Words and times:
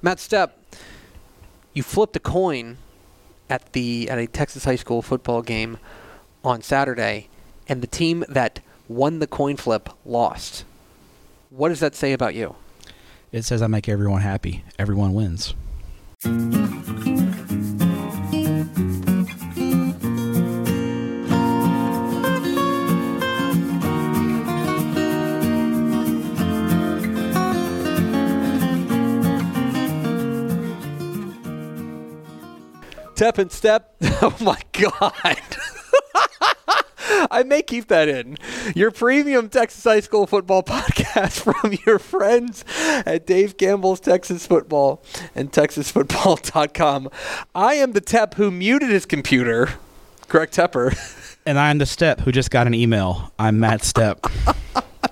Matt 0.00 0.18
Stepp, 0.18 0.50
you 1.72 1.82
flipped 1.82 2.14
a 2.16 2.20
coin 2.20 2.78
at 3.50 3.72
the 3.72 4.08
at 4.10 4.18
a 4.18 4.26
Texas 4.26 4.64
high 4.64 4.76
school 4.76 5.02
football 5.02 5.42
game 5.42 5.78
on 6.44 6.62
Saturday, 6.62 7.28
and 7.68 7.82
the 7.82 7.86
team 7.86 8.24
that 8.28 8.60
won 8.88 9.18
the 9.18 9.26
coin 9.26 9.56
flip 9.56 9.88
lost. 10.04 10.64
What 11.50 11.70
does 11.70 11.80
that 11.80 11.94
say 11.94 12.12
about 12.12 12.34
you? 12.34 12.54
It 13.32 13.42
says 13.42 13.60
I 13.60 13.66
make 13.66 13.88
everyone 13.88 14.22
happy. 14.22 14.64
Everyone 14.78 15.14
wins. 15.14 15.54
Tep 33.18 33.38
and 33.38 33.50
step. 33.50 33.96
Oh 34.22 34.36
my 34.40 34.60
god. 34.72 35.56
I 37.32 37.42
may 37.44 37.62
keep 37.62 37.88
that 37.88 38.08
in. 38.08 38.36
Your 38.76 38.92
premium 38.92 39.48
Texas 39.48 39.82
high 39.82 39.98
school 40.00 40.26
football 40.26 40.62
podcast 40.64 41.40
from 41.40 41.76
your 41.84 41.98
friends 41.98 42.64
at 42.78 43.26
Dave 43.26 43.56
Campbell's 43.56 43.98
Texas 43.98 44.46
Football 44.46 45.02
and 45.34 45.50
TexasFootball.com. 45.50 47.10
I 47.56 47.74
am 47.74 47.92
the 47.92 48.00
Tep 48.00 48.34
who 48.34 48.52
muted 48.52 48.90
his 48.90 49.04
computer. 49.04 49.70
Correct, 50.28 50.54
Tepper. 50.54 50.96
And 51.44 51.58
I'm 51.58 51.78
the 51.78 51.86
Step 51.86 52.20
who 52.20 52.30
just 52.30 52.52
got 52.52 52.68
an 52.68 52.74
email. 52.74 53.32
I'm 53.36 53.58
Matt 53.58 53.80
Stepp. 53.80 54.30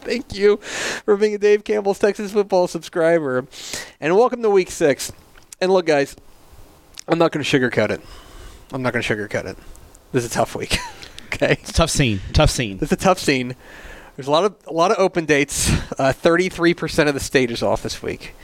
Thank 0.03 0.33
you 0.35 0.59
for 0.59 1.17
being 1.17 1.35
a 1.35 1.39
Dave 1.39 1.65
Campbell's 1.65 1.99
Texas 1.99 2.33
Football 2.33 2.69
subscriber. 2.69 3.47
And 4.01 4.15
welcome 4.17 4.43
to 4.43 4.51
week 4.51 4.71
six. 4.71 5.11
And 5.61 5.73
look, 5.73 5.87
guys, 5.87 6.15
I'm 7.09 7.19
not 7.19 7.31
going 7.31 7.45
to 7.45 7.59
sugarcoat 7.59 7.91
it. 7.91 8.01
I'm 8.73 8.83
not 8.83 8.93
going 8.93 9.03
to 9.03 9.17
sugarcoat 9.17 9.45
it. 9.45 9.57
This 10.13 10.25
is 10.25 10.31
a 10.31 10.35
tough 10.35 10.57
week. 10.57 10.77
okay. 11.27 11.53
It's 11.61 11.71
a 11.71 11.75
tough 11.75 11.91
scene. 11.91 12.21
Tough 12.33 12.51
scene. 12.51 12.79
It's 12.81 12.93
a 12.93 12.97
tough 12.97 13.19
scene. 13.19 13.55
There's 14.17 14.27
a 14.27 14.31
lot 14.31 14.45
of 14.45 14.57
a 14.67 14.73
lot 14.73 14.91
of 14.91 14.99
open 14.99 15.25
dates. 15.27 15.71
Uh, 15.99 16.13
33% 16.13 17.07
of 17.07 17.15
the 17.15 17.21
state 17.21 17.51
is 17.51 17.63
off 17.63 17.83
this 17.83 18.03
week, 18.03 18.35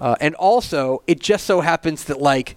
uh, 0.00 0.14
and 0.20 0.34
also 0.36 1.02
it 1.06 1.20
just 1.20 1.46
so 1.46 1.60
happens 1.60 2.04
that 2.04 2.20
like 2.20 2.56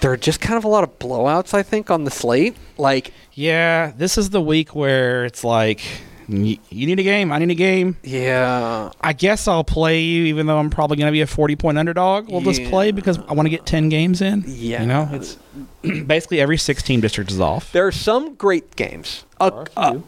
there 0.00 0.12
are 0.12 0.16
just 0.16 0.40
kind 0.40 0.58
of 0.58 0.64
a 0.64 0.68
lot 0.68 0.84
of 0.84 0.98
blowouts. 0.98 1.54
I 1.54 1.62
think 1.62 1.90
on 1.90 2.04
the 2.04 2.10
slate. 2.10 2.56
Like 2.76 3.12
Yeah, 3.32 3.92
this 3.96 4.18
is 4.18 4.30
the 4.30 4.40
week 4.42 4.74
where 4.74 5.24
it's 5.24 5.42
like, 5.42 5.80
you 6.28 6.58
need 6.70 6.98
a 6.98 7.02
game. 7.02 7.32
I 7.32 7.38
need 7.38 7.50
a 7.50 7.54
game. 7.54 7.96
yeah, 8.02 8.90
I 9.00 9.12
guess 9.12 9.48
I'll 9.48 9.64
play 9.64 10.00
you, 10.00 10.24
even 10.26 10.46
though 10.46 10.58
I'm 10.58 10.70
probably 10.70 10.96
going 10.96 11.06
to 11.08 11.12
be 11.12 11.20
a 11.20 11.26
40 11.26 11.56
point 11.56 11.78
underdog. 11.78 12.30
We'll 12.30 12.40
just 12.40 12.64
play 12.64 12.90
because 12.92 13.18
I 13.28 13.32
want 13.34 13.46
to 13.46 13.50
get 13.50 13.66
10 13.66 13.88
games 13.88 14.20
in. 14.22 14.44
Yeah. 14.46 14.82
You 14.82 14.88
know, 14.88 15.08
it's 15.12 15.36
basically 16.06 16.40
every 16.40 16.58
16 16.58 17.00
district 17.00 17.30
is 17.30 17.40
off. 17.40 17.72
there 17.72 17.86
are 17.86 17.92
some 17.92 18.34
great 18.34 18.76
games. 18.76 19.24
Uh, 19.40 19.64
uh, 19.76 19.98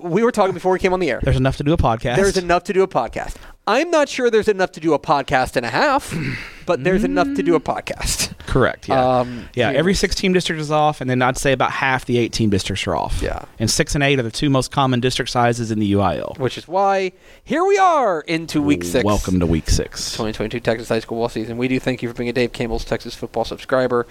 we 0.00 0.22
were 0.24 0.32
talking 0.32 0.54
before 0.54 0.72
we 0.72 0.78
came 0.78 0.92
on 0.92 1.00
the 1.00 1.10
air. 1.10 1.20
There's 1.22 1.36
enough 1.36 1.56
to 1.58 1.62
do 1.64 1.72
a 1.72 1.76
podcast. 1.76 2.16
There's 2.16 2.36
enough 2.36 2.64
to 2.64 2.72
do 2.72 2.82
a 2.82 2.88
podcast. 2.88 3.36
I'm 3.70 3.92
not 3.92 4.08
sure 4.08 4.30
there's 4.30 4.48
enough 4.48 4.72
to 4.72 4.80
do 4.80 4.94
a 4.94 4.98
podcast 4.98 5.54
and 5.54 5.64
a 5.64 5.68
half, 5.68 6.12
but 6.66 6.82
there's 6.82 7.04
enough 7.04 7.28
to 7.36 7.42
do 7.44 7.54
a 7.54 7.60
podcast. 7.60 8.36
Correct. 8.48 8.88
Yeah. 8.88 9.18
Um, 9.20 9.48
yeah. 9.54 9.70
yeah. 9.70 9.78
Every 9.78 9.94
16 9.94 10.32
district 10.32 10.60
is 10.60 10.72
off, 10.72 11.00
and 11.00 11.08
then 11.08 11.22
I'd 11.22 11.38
say 11.38 11.52
about 11.52 11.70
half 11.70 12.04
the 12.04 12.18
18 12.18 12.50
districts 12.50 12.84
are 12.88 12.96
off. 12.96 13.22
Yeah. 13.22 13.44
And 13.60 13.70
six 13.70 13.94
and 13.94 14.02
eight 14.02 14.18
are 14.18 14.24
the 14.24 14.30
two 14.32 14.50
most 14.50 14.72
common 14.72 14.98
district 14.98 15.30
sizes 15.30 15.70
in 15.70 15.78
the 15.78 15.92
UIL. 15.92 16.36
Which 16.36 16.58
is 16.58 16.66
why 16.66 17.12
here 17.44 17.64
we 17.64 17.78
are 17.78 18.22
into 18.22 18.60
week 18.60 18.82
six. 18.82 19.04
Welcome 19.04 19.38
to 19.38 19.46
week 19.46 19.70
six. 19.70 20.10
2022 20.14 20.58
Texas 20.58 20.88
High 20.88 20.98
School 20.98 21.18
Ball 21.18 21.28
season. 21.28 21.56
We 21.56 21.68
do 21.68 21.78
thank 21.78 22.02
you 22.02 22.08
for 22.08 22.14
being 22.16 22.28
a 22.28 22.32
Dave 22.32 22.52
Campbell's 22.52 22.84
Texas 22.84 23.14
football 23.14 23.44
subscriber. 23.44 24.04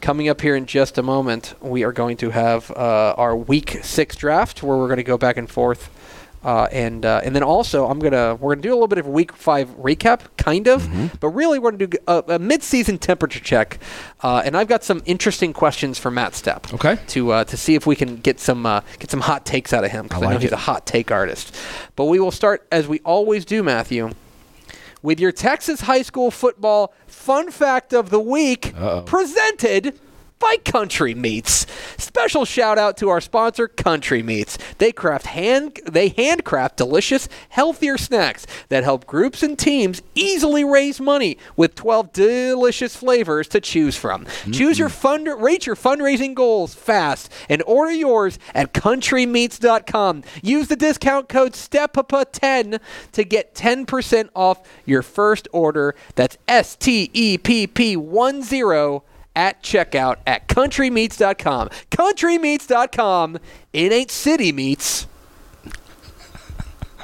Coming 0.00 0.28
up 0.28 0.40
here 0.40 0.54
in 0.54 0.66
just 0.66 0.98
a 0.98 1.02
moment, 1.02 1.54
we 1.60 1.82
are 1.82 1.92
going 1.92 2.16
to 2.18 2.30
have 2.30 2.70
uh, 2.70 3.14
our 3.18 3.36
week 3.36 3.80
six 3.82 4.14
draft 4.14 4.62
where 4.62 4.76
we're 4.76 4.86
going 4.86 4.98
to 4.98 5.02
go 5.02 5.18
back 5.18 5.36
and 5.36 5.50
forth. 5.50 5.90
Uh, 6.42 6.66
and 6.72 7.04
uh, 7.04 7.20
and 7.22 7.36
then 7.36 7.42
also 7.42 7.86
I'm 7.86 7.98
gonna 7.98 8.34
we're 8.36 8.54
gonna 8.54 8.62
do 8.62 8.70
a 8.70 8.74
little 8.74 8.88
bit 8.88 8.98
of 8.98 9.06
a 9.06 9.10
week 9.10 9.32
five 9.34 9.68
recap, 9.76 10.22
kind 10.38 10.68
of, 10.68 10.88
but 11.20 11.28
really 11.28 11.58
we're 11.58 11.72
gonna 11.72 11.86
do 11.86 11.98
a, 12.06 12.24
a 12.28 12.38
mid-season 12.38 12.96
temperature 12.98 13.40
check, 13.40 13.78
uh, 14.22 14.40
and 14.44 14.56
I've 14.56 14.68
got 14.68 14.82
some 14.82 15.02
interesting 15.04 15.52
questions 15.52 15.98
for 15.98 16.10
Matt 16.10 16.32
Stepp. 16.32 16.72
Okay. 16.72 16.98
To 17.08 17.32
uh, 17.32 17.44
to 17.44 17.56
see 17.58 17.74
if 17.74 17.86
we 17.86 17.94
can 17.94 18.16
get 18.16 18.40
some 18.40 18.64
uh, 18.64 18.80
get 18.98 19.10
some 19.10 19.20
hot 19.20 19.44
takes 19.44 19.74
out 19.74 19.84
of 19.84 19.90
him 19.90 20.04
because 20.04 20.22
I, 20.22 20.26
I 20.26 20.28
know 20.30 20.34
like 20.36 20.42
he's 20.42 20.52
it. 20.52 20.54
a 20.54 20.58
hot 20.58 20.86
take 20.86 21.10
artist. 21.10 21.54
But 21.94 22.06
we 22.06 22.18
will 22.18 22.30
start 22.30 22.66
as 22.72 22.88
we 22.88 23.00
always 23.00 23.44
do, 23.44 23.62
Matthew 23.62 24.10
with 25.02 25.18
your 25.18 25.32
Texas 25.32 25.82
high 25.82 26.02
school 26.02 26.30
football 26.30 26.92
fun 27.06 27.50
fact 27.50 27.92
of 27.94 28.10
the 28.10 28.20
week 28.20 28.74
Uh-oh. 28.76 29.02
presented 29.02 29.98
by 30.40 30.56
Country 30.64 31.14
Meats. 31.14 31.66
Special 31.98 32.44
shout 32.44 32.78
out 32.78 32.96
to 32.96 33.08
our 33.08 33.20
sponsor 33.20 33.68
Country 33.68 34.22
Meats. 34.22 34.58
They 34.78 34.90
craft 34.90 35.26
hand 35.26 35.78
they 35.86 36.08
handcraft 36.08 36.78
delicious, 36.78 37.28
healthier 37.50 37.96
snacks 37.96 38.46
that 38.70 38.82
help 38.82 39.06
groups 39.06 39.42
and 39.42 39.58
teams 39.58 40.02
easily 40.14 40.64
raise 40.64 41.00
money 41.00 41.38
with 41.56 41.74
12 41.74 42.12
delicious 42.12 42.96
flavors 42.96 43.46
to 43.48 43.60
choose 43.60 43.96
from. 43.96 44.26
Choose 44.50 44.78
your 44.78 44.88
fund 44.88 45.28
rate 45.38 45.66
your 45.66 45.76
fundraising 45.76 46.34
goals 46.34 46.74
fast 46.74 47.30
and 47.48 47.62
order 47.66 47.92
yours 47.92 48.38
at 48.54 48.72
countrymeats.com. 48.72 50.24
Use 50.42 50.68
the 50.68 50.76
discount 50.76 51.28
code 51.28 51.52
STEPPA10 51.52 52.80
to 53.12 53.24
get 53.24 53.54
10% 53.54 54.30
off 54.34 54.62
your 54.86 55.02
first 55.02 55.46
order. 55.52 55.94
That's 56.14 56.38
S 56.48 56.76
T 56.76 57.10
E 57.12 57.36
P 57.36 57.66
P 57.66 57.94
10 57.94 59.02
at 59.34 59.62
checkout 59.62 60.16
at 60.26 60.48
countrymeats.com. 60.48 61.68
Countrymeats.com. 61.90 63.38
It 63.72 63.92
ain't 63.92 64.10
city 64.10 64.52
meats. 64.52 65.06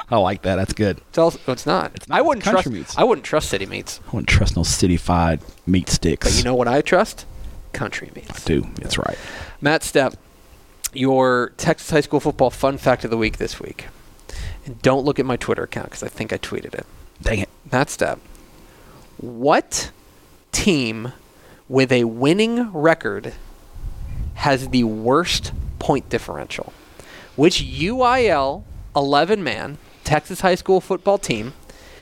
I 0.09 0.19
like 0.19 0.43
that. 0.43 0.57
That's 0.57 0.73
good. 0.73 0.99
It's, 1.09 1.19
also, 1.19 1.41
it's 1.51 1.67
not. 1.67 2.09
not. 2.09 2.19
I 2.19 2.23
wouldn't 2.23 2.45
trust. 2.45 2.69
Meats. 2.69 2.97
I 2.97 3.03
wouldn't 3.03 3.25
trust 3.25 3.49
city 3.51 3.67
meats. 3.67 4.01
I 4.07 4.11
wouldn't 4.13 4.29
trust 4.29 4.57
no 4.57 4.63
city-fied 4.63 5.41
meat 5.67 5.89
sticks. 5.89 6.29
But 6.29 6.39
you 6.39 6.45
know 6.45 6.55
what 6.55 6.69
I 6.69 6.81
trust? 6.81 7.27
Country 7.73 8.11
meats. 8.15 8.45
do. 8.45 8.69
That's 8.77 8.99
right. 8.99 9.19
Matt 9.61 9.83
Stepp, 9.83 10.15
your 10.93 11.53
Texas 11.57 11.91
high 11.91 12.01
school 12.03 12.21
football 12.21 12.51
fun 12.51 12.79
fact 12.79 13.05
of 13.05 13.11
the 13.11 13.17
week 13.17 13.39
this 13.39 13.59
week. 13.59 13.87
And 14.65 14.81
don't 14.81 15.05
look 15.05 15.19
at 15.19 15.27
my 15.27 15.37
Twitter 15.37 15.65
account 15.65 15.87
because 15.87 16.03
I 16.05 16.09
think 16.09 16.33
I 16.33 16.39
tweeted 16.39 16.75
it. 16.75 16.87
Dang 17.21 17.41
it. 17.41 17.49
Matt 17.73 17.89
Stepp, 17.89 18.19
what 19.17 19.91
team 20.53 21.13
with 21.69 21.91
a 21.93 22.05
winning 22.05 22.73
record 22.73 23.35
has 24.35 24.69
the 24.69 24.85
worst 24.85 25.53
point 25.79 26.09
differential? 26.09 26.73
Which 27.37 27.63
UIL 27.63 28.65
11 28.95 29.43
man 29.45 29.79
Texas 30.05 30.41
high 30.41 30.55
school 30.55 30.81
football 30.81 31.19
team 31.19 31.53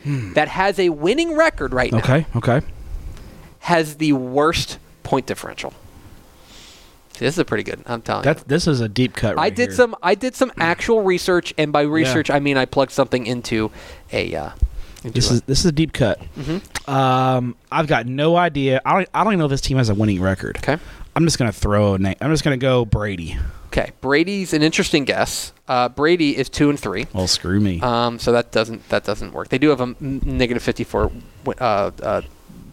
that 0.04 0.48
has 0.48 0.78
a 0.78 0.90
winning 0.90 1.34
record 1.36 1.72
right 1.72 1.90
now 1.90 1.98
Okay. 1.98 2.26
Okay. 2.36 2.60
has 3.60 3.96
the 3.96 4.12
worst 4.12 4.78
point 5.02 5.26
differential? 5.26 5.72
See, 7.14 7.24
this 7.24 7.34
is 7.34 7.38
a 7.38 7.44
pretty 7.44 7.62
good. 7.62 7.80
I'm 7.86 8.02
telling 8.02 8.24
That's 8.24 8.40
you. 8.40 8.44
this 8.48 8.66
is 8.66 8.80
a 8.80 8.88
deep 8.88 9.14
cut. 9.14 9.36
Right 9.36 9.44
I 9.44 9.50
did 9.50 9.68
here. 9.68 9.76
some. 9.76 9.94
I 10.02 10.16
did 10.16 10.34
some 10.34 10.50
actual 10.58 11.02
research, 11.02 11.54
and 11.56 11.72
by 11.72 11.82
research 11.82 12.28
I 12.28 12.40
mean 12.40 12.56
I 12.56 12.64
plugged 12.64 12.90
something 12.92 13.24
into 13.26 13.70
a. 14.12 14.34
Uh, 14.34 14.50
This 15.12 15.30
is 15.30 15.42
this 15.42 15.60
is 15.60 15.66
a 15.66 15.72
deep 15.72 15.92
cut. 15.92 16.18
Mm-hmm. 16.36 16.90
Um, 16.90 17.56
I've 17.70 17.86
got 17.86 18.06
no 18.06 18.36
idea. 18.36 18.80
I 18.84 18.94
don't. 18.94 19.08
I 19.14 19.22
don't 19.24 19.34
even 19.34 19.38
know 19.40 19.44
if 19.46 19.50
this 19.50 19.60
team 19.60 19.76
has 19.76 19.88
a 19.90 19.94
winning 19.94 20.20
record. 20.20 20.56
okay. 20.58 20.78
I'm 21.16 21.24
just 21.24 21.38
gonna 21.38 21.52
throw 21.52 21.94
a 21.94 21.98
name. 21.98 22.16
I'm 22.20 22.30
just 22.32 22.42
gonna 22.42 22.56
go 22.56 22.84
Brady. 22.84 23.36
Okay, 23.66 23.90
Brady's 24.00 24.52
an 24.52 24.62
interesting 24.62 25.04
guess. 25.04 25.52
Uh, 25.68 25.88
Brady 25.88 26.36
is 26.36 26.48
two 26.48 26.70
and 26.70 26.78
three, 26.78 27.06
Well, 27.12 27.26
screw 27.26 27.58
me. 27.60 27.80
um, 27.80 28.18
so 28.20 28.30
that 28.32 28.52
doesn't 28.52 28.88
that 28.88 29.04
doesn't 29.04 29.32
work. 29.32 29.48
They 29.48 29.58
do 29.58 29.68
have 29.70 29.80
a 29.80 29.94
fifty-four 30.60 31.12
uh, 31.58 31.90
uh, 32.02 32.22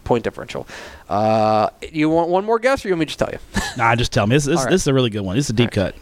point 0.04 0.24
differential. 0.24 0.66
Uh, 1.08 1.68
you 1.90 2.08
want 2.08 2.30
one 2.30 2.44
more 2.44 2.58
guess, 2.58 2.84
or 2.84 2.88
you 2.88 2.94
want 2.94 3.00
me 3.00 3.06
to 3.06 3.10
just 3.10 3.18
tell 3.18 3.30
you? 3.30 3.38
nah, 3.76 3.94
just 3.96 4.12
tell 4.12 4.26
me. 4.26 4.36
This, 4.36 4.44
this, 4.44 4.58
right. 4.58 4.70
this 4.70 4.80
is 4.82 4.86
a 4.86 4.94
really 4.94 5.10
good 5.10 5.22
one. 5.22 5.36
This 5.36 5.46
is 5.46 5.50
a 5.50 5.54
deep 5.54 5.70
cut. 5.72 5.94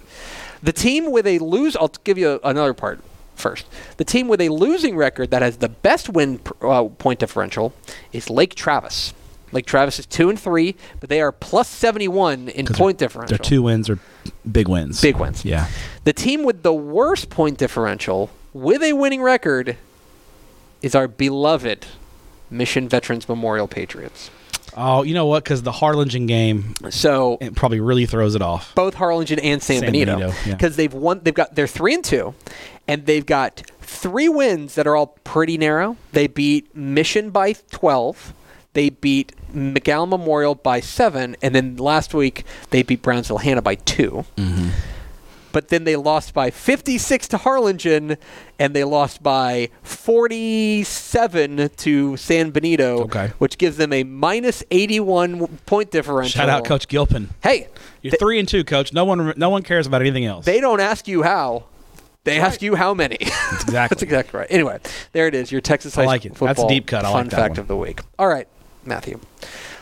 the 0.63 0.73
team 0.73 1.11
with 1.11 1.27
a 1.27 1.39
lose. 1.41 1.77
I'll 1.77 1.93
give 2.05 2.19
you 2.19 2.39
another 2.45 2.75
part 2.75 3.01
first. 3.41 3.67
The 3.97 4.05
team 4.05 4.29
with 4.29 4.41
a 4.41 4.49
losing 4.49 4.97
record 4.97 5.31
that 5.31 5.43
has 5.43 5.57
the 5.59 5.69
best 5.69 6.09
win 6.09 6.39
pr- 6.39 6.67
uh, 6.67 6.85
point 6.89 7.19
differential 7.19 7.73
is 8.13 8.31
Lake 8.31 8.55
Travis. 8.55 9.15
Lake 9.53 9.67
Travis 9.67 9.99
is 9.99 10.07
two 10.07 10.31
and 10.31 10.39
three, 10.39 10.77
but 11.01 11.09
they 11.09 11.21
are 11.21 11.33
plus 11.33 11.69
seventy-one 11.69 12.49
in 12.51 12.67
point 12.67 12.99
differential. 12.99 13.37
Their 13.37 13.45
two 13.45 13.63
wins 13.63 13.91
are 13.91 13.99
big 14.51 14.69
wins. 14.69 15.01
big 15.01 15.17
wins. 15.17 15.45
Yeah. 15.45 15.67
The 16.05 16.13
team 16.13 16.45
with 16.45 16.63
the 16.63 16.73
worst 16.73 17.31
point 17.31 17.59
differential 17.59 18.31
with 18.53 18.83
a 18.83 18.93
winning 18.93 19.23
record 19.23 19.77
is 20.83 20.95
our 20.95 21.09
beloved 21.09 21.87
Mission 22.49 22.89
Veterans 22.89 23.29
Memorial 23.29 23.67
Patriots. 23.67 24.31
Oh, 24.77 25.03
you 25.03 25.15
know 25.15 25.27
what? 25.27 25.45
Because 25.45 25.63
the 25.63 25.73
Harlingen 25.73 26.27
game 26.27 26.75
So 26.91 27.39
it 27.41 27.55
probably 27.55 27.81
really 27.81 28.07
throws 28.07 28.35
it 28.35 28.43
off. 28.43 28.75
both 28.75 28.95
Harlingen 28.95 29.39
and 29.41 29.63
San, 29.63 29.81
San 29.81 29.93
Benito 29.93 30.17
Benito, 30.17 30.35
yeah. 30.47 30.55
because 30.55 30.77
they've 30.77 30.93
won. 30.93 31.21
They've 31.23 31.35
got 31.35 31.55
they're 31.55 31.67
three 31.67 31.95
and 31.95 32.05
two, 32.05 32.35
and 32.87 33.07
they've 33.07 33.27
got 33.27 33.63
three 33.81 34.29
wins 34.29 34.75
that 34.77 34.87
are 34.87 34.97
all 34.97 35.19
pretty 35.25 35.59
narrow. 35.59 35.97
They 36.13 36.27
beat 36.27 36.75
Mission 36.77 37.31
by 37.31 37.55
twelve. 37.71 38.35
they 38.73 38.91
beat 38.91 39.35
McAllen 39.53 40.09
Memorial 40.09 40.55
by 40.55 40.81
seven, 40.81 41.37
and 41.43 41.55
then 41.55 41.77
last 41.77 42.15
week 42.15 42.45
they 42.71 42.83
beat 42.83 43.03
Brownsville 43.03 43.39
Hanna 43.39 43.63
by 43.63 43.75
2 43.75 44.25
mm-hmm. 44.37 44.69
But 45.53 45.69
then 45.69 45.85
they 45.85 45.97
lost 45.97 46.33
by 46.35 46.51
56 46.51 47.29
to 47.29 47.39
Harlingen, 47.39 48.17
and 48.59 48.75
they 48.75 48.85
lost 48.85 49.23
by 49.23 49.71
47 49.83 51.71
to 51.77 52.17
San 52.17 52.51
Benito, 52.51 53.03
Okay. 53.05 53.33
which 53.39 53.59
gives 53.59 53.77
them 53.77 53.93
a 53.93 54.05
minus 54.05 54.63
81 54.71 55.47
point 55.67 55.91
differential. 55.91 56.31
Shout 56.39 56.49
out, 56.49 56.65
Coach 56.65 56.89
Gilpin. 56.89 57.31
Hey, 57.43 57.69
You're 58.03 58.13
th- 58.13 58.21
three 58.21 58.39
and 58.39 58.49
two, 58.49 58.65
Coach. 58.65 58.93
No 58.93 59.05
one, 59.05 59.33
no 59.37 59.51
one 59.51 59.63
cares 59.63 59.87
about 59.87 60.01
anything 60.01 60.25
else. 60.25 60.45
they 60.45 60.61
don't 60.61 60.81
ask 60.81 61.09
you 61.09 61.23
how. 61.23 61.65
They 62.25 62.39
ask 62.39 62.61
you 62.61 62.75
how 62.77 62.93
many. 62.93 63.17
That's 63.21 63.63
exactly. 63.65 63.95
That's 63.95 64.03
exactly 64.03 64.39
right. 64.41 64.47
Anyway, 64.51 64.79
there 65.13 65.27
it 65.27 65.35
is. 65.35 65.51
Your 65.51 65.63
Texas 65.63 65.97
I 65.97 66.03
high 66.03 66.07
like 66.07 66.23
school 66.23 66.33
it. 66.33 66.39
That's 66.55 66.63
a 66.63 66.69
deep 66.69 66.87
cut. 66.87 67.05
I 67.05 67.13
fun 67.13 67.27
like 67.27 67.31
fact 67.31 67.51
one. 67.53 67.59
of 67.61 67.69
the 67.69 67.77
week. 67.77 68.03
All 68.19 68.29
right, 68.29 68.47
Matthew, 68.85 69.21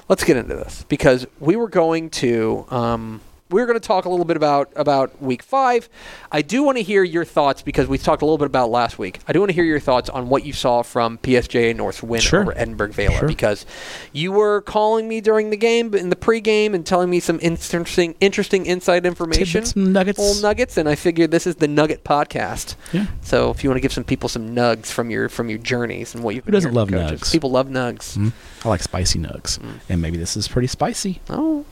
let's 0.08 0.22
get 0.22 0.36
into 0.36 0.54
this 0.54 0.84
because 0.88 1.26
we 1.40 1.56
were 1.56 1.68
going 1.68 2.10
to 2.10 2.64
um, 2.70 3.20
were 3.50 3.66
going 3.66 3.78
to 3.80 3.86
talk 3.86 4.04
a 4.04 4.08
little 4.08 4.24
bit 4.24 4.36
about 4.36 4.70
about 4.76 5.20
week 5.22 5.42
five. 5.42 5.88
I 6.30 6.42
do 6.42 6.62
want 6.62 6.76
to 6.78 6.82
hear 6.82 7.02
your 7.02 7.24
thoughts 7.24 7.62
because 7.62 7.86
we 7.88 7.96
talked 7.98 8.20
a 8.22 8.24
little 8.24 8.38
bit 8.38 8.46
about 8.46 8.70
last 8.70 8.98
week. 8.98 9.20
I 9.26 9.32
do 9.32 9.38
want 9.40 9.48
to 9.50 9.54
hear 9.54 9.64
your 9.64 9.80
thoughts 9.80 10.08
on 10.10 10.28
what 10.28 10.44
you 10.44 10.52
saw 10.52 10.82
from 10.82 11.18
PSJ 11.18 11.74
North's 11.74 12.02
win 12.02 12.20
Sure. 12.20 12.42
over 12.42 12.56
Edinburg 12.56 12.92
Vela 12.92 13.18
Sure. 13.18 13.28
because 13.28 13.64
you 14.12 14.32
were 14.32 14.60
calling 14.62 15.08
me 15.08 15.20
during 15.20 15.50
the 15.50 15.56
game 15.56 15.94
in 15.94 16.10
the 16.10 16.16
pregame 16.16 16.74
and 16.74 16.84
telling 16.84 17.08
me 17.10 17.20
some 17.20 17.38
interesting 17.40 18.14
interesting 18.20 18.66
inside 18.66 19.06
information. 19.06 19.64
Tidbits, 19.64 19.76
nuggets. 19.76 20.18
Little 20.18 20.42
nuggets, 20.42 20.76
and 20.76 20.88
I 20.88 20.94
figured 20.94 21.30
this 21.30 21.46
is 21.46 21.56
the 21.56 21.68
Nugget 21.68 22.04
Podcast. 22.04 22.74
Yeah. 22.92 23.06
So 23.22 23.50
if 23.50 23.64
you 23.64 23.70
want 23.70 23.78
to 23.78 23.82
give 23.82 23.92
some 23.92 24.04
people 24.04 24.28
some 24.28 24.54
nugs 24.54 24.86
from 24.86 25.10
your 25.10 25.28
from 25.28 25.48
your 25.48 25.58
journeys 25.58 26.14
and 26.14 26.22
what 26.22 26.34
you've 26.34 26.44
Who 26.44 26.52
doesn't 26.52 26.74
love 26.74 26.90
coaches. 26.90 27.20
nugs? 27.22 27.32
People 27.32 27.50
love 27.50 27.68
nugs. 27.68 28.16
Mhm. 28.16 28.32
I 28.64 28.68
like 28.68 28.82
spicy 28.82 29.18
nugs, 29.18 29.58
Mm. 29.58 29.80
and 29.88 30.02
maybe 30.02 30.18
this 30.18 30.36
is 30.36 30.48
pretty 30.48 30.68
spicy. 30.68 31.20
Oh, 31.30 31.64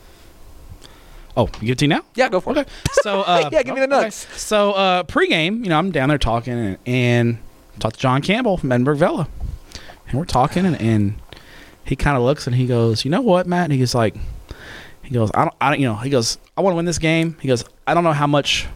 Oh, 1.37 1.47
you 1.61 1.67
get 1.67 1.77
to 1.77 1.87
now? 1.87 2.01
yeah, 2.15 2.27
go 2.29 2.39
for 2.41 2.49
Okay. 2.49 2.61
it. 2.61 2.69
So 3.03 3.21
uh, 3.27 3.49
Yeah, 3.51 3.61
give 3.63 3.75
me 3.75 3.85
the 3.85 3.95
okay. 3.99 4.09
So 4.09 4.71
uh, 4.73 5.03
pregame, 5.03 5.63
you 5.63 5.69
know, 5.69 5.77
I'm 5.77 5.91
down 5.91 6.09
there 6.09 6.17
talking 6.17 6.53
and, 6.53 6.77
and 6.85 7.37
talked 7.79 7.95
to 7.95 8.01
John 8.01 8.21
Campbell 8.23 8.57
from 8.57 8.71
Edinburg 8.71 8.97
Vela, 8.97 9.27
and 10.09 10.17
we're 10.19 10.25
talking 10.25 10.65
and, 10.65 10.75
and 10.81 11.15
he 11.85 11.95
kind 11.95 12.17
of 12.17 12.23
looks 12.23 12.47
and 12.47 12.55
he 12.55 12.65
goes, 12.65 13.05
you 13.05 13.11
know 13.11 13.21
what, 13.21 13.45
Matt? 13.47 13.69
He's 13.71 13.93
like, 13.95 14.15
he 15.03 15.13
goes, 15.13 15.29
I 15.35 15.43
don't, 15.45 15.55
I 15.61 15.69
don't, 15.69 15.79
you 15.79 15.87
know, 15.87 15.95
he 15.95 16.09
goes, 16.09 16.37
I 16.57 16.61
want 16.61 16.73
to 16.73 16.75
win 16.75 16.85
this 16.85 16.97
game. 16.97 17.37
He 17.39 17.47
goes, 17.47 17.63
I 17.85 17.93
don't 17.93 18.03
know 18.03 18.13
how 18.13 18.27
much 18.27 18.67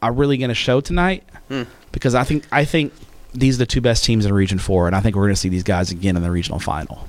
I'm 0.00 0.14
really 0.16 0.36
going 0.38 0.48
to 0.50 0.54
show 0.54 0.80
tonight 0.80 1.24
Hmm. 1.48 1.62
because 1.92 2.14
I 2.14 2.22
think 2.24 2.44
I 2.52 2.64
think 2.64 2.92
these 3.34 3.56
are 3.56 3.58
the 3.58 3.66
two 3.66 3.80
best 3.80 4.04
teams 4.04 4.24
in 4.24 4.32
Region 4.32 4.58
Four, 4.58 4.86
and 4.86 4.94
I 4.96 5.00
think 5.00 5.14
we're 5.16 5.24
going 5.24 5.34
to 5.34 5.40
see 5.40 5.48
these 5.48 5.62
guys 5.64 5.90
again 5.90 6.16
in 6.16 6.22
the 6.22 6.30
regional 6.30 6.58
final. 6.60 7.06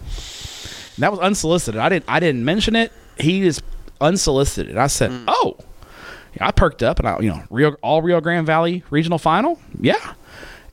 And 0.95 1.03
that 1.03 1.11
was 1.11 1.19
unsolicited. 1.19 1.79
I 1.79 1.89
didn't 1.89 2.05
I 2.07 2.19
didn't 2.19 2.43
mention 2.43 2.75
it. 2.75 2.91
He 3.19 3.43
is 3.45 3.61
unsolicited. 4.01 4.77
I 4.77 4.87
said, 4.87 5.11
"Oh, 5.27 5.57
yeah, 6.35 6.47
I 6.47 6.51
perked 6.51 6.83
up, 6.83 6.99
and 6.99 7.07
I 7.07 7.19
you 7.19 7.29
know 7.29 7.43
Rio 7.49 7.71
all 7.81 8.01
Rio 8.01 8.19
Grande 8.21 8.45
Valley 8.45 8.83
regional 8.89 9.17
final, 9.19 9.59
yeah." 9.79 10.13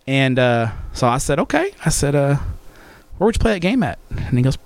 And 0.07 0.39
uh, 0.39 0.71
so 0.93 1.07
I 1.09 1.19
said, 1.19 1.39
"Okay." 1.39 1.73
I 1.85 1.89
said, 1.91 2.15
uh, 2.15 2.37
"Where 3.19 3.27
would 3.27 3.37
you 3.37 3.41
play 3.41 3.53
that 3.55 3.61
game 3.61 3.83
at?" 3.83 3.99
And 4.11 4.37
he 4.37 4.43
goes, 4.43 4.59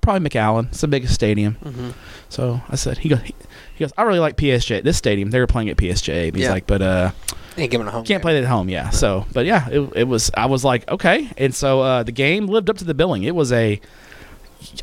"Probably 0.00 0.28
McAllen. 0.28 0.68
It's 0.68 0.80
the 0.80 0.88
biggest 0.88 1.14
stadium." 1.14 1.56
Mm-hmm. 1.62 1.90
So 2.28 2.60
I 2.68 2.76
said, 2.76 2.98
"He 2.98 3.08
goes." 3.08 3.20
He, 3.22 3.34
he 3.74 3.84
goes, 3.84 3.92
I 3.98 4.04
really 4.04 4.20
like 4.20 4.38
PSJ. 4.38 4.84
This 4.84 4.96
stadium, 4.96 5.28
they 5.32 5.38
were 5.38 5.46
playing 5.46 5.68
at 5.68 5.76
PSJ. 5.76 6.34
He's 6.34 6.44
Yeah. 6.44 6.50
like, 6.50 6.66
but 6.66 6.80
uh, 6.80 7.10
Ain't 7.58 7.70
giving 7.70 7.86
a 7.86 7.90
home. 7.90 8.04
can't 8.06 8.08
game. 8.08 8.20
play 8.22 8.38
it 8.38 8.42
at 8.42 8.48
home, 8.48 8.70
yeah. 8.70 8.88
So, 8.88 9.26
but 9.34 9.44
yeah, 9.44 9.68
it, 9.68 9.80
it 9.94 10.04
was. 10.04 10.30
I 10.34 10.46
was 10.46 10.64
like, 10.64 10.88
okay, 10.90 11.28
and 11.36 11.54
so 11.54 11.82
uh, 11.82 12.02
the 12.02 12.10
game 12.10 12.46
lived 12.46 12.70
up 12.70 12.78
to 12.78 12.84
the 12.84 12.94
billing. 12.94 13.24
It 13.24 13.34
was 13.34 13.52
a. 13.52 13.78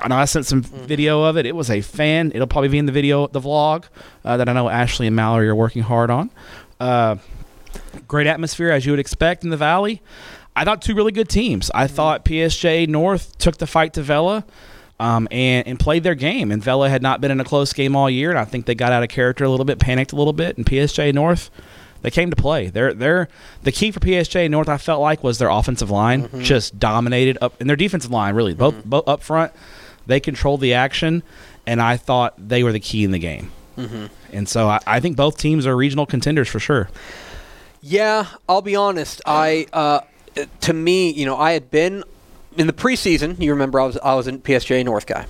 I 0.02 0.08
know 0.08 0.16
I 0.16 0.26
sent 0.26 0.46
some 0.46 0.62
video 0.62 1.24
of 1.24 1.38
it. 1.38 1.46
It 1.46 1.56
was 1.56 1.70
a 1.70 1.82
fan. 1.82 2.32
It'll 2.34 2.48
probably 2.48 2.70
be 2.70 2.78
in 2.78 2.86
the 2.86 2.92
video, 2.92 3.28
the 3.28 3.40
vlog 3.40 3.86
uh, 4.26 4.38
that 4.38 4.50
I 4.50 4.54
know 4.54 4.70
Ashley 4.70 5.08
and 5.08 5.16
Mallory 5.16 5.48
are 5.48 5.56
working 5.56 5.84
hard 5.84 6.10
on. 6.10 6.30
Uh, 6.80 7.18
great 8.08 8.28
atmosphere 8.28 8.70
as 8.72 8.86
you 8.86 8.92
would 8.92 9.00
expect 9.00 9.44
in 9.44 9.50
the 9.50 9.58
valley. 9.58 10.02
I 10.56 10.66
thought 10.66 10.82
two 10.82 10.96
really 10.96 11.12
good 11.12 11.30
teams. 11.30 11.72
I 11.74 11.88
thought 11.88 12.26
PSJ 12.26 12.88
North 12.88 13.38
took 13.38 13.58
the 13.58 13.68
fight 13.68 13.94
to 13.94 14.02
Vela. 14.02 14.46
Um, 15.00 15.28
and, 15.32 15.68
and 15.68 15.80
played 15.80 16.04
their 16.04 16.16
game. 16.16 16.50
And 16.52 16.64
Vela 16.64 16.88
had 16.88 17.02
not 17.02 17.20
been 17.20 17.32
in 17.32 17.42
a 17.42 17.44
close 17.44 17.74
game 17.74 17.94
all 17.94 18.10
year, 18.10 18.30
and 18.30 18.40
I 18.40 18.46
think 18.46 18.68
they 18.68 18.76
got 18.76 18.94
out 18.94 19.04
of 19.04 19.10
character 19.10 19.44
a 19.44 19.50
little 19.50 19.66
bit, 19.66 19.80
panicked 19.80 20.14
a 20.14 20.16
little 20.16 20.32
bit. 20.32 20.56
And 20.56 20.66
PSJ 20.66 21.14
North, 21.14 21.50
they 22.04 22.12
came 22.12 22.30
to 22.30 22.36
play. 22.36 22.68
They're 22.68 22.94
they're 22.94 23.28
the 23.64 23.72
key 23.72 23.92
for 23.92 24.00
PSJ 24.00 24.50
North. 24.52 24.70
I 24.70 24.78
felt 24.78 25.02
like 25.02 25.24
was 25.24 25.40
their 25.40 25.50
offensive 25.50 25.90
line 25.90 26.30
just 26.44 26.78
dominated 26.78 27.38
up, 27.42 27.60
and 27.60 27.68
their 27.68 27.78
defensive 27.78 28.12
line 28.12 28.36
really 28.36 28.54
both 28.54 28.86
both 28.86 29.08
up 29.08 29.24
front. 29.24 29.52
They 30.06 30.20
controlled 30.20 30.62
the 30.62 30.74
action, 30.74 31.24
and 31.66 31.82
I 31.82 31.98
thought 31.98 32.36
they 32.38 32.62
were 32.62 32.74
the 32.74 32.80
key 32.80 33.06
in 33.06 33.12
the 33.12 33.20
game. 33.20 33.52
Mm-hmm. 33.78 34.08
And 34.34 34.50
so 34.50 34.68
I, 34.68 34.80
I 34.86 35.00
think 35.00 35.16
both 35.16 35.38
teams 35.38 35.66
are 35.66 35.76
regional 35.76 36.06
contenders 36.06 36.50
for 36.50 36.60
sure. 36.60 36.90
Yeah, 37.82 38.28
I'll 38.48 38.62
be 38.62 38.76
honest. 38.76 39.22
I 39.26 39.68
uh, 39.72 40.02
to 40.62 40.74
me, 40.74 41.12
you 41.12 41.26
know, 41.26 41.38
I 41.38 41.54
had 41.54 41.72
been 41.72 42.04
in 42.58 42.68
the 42.68 42.74
preseason. 42.74 43.40
You 43.40 43.52
remember, 43.52 43.80
I 43.80 43.86
was 43.86 43.98
I 43.98 44.14
was 44.16 44.28
a 44.28 44.34
PSJ 44.34 44.84
North 44.84 45.06
guy. 45.06 45.26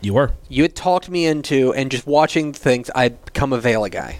You 0.00 0.14
were. 0.14 0.32
You 0.48 0.62
had 0.62 0.76
talked 0.76 1.08
me 1.08 1.26
into, 1.26 1.72
and 1.74 1.90
just 1.90 2.06
watching 2.06 2.52
things, 2.52 2.90
I'd 2.94 3.24
become 3.24 3.52
a 3.52 3.58
Vela 3.58 3.90
guy. 3.90 4.18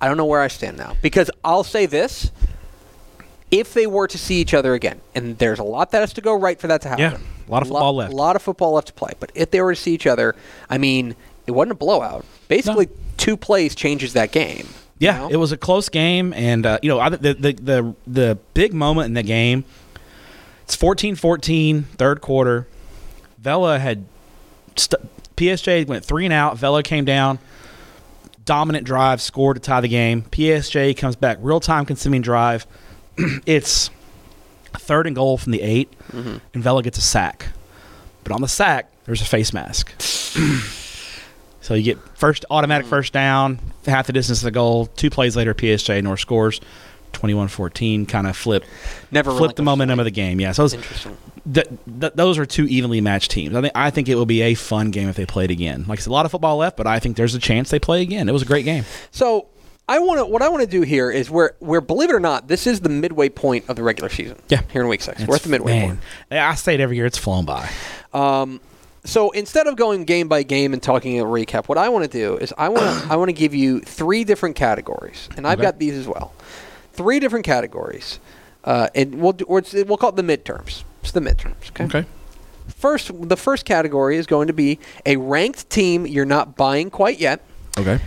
I 0.00 0.08
don't 0.08 0.16
know 0.16 0.26
where 0.26 0.40
I 0.42 0.48
stand 0.48 0.76
now 0.76 0.96
because 1.02 1.30
I'll 1.44 1.64
say 1.64 1.86
this: 1.86 2.30
if 3.50 3.72
they 3.74 3.86
were 3.86 4.06
to 4.08 4.18
see 4.18 4.36
each 4.40 4.54
other 4.54 4.74
again, 4.74 5.00
and 5.14 5.38
there's 5.38 5.58
a 5.58 5.64
lot 5.64 5.90
that 5.92 6.00
has 6.00 6.12
to 6.14 6.20
go 6.20 6.34
right 6.34 6.60
for 6.60 6.66
that 6.68 6.82
to 6.82 6.88
happen. 6.88 7.02
Yeah, 7.04 7.18
a 7.48 7.50
lot 7.50 7.62
of 7.62 7.68
football 7.68 7.94
left. 7.96 8.12
A 8.12 8.16
lot 8.16 8.36
of 8.36 8.42
football 8.42 8.72
left 8.72 8.88
to 8.88 8.92
play. 8.92 9.12
But 9.18 9.32
if 9.34 9.50
they 9.50 9.60
were 9.60 9.74
to 9.74 9.80
see 9.80 9.94
each 9.94 10.06
other, 10.06 10.34
I 10.68 10.78
mean, 10.78 11.14
it 11.46 11.52
wasn't 11.52 11.72
a 11.72 11.76
blowout. 11.76 12.24
Basically, 12.48 12.88
two 13.16 13.36
plays 13.36 13.74
changes 13.74 14.12
that 14.12 14.32
game. 14.32 14.66
you 14.98 15.06
Yeah, 15.06 15.18
know? 15.18 15.28
it 15.28 15.36
was 15.36 15.52
a 15.52 15.56
close 15.56 15.88
game, 15.88 16.32
and 16.34 16.66
uh, 16.66 16.78
you 16.82 16.88
know 16.88 17.00
I, 17.00 17.08
the, 17.10 17.34
the 17.34 17.52
the 17.52 17.94
the 18.06 18.38
big 18.54 18.72
moment 18.74 19.06
in 19.06 19.14
the 19.14 19.22
game. 19.22 19.64
It's 20.64 20.76
14-14, 20.76 21.84
third 21.96 22.20
quarter. 22.20 22.66
Vela 23.38 23.78
had 23.78 24.04
st- 24.74 25.00
PSJ 25.36 25.86
went 25.86 26.04
three 26.04 26.24
and 26.24 26.32
out. 26.34 26.56
Vela 26.58 26.82
came 26.82 27.04
down, 27.04 27.38
dominant 28.46 28.86
drive, 28.86 29.20
score 29.20 29.52
to 29.52 29.60
tie 29.60 29.80
the 29.82 29.88
game. 29.88 30.22
PSJ 30.22 30.96
comes 30.96 31.14
back, 31.16 31.36
real 31.42 31.60
time 31.60 31.84
consuming 31.84 32.22
drive. 32.22 32.66
it's 33.46 33.90
third 34.78 35.06
and 35.06 35.14
goal 35.14 35.36
from 35.36 35.52
the 35.52 35.60
8 35.62 35.92
Mm-hmm. 36.12 36.36
and 36.54 36.62
Vela 36.62 36.82
gets 36.82 36.96
a 36.98 37.02
sack. 37.02 37.48
But 38.24 38.32
on 38.32 38.40
the 38.40 38.48
sack, 38.48 38.90
there's 39.04 39.20
a 39.20 39.24
face 39.26 39.52
mask. 39.52 39.92
So 41.60 41.74
you 41.74 41.82
get 41.82 41.98
first 42.16 42.44
automatic 42.48 42.86
first 42.86 43.12
down, 43.12 43.58
half 43.86 44.06
the 44.06 44.12
distance 44.12 44.38
to 44.38 44.44
the 44.44 44.50
goal. 44.52 44.86
Two 44.86 45.10
plays 45.10 45.34
later, 45.36 45.52
PSJ 45.52 46.00
North 46.00 46.20
scores 46.20 46.60
21-14, 47.12 48.06
kind 48.08 48.28
of 48.28 48.36
flip 48.36 48.64
Never 49.10 49.32
flip 49.36 49.56
the 49.56 49.64
momentum 49.64 49.98
of 49.98 50.04
the 50.04 50.12
game. 50.12 50.38
Yeah, 50.40 50.52
so 50.52 50.66
it's, 50.66 50.74
Interesting. 50.74 51.16
Th- 51.52 51.66
th- 52.00 52.12
those 52.14 52.38
are 52.38 52.46
two 52.46 52.64
evenly 52.66 53.00
matched 53.00 53.30
teams. 53.30 53.54
I 53.54 53.60
think 53.60 53.72
I 53.74 53.90
think 53.90 54.08
it 54.08 54.14
will 54.14 54.26
be 54.26 54.42
a 54.42 54.54
fun 54.54 54.90
game 54.90 55.08
if 55.08 55.16
they 55.16 55.26
played 55.26 55.50
again. 55.50 55.84
Like 55.88 55.98
I 55.98 56.02
said, 56.02 56.10
a 56.10 56.12
lot 56.12 56.24
of 56.26 56.32
football 56.32 56.56
left, 56.58 56.76
but 56.76 56.86
I 56.86 56.98
think 56.98 57.16
there's 57.16 57.34
a 57.34 57.38
chance 57.38 57.70
they 57.70 57.78
play 57.78 58.02
again. 58.02 58.28
It 58.28 58.32
was 58.32 58.42
a 58.42 58.46
great 58.46 58.64
game. 58.64 58.84
So 59.10 59.48
I 59.88 59.98
want 60.00 60.18
to. 60.20 60.26
What 60.26 60.42
I 60.42 60.48
want 60.48 60.62
to 60.62 60.68
do 60.68 60.82
here 60.82 61.10
is 61.10 61.30
where, 61.30 61.54
where 61.60 61.80
believe 61.80 62.10
it 62.10 62.14
or 62.14 62.20
not, 62.20 62.48
this 62.48 62.66
is 62.66 62.80
the 62.80 62.88
midway 62.88 63.28
point 63.28 63.68
of 63.68 63.76
the 63.76 63.82
regular 63.82 64.08
season. 64.08 64.36
Yeah. 64.48 64.62
Here 64.72 64.82
in 64.82 64.88
week 64.88 65.00
six, 65.02 65.16
It's- 65.16 65.28
we're 65.28 65.36
at 65.36 65.42
the 65.42 65.48
midway 65.48 65.78
man, 65.86 65.98
I 66.30 66.54
say 66.56 66.74
it 66.74 66.80
every 66.80 66.96
year. 66.96 67.06
It's 67.06 67.18
flown 67.18 67.44
by. 67.44 67.68
Um, 68.12 68.60
so 69.04 69.30
instead 69.30 69.68
of 69.68 69.76
going 69.76 70.04
game 70.04 70.26
by 70.26 70.42
game 70.42 70.72
and 70.72 70.82
talking 70.82 71.20
a 71.20 71.24
recap, 71.24 71.68
what 71.68 71.78
I 71.78 71.88
want 71.90 72.04
to 72.04 72.10
do 72.10 72.36
is 72.38 72.52
I 72.58 72.68
want 72.68 72.82
to 72.82 73.06
I 73.12 73.16
want 73.16 73.28
to 73.28 73.32
give 73.32 73.54
you 73.54 73.80
three 73.80 74.24
different 74.24 74.56
categories, 74.56 75.28
and 75.36 75.46
I've 75.46 75.58
Okay. 75.60 75.66
got 75.68 75.78
these 75.78 75.94
as 75.94 76.08
well. 76.08 76.32
Three 76.92 77.20
different 77.20 77.44
categories, 77.44 78.18
uh, 78.64 78.88
and 78.94 79.16
we'll 79.20 79.32
do, 79.34 79.44
it's, 79.58 79.72
we'll 79.72 79.96
call 79.98 80.10
it 80.10 80.16
the 80.16 80.22
midterms. 80.22 80.82
It's 81.06 81.12
the 81.12 81.20
midterms. 81.20 81.70
Okay. 81.70 81.84
Okay. 81.84 82.04
First, 82.66 83.12
the 83.28 83.36
first 83.36 83.64
category 83.64 84.16
is 84.16 84.26
going 84.26 84.48
to 84.48 84.52
be 84.52 84.80
a 85.04 85.16
ranked 85.16 85.70
team 85.70 86.04
you're 86.04 86.24
not 86.24 86.56
buying 86.56 86.90
quite 86.90 87.20
yet. 87.20 87.42
Okay. 87.78 88.00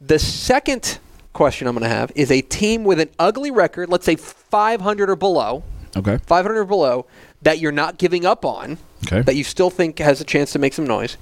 The 0.00 0.20
second 0.20 1.00
question 1.32 1.66
I'm 1.66 1.74
going 1.74 1.82
to 1.82 1.88
have 1.88 2.12
is 2.14 2.30
a 2.30 2.40
team 2.42 2.84
with 2.84 3.00
an 3.00 3.10
ugly 3.18 3.50
record, 3.50 3.88
let's 3.88 4.06
say 4.06 4.14
500 4.14 5.10
or 5.10 5.16
below, 5.16 5.64
Okay. 5.96 6.18
500 6.18 6.56
or 6.56 6.64
below, 6.64 7.06
that 7.42 7.58
you're 7.58 7.72
not 7.72 7.98
giving 7.98 8.24
up 8.24 8.44
on, 8.44 8.78
Okay. 9.06 9.22
that 9.22 9.34
you 9.34 9.42
still 9.42 9.70
think 9.70 9.98
has 9.98 10.20
a 10.20 10.24
chance 10.24 10.52
to 10.52 10.60
make 10.60 10.72
some 10.72 10.86
noise. 10.86 11.16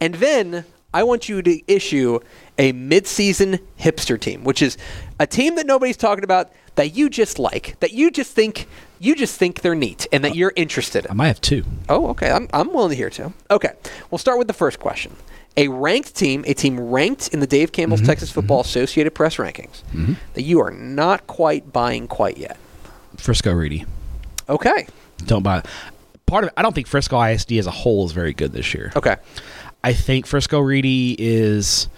And 0.00 0.14
then 0.14 0.64
I 0.94 1.02
want 1.02 1.28
you 1.28 1.42
to 1.42 1.60
issue 1.72 2.20
a 2.56 2.72
midseason 2.72 3.58
hipster 3.80 4.18
team, 4.20 4.44
which 4.44 4.62
is 4.62 4.78
a 5.18 5.26
team 5.26 5.56
that 5.56 5.66
nobody's 5.66 5.96
talking 5.96 6.22
about 6.24 6.52
that 6.76 6.94
you 6.94 7.10
just 7.10 7.40
like, 7.40 7.74
that 7.80 7.92
you 7.92 8.12
just 8.12 8.32
think 8.32 8.68
you 8.98 9.14
just 9.14 9.38
think 9.38 9.60
they're 9.60 9.74
neat 9.74 10.06
and 10.12 10.24
that 10.24 10.32
uh, 10.32 10.34
you're 10.34 10.52
interested 10.56 11.04
in. 11.04 11.10
I 11.10 11.14
might 11.14 11.28
have 11.28 11.40
two. 11.40 11.64
Oh, 11.88 12.08
okay. 12.08 12.30
I'm, 12.30 12.48
I'm 12.52 12.72
willing 12.72 12.90
to 12.90 12.96
hear 12.96 13.10
too. 13.10 13.32
Okay. 13.50 13.72
We'll 14.10 14.18
start 14.18 14.38
with 14.38 14.46
the 14.46 14.54
first 14.54 14.78
question. 14.80 15.14
A 15.56 15.68
ranked 15.68 16.14
team, 16.14 16.44
a 16.46 16.54
team 16.54 16.78
ranked 16.78 17.28
in 17.28 17.40
the 17.40 17.46
Dave 17.46 17.72
Campbell's 17.72 18.00
mm-hmm. 18.00 18.08
Texas 18.08 18.30
mm-hmm. 18.30 18.40
Football 18.40 18.60
Associated 18.60 19.14
Press 19.14 19.36
rankings 19.36 19.82
mm-hmm. 19.92 20.14
that 20.34 20.42
you 20.42 20.60
are 20.60 20.70
not 20.70 21.26
quite 21.26 21.72
buying 21.72 22.06
quite 22.06 22.38
yet. 22.38 22.56
Frisco 23.16 23.52
Reedy. 23.52 23.84
Okay. 24.48 24.86
Don't 25.26 25.42
buy 25.42 25.58
it. 25.58 25.66
part 26.26 26.44
of 26.44 26.50
I 26.56 26.62
don't 26.62 26.74
think 26.74 26.86
Frisco 26.86 27.20
ISD 27.20 27.52
as 27.52 27.66
a 27.66 27.72
whole 27.72 28.06
is 28.06 28.12
very 28.12 28.32
good 28.32 28.52
this 28.52 28.72
year. 28.72 28.92
Okay. 28.94 29.16
I 29.82 29.92
think 29.92 30.26
Frisco 30.26 30.60
Reedy 30.60 31.16
is 31.18 31.88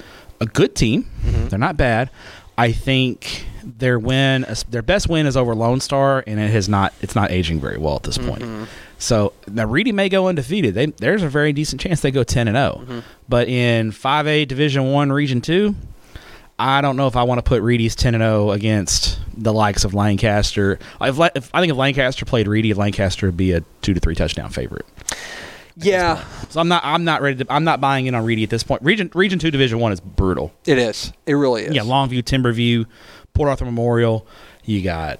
a 0.40 0.46
good 0.46 0.74
team. 0.74 1.04
Mm-hmm. 1.22 1.48
They're 1.48 1.58
not 1.58 1.76
bad. 1.76 2.10
I 2.56 2.72
think 2.72 3.44
their 3.64 3.98
win, 3.98 4.46
their 4.68 4.82
best 4.82 5.08
win, 5.08 5.26
is 5.26 5.36
over 5.36 5.54
Lone 5.54 5.80
Star, 5.80 6.22
and 6.26 6.38
it 6.40 6.50
has 6.50 6.68
not. 6.68 6.92
It's 7.00 7.14
not 7.14 7.30
aging 7.30 7.60
very 7.60 7.78
well 7.78 7.96
at 7.96 8.02
this 8.04 8.18
point. 8.18 8.42
Mm-hmm. 8.42 8.64
So 8.98 9.32
now 9.48 9.64
Reedy 9.64 9.92
may 9.92 10.08
go 10.08 10.28
undefeated. 10.28 10.74
They, 10.74 10.86
there's 10.86 11.22
a 11.22 11.28
very 11.28 11.52
decent 11.52 11.80
chance 11.80 12.00
they 12.00 12.10
go 12.10 12.22
ten 12.24 12.48
and 12.48 12.56
0 12.56 12.80
Mm-hmm. 12.84 12.98
But 13.28 13.48
in 13.48 13.92
five 13.92 14.26
A 14.26 14.44
Division 14.44 14.92
One 14.92 15.10
Region 15.10 15.40
Two, 15.40 15.74
I 16.58 16.80
don't 16.82 16.96
know 16.96 17.06
if 17.06 17.16
I 17.16 17.22
want 17.22 17.38
to 17.38 17.42
put 17.42 17.62
Reedy's 17.62 17.94
ten 17.96 18.14
and 18.14 18.22
zero 18.22 18.50
against 18.50 19.18
the 19.36 19.52
likes 19.52 19.84
of 19.84 19.94
Lancaster. 19.94 20.78
If, 21.00 21.18
if 21.34 21.50
I 21.54 21.60
think 21.60 21.70
if 21.70 21.76
Lancaster 21.78 22.24
played 22.26 22.46
Reedy, 22.48 22.74
Lancaster 22.74 23.26
would 23.26 23.36
be 23.38 23.52
a 23.52 23.62
two 23.80 23.94
to 23.94 24.00
three 24.00 24.14
touchdown 24.14 24.50
favorite. 24.50 24.84
Yeah, 25.76 26.22
So 26.50 26.60
I'm 26.60 26.68
not. 26.68 26.84
I'm 26.84 27.04
not 27.04 27.22
ready 27.22 27.42
to. 27.42 27.50
I'm 27.52 27.64
not 27.64 27.80
buying 27.80 28.04
in 28.06 28.14
on 28.14 28.24
Reedy 28.24 28.42
at 28.42 28.50
this 28.50 28.62
point. 28.62 28.82
Region 28.82 29.10
Region 29.14 29.38
Two 29.38 29.50
Division 29.50 29.78
One 29.78 29.92
is 29.92 30.00
brutal. 30.00 30.52
it 30.66 30.76
is. 30.76 31.12
It 31.24 31.34
really 31.34 31.62
is. 31.62 31.74
Yeah, 31.74 31.82
Longview, 31.82 32.22
Timberview, 32.22 32.84
Port 33.40 33.48
Arthur 33.48 33.64
Memorial. 33.64 34.26
You 34.66 34.82
got 34.82 35.18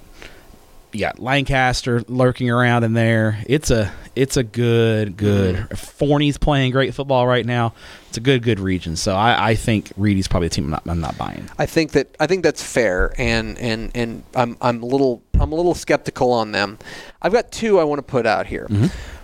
you 0.92 1.00
got 1.00 1.20
Lancaster 1.20 2.02
lurking 2.06 2.50
around 2.50 2.84
in 2.84 2.92
there. 2.92 3.42
It's 3.46 3.70
a 3.70 3.90
it's 4.14 4.36
a 4.36 4.42
good 4.42 5.16
good. 5.16 5.56
Mm-hmm. 5.56 5.74
Forney's 5.74 6.36
playing 6.36 6.72
great 6.72 6.92
football 6.92 7.26
right 7.26 7.46
now. 7.46 7.72
It's 8.10 8.18
a 8.18 8.20
good 8.20 8.42
good 8.42 8.60
region. 8.60 8.96
So 8.96 9.14
I, 9.16 9.52
I 9.52 9.54
think 9.54 9.90
Reedy's 9.96 10.28
probably 10.28 10.48
the 10.48 10.54
team 10.54 10.64
I'm 10.64 10.70
not, 10.70 10.82
I'm 10.86 11.00
not 11.00 11.16
buying. 11.16 11.48
I 11.58 11.64
think 11.64 11.92
that 11.92 12.14
I 12.20 12.26
think 12.26 12.42
that's 12.42 12.62
fair, 12.62 13.14
and 13.16 13.56
and 13.58 13.90
and 13.94 14.22
I'm 14.34 14.58
I'm 14.60 14.82
a 14.82 14.86
little 14.86 15.22
I'm 15.40 15.52
a 15.52 15.54
little 15.54 15.74
skeptical 15.74 16.30
on 16.30 16.52
them. 16.52 16.78
I've 17.22 17.32
got 17.32 17.50
two 17.50 17.80
I 17.80 17.84
want 17.84 18.00
to 18.00 18.02
put 18.02 18.26
out 18.26 18.48
here. 18.48 18.68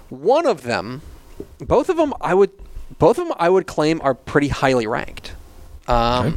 One 0.09 0.47
of 0.47 0.63
them, 0.63 1.03
both 1.59 1.91
of 1.91 1.99
them, 1.99 2.15
I 2.23 2.33
would 2.33 2.51
both 2.99 3.19
of 3.19 3.29
them 3.29 3.37
I 3.39 3.51
would 3.51 3.67
claim 3.67 4.01
are 4.03 4.15
pretty 4.15 4.49
highly 4.49 4.87
ranked. 4.87 5.35
Um, 5.87 6.27
Okay. 6.27 6.37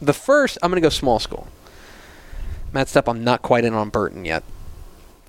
The 0.00 0.12
first, 0.12 0.58
I'm 0.62 0.70
going 0.70 0.80
to 0.80 0.86
go 0.86 0.90
small 0.90 1.18
school. 1.18 1.48
Matt 2.72 2.86
Stepp, 2.88 3.08
I'm 3.08 3.24
not 3.24 3.42
quite 3.42 3.64
in 3.64 3.74
on 3.74 3.88
Burton 3.88 4.24
yet. 4.24 4.42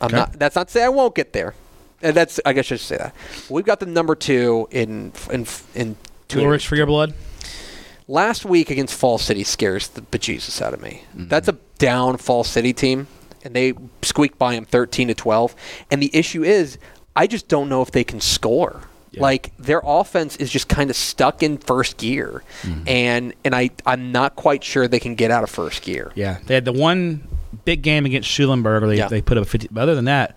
I'm 0.02 0.08
Okay. 0.08 0.16
not. 0.18 0.34
That's 0.34 0.56
not 0.56 0.68
to 0.68 0.74
say 0.74 0.84
I 0.84 0.90
won't 0.90 1.16
get 1.16 1.34
there. 1.34 1.56
And 2.02 2.16
that's 2.16 2.40
I 2.46 2.54
guess 2.54 2.66
I 2.68 2.76
should 2.76 2.80
say 2.80 2.98
that. 2.98 3.14
We've 3.50 3.66
got 3.66 3.80
the 3.80 3.86
number 3.86 4.16
two 4.16 4.68
in 4.72 5.12
in 5.32 5.46
in 5.76 5.98
two. 6.28 6.48
Rich 6.48 6.68
for 6.68 6.76
your 6.76 6.86
blood. 6.86 7.14
Last 8.08 8.44
week 8.46 8.72
against 8.72 8.96
Falls 8.96 9.22
City 9.22 9.44
scares 9.44 9.90
the 9.90 10.02
bejesus 10.02 10.62
out 10.62 10.74
of 10.74 10.82
me. 10.82 11.04
Mm-hmm. 11.12 11.28
That's 11.28 11.48
a 11.48 11.58
down 11.78 12.18
Falls 12.18 12.48
City 12.48 12.74
team, 12.74 13.08
and 13.44 13.54
they 13.56 13.74
squeaked 14.02 14.40
by 14.40 14.54
him 14.56 14.66
13 14.66 15.10
to 15.10 15.14
12. 15.14 15.56
And 15.92 16.02
the 16.02 16.10
issue 16.16 16.44
is, 16.44 16.78
I 17.16 17.28
just 17.28 17.48
don't 17.48 17.70
know 17.70 17.82
if 17.84 17.92
they 17.92 18.04
can 18.04 18.20
score. 18.20 18.82
Yeah. 19.12 19.22
Like 19.22 19.56
their 19.58 19.82
offense 19.84 20.36
is 20.36 20.52
just 20.52 20.70
kind 20.70 20.90
of 20.90 20.96
stuck 20.96 21.42
in 21.42 21.58
first 21.58 21.98
gear, 21.98 22.44
mm-hmm. 22.62 22.88
and 22.88 23.34
and 23.44 23.56
I 23.56 23.72
I'm 23.86 24.12
not 24.12 24.36
quite 24.36 24.64
sure 24.64 24.88
they 24.88 25.00
can 25.00 25.16
get 25.16 25.32
out 25.32 25.44
of 25.44 25.50
first 25.50 25.82
gear. 25.82 26.12
Yeah, 26.16 26.38
they 26.46 26.54
had 26.54 26.66
the 26.66 26.74
one 26.74 27.28
big 27.66 27.82
game 27.82 28.06
against 28.06 28.30
Schulenburg. 28.30 28.84
They 28.88 28.98
Yeah. 28.98 29.08
they 29.08 29.22
put 29.22 29.38
up 29.38 29.48
50. 29.48 29.70
But 29.72 29.82
other 29.82 29.96
than 29.96 30.06
that, 30.06 30.36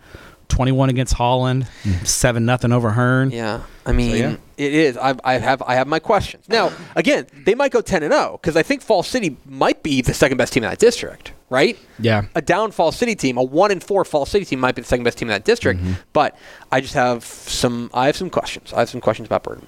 21 0.49 0.91
against 0.91 1.15
Holland, 1.15 1.67
mm. 1.83 2.07
seven 2.07 2.45
nothing 2.45 2.73
over 2.73 2.91
Hearne. 2.91 3.31
Yeah, 3.31 3.63
I 3.87 3.93
mean, 3.93 4.17
yeah. 4.17 4.37
it 4.59 4.75
is. 4.75 4.97
I, 4.97 5.15
I 5.25 5.35
have 5.39 5.63
I 5.63 5.75
have 5.75 5.87
my 5.87 5.99
questions. 5.99 6.49
Now, 6.49 6.73
again, 6.95 7.27
they 7.45 7.55
might 7.55 7.73
go 7.73 7.81
ten 7.81 8.03
and 8.03 8.13
oh, 8.13 8.17
zero 8.17 8.39
because 8.41 8.57
I 8.57 8.63
think 8.63 8.83
Falls 8.83 9.09
City 9.09 9.37
might 9.47 9.83
be 9.83 10.03
the 10.03 10.15
second 10.15 10.37
best 10.37 10.53
team 10.53 10.63
in 10.65 10.71
that 10.71 10.79
district, 10.79 11.33
right? 11.53 11.79
Yeah. 11.99 12.25
A 12.35 12.43
down 12.43 12.73
Falls 12.73 12.97
City 12.97 13.15
team, 13.15 13.37
a 13.37 13.43
one 13.43 13.71
and 13.71 13.83
four 13.83 14.05
Falls 14.05 14.31
City 14.31 14.45
team 14.45 14.59
might 14.59 14.75
be 14.75 14.83
the 14.83 14.89
second 14.89 15.05
best 15.05 15.19
team 15.19 15.29
in 15.29 15.33
that 15.35 15.45
district. 15.45 15.81
Mm-hmm. 15.81 15.93
But 16.13 16.37
I 16.73 16.81
just 16.81 16.95
have 16.95 17.25
some. 17.25 17.91
I 17.95 18.07
have 18.07 18.17
some 18.17 18.31
questions. 18.31 18.73
I 18.73 18.81
have 18.81 18.91
some 18.91 19.01
questions 19.01 19.27
about 19.27 19.45
Burton. 19.45 19.67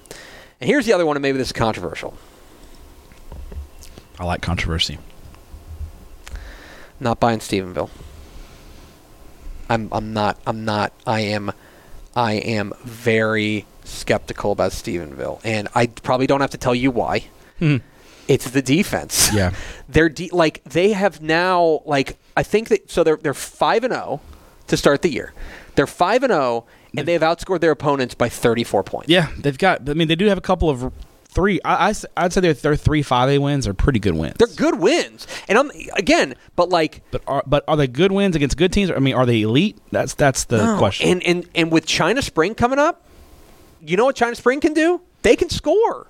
And 0.59 0.69
here's 0.69 0.85
the 0.85 0.93
other 0.93 1.05
one, 1.05 1.15
and 1.15 1.21
maybe 1.21 1.37
this 1.37 1.47
is 1.47 1.53
controversial. 1.53 2.15
I 4.19 4.25
like 4.25 4.41
controversy. 4.41 4.97
Not 6.99 7.19
buying 7.19 7.39
Stephenville. 7.39 7.89
I'm 9.69 9.89
I'm 9.91 10.13
not 10.13 10.39
I'm 10.45 10.65
not 10.65 10.93
I 11.05 11.21
am 11.21 11.51
I 12.15 12.33
am 12.33 12.73
very 12.83 13.65
skeptical 13.83 14.51
about 14.51 14.71
Stephenville, 14.71 15.41
and 15.43 15.67
I 15.75 15.87
probably 15.87 16.27
don't 16.27 16.41
have 16.41 16.51
to 16.51 16.57
tell 16.57 16.75
you 16.75 16.91
why. 16.91 17.25
Hmm. 17.59 17.77
It's 18.27 18.49
the 18.49 18.61
defense. 18.61 19.31
Yeah. 19.33 19.53
they're 19.89 20.09
de- 20.09 20.29
like 20.31 20.63
they 20.63 20.93
have 20.93 21.21
now 21.21 21.81
like 21.85 22.17
I 22.35 22.43
think 22.43 22.69
that 22.69 22.89
so 22.89 23.03
they're 23.03 23.17
they're 23.17 23.33
five 23.33 23.83
and 23.83 23.93
zero 23.93 24.21
to 24.67 24.77
start 24.77 25.01
the 25.01 25.09
year. 25.09 25.33
They're 25.75 25.87
five 25.87 26.23
and 26.23 26.31
zero, 26.31 26.65
and 26.91 27.03
mm. 27.03 27.05
they 27.05 27.13
have 27.13 27.21
outscored 27.21 27.59
their 27.59 27.71
opponents 27.71 28.15
by 28.15 28.29
thirty 28.29 28.63
four 28.63 28.83
points. 28.83 29.09
Yeah, 29.09 29.29
they've 29.37 29.57
got. 29.57 29.87
I 29.89 29.93
mean, 29.93 30.07
they 30.07 30.15
do 30.15 30.27
have 30.27 30.37
a 30.37 30.41
couple 30.41 30.69
of 30.69 30.91
three. 31.35 31.59
I, 31.63 31.93
I 32.17 32.23
would 32.23 32.33
say 32.33 32.41
their 32.41 32.53
their 32.53 32.75
three 32.75 33.03
five 33.03 33.29
A 33.29 33.37
wins 33.37 33.67
are 33.67 33.73
pretty 33.73 33.99
good 33.99 34.15
wins. 34.15 34.35
They're 34.37 34.47
good 34.47 34.79
wins, 34.79 35.27
and 35.47 35.57
I'm 35.59 35.69
again, 35.95 36.35
but 36.55 36.69
like 36.69 37.03
but 37.11 37.21
are 37.27 37.43
but 37.45 37.63
are 37.67 37.77
they 37.77 37.87
good 37.87 38.11
wins 38.11 38.35
against 38.35 38.57
good 38.57 38.73
teams? 38.73 38.89
I 38.89 38.99
mean, 38.99 39.13
are 39.13 39.25
they 39.25 39.41
elite? 39.41 39.77
That's 39.91 40.15
that's 40.15 40.45
the 40.45 40.65
No. 40.65 40.77
question. 40.77 41.09
And 41.09 41.23
and 41.23 41.49
and 41.53 41.71
with 41.71 41.85
China 41.85 42.21
Spring 42.21 42.55
coming 42.55 42.79
up, 42.79 43.05
you 43.81 43.97
know 43.97 44.05
what 44.05 44.15
China 44.15 44.35
Spring 44.35 44.61
can 44.61 44.73
do? 44.73 45.01
They 45.21 45.35
can 45.35 45.49
score. 45.49 46.07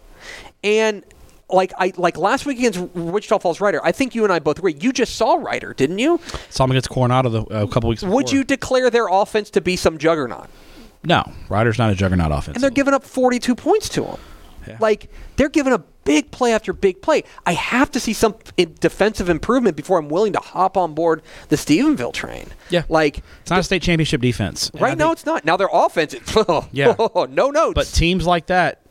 And 0.63 1.03
like 1.49 1.73
I 1.77 1.93
like 1.97 2.17
last 2.17 2.45
week 2.45 2.57
against 2.59 2.79
Wichita 2.95 3.39
Falls 3.39 3.61
Rider, 3.61 3.79
I 3.83 3.91
think 3.91 4.15
you 4.15 4.23
and 4.23 4.33
I 4.33 4.39
both 4.39 4.57
agree. 4.59 4.75
You 4.79 4.91
just 4.91 5.15
saw 5.15 5.35
Rider, 5.35 5.73
didn't 5.73 5.99
you? 5.99 6.19
Saw 6.49 6.63
them 6.65 6.71
against 6.71 6.89
Coronado 6.89 7.29
the, 7.29 7.41
a 7.63 7.67
couple 7.67 7.89
weeks. 7.89 8.01
Would 8.03 8.25
before. 8.25 8.37
you 8.37 8.43
declare 8.43 8.89
their 8.89 9.07
offense 9.07 9.49
to 9.51 9.61
be 9.61 9.75
some 9.75 9.97
juggernaut? 9.97 10.47
No, 11.03 11.23
Rider's 11.49 11.77
not 11.77 11.91
a 11.91 11.95
juggernaut 11.95 12.31
offense. 12.31 12.55
And 12.55 12.63
they're 12.63 12.71
giving 12.71 12.93
up 12.93 13.03
42 13.03 13.53
points 13.55 13.89
to 13.89 14.01
them. 14.01 14.17
Yeah. 14.67 14.77
Like 14.79 15.11
they're 15.35 15.49
giving 15.49 15.73
a 15.73 15.77
big 16.05 16.31
play 16.31 16.51
after 16.53 16.73
big 16.73 17.01
play. 17.03 17.23
I 17.45 17.53
have 17.53 17.91
to 17.91 17.99
see 17.99 18.13
some 18.13 18.35
defensive 18.79 19.29
improvement 19.29 19.75
before 19.75 19.99
I'm 19.99 20.09
willing 20.09 20.33
to 20.33 20.39
hop 20.39 20.77
on 20.77 20.95
board 20.95 21.21
the 21.49 21.55
Stephenville 21.55 22.13
train. 22.13 22.47
Yeah. 22.71 22.83
Like 22.89 23.19
it's 23.41 23.51
not 23.51 23.59
a 23.59 23.63
state 23.63 23.83
championship 23.83 24.21
defense. 24.21 24.71
Right 24.73 24.97
now 24.97 25.09
think- 25.09 25.17
it's 25.17 25.25
not. 25.27 25.45
Now 25.45 25.57
their 25.57 25.69
offense 25.71 26.15
is 26.15 26.21
Yeah. 26.71 26.95
no 27.29 27.51
notes. 27.51 27.75
but 27.75 27.85
teams 27.87 28.25
like 28.25 28.47
that, 28.47 28.81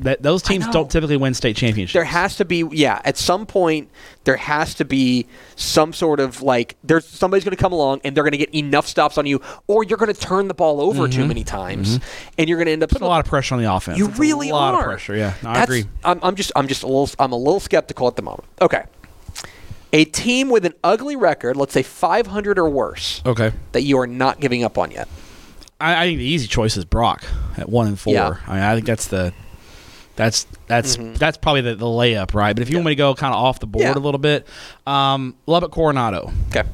that 0.00 0.22
those 0.22 0.42
teams 0.42 0.66
don't 0.68 0.90
typically 0.90 1.16
win 1.16 1.34
state 1.34 1.56
championships. 1.56 1.92
there 1.92 2.04
has 2.04 2.36
to 2.36 2.44
be 2.44 2.64
yeah 2.72 3.00
at 3.04 3.16
some 3.16 3.46
point 3.46 3.90
there 4.24 4.36
has 4.36 4.74
to 4.74 4.84
be 4.84 5.26
some 5.56 5.92
sort 5.92 6.20
of 6.20 6.42
like 6.42 6.76
there's 6.84 7.06
somebody's 7.06 7.44
going 7.44 7.56
to 7.56 7.60
come 7.60 7.72
along 7.72 8.00
and 8.04 8.16
they're 8.16 8.24
going 8.24 8.32
to 8.32 8.38
get 8.38 8.54
enough 8.54 8.86
stops 8.86 9.18
on 9.18 9.26
you 9.26 9.40
or 9.66 9.84
you're 9.84 9.98
going 9.98 10.12
to 10.12 10.20
turn 10.20 10.48
the 10.48 10.54
ball 10.54 10.80
over 10.80 11.08
too 11.08 11.20
mm-hmm. 11.20 11.28
many 11.28 11.44
times 11.44 11.98
mm-hmm. 11.98 12.30
and 12.38 12.48
you're 12.48 12.58
going 12.58 12.66
to 12.66 12.72
end 12.72 12.82
up 12.82 12.90
putting 12.90 13.06
a 13.06 13.08
lot 13.08 13.24
of 13.24 13.26
pressure 13.26 13.54
on 13.54 13.60
the 13.60 13.72
offense. 13.72 13.98
you 13.98 14.08
It's 14.08 14.18
really 14.18 14.50
a 14.50 14.54
lot 14.54 14.74
are 14.74 14.80
of 14.80 14.86
pressure. 14.86 15.16
Yeah, 15.16 15.34
no, 15.42 15.50
I 15.50 15.54
That's- 15.54 15.68
agree. 15.68 15.90
I'm, 16.04 16.20
I'm 16.22 16.36
just 16.36 16.52
i'm 16.54 16.68
just 16.68 16.82
a 16.82 16.86
little 16.86 17.10
i'm 17.18 17.32
a 17.32 17.36
little 17.36 17.60
skeptical 17.60 18.06
at 18.06 18.16
the 18.16 18.22
moment 18.22 18.44
okay 18.60 18.84
a 19.92 20.04
team 20.04 20.50
with 20.50 20.64
an 20.64 20.74
ugly 20.84 21.16
record 21.16 21.56
let's 21.56 21.72
say 21.72 21.82
500 21.82 22.58
or 22.58 22.68
worse 22.68 23.22
Okay, 23.24 23.52
that 23.72 23.82
you 23.82 23.98
are 23.98 24.06
not 24.06 24.38
giving 24.40 24.62
up 24.62 24.78
on 24.78 24.90
yet 24.90 25.08
I, 25.80 26.02
I 26.02 26.06
think 26.06 26.18
the 26.18 26.24
easy 26.24 26.46
choice 26.46 26.76
is 26.76 26.84
Brock 26.84 27.24
at 27.56 27.68
one 27.68 27.86
and 27.86 27.98
four. 27.98 28.12
Yeah. 28.12 28.36
I 28.46 28.54
mean, 28.54 28.62
I 28.62 28.74
think 28.74 28.86
that's 28.86 29.08
the 29.08 29.32
that's 30.18 30.46
that's 30.66 30.96
that's 31.18 31.38
probably 31.38 31.60
the, 31.60 31.76
the 31.76 31.86
layup, 31.86 32.34
right? 32.34 32.52
But 32.54 32.62
if 32.62 32.70
you 32.70 32.76
want 32.76 32.86
me 32.86 32.92
to 32.92 32.96
go 32.96 33.14
kind 33.14 33.32
of 33.32 33.40
off 33.40 33.60
the 33.60 33.66
board 33.66 33.84
Yeah. 33.84 33.94
a 33.94 34.00
little 34.00 34.18
bit, 34.18 34.46
um, 34.86 35.36
Lubbock 35.46 35.70
Coronado, 35.70 36.32
okay 36.48 36.64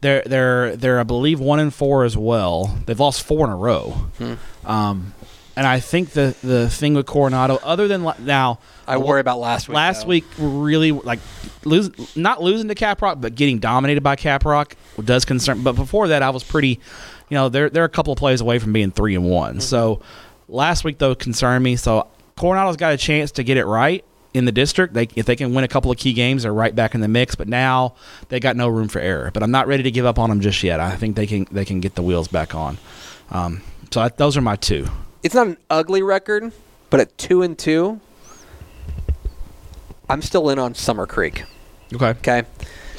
they're 0.00 0.22
they're 0.26 0.76
they're 0.76 1.00
I 1.00 1.04
believe 1.04 1.40
one 1.40 1.60
and 1.60 1.72
four 1.72 2.04
as 2.04 2.16
well. 2.16 2.76
They've 2.86 2.98
lost 2.98 3.22
four 3.22 3.46
in 3.46 3.52
a 3.52 3.56
row. 3.56 3.90
Hmm. 4.18 4.34
Um, 4.64 5.14
and 5.54 5.66
I 5.66 5.80
think 5.80 6.10
the 6.10 6.34
the 6.42 6.68
thing 6.68 6.94
with 6.94 7.06
Coronado, 7.06 7.58
other 7.62 7.86
than 7.88 8.02
now, 8.20 8.58
i 8.86 8.96
worry 8.96 9.20
about 9.20 9.38
last 9.38 9.68
week 9.68 9.76
last 9.76 10.02
though. 10.02 10.08
week 10.08 10.24
really 10.38 10.92
like 10.92 11.20
lose 11.64 11.90
not 12.16 12.42
losing 12.42 12.68
to 12.68 12.74
Caprock, 12.74 13.20
but 13.20 13.34
getting 13.34 13.58
dominated 13.58 14.02
by 14.02 14.16
Caprock 14.16 14.72
does 15.04 15.24
concern. 15.24 15.62
But 15.62 15.76
before 15.76 16.08
that, 16.08 16.22
I 16.22 16.30
was 16.30 16.42
pretty, 16.42 16.80
you 17.28 17.34
know, 17.36 17.48
they're 17.48 17.70
they're 17.70 17.84
a 17.84 17.88
couple 17.88 18.12
of 18.12 18.18
plays 18.18 18.40
away 18.40 18.58
from 18.58 18.72
being 18.72 18.90
three 18.90 19.14
and 19.14 19.28
one. 19.30 19.60
So 19.60 20.00
last 20.48 20.84
week 20.84 20.98
though 20.98 21.14
concerned 21.14 21.62
me. 21.62 21.76
So 21.76 22.08
Coronado's 22.36 22.76
got 22.76 22.92
a 22.92 22.96
chance 22.96 23.30
to 23.32 23.44
get 23.44 23.56
it 23.56 23.64
right 23.66 24.04
in 24.34 24.44
the 24.44 24.52
district. 24.52 24.94
They 24.94 25.08
if 25.14 25.26
they 25.26 25.36
can 25.36 25.54
win 25.54 25.64
a 25.64 25.68
couple 25.68 25.90
of 25.90 25.98
key 25.98 26.12
games, 26.12 26.42
they're 26.44 26.52
right 26.54 26.74
back 26.74 26.94
in 26.94 27.00
the 27.00 27.08
mix. 27.08 27.34
But 27.34 27.48
now 27.48 27.94
they 28.28 28.40
got 28.40 28.56
no 28.56 28.68
room 28.68 28.88
for 28.88 28.98
error. 28.98 29.30
But 29.32 29.42
I'm 29.42 29.50
not 29.50 29.66
ready 29.66 29.82
to 29.82 29.90
give 29.90 30.06
up 30.06 30.18
on 30.18 30.30
them 30.30 30.40
just 30.40 30.62
yet. 30.62 30.80
I 30.80 30.96
think 30.96 31.16
they 31.16 31.26
can 31.26 31.46
they 31.50 31.64
can 31.64 31.80
get 31.80 31.94
the 31.94 32.02
wheels 32.02 32.28
back 32.28 32.54
on. 32.54 32.78
Um, 33.30 33.62
so 33.90 34.00
I, 34.00 34.08
those 34.08 34.36
are 34.36 34.40
my 34.40 34.56
two. 34.56 34.86
it's 35.22 35.34
not 35.34 35.46
an 35.46 35.56
ugly 35.70 36.02
record, 36.02 36.52
but 36.90 37.00
at 37.00 37.16
two 37.18 37.42
and 37.42 37.58
two, 37.58 38.00
I'm 40.08 40.22
still 40.22 40.48
in 40.50 40.58
on 40.58 40.74
Summer 40.74 41.06
Creek. 41.06 41.44
Okay. 41.94 42.10
Okay, 42.10 42.42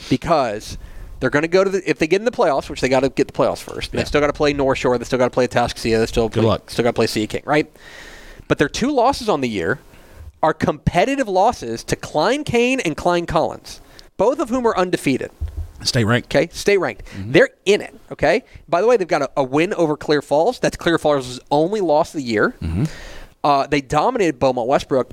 because 0.10 0.78
they're 1.20 1.30
going 1.30 1.44
to 1.44 1.48
go 1.48 1.64
to 1.64 1.70
the 1.70 1.90
if 1.90 1.98
they 2.00 2.08
get 2.08 2.22
in 2.22 2.26
the 2.26 2.32
playoffs, 2.32 2.70
which 2.70 2.82
they 2.82 2.90
got 2.90 3.02
to 3.02 3.10
get 3.10 3.28
the 3.28 3.34
playoffs 3.34 3.62
first. 3.62 3.94
Yeah. 3.94 4.02
They 4.02 4.06
still 4.06 4.22
got 4.22 4.28
to 4.28 4.34
play 4.34 4.54
North 4.54 4.78
Shore. 4.78 4.98
They 4.98 5.06
still 5.06 5.20
got 5.20 5.26
to 5.26 5.32
play 5.32 5.48
Atascocita. 5.48 6.00
They 6.00 6.06
still 6.06 6.30
Good 6.30 6.42
play, 6.42 6.50
luck. 6.50 6.70
Still 6.70 6.84
got 6.84 6.90
to 6.92 6.94
play 6.96 7.08
Sea 7.08 7.26
King, 7.28 7.44
right? 7.46 7.72
But 8.48 8.58
their 8.58 8.70
two 8.70 8.92
losses 8.92 9.30
on 9.30 9.42
the 9.42 9.50
year 9.50 9.80
are 10.42 10.54
competitive 10.54 11.28
losses 11.28 11.84
to 11.86 11.96
Klein 11.96 12.44
Cain 12.44 12.80
and 12.82 12.98
Klein 12.98 13.26
Collins, 13.26 13.80
both 14.18 14.40
of 14.40 14.50
whom 14.50 14.66
are 14.68 14.78
undefeated. 14.78 15.32
Stay 15.84 16.04
ranked. 16.04 16.28
Okay, 16.34 16.48
state 16.54 16.78
ranked. 16.78 17.04
They're 17.18 17.50
in 17.66 17.82
it. 17.82 17.94
Okay. 18.12 18.44
By 18.70 18.80
the 18.82 18.88
way, 18.88 18.96
they've 18.98 19.08
got 19.08 19.22
a, 19.22 19.32
a 19.36 19.44
win 19.44 19.74
over 19.74 19.98
Clear 19.98 20.22
Falls. 20.22 20.60
That's 20.60 20.78
Clear 20.78 20.98
Falls' 20.98 21.40
only 21.52 21.82
loss 21.82 22.14
of 22.14 22.20
the 22.20 22.24
year. 22.24 22.56
Uh, 23.44 23.68
they 23.68 23.82
dominated 23.82 24.40
Beaumont 24.40 24.68
Westbrook. 24.70 25.12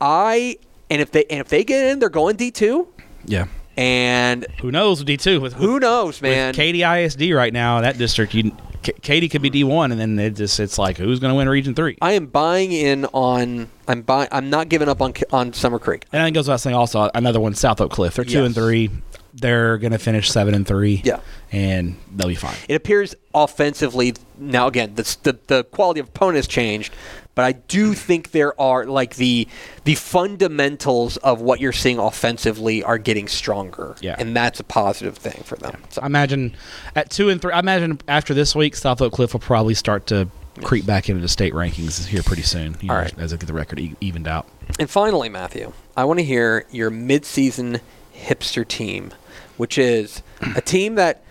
I 0.00 0.56
and 0.88 1.02
if 1.02 1.10
they 1.10 1.24
and 1.24 1.40
if 1.40 1.48
they 1.48 1.64
get 1.64 1.84
in, 1.86 1.98
they're 1.98 2.08
going 2.08 2.36
D 2.36 2.50
two. 2.50 2.88
Yeah. 3.26 3.46
And 3.76 4.46
Who 4.62 4.70
knows 4.70 5.04
D 5.04 5.18
two 5.18 5.38
with 5.40 5.52
who 5.52 5.78
knows, 5.78 6.22
man? 6.22 6.48
With 6.48 6.56
Katy 6.56 6.82
ISD 6.82 7.32
right 7.32 7.52
now, 7.52 7.82
that 7.82 7.98
district, 7.98 8.32
you 8.32 8.56
K- 8.86 8.92
Katy 9.02 9.28
could 9.28 9.42
be 9.42 9.50
D 9.50 9.64
one, 9.64 9.90
and 9.90 10.00
then 10.00 10.16
it 10.18 10.36
just 10.36 10.60
it's 10.60 10.78
like 10.78 10.96
who's 10.96 11.18
going 11.18 11.30
to 11.32 11.34
win 11.36 11.48
Region 11.48 11.74
three? 11.74 11.98
I 12.00 12.12
am 12.12 12.26
buying 12.26 12.70
in 12.72 13.04
on. 13.06 13.68
I'm 13.88 14.02
buying. 14.02 14.28
I'm 14.30 14.48
not 14.48 14.68
giving 14.68 14.88
up 14.88 15.00
on 15.02 15.12
on 15.32 15.52
Summer 15.52 15.78
Creek. 15.80 16.04
And 16.12 16.22
I 16.22 16.26
think 16.26 16.34
goes 16.36 16.46
without 16.46 16.60
saying 16.60 16.76
also 16.76 17.10
another 17.14 17.40
one, 17.40 17.54
South 17.54 17.80
Oak 17.80 17.90
Cliff. 17.90 18.14
They're 18.14 18.24
two 18.24 18.38
Yes. 18.38 18.46
and 18.46 18.54
three. 18.54 18.90
They're 19.34 19.76
going 19.78 19.92
to 19.92 19.98
finish 19.98 20.30
seven 20.30 20.54
and 20.54 20.66
three. 20.66 21.02
Yeah. 21.04 21.20
and 21.52 21.96
they'll 22.14 22.28
be 22.28 22.34
fine. 22.36 22.54
It 22.68 22.74
appears 22.76 23.14
offensively 23.34 24.14
now. 24.38 24.66
Again, 24.68 24.94
the 24.94 25.16
the, 25.24 25.38
the 25.48 25.64
quality 25.64 26.00
of 26.00 26.08
opponent 26.08 26.36
has 26.36 26.46
changed, 26.46 26.92
but 27.36 27.44
I 27.44 27.52
do 27.52 27.94
think 27.94 28.32
there 28.32 28.60
are 28.60 28.84
like 28.86 29.14
the 29.14 29.46
the 29.84 29.94
fundamentals 29.94 31.16
of 31.18 31.40
what 31.40 31.60
you're 31.60 31.72
seeing 31.72 31.98
offensively 31.98 32.82
are 32.82 32.98
getting 32.98 33.28
stronger. 33.28 33.94
Yeah. 34.00 34.16
and 34.18 34.36
that's 34.36 34.58
a 34.60 34.64
positive 34.64 35.16
thing 35.16 35.42
for 35.44 35.56
them. 35.56 35.82
So, 35.90 36.02
I 36.02 36.06
imagine 36.06 36.56
at 36.96 37.10
two 37.10 37.28
and 37.28 37.40
three. 37.40 37.52
I 37.52 37.60
imagine 37.60 38.00
after 38.08 38.34
this 38.34 38.54
week, 38.56 38.74
South 38.76 39.00
Oak 39.00 39.12
Cliff 39.12 39.32
will 39.32 39.40
probably 39.40 39.74
start 39.74 40.06
to 40.08 40.28
creep 40.62 40.86
back 40.86 41.08
into 41.08 41.20
the 41.20 41.28
state 41.28 41.52
rankings 41.52 42.06
here 42.06 42.22
pretty 42.22 42.42
soon. 42.42 42.76
you 42.80 42.90
All 42.90 42.96
know, 42.96 43.02
right. 43.02 43.18
as 43.18 43.32
I 43.32 43.36
get 43.36 43.46
the 43.46 43.52
record 43.52 43.78
e- 43.78 43.94
evened 44.00 44.26
out. 44.26 44.48
and 44.78 44.88
finally, 44.88 45.28
Matthew, 45.28 45.72
I 45.96 46.04
want 46.04 46.18
to 46.18 46.24
hear 46.24 46.64
your 46.70 46.90
midseason 46.90 47.80
hipster 48.14 48.66
team, 48.66 49.12
which 49.58 49.76
is 49.78 50.22
a 50.54 50.60
team 50.62 50.94
that 50.94 51.22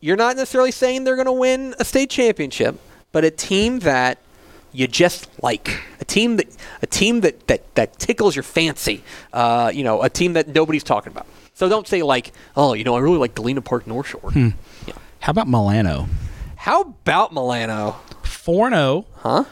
you're 0.00 0.16
not 0.16 0.34
necessarily 0.36 0.72
saying 0.72 1.04
they're 1.04 1.14
going 1.16 1.26
to 1.26 1.32
win 1.32 1.74
a 1.78 1.84
state 1.84 2.10
championship, 2.10 2.80
but 3.12 3.24
a 3.24 3.30
team 3.30 3.78
that 3.80 4.18
you 4.72 4.86
just 4.86 5.28
like 5.42 5.80
a 6.00 6.04
team 6.04 6.36
that 6.36 6.48
a 6.82 6.86
team 6.86 7.20
that 7.20 7.46
that, 7.46 7.74
that 7.74 7.98
tickles 7.98 8.34
your 8.34 8.42
fancy. 8.42 9.02
Uh, 9.32 9.70
you 9.72 9.84
know, 9.84 10.02
a 10.02 10.08
team 10.08 10.32
that 10.34 10.48
nobody's 10.48 10.84
talking 10.84 11.12
about. 11.12 11.26
So 11.54 11.68
don't 11.68 11.86
say 11.86 12.02
like, 12.02 12.32
oh, 12.56 12.74
you 12.74 12.84
know, 12.84 12.96
I 12.96 13.00
really 13.00 13.18
like 13.18 13.34
Galena 13.34 13.60
Park 13.60 13.86
North 13.86 14.08
Shore. 14.08 14.30
Hmm. 14.30 14.48
Yeah. 14.86 14.94
How 15.20 15.30
about 15.30 15.48
Milano? 15.48 16.08
How 16.56 16.82
about 16.82 17.32
Milano? 17.32 17.96
Four 18.22 18.66
and 18.68 18.74
zero. 18.74 19.06
Huh? 19.16 19.44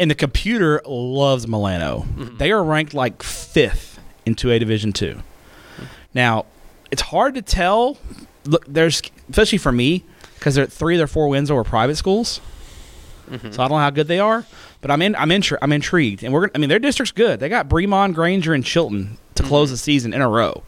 And 0.00 0.10
the 0.10 0.14
computer 0.14 0.80
loves 0.86 1.48
Milano. 1.48 2.06
Mm-hmm. 2.14 2.36
They 2.36 2.52
are 2.52 2.62
ranked 2.62 2.94
like 2.94 3.22
fifth 3.22 3.98
in 4.24 4.36
2A 4.36 4.60
Division 4.60 4.92
Two. 4.92 5.22
Now, 6.14 6.46
it's 6.90 7.02
hard 7.02 7.34
to 7.34 7.42
tell. 7.42 7.98
Look, 8.44 8.64
there's 8.66 9.02
especially 9.28 9.58
for 9.58 9.72
me 9.72 10.04
because 10.34 10.54
they're 10.54 10.66
three 10.66 10.94
of 10.94 10.98
their 10.98 11.06
four 11.06 11.28
wins 11.28 11.50
over 11.50 11.64
private 11.64 11.96
schools. 11.96 12.40
Mm-hmm. 13.28 13.50
So 13.50 13.62
I 13.62 13.68
don't 13.68 13.76
know 13.76 13.82
how 13.82 13.90
good 13.90 14.08
they 14.08 14.20
are, 14.20 14.46
but 14.80 14.90
I'm 14.90 15.02
in. 15.02 15.16
I'm 15.16 15.30
intri- 15.30 15.58
I'm 15.60 15.72
intrigued, 15.72 16.22
and 16.22 16.32
we're. 16.32 16.42
Gonna, 16.42 16.52
I 16.54 16.58
mean, 16.58 16.68
their 16.68 16.78
district's 16.78 17.12
good. 17.12 17.40
They 17.40 17.48
got 17.48 17.68
Bremond, 17.68 18.14
Granger, 18.14 18.54
and 18.54 18.64
Chilton 18.64 19.18
to 19.34 19.42
mm-hmm. 19.42 19.48
close 19.48 19.70
the 19.70 19.76
season 19.76 20.12
in 20.12 20.20
a 20.20 20.28
row. 20.28 20.62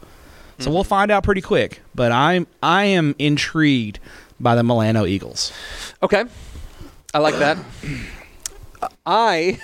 So 0.58 0.64
mm-hmm. 0.64 0.74
we'll 0.74 0.84
find 0.84 1.10
out 1.10 1.22
pretty 1.22 1.40
quick. 1.40 1.80
But 1.94 2.12
I'm 2.12 2.46
I 2.62 2.84
am 2.84 3.14
intrigued 3.18 3.98
by 4.38 4.54
the 4.54 4.62
Milano 4.62 5.06
Eagles. 5.06 5.52
Okay, 6.02 6.24
I 7.14 7.18
like 7.18 7.38
that. 7.38 7.58
I 9.06 9.60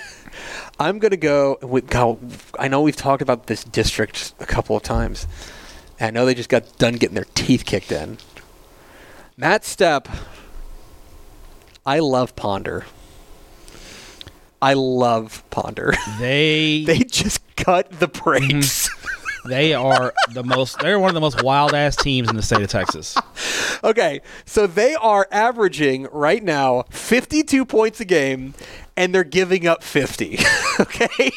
I'm 0.79 0.99
gonna 0.99 1.17
go 1.17 1.57
with. 1.61 1.87
God, 1.87 2.19
I 2.59 2.67
know 2.67 2.81
we've 2.81 2.95
talked 2.95 3.21
about 3.21 3.47
this 3.47 3.63
district 3.63 4.33
a 4.39 4.45
couple 4.45 4.75
of 4.75 4.83
times. 4.83 5.27
I 5.99 6.11
know 6.11 6.25
they 6.25 6.35
just 6.35 6.49
got 6.49 6.77
done 6.77 6.93
getting 6.93 7.15
their 7.15 7.25
teeth 7.33 7.65
kicked 7.65 7.91
in. 7.91 8.19
Matt 9.35 9.63
Stepp. 9.63 10.07
I 11.85 11.99
love 11.99 12.35
Ponder. 12.35 12.85
I 14.61 14.73
love 14.73 15.43
Ponder. 15.49 15.93
They 16.19 16.83
they 16.85 16.99
just 16.99 17.41
cut 17.55 17.99
the 17.99 18.07
mm-hmm. 18.07 18.23
brakes. 18.23 18.89
They 19.45 19.73
are 19.73 20.13
the 20.33 20.43
most. 20.43 20.79
They're 20.79 20.99
one 20.99 21.09
of 21.09 21.13
the 21.13 21.21
most 21.21 21.41
wild 21.41 21.73
ass 21.73 21.95
teams 21.95 22.29
in 22.29 22.35
the 22.35 22.41
state 22.41 22.61
of 22.61 22.69
Texas. 22.69 23.15
Okay, 23.83 24.21
so 24.43 24.65
they 24.65 24.95
are 24.95 25.27
averaging 25.31 26.07
right 26.11 26.43
now 26.43 26.85
52 26.89 27.63
points 27.63 27.99
a 27.99 28.05
game, 28.05 28.55
and 28.97 29.13
they're 29.13 29.23
giving 29.23 29.67
up 29.67 29.83
50. 29.83 30.39
okay, 30.79 31.31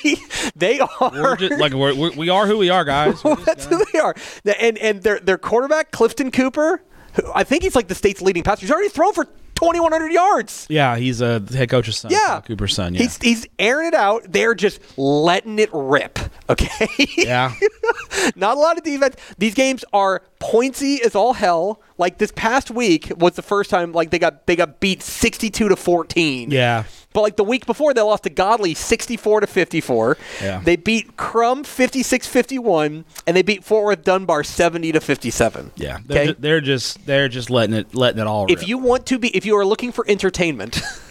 they 0.57 0.81
are. 0.81 1.11
We're 1.13 1.37
just, 1.37 1.61
like 1.61 1.75
we're, 1.75 1.95
we're, 1.95 2.13
we 2.13 2.31
are 2.31 2.47
who 2.47 2.57
we 2.57 2.71
are, 2.71 2.85
guys. 2.85 3.23
That's 3.45 3.67
who 3.67 3.85
they 3.93 3.99
are. 3.99 4.15
And 4.59 4.79
and 4.79 5.03
their 5.03 5.21
their 5.21 5.37
quarterback 5.37 5.91
Clifton 5.91 6.31
Cooper, 6.31 6.83
who 7.13 7.31
I 7.35 7.45
think 7.45 7.63
he's 7.63 7.77
like 7.77 7.89
the 7.89 7.95
state's 7.95 8.23
leading 8.23 8.43
passer. 8.43 8.63
He's 8.63 8.71
already 8.71 8.89
thrown 8.89 9.13
for 9.13 9.29
2,100 9.61 10.11
yards. 10.13 10.67
yeah, 10.71 10.97
he's 10.97 11.21
a 11.21 11.41
head 11.55 11.69
coach's 11.69 11.99
son. 11.99 12.11
Yeah, 12.11 12.41
Cooper's 12.45 12.75
son. 12.75 12.95
Yeah, 12.95 13.03
He's 13.03 13.17
he's 13.19 13.47
airing 13.59 13.89
it 13.89 13.95
out. 13.95 14.25
They're 14.33 14.55
just 14.55 14.81
letting 14.99 15.59
it 15.59 15.71
rip. 15.73 16.19
Okay. 16.51 16.89
yeah. 17.17 17.55
Not 18.35 18.57
a 18.57 18.61
lot 18.61 18.77
of 18.77 18.83
defense. 18.83 19.15
These 19.39 19.55
games 19.55 19.85
are 19.93 20.21
pointsy 20.41 21.01
as 21.01 21.15
all 21.15 21.35
hell. 21.35 21.81
Like 21.99 22.19
this 22.19 22.33
past 22.35 22.71
week 22.71 23.13
was 23.17 23.35
the 23.35 23.43
first 23.43 23.71
time 23.71 23.93
like 23.93 24.11
they 24.11 24.19
got 24.19 24.47
they 24.47 24.57
got 24.57 24.81
beat 24.81 25.03
62 25.03 25.69
to 25.69 25.77
14. 25.77 26.51
Yeah. 26.51 26.85
But 27.13 27.23
like 27.23 27.37
the 27.37 27.45
week 27.45 27.67
before 27.67 27.93
they 27.93 28.01
lost 28.01 28.23
to 28.23 28.31
Godley 28.31 28.73
64 28.73 29.41
to 29.41 29.47
54. 29.47 30.17
Yeah. 30.41 30.61
They 30.65 30.77
beat 30.77 31.17
Krum 31.17 31.65
56-51 31.65 33.05
and 33.27 33.37
they 33.37 33.43
beat 33.43 33.65
Fort 33.65 33.85
Worth 33.85 34.05
Dunbar 34.05 34.45
70 34.45 34.93
to 34.93 35.01
57. 35.01 35.73
Yeah, 35.77 35.99
they're, 36.07 36.19
Okay. 36.23 36.27
ju- 36.33 36.37
they're 36.39 36.61
just 36.61 37.05
they're 37.07 37.29
just 37.29 37.51
letting 37.51 37.75
it 37.75 37.95
letting 37.95 38.21
it 38.21 38.27
all. 38.27 38.47
if 38.51 38.67
you 38.67 38.79
want 38.79 39.07
to 39.07 39.19
be 39.19 39.29
if 39.37 39.45
you 39.45 39.57
are 39.57 39.67
looking 39.67 39.93
for 39.93 40.05
entertainment, 40.09 40.81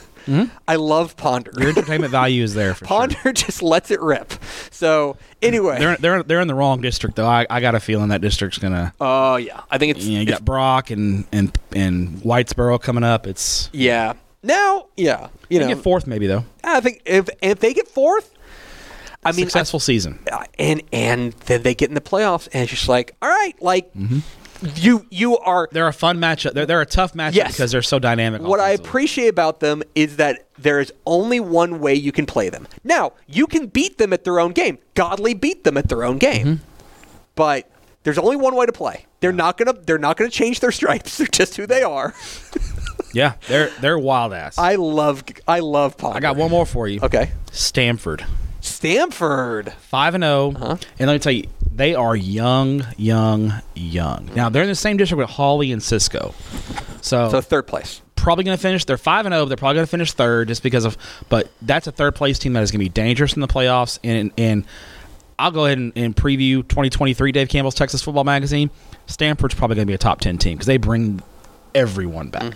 I 0.67 0.75
love 0.75 1.15
Ponder. 1.17 1.51
your 1.57 1.69
entertainment 1.69 2.11
value 2.11 2.43
is 2.43 2.53
there 2.53 2.73
for 2.73 2.85
sure. 2.85 2.87
Ponder 2.87 3.31
just 3.33 3.61
lets 3.61 3.91
it 3.91 4.01
rip. 4.01 4.33
So 4.71 5.17
anyway, 5.41 5.79
They're 5.79 5.97
they're 5.97 6.23
they're 6.23 6.41
in 6.41 6.47
the 6.47 6.55
wrong 6.55 6.81
district 6.81 7.15
though. 7.15 7.27
I, 7.27 7.45
I 7.49 7.59
got 7.61 7.75
a 7.75 7.79
feeling 7.79 8.09
that 8.09 8.21
district's 8.21 8.57
gonna. 8.57 8.93
oh 9.01 9.37
yeah, 9.37 9.61
I 9.71 9.77
think 9.77 9.95
it's, 9.97 10.05
You, 10.05 10.11
know, 10.13 10.21
you 10.21 10.27
it's 10.29 10.31
got 10.39 10.45
Brock 10.45 10.91
and 10.91 11.25
and 11.31 11.57
and 11.75 12.17
Whitesboro 12.21 12.81
coming 12.81 13.03
up. 13.03 13.25
It's 13.27 13.69
yeah. 13.73 14.13
Now, 14.41 14.87
yeah, 14.95 15.27
you 15.49 15.59
they 15.59 15.65
know, 15.67 15.73
get 15.75 15.83
fourth 15.83 16.07
maybe 16.07 16.25
though. 16.27 16.45
I 16.63 16.79
think 16.79 17.01
if 17.05 17.27
if 17.41 17.59
they 17.59 17.73
get 17.73 17.87
fourth, 17.89 18.33
I 19.25 19.31
mean, 19.33 19.41
I- 19.41 19.43
Successful 19.47 19.79
season. 19.81 20.19
uh, 20.31 20.45
and 20.57 20.81
and 20.93 21.33
then 21.47 21.63
they 21.63 21.75
get 21.75 21.89
in 21.89 21.95
the 21.95 21.99
playoffs, 22.01 22.47
and 22.53 22.63
it's 22.63 22.71
just 22.71 22.87
like, 22.87 23.15
all 23.21 23.27
right, 23.29 23.53
like 23.61 23.93
Mm-hmm. 23.95 24.19
You 24.75 25.05
you 25.09 25.37
are. 25.37 25.67
They're 25.71 25.87
a 25.87 25.93
fun 25.93 26.17
matchup. 26.19 26.53
They're 26.53 26.65
they're 26.65 26.81
a 26.81 26.85
tough 26.85 27.13
matchup 27.13 27.35
Yes. 27.35 27.51
because 27.53 27.71
they're 27.71 27.81
so 27.81 27.99
dynamic. 27.99 28.41
What 28.41 28.59
I 28.59 28.71
appreciate 28.71 29.27
about 29.29 29.59
them 29.61 29.83
is 29.95 30.17
that 30.17 30.47
there 30.57 30.79
is 30.79 30.91
only 31.05 31.39
one 31.39 31.79
way 31.79 31.93
you 31.95 32.11
can 32.11 32.25
play 32.25 32.49
them. 32.49 32.67
Now 32.83 33.13
you 33.27 33.47
can 33.47 33.67
beat 33.67 33.97
them 33.97 34.11
at 34.13 34.23
their 34.25 34.39
own 34.39 34.51
game. 34.51 34.77
Godley 34.95 35.33
beat 35.33 35.63
them 35.63 35.77
at 35.77 35.87
their 35.89 36.03
own 36.03 36.17
game, 36.17 36.45
Mm-hmm. 36.45 36.63
but 37.35 37.69
there's 38.03 38.17
only 38.17 38.35
one 38.35 38.55
way 38.55 38.65
to 38.65 38.71
play. 38.71 39.05
They're 39.21 39.31
not 39.31 39.57
gonna 39.57 39.73
they're 39.73 39.97
not 39.97 40.17
gonna 40.17 40.29
change 40.29 40.59
their 40.59 40.71
stripes. 40.71 41.17
They're 41.19 41.27
just 41.27 41.55
who 41.57 41.65
they 41.67 41.83
are. 41.83 42.13
Yeah, 43.11 43.33
they're 43.47 43.71
they're 43.81 43.97
wild 43.97 44.33
ass. 44.33 44.59
I, 44.59 44.73
I 44.73 44.75
love 44.75 45.23
I 45.47 45.59
love 45.61 45.97
Ponder. 45.97 46.19
got 46.19 46.35
one 46.35 46.51
more 46.51 46.67
for 46.67 46.87
you. 46.87 46.99
Okay, 47.01 47.31
Stamford. 47.51 48.23
Stamford. 48.69 49.73
Five 49.73 50.15
and 50.15 50.23
0 50.23 50.53
Uh-huh. 50.55 50.77
and 50.99 51.07
let 51.07 51.13
me 51.13 51.19
tell 51.19 51.31
you, 51.31 51.45
they 51.73 51.95
are 51.95 52.15
young, 52.15 52.85
young, 52.97 53.53
young. 53.75 54.29
Now 54.35 54.49
they're 54.49 54.63
in 54.63 54.69
the 54.69 54.75
same 54.75 54.97
district 54.97 55.19
with 55.19 55.29
Hawley 55.29 55.71
and 55.71 55.81
Cisco, 55.81 56.33
so, 57.01 57.29
So 57.29 57.41
third 57.41 57.67
place. 57.67 58.01
probably 58.15 58.43
going 58.43 58.57
to 58.57 58.61
finish. 58.61 58.83
They're 58.85 58.97
five 58.97 59.25
and 59.25 59.33
zero. 59.33 59.45
They're 59.45 59.55
probably 59.57 59.75
going 59.75 59.85
to 59.85 59.89
finish 59.91 60.11
third 60.13 60.47
just 60.49 60.61
because 60.63 60.83
of. 60.85 60.97
But 61.29 61.49
that's 61.61 61.87
a 61.87 61.91
third 61.91 62.15
place 62.15 62.37
team 62.39 62.53
that 62.53 62.63
is 62.63 62.71
going 62.71 62.79
to 62.79 62.85
be 62.85 62.89
dangerous 62.89 63.33
in 63.33 63.41
the 63.41 63.47
playoffs. 63.47 63.97
And 64.03 64.31
and 64.37 64.65
I'll 65.37 65.51
go 65.51 65.65
ahead 65.65 65.77
and, 65.77 65.93
and 65.95 66.13
preview 66.15 66.67
2023 66.67 67.31
Dave 67.31 67.47
Campbell's 67.47 67.75
Texas 67.75 68.01
Football 68.01 68.25
Magazine. 68.25 68.69
Stamford's 69.07 69.55
probably 69.55 69.75
going 69.77 69.85
to 69.87 69.91
be 69.91 69.95
a 69.95 69.97
top 69.97 70.19
ten 70.19 70.37
team 70.37 70.55
because 70.55 70.67
they 70.67 70.77
bring 70.77 71.21
everyone 71.73 72.29
back. 72.29 72.53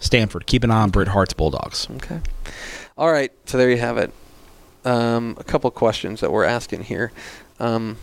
Stamford, 0.00 0.46
keep 0.46 0.64
an 0.64 0.70
eye 0.70 0.82
on 0.82 0.90
Bret 0.90 1.08
Hart's 1.08 1.32
Bulldogs. 1.32 1.88
Okay. 1.96 2.20
All 2.98 3.10
right. 3.10 3.32
So 3.46 3.56
there 3.58 3.70
you 3.70 3.78
have 3.78 3.96
it. 3.96 4.12
Um, 4.84 5.36
a 5.38 5.44
couple 5.44 5.70
questions 5.70 6.20
that 6.20 6.32
we're 6.32 6.44
asking 6.44 6.84
here. 6.84 7.12
Um, 7.58 7.96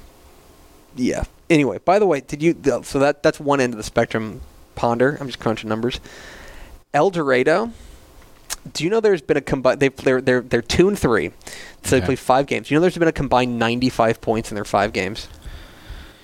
yeah. 0.96 1.24
Anyway, 1.50 1.80
by 1.84 1.98
the 2.00 2.06
way, 2.06 2.22
did 2.22 2.44
you? 2.44 2.54
th- 2.54 2.86
So 2.86 3.00
that 3.00 3.24
that's 3.24 3.40
one 3.40 3.60
end 3.60 3.74
of 3.74 3.78
the 3.78 3.84
spectrum. 3.84 4.42
Ponder. 4.76 5.18
I'm 5.20 5.28
just 5.28 5.40
crunching 5.40 5.70
numbers. 5.70 6.00
Eldorado. 6.94 7.72
Do 8.74 8.84
you 8.84 8.90
know 8.90 9.00
there's 9.00 9.22
been 9.22 9.38
a 9.38 9.42
combined? 9.42 9.80
They 9.80 9.90
they're 9.90 10.22
they're 10.22 10.42
they're 10.42 10.62
two 10.62 10.88
and 10.88 10.98
three, 11.00 11.32
so 11.84 11.92
they 11.92 11.98
Okay. 11.98 12.06
play 12.08 12.16
five 12.16 12.48
games. 12.48 12.68
Do 12.68 12.74
You 12.74 12.78
know 12.78 12.82
there's 12.82 12.98
been 12.98 13.08
a 13.08 13.12
combined 13.14 13.58
95 13.60 14.20
points 14.22 14.52
in 14.52 14.56
their 14.56 14.66
five 14.66 14.94
games. 14.94 15.28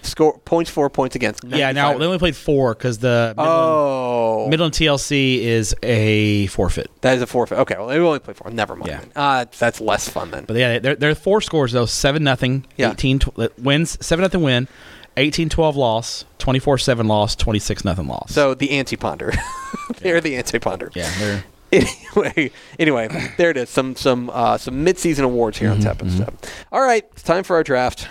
Score 0.03 0.37
points 0.39 0.69
for 0.69 0.89
points 0.89 1.15
against. 1.15 1.43
Yeah, 1.43 1.71
now 1.71 1.97
they 1.97 2.05
only 2.05 2.19
played 2.19 2.35
four 2.35 2.73
because 2.73 2.97
the 2.99 3.33
Midland, 3.37 3.49
Oh, 3.57 4.47
Midland 4.49 4.73
TLC 4.73 5.39
is 5.39 5.73
a 5.81 6.47
forfeit. 6.47 6.91
that 7.01 7.15
is 7.15 7.21
a 7.21 7.27
forfeit. 7.27 7.57
Okay, 7.59 7.75
well 7.77 7.87
they 7.87 7.97
only 7.99 8.19
played 8.19 8.37
four. 8.37 8.51
Never 8.51 8.75
mind. 8.75 8.89
Yeah. 8.91 9.01
Uh, 9.15 9.45
that's 9.57 9.79
less 9.81 10.07
fun 10.09 10.31
then. 10.31 10.45
But 10.45 10.57
yeah, 10.57 10.79
they're, 10.79 10.95
they're 10.95 11.15
four 11.15 11.41
scores 11.41 11.71
though: 11.71 11.85
seven 11.85 12.23
nothing, 12.23 12.65
Yeah. 12.77 12.91
eighteen 12.91 13.19
tw- 13.19 13.37
uh, 13.39 13.47
wins, 13.57 13.97
seven 14.05 14.23
nothing 14.23 14.41
win, 14.41 14.67
18-12 15.15 15.75
loss, 15.75 16.25
24-7 16.39 17.07
loss, 17.07 17.35
26 17.35 17.85
nothing 17.85 18.07
loss. 18.07 18.31
So 18.31 18.55
the 18.55 18.71
anti-ponder. 18.71 19.31
They're 19.99 20.19
the 20.21 20.35
anti-ponder. 20.35 20.91
yeah, 20.95 21.11
they're 21.19 21.43
Anyway, 22.15 22.51
anyway, 22.77 23.31
there 23.37 23.49
it 23.49 23.57
is. 23.57 23.67
Some 23.69 23.95
some 23.95 24.29
uh, 24.31 24.57
some 24.59 24.83
mid-season 24.83 25.25
awards 25.25 25.57
here 25.57 25.71
on 25.71 25.79
Tep 25.79 26.01
and 26.03 26.11
Step. 26.11 26.33
All 26.71 26.81
right, 26.81 27.03
it's 27.13 27.23
time 27.23 27.43
for 27.43 27.55
our 27.55 27.63
draft. 27.63 28.07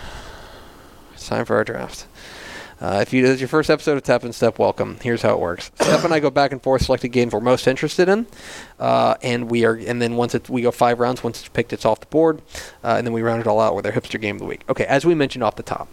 It's 1.23 1.29
time 1.29 1.45
for 1.45 1.55
our 1.55 1.63
draft. 1.63 2.05
Uh, 2.81 2.99
if 3.01 3.13
you 3.13 3.21
this 3.21 3.35
is 3.35 3.39
your 3.39 3.47
first 3.47 3.69
episode 3.69 3.95
of 3.95 4.03
Tep 4.03 4.25
and 4.25 4.35
Step, 4.35 4.59
welcome. 4.59 4.97
Here's 5.01 5.21
how 5.21 5.33
it 5.33 5.39
works. 5.39 5.71
Step 5.75 6.03
and 6.03 6.13
I 6.13 6.19
go 6.19 6.29
back 6.29 6.51
and 6.51 6.61
forth, 6.61 6.81
select 6.81 7.05
a 7.05 7.07
game 7.07 7.29
we're 7.29 7.39
most 7.39 7.65
interested 7.65 8.09
in, 8.09 8.27
uh, 8.77 9.15
and 9.23 9.49
we 9.49 9.63
are, 9.63 9.75
and 9.75 10.01
then 10.01 10.17
once 10.17 10.35
it, 10.35 10.49
we 10.49 10.63
go 10.63 10.69
five 10.69 10.99
rounds. 10.99 11.23
Once 11.23 11.39
it's 11.39 11.47
picked, 11.47 11.71
it's 11.71 11.85
off 11.85 12.01
the 12.01 12.07
board, 12.07 12.41
uh, 12.83 12.95
and 12.97 13.07
then 13.07 13.13
we 13.13 13.21
round 13.21 13.39
it 13.39 13.47
all 13.47 13.61
out 13.61 13.73
with 13.73 13.85
our 13.85 13.93
hipster 13.93 14.19
game 14.19 14.35
of 14.35 14.41
the 14.41 14.45
week. 14.45 14.65
Okay, 14.67 14.83
as 14.83 15.05
we 15.05 15.15
mentioned 15.15 15.45
off 15.45 15.55
the 15.55 15.63
top, 15.63 15.87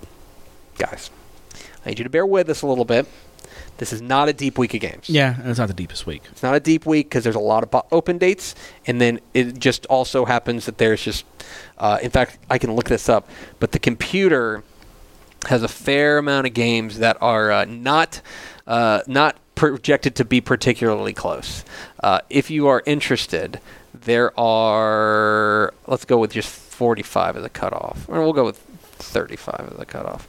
guys, 0.78 1.12
I 1.86 1.90
need 1.90 2.00
you 2.00 2.02
to 2.02 2.10
bear 2.10 2.26
with 2.26 2.50
us 2.50 2.62
a 2.62 2.66
little 2.66 2.84
bit. 2.84 3.06
This 3.78 3.92
is 3.92 4.02
not 4.02 4.28
a 4.28 4.32
deep 4.32 4.58
week 4.58 4.74
of 4.74 4.80
games. 4.80 5.08
yeah, 5.08 5.38
and 5.40 5.48
it's 5.48 5.60
not 5.60 5.68
the 5.68 5.74
deepest 5.74 6.06
week. 6.08 6.22
It's 6.32 6.42
not 6.42 6.56
a 6.56 6.60
deep 6.60 6.86
week 6.86 7.08
because 7.08 7.22
there's 7.22 7.36
a 7.36 7.38
lot 7.38 7.62
of 7.62 7.70
bo- 7.70 7.86
open 7.92 8.18
dates, 8.18 8.56
and 8.84 9.00
then 9.00 9.20
it 9.32 9.60
just 9.60 9.86
also 9.86 10.24
happens 10.24 10.66
that 10.66 10.78
there's 10.78 11.04
just, 11.04 11.24
uh, 11.78 12.00
in 12.02 12.10
fact, 12.10 12.36
I 12.50 12.58
can 12.58 12.74
look 12.74 12.88
this 12.88 13.08
up, 13.08 13.28
but 13.60 13.70
the 13.70 13.78
computer 13.78 14.64
has 15.48 15.62
a 15.62 15.68
fair 15.68 16.18
amount 16.18 16.46
of 16.46 16.55
games 16.55 16.98
that 16.98 17.16
are 17.20 17.50
uh, 17.50 17.64
not 17.64 18.20
uh, 18.66 19.00
not 19.07 19.37
projected 19.55 20.14
to 20.16 20.24
be 20.24 20.40
particularly 20.40 21.12
close. 21.12 21.64
Uh, 22.03 22.20
if 22.31 22.50
you 22.50 22.66
are 22.66 22.83
interested, 22.87 23.61
there 23.94 24.38
are. 24.38 25.74
Let's 25.87 26.05
go 26.05 26.18
with 26.18 26.33
just 26.33 26.48
45 26.48 27.37
as 27.37 27.44
a 27.44 27.48
cutoff, 27.48 28.09
or 28.09 28.20
we'll 28.20 28.33
go 28.33 28.44
with 28.44 28.59
35 28.98 29.72
as 29.74 29.81
a 29.81 29.87
cutoff. 29.87 30.29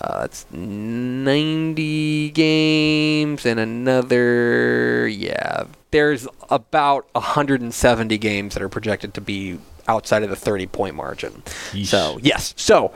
Uh, 0.00 0.22
it's 0.24 0.46
90 0.52 2.30
games 2.30 3.44
and 3.46 3.58
another, 3.58 5.08
yeah. 5.08 5.64
There's 5.90 6.28
about 6.50 7.08
170 7.12 8.18
games 8.18 8.54
that 8.54 8.62
are 8.62 8.68
projected 8.68 9.14
to 9.14 9.20
be 9.20 9.58
outside 9.88 10.22
of 10.22 10.30
the 10.30 10.36
30 10.36 10.66
point 10.66 10.94
margin. 10.94 11.42
Yeesh. 11.72 11.86
So, 11.86 12.18
yes. 12.22 12.54
So, 12.56 12.92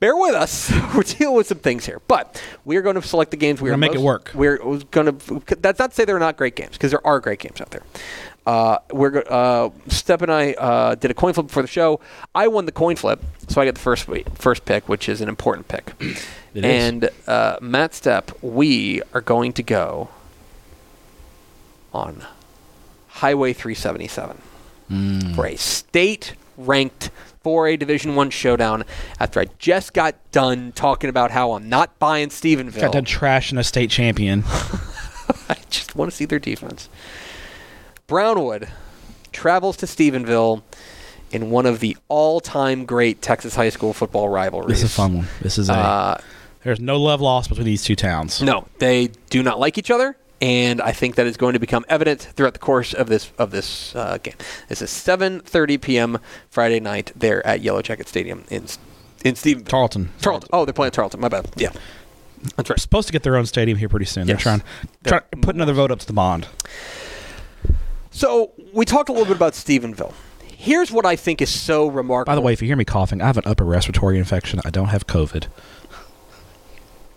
bear 0.00 0.16
with 0.16 0.34
us. 0.34 0.70
We're 0.94 1.02
dealing 1.02 1.36
with 1.36 1.46
some 1.46 1.58
things 1.58 1.86
here, 1.86 2.00
but 2.08 2.42
we 2.64 2.76
are 2.76 2.82
going 2.82 2.96
to 2.96 3.02
select 3.02 3.30
the 3.30 3.36
games 3.36 3.60
we 3.60 3.70
We're 3.70 3.74
are 3.74 3.78
gonna 3.78 3.80
make 3.92 3.94
it 3.94 4.00
work. 4.00 4.30
We're 4.34 4.56
going 4.90 5.18
to. 5.18 5.56
That's 5.56 5.78
not 5.78 5.90
to 5.90 5.94
say 5.94 6.04
they're 6.04 6.18
not 6.18 6.36
great 6.36 6.56
games 6.56 6.72
because 6.72 6.90
there 6.90 7.06
are 7.06 7.20
great 7.20 7.38
games 7.38 7.60
out 7.60 7.70
there. 7.70 7.82
Uh, 8.46 8.78
we're 8.90 9.22
uh, 9.28 9.68
Step 9.88 10.22
and 10.22 10.32
I 10.32 10.52
uh, 10.54 10.94
did 10.96 11.10
a 11.10 11.14
coin 11.14 11.34
flip 11.34 11.46
before 11.46 11.62
the 11.62 11.68
show. 11.68 12.00
I 12.34 12.48
won 12.48 12.64
the 12.66 12.72
coin 12.72 12.96
flip, 12.96 13.22
so 13.48 13.60
I 13.60 13.66
get 13.66 13.74
the 13.74 13.80
first 13.80 14.08
first 14.34 14.64
pick, 14.64 14.88
which 14.88 15.08
is 15.08 15.20
an 15.20 15.28
important 15.28 15.68
pick. 15.68 15.92
It 16.52 16.64
is. 16.64 16.84
and 16.84 17.10
uh, 17.28 17.58
Matt 17.60 17.92
Stepp, 17.92 18.32
we 18.42 19.02
are 19.14 19.20
going 19.20 19.52
to 19.52 19.62
go 19.62 20.08
on 21.94 22.24
Highway 23.08 23.52
377 23.52 24.38
Mm. 24.90 25.36
for 25.36 25.46
a 25.46 25.54
state-ranked 27.40 27.44
4A 27.44 27.78
Division 27.78 28.14
One 28.14 28.30
showdown. 28.30 28.84
After 29.18 29.40
I 29.40 29.46
just 29.58 29.92
got 29.92 30.14
done 30.32 30.72
talking 30.72 31.10
about 31.10 31.30
how 31.30 31.52
I'm 31.52 31.68
not 31.68 31.98
buying 31.98 32.28
Stephenville, 32.28 32.80
Got 32.80 32.92
done 32.92 33.04
trashing 33.04 33.58
a 33.58 33.64
state 33.64 33.90
champion. 33.90 34.44
I 35.48 35.56
just 35.70 35.96
want 35.96 36.10
to 36.10 36.16
see 36.16 36.24
their 36.24 36.38
defense. 36.38 36.88
Brownwood 38.06 38.68
travels 39.32 39.76
to 39.78 39.86
Stephenville 39.86 40.62
in 41.30 41.50
one 41.50 41.66
of 41.66 41.78
the 41.78 41.96
all-time 42.08 42.84
great 42.84 43.22
Texas 43.22 43.54
high 43.54 43.68
school 43.68 43.92
football 43.92 44.28
rivalries. 44.28 44.80
This 44.80 44.82
is 44.82 44.90
a 44.90 44.94
fun 44.94 45.16
one. 45.18 45.26
This 45.40 45.58
is 45.58 45.70
a. 45.70 45.74
Uh, 45.74 46.18
there's 46.64 46.80
no 46.80 46.98
love 46.98 47.20
lost 47.20 47.48
between 47.48 47.64
these 47.64 47.82
two 47.84 47.96
towns. 47.96 48.42
no, 48.42 48.66
they 48.78 49.08
do 49.30 49.42
not 49.42 49.58
like 49.58 49.78
each 49.78 49.90
other, 49.90 50.16
and 50.40 50.80
I 50.80 50.92
think 50.92 51.16
that 51.16 51.26
is 51.26 51.36
going 51.36 51.52
to 51.52 51.58
become 51.58 51.84
evident 51.88 52.20
throughout 52.34 52.52
the 52.54 52.58
course 52.58 52.94
of 52.94 53.08
this 53.08 53.30
of 53.38 53.50
this 53.50 53.94
uh, 53.94 54.18
game. 54.22 54.34
This 54.68 54.80
is 54.82 54.90
7:30 54.90 55.80
p.m. 55.80 56.18
Friday 56.48 56.80
night 56.80 57.12
there 57.14 57.46
at 57.46 57.60
Yellow 57.60 57.82
Jacket 57.82 58.08
Stadium 58.08 58.44
in 58.50 58.64
in 59.24 59.34
Stephenville. 59.34 59.68
Tarleton. 59.68 60.10
Tarleton. 60.20 60.48
Oh, 60.52 60.64
they're 60.64 60.72
playing 60.72 60.88
at 60.88 60.94
Tarleton. 60.94 61.20
My 61.20 61.28
bad. 61.28 61.50
Yeah, 61.56 61.72
that's 62.56 62.70
right. 62.70 62.78
Supposed 62.80 63.06
to 63.08 63.12
get 63.12 63.22
their 63.22 63.36
own 63.36 63.46
stadium 63.46 63.76
here 63.78 63.88
pretty 63.88 64.06
soon. 64.06 64.26
Yes. 64.26 64.36
They're 64.42 64.42
trying, 64.56 64.62
They're- 65.02 65.20
trying 65.30 65.42
put 65.42 65.54
another 65.54 65.72
vote 65.74 65.90
up 65.90 65.98
to 66.00 66.06
the 66.06 66.12
bond. 66.14 66.46
So 68.10 68.52
we 68.72 68.84
talked 68.84 69.08
a 69.08 69.12
little 69.12 69.26
bit 69.26 69.36
about 69.36 69.52
Stephenville. 69.52 70.14
Here's 70.56 70.90
what 70.90 71.06
I 71.06 71.16
think 71.16 71.40
is 71.40 71.48
so 71.48 71.86
remarkable. 71.88 72.32
By 72.32 72.34
the 72.34 72.40
way, 72.42 72.52
if 72.52 72.60
you 72.60 72.66
hear 72.66 72.76
me 72.76 72.84
coughing, 72.84 73.22
I 73.22 73.26
have 73.26 73.38
an 73.38 73.44
upper 73.46 73.64
respiratory 73.64 74.18
infection. 74.18 74.60
I 74.64 74.70
don't 74.70 74.88
have 74.88 75.06
COVID. 75.06 75.46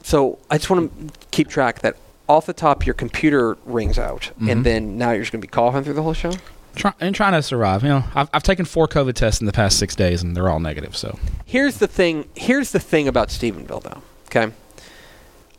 So 0.03 0.38
I 0.49 0.57
just 0.57 0.69
want 0.69 1.12
to 1.13 1.27
keep 1.31 1.47
track 1.49 1.79
that 1.79 1.95
off 2.29 2.45
the 2.45 2.53
top 2.53 2.86
your 2.86 2.93
computer 2.93 3.57
rings 3.65 3.99
out, 3.99 4.31
Mhm. 4.41 4.51
and 4.51 4.65
then 4.65 4.97
now 4.97 5.12
you're 5.12 5.21
just 5.21 5.31
going 5.31 5.41
to 5.41 5.47
be 5.47 5.51
coughing 5.51 5.83
through 5.83 5.93
the 5.93 6.03
whole 6.03 6.13
show. 6.13 6.31
Try, 6.75 6.93
and 6.99 7.13
trying 7.13 7.33
to 7.33 7.41
survive. 7.43 7.83
You 7.83 7.89
know, 7.89 8.03
I've, 8.15 8.29
I've 8.33 8.41
taken 8.43 8.65
four 8.65 8.88
COVID 8.88 9.13
tests 9.13 9.39
in 9.41 9.45
the 9.45 9.53
past 9.53 9.77
six 9.77 9.95
days, 9.95 10.23
and 10.23 10.36
they're 10.36 10.49
all 10.49 10.59
negative. 10.59 10.95
So 10.97 11.19
Here's 11.45 11.77
the 11.77 11.88
thing. 11.88 12.25
Here's 12.36 12.71
the 12.71 12.79
thing 12.79 13.07
about 13.07 13.27
Stephenville, 13.29 13.83
though. 13.83 14.01
Okay, 14.27 14.51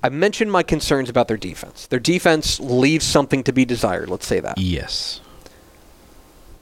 I 0.02 0.08
mentioned 0.08 0.50
my 0.50 0.62
concerns 0.64 1.08
about 1.08 1.28
their 1.28 1.36
defense. 1.36 1.86
Their 1.86 2.00
defense 2.00 2.58
leaves 2.58 3.04
something 3.06 3.44
to 3.44 3.52
be 3.52 3.64
desired. 3.64 4.08
Let's 4.10 4.26
say 4.26 4.40
that, 4.40 4.58
yes, 4.58 5.20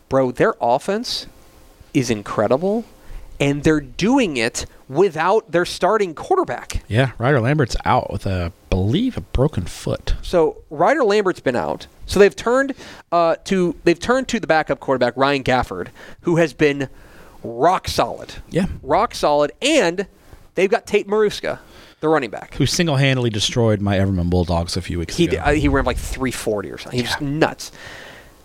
bro. 0.08 0.30
Their 0.32 0.54
offense 0.60 1.26
is 1.94 2.10
incredible, 2.10 2.84
and 3.40 3.64
they're 3.64 3.80
doing 3.80 4.36
it 4.36 4.66
without 4.92 5.50
their 5.50 5.64
starting 5.64 6.14
quarterback. 6.14 6.82
yeah. 6.88 7.12
Ryder 7.18 7.40
Lambert's 7.40 7.76
out 7.84 8.12
with 8.12 8.26
a 8.26 8.52
believe 8.70 9.16
a 9.16 9.20
broken 9.20 9.64
foot. 9.64 10.14
So 10.22 10.58
Ryder 10.70 11.04
Lambert's 11.04 11.40
been 11.40 11.56
out. 11.56 11.86
So 12.06 12.18
they've 12.18 12.34
turned 12.36 12.74
uh, 13.10 13.36
to 13.44 13.74
they've 13.84 13.98
turned 13.98 14.28
to 14.28 14.40
the 14.40 14.46
backup 14.46 14.80
quarterback 14.80 15.16
Ryan 15.16 15.44
Gafford, 15.44 15.88
who 16.22 16.36
has 16.36 16.52
been 16.52 16.88
rock 17.42 17.88
solid, 17.88 18.34
Yeah, 18.50 18.66
rock 18.82 19.14
solid, 19.14 19.52
and 19.62 20.06
they've 20.54 20.70
got 20.70 20.86
Tate 20.86 21.06
Maruska, 21.08 21.58
the 22.00 22.08
running 22.08 22.30
back. 22.30 22.54
who 22.54 22.66
single-handedly 22.66 23.30
destroyed 23.30 23.80
my 23.80 23.96
Everman 23.98 24.28
Bulldogs 24.30 24.76
a 24.76 24.82
few 24.82 24.98
weeks 24.98 25.16
He 25.16 25.24
ago. 25.24 25.30
did, 25.32 25.38
uh, 25.40 25.50
he 25.52 25.68
ran 25.68 25.84
like 25.84 25.96
340 25.96 26.70
or 26.70 26.78
something. 26.78 26.98
He 26.98 27.02
was 27.04 27.16
Yeah. 27.20 27.26
nuts. 27.28 27.72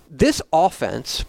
This 0.10 0.42
offense 0.54 1.26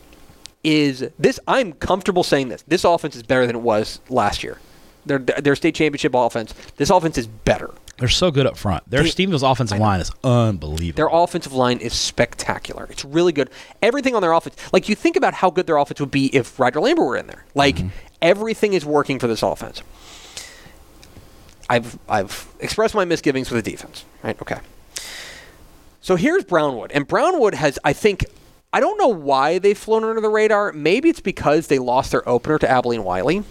is 0.65 1.09
this. 1.19 1.39
I'm 1.49 1.73
comfortable 1.73 2.23
saying 2.23 2.49
this. 2.49 2.63
This 2.69 2.85
offense 2.85 3.17
is 3.17 3.23
better 3.23 3.47
than 3.47 3.57
it 3.57 3.63
was 3.63 4.01
last 4.09 4.43
year. 4.45 4.59
Their 5.09 5.19
their 5.19 5.57
state 5.57 5.75
championship 5.75 6.15
offense. 6.15 6.55
This 6.77 6.91
offense 6.91 7.19
is 7.19 7.27
better. 7.27 7.75
They're 7.99 8.09
so 8.09 8.31
good 8.31 8.47
up 8.47 8.57
front. 8.57 8.89
Their 8.89 9.03
They- 9.03 9.11
Stevens 9.11 9.43
offensive 9.43 9.79
line 9.79 10.01
is 10.01 10.13
unbelievable. 10.23 10.97
Their 10.97 11.23
offensive 11.23 11.53
line 11.53 11.79
is 11.79 11.93
spectacular. 11.93 12.87
It's 12.91 13.05
really 13.05 13.33
good. 13.33 13.51
Everything 13.83 14.15
on 14.15 14.23
their 14.23 14.33
offense, 14.33 14.55
like 14.73 14.89
you 14.89 14.95
think 14.95 15.17
about 15.17 15.35
how 15.35 15.51
good 15.51 15.67
their 15.67 15.77
offense 15.77 15.99
would 15.99 16.13
be 16.13 16.27
if 16.27 16.61
Ryder 16.61 16.81
Lambert 16.81 17.05
were 17.05 17.17
in 17.17 17.27
there. 17.27 17.45
Like 17.55 17.77
mm-hmm. 17.77 17.89
everything 18.23 18.73
is 18.73 18.85
working 18.85 19.19
for 19.19 19.27
this 19.27 19.43
offense. 19.43 19.83
I've 21.69 21.99
I've 22.09 22.49
expressed 22.61 22.95
my 22.95 23.05
misgivings 23.05 23.51
with 23.51 23.65
the 23.65 23.71
defense. 23.71 24.05
Right? 24.23 24.41
Okay. 24.41 24.59
So 26.01 26.17
here's 26.17 26.45
Brownwood, 26.45 26.93
and 26.93 27.07
Brownwood 27.07 27.55
has 27.55 27.79
I 27.85 27.93
think 27.93 28.25
I 28.73 28.81
don't 28.81 28.99
know 28.99 29.09
why 29.09 29.59
they've 29.59 29.77
flown 29.77 30.05
under 30.05 30.21
the 30.21 30.29
radar. 30.29 30.73
Maybe 30.73 31.09
it's 31.09 31.21
because 31.21 31.67
they 31.67 31.79
lost 31.79 32.13
their 32.13 32.27
opener 32.29 32.59
to 32.59 32.71
Abilene 32.71 33.03
Wylie. 33.03 33.43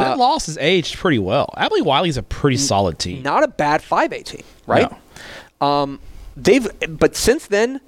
That 0.00 0.18
loss 0.18 0.46
has 0.46 0.56
aged 0.58 0.96
pretty 0.96 1.18
well. 1.18 1.52
Abilene 1.56 1.84
Wylie's 1.84 2.16
a 2.16 2.22
pretty 2.22 2.56
solid 2.56 2.98
team. 2.98 3.22
not 3.22 3.42
a 3.44 3.48
bad 3.48 3.82
5A 3.82 4.24
team, 4.24 4.42
right? 4.66 4.90
Um, 5.60 6.00
they've 6.36 6.66
but 6.98 7.14
since 7.16 7.46
then 7.46 7.80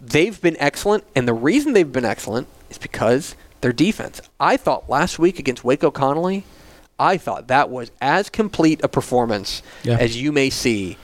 they've 0.00 0.40
been 0.40 0.56
excellent, 0.58 1.04
and 1.14 1.26
the 1.26 1.34
reason 1.34 1.72
they've 1.72 1.90
been 1.90 2.04
excellent 2.04 2.46
is 2.70 2.78
because 2.78 3.34
their 3.60 3.72
defense. 3.72 4.20
I 4.38 4.56
thought 4.56 4.88
last 4.88 5.18
week 5.18 5.38
against 5.38 5.64
Waco 5.64 5.90
Connally, 5.90 6.44
I 6.98 7.16
thought 7.16 7.48
that 7.48 7.68
was 7.70 7.90
as 8.00 8.28
complete 8.30 8.80
a 8.82 8.88
performance 8.88 9.62
Yeah. 9.82 9.96
as 9.98 10.20
you 10.20 10.32
may 10.32 10.50
see 10.50 10.96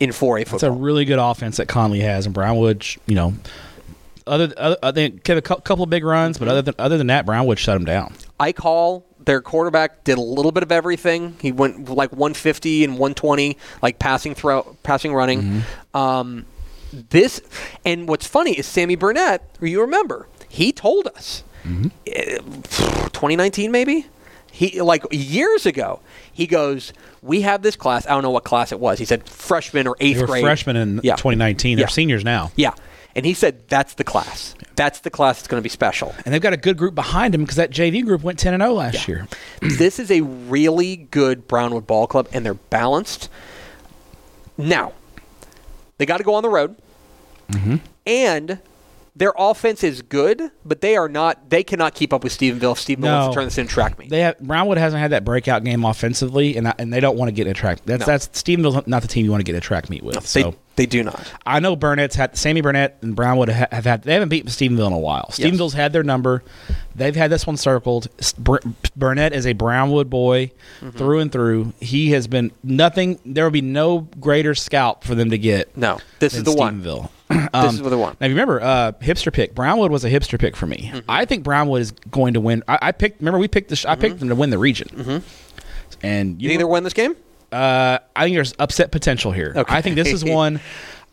in 0.00 0.10
4A 0.10 0.40
football. 0.44 0.56
It's 0.56 0.62
a 0.64 0.70
really 0.70 1.04
good 1.04 1.18
offense 1.18 1.56
that 1.58 1.68
Connally 1.68 2.00
has, 2.02 2.26
and 2.26 2.34
Brownwood, 2.34 2.84
you 3.06 3.14
know, 3.14 3.34
other, 4.26 4.52
other 4.56 4.76
I 4.82 4.90
think 4.92 5.26
had 5.26 5.36
a 5.38 5.42
couple 5.42 5.82
of 5.84 5.90
big 5.90 6.04
runs, 6.04 6.38
but 6.38 6.48
other 6.48 6.62
than 6.62 6.74
other 6.78 6.98
than 6.98 7.06
that, 7.08 7.26
Brownwood 7.26 7.58
shut 7.58 7.76
him 7.76 7.84
down. 7.84 8.14
Ike 8.40 8.58
Hall, 8.58 9.04
their 9.24 9.40
quarterback, 9.40 10.04
did 10.04 10.18
a 10.18 10.20
little 10.20 10.52
bit 10.52 10.62
of 10.62 10.70
everything. 10.72 11.36
He 11.40 11.52
went 11.52 11.88
like 11.88 12.10
150 12.12 12.84
and 12.84 12.94
120, 12.94 13.56
like 13.82 13.98
passing 13.98 14.34
throw, 14.34 14.76
passing, 14.82 15.14
running. 15.14 15.62
Um, 15.92 16.46
this 17.10 17.40
and 17.84 18.06
what's 18.08 18.26
funny 18.26 18.52
is 18.52 18.66
Sammy 18.66 18.94
Burnett. 18.96 19.42
You 19.60 19.80
remember 19.80 20.28
he 20.48 20.70
told 20.72 21.08
us, 21.08 21.42
eh, 22.06 22.38
2019 23.12 23.70
maybe. 23.72 24.06
He 24.52 24.80
like 24.80 25.04
years 25.10 25.66
ago. 25.66 25.98
He 26.32 26.46
goes, 26.46 26.92
"We 27.22 27.40
have 27.40 27.62
this 27.62 27.74
class. 27.74 28.06
I 28.06 28.10
don't 28.10 28.22
know 28.22 28.30
what 28.30 28.44
class 28.44 28.70
it 28.70 28.78
was." 28.78 29.00
He 29.00 29.04
said 29.04 29.28
freshman 29.28 29.88
or 29.88 29.96
eighth 29.98 30.24
grade. 30.26 30.44
Freshman 30.44 30.76
in 30.76 31.00
Yeah. 31.02 31.16
2019. 31.16 31.76
They're 31.76 31.84
Yeah. 31.86 31.88
seniors 31.88 32.22
now. 32.24 32.52
Yeah, 32.54 32.70
and 33.16 33.26
he 33.26 33.34
said 33.34 33.68
that's 33.68 33.94
the 33.94 34.04
class. 34.04 34.54
That's 34.76 35.00
the 35.00 35.10
class 35.10 35.36
that's 35.38 35.48
going 35.48 35.60
to 35.60 35.62
be 35.64 35.68
special. 35.68 36.14
And 36.24 36.34
they've 36.34 36.40
got 36.42 36.52
a 36.52 36.56
good 36.56 36.76
group 36.76 36.94
behind 36.94 37.32
them 37.34 37.42
because 37.42 37.56
that 37.56 37.70
JV 37.70 38.04
group 38.04 38.22
went 38.22 38.38
10 38.38 38.54
and 38.54 38.62
0 38.62 38.72
last 38.74 39.06
year. 39.08 39.28
this 39.60 39.98
is 39.98 40.10
a 40.10 40.20
really 40.22 40.96
good 40.96 41.46
Brownwood 41.46 41.86
ball 41.86 42.06
club, 42.06 42.28
and 42.32 42.44
they're 42.44 42.54
balanced. 42.54 43.28
Now, 44.58 44.92
they 45.98 46.06
got 46.06 46.18
to 46.18 46.24
go 46.24 46.34
on 46.34 46.42
the 46.42 46.48
road, 46.50 46.76
Mm-hmm. 47.50 47.76
and 48.06 48.58
their 49.16 49.32
offense 49.38 49.84
is 49.84 50.02
good, 50.02 50.50
but 50.64 50.80
they 50.80 50.96
are 50.96 51.08
not. 51.08 51.48
They 51.50 51.62
cannot 51.62 51.94
keep 51.94 52.12
up 52.12 52.24
with 52.24 52.36
Stephenville. 52.36 52.72
If 52.72 52.78
Stephenville 52.78 53.02
wants 53.20 53.34
to 53.34 53.38
turn 53.40 53.44
this 53.44 53.58
into 53.58 53.72
track 53.72 53.98
meet. 53.98 54.10
They 54.10 54.20
have 54.20 54.38
Brownwood 54.40 54.76
hasn't 54.78 55.00
had 55.00 55.12
that 55.12 55.24
breakout 55.24 55.62
game 55.64 55.84
offensively, 55.84 56.56
and 56.56 56.66
I, 56.68 56.74
and 56.78 56.92
they 56.92 57.00
don't 57.00 57.16
want 57.16 57.28
to 57.28 57.32
get 57.32 57.46
in 57.46 57.52
a 57.52 57.54
track. 57.54 57.78
That's 57.84 58.00
No. 58.00 58.06
that's 58.06 58.28
Stephenville's 58.28 58.86
not 58.86 59.02
the 59.02 59.08
team 59.08 59.24
you 59.24 59.30
want 59.30 59.40
to 59.40 59.44
get 59.44 59.52
in 59.54 59.58
a 59.58 59.60
track 59.60 59.88
meet 59.88 60.02
with. 60.02 60.16
they 60.32 60.42
so 60.42 60.54
they 60.76 60.86
do 60.86 61.04
not. 61.04 61.32
I 61.46 61.60
know 61.60 61.76
Burnett's 61.76 62.16
had 62.16 62.36
Sammy 62.36 62.60
Burnett 62.60 62.98
and 63.02 63.14
Brownwood 63.14 63.50
ha- 63.50 63.68
have 63.70 63.84
had 63.84 64.02
they 64.02 64.14
haven't 64.14 64.30
beaten 64.30 64.50
Stephenville 64.50 64.88
in 64.88 64.92
a 64.92 64.98
while. 64.98 65.28
Stephenville's 65.30 65.74
had 65.74 65.92
their 65.92 66.02
number. 66.02 66.42
They've 66.96 67.14
had 67.14 67.30
this 67.30 67.46
one 67.46 67.56
circled. 67.56 68.08
Bur- 68.38 68.60
Burnett 68.96 69.32
is 69.32 69.46
a 69.46 69.52
Brownwood 69.52 70.10
boy 70.10 70.50
Mm-hmm. 70.80 70.98
through 70.98 71.20
and 71.20 71.30
through. 71.32 71.72
He 71.80 72.10
has 72.10 72.26
been 72.26 72.50
nothing. 72.64 73.20
There 73.24 73.44
will 73.44 73.50
be 73.52 73.60
no 73.62 74.00
greater 74.18 74.54
scalp 74.56 75.04
for 75.04 75.14
them 75.14 75.30
to 75.30 75.38
get. 75.38 75.76
No, 75.76 75.98
this 76.18 76.34
is 76.34 76.42
the 76.42 76.52
one. 76.52 76.82
Stephenville. 77.30 77.50
This 77.52 77.80
Um, 77.80 77.84
is 77.86 77.90
the 77.90 77.98
one. 77.98 78.16
Now, 78.20 78.26
if 78.26 78.30
you 78.30 78.34
remember, 78.34 78.60
uh, 78.60 78.92
hipster 79.00 79.32
pick. 79.32 79.54
Brownwood 79.54 79.90
was 79.90 80.04
a 80.04 80.10
hipster 80.10 80.38
pick 80.38 80.56
for 80.56 80.66
me. 80.66 80.90
Mm-hmm. 80.92 81.10
I 81.10 81.24
think 81.24 81.42
Brownwood 81.44 81.80
is 81.80 81.90
going 82.10 82.34
to 82.34 82.40
win. 82.40 82.62
I, 82.68 82.78
I 82.82 82.92
picked. 82.92 83.20
Remember, 83.20 83.38
we 83.38 83.48
picked 83.48 83.70
the. 83.70 83.76
Sh- 83.76 83.86
I 83.86 83.94
picked 83.96 84.18
them 84.20 84.28
to 84.28 84.34
win 84.34 84.50
the 84.50 84.58
region. 84.58 84.88
Mm-hmm. 84.88 85.26
And 86.02 86.40
You 86.42 86.50
either 86.50 86.66
win 86.66 86.84
this 86.84 86.92
game? 86.92 87.16
uh, 87.52 87.98
I 88.16 88.24
think 88.24 88.34
there's 88.36 88.52
upset 88.58 88.90
potential 88.90 89.30
here. 89.32 89.52
Okay. 89.56 89.74
I 89.74 89.80
think 89.80 89.96
this 89.96 90.12
is 90.12 90.24
one. 90.24 90.60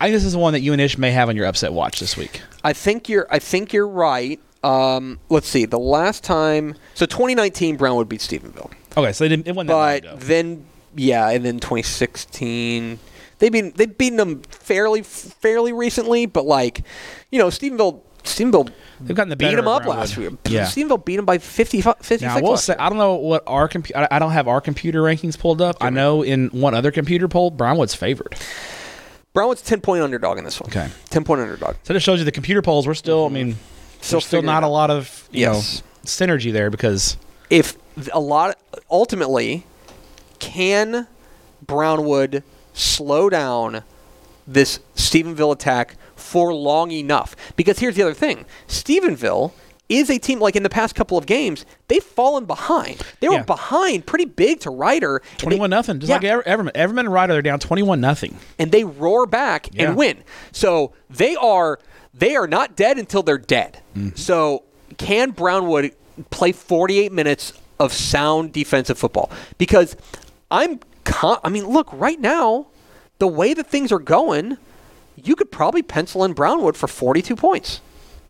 I 0.00 0.06
think 0.06 0.14
this 0.16 0.24
is 0.24 0.36
one 0.36 0.52
that 0.54 0.60
you 0.60 0.72
and 0.72 0.80
Ish 0.82 0.98
may 0.98 1.12
have 1.12 1.28
on 1.28 1.36
your 1.36 1.46
upset 1.46 1.72
watch 1.72 2.00
this 2.00 2.16
week. 2.16 2.42
I 2.64 2.72
think 2.72 3.08
you're. 3.08 3.26
I 3.30 3.38
think 3.38 3.72
you're 3.72 3.88
right. 3.88 4.40
Um, 4.64 5.18
let's 5.28 5.48
see. 5.48 5.64
The 5.64 5.78
last 5.78 6.22
time, 6.24 6.74
so 6.94 7.06
2019, 7.06 7.76
Brownwood 7.76 8.08
beat 8.08 8.20
Stephenville, 8.20 8.70
Okay, 8.96 9.12
so 9.12 9.24
they 9.24 9.28
didn't. 9.28 9.46
It 9.48 9.54
wasn't 9.56 9.68
but 9.68 10.20
then 10.20 10.66
yeah, 10.94 11.30
and 11.30 11.44
then 11.44 11.58
2016, 11.58 12.98
they 13.42 13.48
been 13.48 13.72
they've 13.74 13.98
beaten 13.98 14.16
them 14.18 14.40
fairly 14.42 15.02
fairly 15.02 15.72
recently, 15.72 16.26
but 16.26 16.44
like, 16.46 16.84
you 17.32 17.40
know, 17.40 17.48
Stephenville 17.48 18.00
Stephenville 18.22 18.72
They've 19.00 19.16
gotten 19.16 19.30
the 19.30 19.36
beat 19.36 19.56
them 19.56 19.66
up 19.66 19.84
last 19.84 20.16
year. 20.16 20.30
Yeah. 20.46 20.64
Stephenville 20.64 21.04
beat 21.04 21.16
them 21.16 21.24
by 21.24 21.38
50, 21.38 21.80
56. 21.82 22.22
Now 22.22 22.36
I 22.36 22.40
will 22.40 22.56
say. 22.56 22.76
I 22.78 22.88
don't 22.88 22.98
know 22.98 23.14
what 23.16 23.42
our 23.48 23.66
computer. 23.66 24.06
I 24.08 24.20
don't 24.20 24.30
have 24.30 24.46
our 24.46 24.60
computer 24.60 25.02
rankings 25.02 25.36
pulled 25.36 25.60
up. 25.60 25.78
I 25.80 25.90
know 25.90 26.22
in 26.22 26.50
one 26.50 26.72
other 26.72 26.92
computer 26.92 27.26
poll, 27.26 27.50
Brownwood's 27.50 27.96
favored. 27.96 28.36
Brownwood's 29.32 29.62
10 29.62 29.80
point 29.80 30.04
underdog 30.04 30.38
in 30.38 30.44
this 30.44 30.60
one. 30.60 30.70
Okay. 30.70 30.88
10 31.10 31.24
point 31.24 31.40
underdog. 31.40 31.74
So 31.82 31.94
that 31.94 32.00
shows 32.00 32.20
you 32.20 32.24
the 32.24 32.30
computer 32.30 32.62
polls. 32.62 32.86
We're 32.86 32.94
still. 32.94 33.26
I 33.26 33.28
mean, 33.28 33.56
Still 34.02 34.20
still 34.20 34.42
not 34.42 34.62
a 34.62 34.68
lot 34.68 34.90
of 34.90 35.28
you 35.32 35.40
Yes. 35.40 35.82
know 35.82 35.88
synergy 36.04 36.52
there 36.52 36.70
because 36.70 37.16
if 37.50 37.76
a 38.12 38.20
lot 38.20 38.56
ultimately 38.88 39.64
can 40.38 41.08
Brownwood 41.66 42.44
slow 42.72 43.28
down 43.30 43.82
this 44.46 44.80
Stephenville 44.96 45.52
attack 45.52 45.96
for 46.16 46.52
long 46.54 46.90
enough? 46.90 47.36
Because 47.56 47.78
here's 47.78 47.96
the 47.96 48.02
other 48.02 48.14
thing: 48.14 48.44
Stephenville 48.68 49.52
is 49.88 50.08
a 50.08 50.18
team 50.18 50.38
like 50.40 50.56
in 50.56 50.62
the 50.62 50.70
past 50.70 50.94
couple 50.94 51.18
of 51.18 51.26
games 51.26 51.66
they've 51.88 52.02
fallen 52.02 52.46
behind. 52.46 53.02
They 53.20 53.28
were 53.28 53.34
Yeah. 53.36 53.42
behind 53.42 54.06
pretty 54.06 54.24
big 54.24 54.60
to 54.60 54.70
Rider. 54.70 55.20
twenty-one 55.36 55.68
nothing. 55.70 55.98
Just 56.00 56.08
Yeah. 56.08 56.16
like 56.16 56.24
Ever- 56.24 56.42
Everman, 56.44 56.72
Everman 56.72 57.00
and 57.00 57.12
Rider, 57.12 57.34
they're 57.34 57.42
down 57.42 57.58
twenty-one 57.58 58.00
nothing. 58.00 58.38
and 58.58 58.72
they 58.72 58.84
roar 58.84 59.26
back 59.26 59.68
Yeah. 59.72 59.88
and 59.88 59.96
win. 59.96 60.18
So 60.50 60.92
they 61.10 61.36
are 61.36 61.78
they 62.14 62.36
are 62.36 62.46
not 62.46 62.76
dead 62.76 62.98
until 62.98 63.22
they're 63.22 63.38
dead. 63.38 63.80
Mm-hmm. 63.96 64.16
So 64.16 64.62
can 64.98 65.30
Brownwood 65.30 65.92
play 66.30 66.52
48 66.52 67.10
minutes 67.10 67.54
of 67.80 67.92
sound 67.92 68.52
defensive 68.52 68.98
football? 68.98 69.30
Because 69.58 69.96
I'm 70.50 70.80
I 71.22 71.48
mean, 71.48 71.66
look, 71.66 71.88
right 71.92 72.20
now, 72.20 72.66
the 73.18 73.26
way 73.28 73.54
that 73.54 73.66
things 73.68 73.92
are 73.92 73.98
going, 73.98 74.56
you 75.16 75.36
could 75.36 75.50
probably 75.50 75.82
pencil 75.82 76.24
in 76.24 76.32
Brownwood 76.32 76.76
for 76.76 76.86
42 76.88 77.36
points. 77.36 77.80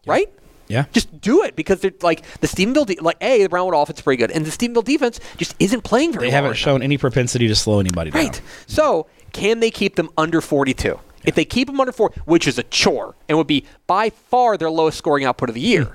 Right? 0.06 0.28
Yeah. 0.68 0.86
Just 0.92 1.20
do 1.20 1.42
it 1.42 1.54
because 1.54 1.80
they're 1.80 1.92
like 2.02 2.24
the 2.40 2.46
Stephenville, 2.46 2.86
de- 2.86 3.00
like 3.00 3.16
a 3.20 3.42
the 3.42 3.48
Brownwood 3.48 3.74
offense 3.74 3.98
is 3.98 4.02
pretty 4.02 4.16
good, 4.20 4.30
and 4.30 4.44
the 4.46 4.50
Stephenville 4.50 4.84
defense 4.84 5.20
just 5.36 5.54
isn't 5.60 5.82
playing 5.84 6.12
very 6.12 6.22
They 6.24 6.28
well 6.28 6.34
haven't 6.36 6.50
right 6.50 6.58
now. 6.58 6.64
shown 6.64 6.82
any 6.82 6.98
propensity 6.98 7.46
to 7.48 7.54
slow 7.54 7.78
anybody 7.78 8.10
down. 8.10 8.24
Right. 8.24 8.40
So, 8.66 9.06
can 9.32 9.60
they 9.60 9.70
keep 9.70 9.96
them 9.96 10.08
under 10.16 10.40
42? 10.40 10.98
If 11.24 11.34
they 11.34 11.44
keep 11.44 11.68
them 11.68 11.78
under 11.80 11.92
4, 11.92 12.10
which 12.24 12.48
is 12.48 12.58
a 12.58 12.62
chore 12.64 13.14
and 13.28 13.38
would 13.38 13.46
be 13.46 13.64
by 13.86 14.10
far 14.10 14.56
their 14.56 14.70
lowest 14.70 14.98
scoring 14.98 15.24
output 15.24 15.48
of 15.50 15.54
the 15.54 15.60
year. 15.60 15.84
Hmm. 15.84 15.92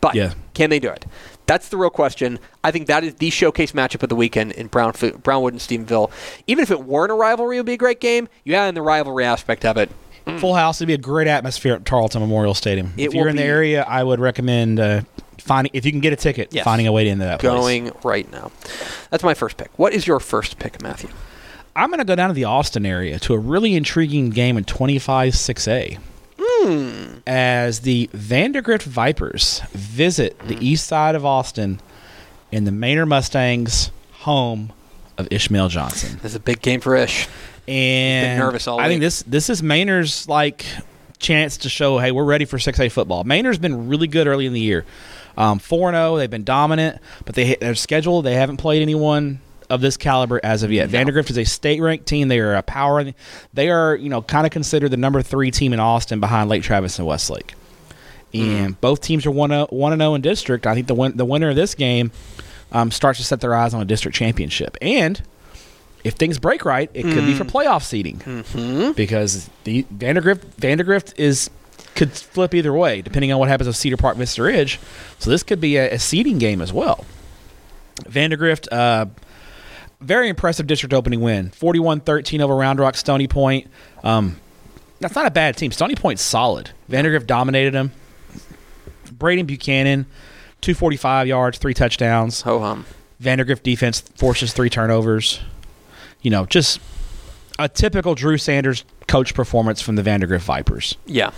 But 0.00 0.14
Yeah. 0.14 0.34
can 0.52 0.68
they 0.70 0.78
do 0.78 0.88
it? 0.90 1.06
That's 1.46 1.68
the 1.68 1.76
real 1.76 1.90
question. 1.90 2.38
I 2.64 2.70
think 2.72 2.86
that 2.88 3.04
is 3.04 3.14
the 3.14 3.30
showcase 3.30 3.72
matchup 3.72 4.02
of 4.02 4.08
the 4.08 4.16
weekend 4.16 4.52
in 4.52 4.66
Brown, 4.66 4.92
Brownwood 5.22 5.52
and 5.52 5.60
Stephenville. 5.60 6.10
Even 6.46 6.62
if 6.62 6.70
it 6.70 6.82
weren't 6.84 7.12
a 7.12 7.14
rivalry, 7.14 7.56
it 7.56 7.60
would 7.60 7.66
be 7.66 7.74
a 7.74 7.78
great 7.78 8.00
game. 8.00 8.28
You 8.44 8.54
add 8.54 8.68
in 8.68 8.74
the 8.74 8.82
rivalry 8.82 9.24
aspect 9.24 9.64
of 9.64 9.76
it. 9.76 9.90
Full 10.38 10.54
house 10.54 10.78
It'd 10.80 10.88
be 10.88 10.94
a 10.94 10.98
great 10.98 11.28
atmosphere 11.28 11.74
at 11.74 11.84
Tarleton 11.84 12.20
Memorial 12.20 12.52
Stadium. 12.52 12.92
It 12.96 13.06
if 13.06 13.14
you're 13.14 13.28
in 13.28 13.36
the 13.36 13.44
area, 13.44 13.84
I 13.84 14.02
would 14.02 14.18
recommend 14.18 14.80
uh, 14.80 15.02
finding 15.38 15.70
if 15.72 15.86
you 15.86 15.92
can 15.92 16.00
get 16.00 16.12
a 16.12 16.16
ticket, 16.16 16.52
Yes. 16.52 16.64
finding 16.64 16.88
a 16.88 16.92
way 16.92 17.08
into 17.08 17.24
that 17.24 17.38
place. 17.38 17.48
Going 17.48 17.92
right 18.02 18.28
now. 18.32 18.50
That's 19.10 19.22
my 19.22 19.34
first 19.34 19.56
pick. 19.56 19.70
What 19.78 19.92
is 19.92 20.04
your 20.04 20.18
first 20.18 20.58
pick, 20.58 20.82
Matthew? 20.82 21.10
I'm 21.76 21.90
going 21.90 21.98
to 21.98 22.04
go 22.04 22.16
down 22.16 22.28
to 22.30 22.34
the 22.34 22.42
Austin 22.42 22.84
area 22.84 23.20
to 23.20 23.34
a 23.34 23.38
really 23.38 23.76
intriguing 23.76 24.30
game 24.30 24.56
in 24.56 24.64
25 24.64 25.34
6A. 25.34 25.98
As 27.26 27.80
the 27.80 28.08
Vandegrift 28.12 28.84
Vipers 28.84 29.60
visit 29.72 30.38
the 30.40 30.56
east 30.64 30.86
side 30.86 31.14
of 31.14 31.24
Austin 31.24 31.80
in 32.52 32.64
the 32.64 32.72
Manor 32.72 33.06
Mustangs' 33.06 33.90
home 34.12 34.72
of 35.18 35.28
Ishmael 35.30 35.68
Johnson. 35.68 36.18
This 36.22 36.32
is 36.32 36.34
a 36.36 36.40
big 36.40 36.60
game 36.60 36.80
for 36.80 36.96
Ish. 36.96 37.28
And 37.68 38.38
nervous 38.38 38.68
all 38.68 38.80
I 38.80 38.86
think 38.88 39.00
this 39.00 39.22
this 39.24 39.50
is 39.50 39.62
Manor's 39.62 40.28
like 40.28 40.64
chance 41.18 41.56
to 41.58 41.68
show, 41.68 41.98
hey, 41.98 42.12
we're 42.12 42.24
ready 42.24 42.44
for 42.44 42.58
6A 42.58 42.92
football. 42.92 43.24
Manor's 43.24 43.58
been 43.58 43.88
really 43.88 44.06
good 44.06 44.26
early 44.26 44.46
in 44.46 44.52
the 44.52 44.60
year. 44.60 44.84
Um, 45.36 45.58
4 45.58 45.92
0, 45.92 46.16
they've 46.16 46.30
been 46.30 46.44
dominant, 46.44 47.00
but 47.24 47.34
they 47.34 47.56
their 47.56 47.74
schedule, 47.74 48.22
they 48.22 48.34
haven't 48.34 48.58
played 48.58 48.82
anyone 48.82 49.40
of 49.70 49.80
this 49.80 49.96
caliber 49.96 50.40
as 50.42 50.62
of 50.62 50.72
yet. 50.72 50.88
Vandegrift 50.88 51.30
is 51.30 51.36
a 51.38 51.44
state 51.44 51.80
ranked 51.80 52.06
team. 52.06 52.28
They 52.28 52.38
are 52.40 52.54
a 52.54 52.62
power. 52.62 53.04
They 53.54 53.68
are, 53.70 53.94
you 53.96 54.08
know, 54.08 54.22
kind 54.22 54.46
of 54.46 54.52
considered 54.52 54.90
the 54.90 54.96
number 54.96 55.22
three 55.22 55.50
team 55.50 55.72
in 55.72 55.80
Austin 55.80 56.20
behind 56.20 56.48
Lake 56.48 56.62
Travis 56.62 56.98
and 56.98 57.06
Westlake. 57.06 57.54
And 58.34 58.78
both 58.80 59.00
teams 59.00 59.24
are 59.24 59.30
1 59.30 59.50
0 59.50 60.14
in 60.14 60.20
district. 60.20 60.66
I 60.66 60.74
think 60.74 60.88
the 60.88 60.94
win- 60.94 61.16
the 61.16 61.24
winner 61.24 61.48
of 61.50 61.56
this 61.56 61.74
game 61.74 62.10
um, 62.72 62.90
starts 62.90 63.18
to 63.18 63.24
set 63.24 63.40
their 63.40 63.54
eyes 63.54 63.72
on 63.72 63.80
a 63.80 63.84
district 63.86 64.16
championship. 64.16 64.76
And 64.82 65.22
if 66.04 66.14
things 66.14 66.38
break 66.38 66.64
right, 66.64 66.90
it 66.92 67.02
could 67.04 67.24
be 67.24 67.34
for 67.34 67.44
playoff 67.44 67.82
seeding 67.82 68.20
because 68.94 69.48
the 69.64 69.86
Vandegrift 69.90 70.44
Vandegrift 70.58 71.18
is 71.18 71.48
could 71.94 72.12
flip 72.12 72.54
either 72.54 72.74
way 72.74 73.00
depending 73.00 73.32
on 73.32 73.38
what 73.38 73.48
happens 73.48 73.66
with 73.68 73.76
Cedar 73.76 73.96
Park 73.96 74.16
Vista 74.18 74.42
Ridge. 74.42 74.78
So 75.18 75.30
this 75.30 75.42
could 75.42 75.60
be 75.60 75.76
a, 75.76 75.94
a 75.94 75.98
seeding 75.98 76.38
game 76.38 76.60
as 76.60 76.72
well. 76.72 77.06
Vandegrift, 78.06 78.70
uh, 78.70 79.06
very 80.00 80.28
impressive 80.28 80.66
district 80.66 80.92
opening 80.92 81.20
win, 81.20 81.50
41-13 81.50 82.40
over 82.40 82.54
Round 82.54 82.78
Rock 82.78 82.96
Stony 82.96 83.26
Point. 83.26 83.68
Um, 84.04 84.36
that's 85.00 85.14
not 85.14 85.26
a 85.26 85.30
bad 85.30 85.56
team. 85.56 85.72
Stony 85.72 85.94
Point's 85.94 86.22
solid. 86.22 86.70
Vandegrift 86.88 87.26
dominated 87.26 87.72
them. 87.72 87.92
Braden 89.12 89.46
Buchanan, 89.46 90.06
245 90.60 91.26
yards, 91.26 91.58
three 91.58 91.74
touchdowns. 91.74 92.42
Ho 92.42 92.58
hum. 92.58 92.86
Vandegrift 93.20 93.62
defense 93.62 94.00
forces 94.00 94.52
three 94.52 94.70
turnovers. 94.70 95.40
You 96.22 96.30
know, 96.30 96.44
just 96.46 96.80
a 97.58 97.68
typical 97.68 98.14
Drew 98.14 98.36
Sanders 98.38 98.84
coach 99.06 99.34
performance 99.34 99.80
from 99.80 99.96
the 99.96 100.02
Vandegrift 100.02 100.44
Vipers. 100.44 100.96
Yeah. 101.06 101.30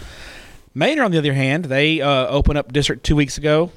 Manor, 0.74 1.04
on 1.04 1.10
the 1.10 1.18
other 1.18 1.34
hand, 1.34 1.66
they 1.66 2.00
uh, 2.00 2.26
open 2.28 2.56
up 2.56 2.72
district 2.72 3.04
two 3.04 3.16
weeks 3.16 3.38
ago, 3.38 3.70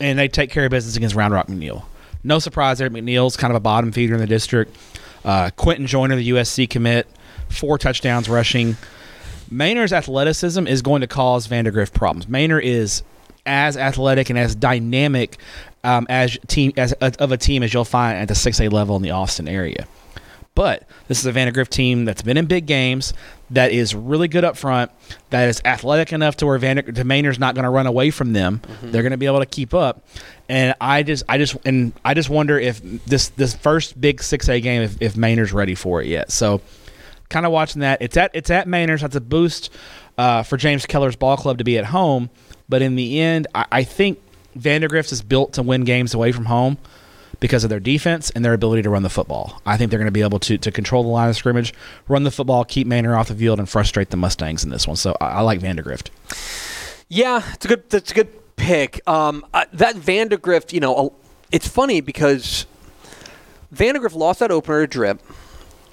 and 0.00 0.18
they 0.18 0.28
take 0.28 0.50
care 0.50 0.64
of 0.64 0.70
business 0.70 0.96
against 0.96 1.14
Round 1.14 1.32
Rock 1.32 1.46
McNeil. 1.46 1.84
No 2.26 2.40
surprise 2.40 2.78
there. 2.78 2.90
McNeil's 2.90 3.36
kind 3.36 3.52
of 3.52 3.56
a 3.56 3.60
bottom 3.60 3.92
feeder 3.92 4.14
in 4.14 4.20
the 4.20 4.26
district. 4.26 4.76
Uh, 5.24 5.50
Quinten 5.56 5.86
Joyner, 5.86 6.16
the 6.16 6.30
USC 6.30 6.68
commit, 6.68 7.06
four 7.48 7.78
touchdowns 7.78 8.28
rushing. 8.28 8.76
Manor's 9.48 9.92
athleticism 9.92 10.66
is 10.66 10.82
going 10.82 11.02
to 11.02 11.06
cause 11.06 11.46
Vandegrift 11.46 11.94
problems. 11.94 12.28
Maynard 12.28 12.64
is 12.64 13.04
as 13.46 13.76
athletic 13.76 14.28
and 14.28 14.36
as 14.36 14.56
dynamic 14.56 15.38
um, 15.84 16.04
as 16.10 16.36
team 16.48 16.72
as 16.76 16.92
of 16.94 17.30
a 17.30 17.36
team 17.36 17.62
as 17.62 17.72
you'll 17.72 17.84
find 17.84 18.18
at 18.18 18.26
the 18.26 18.34
6A 18.34 18.72
level 18.72 18.96
in 18.96 19.02
the 19.02 19.12
Austin 19.12 19.46
area. 19.46 19.86
But 20.56 20.88
this 21.06 21.20
is 21.20 21.26
a 21.26 21.32
Vandegrift 21.32 21.70
team 21.70 22.06
that's 22.06 22.22
been 22.22 22.36
in 22.36 22.46
big 22.46 22.66
games, 22.66 23.12
that 23.50 23.70
is 23.72 23.94
really 23.94 24.26
good 24.26 24.42
up 24.42 24.56
front, 24.56 24.90
that 25.30 25.48
is 25.48 25.60
athletic 25.64 26.12
enough 26.12 26.38
to 26.38 26.46
where 26.46 26.58
Vander, 26.58 27.04
Manor's 27.04 27.38
not 27.38 27.54
going 27.54 27.64
to 27.64 27.70
run 27.70 27.86
away 27.86 28.10
from 28.10 28.32
them. 28.32 28.62
They're 28.82 29.02
going 29.02 29.12
to 29.12 29.18
be 29.18 29.26
able 29.26 29.40
to 29.40 29.46
keep 29.46 29.74
up. 29.74 30.04
And 30.48 30.74
I 30.80 31.02
just, 31.02 31.24
I 31.28 31.36
just, 31.36 31.58
and 31.66 31.92
I 32.04 32.14
just 32.14 32.30
wonder 32.30 32.58
if 32.58 32.80
this 33.04 33.28
this 33.28 33.54
first 33.54 34.00
big 34.00 34.22
six 34.22 34.48
A 34.48 34.60
game, 34.60 34.82
if, 34.82 35.00
if 35.00 35.16
Manor's 35.16 35.52
ready 35.52 35.74
for 35.74 36.00
it 36.00 36.08
yet. 36.08 36.32
So 36.32 36.62
kind 37.28 37.44
of 37.44 37.52
watching 37.52 37.80
that. 37.80 38.00
It's 38.00 38.16
at 38.16 38.30
it's 38.34 38.50
at 38.50 38.66
Manor. 38.66 38.96
That's 38.96 39.16
a 39.16 39.20
boost 39.20 39.70
uh, 40.16 40.42
for 40.42 40.56
James 40.56 40.86
Keller's 40.86 41.16
ball 41.16 41.36
club 41.36 41.58
to 41.58 41.64
be 41.64 41.78
at 41.78 41.84
home. 41.84 42.30
But 42.68 42.82
in 42.82 42.96
the 42.96 43.20
end, 43.20 43.46
I, 43.54 43.66
I 43.70 43.84
think 43.84 44.20
Vandegrift 44.54 45.12
is 45.12 45.22
built 45.22 45.52
to 45.54 45.62
win 45.62 45.84
games 45.84 46.14
away 46.14 46.32
from 46.32 46.46
home 46.46 46.78
because 47.40 47.64
of 47.64 47.70
their 47.70 47.80
defense 47.80 48.30
and 48.30 48.44
their 48.44 48.54
ability 48.54 48.82
to 48.82 48.90
run 48.90 49.02
the 49.02 49.10
football. 49.10 49.60
I 49.66 49.76
think 49.76 49.90
they're 49.90 49.98
going 49.98 50.06
to 50.06 50.12
be 50.12 50.22
able 50.22 50.38
to 50.40 50.58
to 50.58 50.70
control 50.70 51.02
the 51.02 51.08
line 51.08 51.28
of 51.28 51.36
scrimmage, 51.36 51.74
run 52.08 52.24
the 52.24 52.30
football, 52.30 52.64
keep 52.64 52.86
Manor 52.86 53.16
off 53.16 53.28
the 53.28 53.34
field, 53.34 53.58
and 53.58 53.68
frustrate 53.68 54.10
the 54.10 54.16
Mustangs 54.16 54.64
in 54.64 54.70
this 54.70 54.86
one. 54.86 54.96
So 54.96 55.16
I, 55.20 55.26
I 55.26 55.40
like 55.40 55.60
Vandegrift. 55.60 56.10
Yeah, 57.08 57.42
it's 57.52 57.64
a 57.64 57.68
good. 57.68 57.88
That's 57.90 58.10
a 58.10 58.14
good 58.14 58.56
pick. 58.56 59.06
Um, 59.08 59.46
uh, 59.54 59.66
that 59.74 59.96
Vandegrift, 59.96 60.72
you 60.72 60.80
know, 60.80 61.14
it's 61.52 61.68
funny 61.68 62.00
because 62.00 62.66
Vandegrift 63.70 64.16
lost 64.16 64.40
that 64.40 64.50
opener 64.50 64.80
to 64.80 64.86
Drip, 64.86 65.22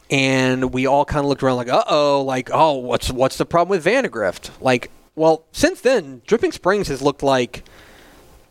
and 0.10 0.74
we 0.74 0.86
all 0.86 1.06
kind 1.06 1.20
of 1.20 1.26
looked 1.28 1.44
around 1.44 1.58
like, 1.58 1.70
uh 1.70 1.84
oh, 1.88 2.22
like, 2.22 2.50
oh, 2.52 2.74
what's 2.74 3.12
what's 3.12 3.38
the 3.38 3.46
problem 3.46 3.70
with 3.70 3.84
Vandegrift? 3.84 4.52
Like, 4.62 4.90
well, 5.16 5.46
since 5.52 5.82
then, 5.82 6.22
Dripping 6.26 6.52
Springs 6.52 6.88
has 6.88 7.02
looked 7.02 7.22
like 7.22 7.64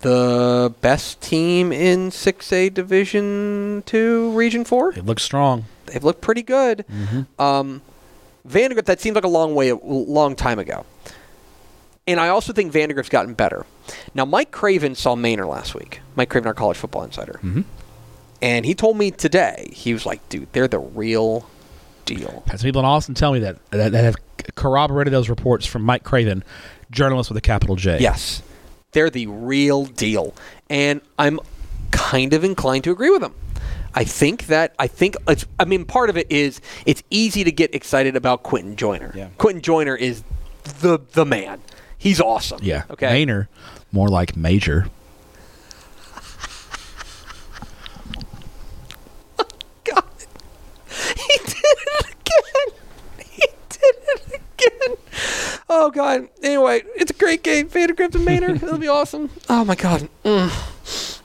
the 0.03 0.73
best 0.81 1.21
team 1.21 1.73
in 1.73 2.11
6A 2.11 2.73
Division 2.75 3.83
2 3.87 4.33
Region 4.33 4.65
4. 4.65 4.93
It 4.95 5.07
looks 5.07 5.23
strong. 5.23 5.65
They've 5.87 6.05
looked 6.05 6.21
pretty 6.21 6.43
good. 6.43 6.85
Um, 7.38 7.83
Vandegrift, 8.45 8.87
that 8.87 9.01
seems 9.01 9.15
like 9.15 9.25
a 9.25 9.29
long 9.29 9.55
way, 9.55 9.71
a 9.71 9.77
long 9.77 10.35
time 10.37 10.59
ago. 10.59 10.85
And 12.07 12.19
I 12.19 12.29
also 12.29 12.53
think 12.53 12.73
Vandegrift's 12.73 13.09
gotten 13.11 13.35
better. 13.35 13.65
Now, 14.15 14.25
Mike 14.25 14.51
Craven 14.51 14.95
saw 14.95 15.15
Manor 15.15 15.47
last 15.47 15.75
week. 15.75 16.01
Mike 16.17 16.29
Craven, 16.31 16.49
our 16.49 16.55
college 16.55 16.77
football 16.77 17.05
insider. 17.05 17.38
Mhm. 17.43 17.65
And 18.41 18.67
he 18.67 18.75
told 18.75 18.97
me 18.97 19.12
today, 19.12 19.71
he 19.73 19.93
was 19.93 20.05
like, 20.05 20.29
dude, 20.29 20.49
they're 20.53 20.67
the 20.67 20.81
real 20.81 21.47
deal. 22.05 22.43
Had 22.49 22.59
some 22.59 22.67
people 22.67 22.81
in 22.81 22.87
Austin 22.87 23.15
tell 23.15 23.33
me 23.33 23.38
that, 23.38 23.57
that 23.71 23.93
that 23.93 24.03
have 24.05 24.17
corroborated 24.57 25.12
those 25.12 25.29
reports 25.29 25.65
from 25.65 25.83
Mike 25.83 26.03
Craven, 26.03 26.43
journalist 26.91 27.31
with 27.31 27.37
a 27.37 27.41
capital 27.41 27.77
J. 27.77 27.99
Yes, 28.01 28.43
they're 28.92 29.11
the 29.11 29.26
real 29.26 29.87
deal. 29.87 30.35
And 30.70 31.00
I'm 31.18 31.40
kind 31.90 32.33
of 32.33 32.44
inclined 32.44 32.85
to 32.85 32.90
agree 32.90 33.11
with 33.11 33.20
them. 33.22 33.35
I 33.94 34.05
think 34.05 34.46
that 34.46 34.74
I 34.78 34.87
think 34.87 35.16
it's. 35.28 35.44
I 35.59 35.66
mean, 35.66 35.85
part 35.85 36.09
of 36.09 36.16
it 36.16 36.26
is 36.31 36.61
it's 36.87 37.02
easy 37.11 37.44
to 37.44 37.52
get 37.52 37.74
excited 37.74 38.16
about 38.16 38.42
Quinten 38.42 38.76
Joyner. 38.76 39.12
Yeah. 39.14 39.28
Quinten 39.38 39.61
Joyner 39.61 39.94
is 39.94 40.22
the 40.81 40.98
the 41.12 41.26
man. 41.26 41.61
He's 41.98 42.20
awesome. 42.20 42.61
Yeah. 42.62 42.85
Okay. 42.90 43.09
Manor, 43.09 43.48
more 43.92 44.09
like 44.09 44.35
Major. 44.35 44.87
God, 49.85 50.05
he 50.88 51.38
did 51.38 51.57
it 51.62 52.07
again. 52.07 52.78
He 53.28 53.46
did 53.68 53.94
it 54.09 54.40
again. 54.57 54.96
Oh 55.75 55.91
God. 55.91 56.29
Anyway, 56.43 56.83
it's 56.97 57.11
a 57.11 57.15
great 57.15 57.43
game. 57.43 57.67
Vandegrift 57.67 58.15
and 58.15 58.27
Manor. 58.27 58.55
It'll 58.55 58.77
be 58.77 58.89
awesome. 58.89 59.31
Oh 59.49 59.65
my 59.65 59.75
God. 59.75 60.07
Mm. 60.23 60.49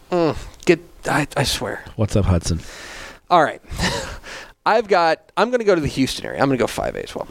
Mm. 0.10 0.38
Get. 0.66 0.80
I, 1.06 1.28
I 1.36 1.44
swear. 1.44 1.84
What's 1.98 2.16
up, 2.16 2.26
Hudson? 2.26 2.62
All 3.30 3.44
right. 3.44 3.62
I've 4.66 4.88
got, 4.88 5.32
I'm 5.36 5.50
going 5.50 5.60
to 5.60 5.66
go 5.66 5.76
to 5.76 5.82
the 5.82 5.88
Houston 5.88 6.26
area. 6.26 6.42
I'm 6.42 6.48
going 6.48 6.58
to 6.58 6.62
go 6.62 6.68
5A 6.68 7.04
as 7.04 7.14
well. 7.16 7.28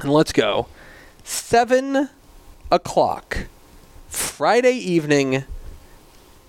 And 0.00 0.12
let's 0.12 0.32
go. 0.32 0.66
7 1.24 2.08
o'clock, 2.70 3.46
Friday 4.08 4.72
evening. 4.74 5.44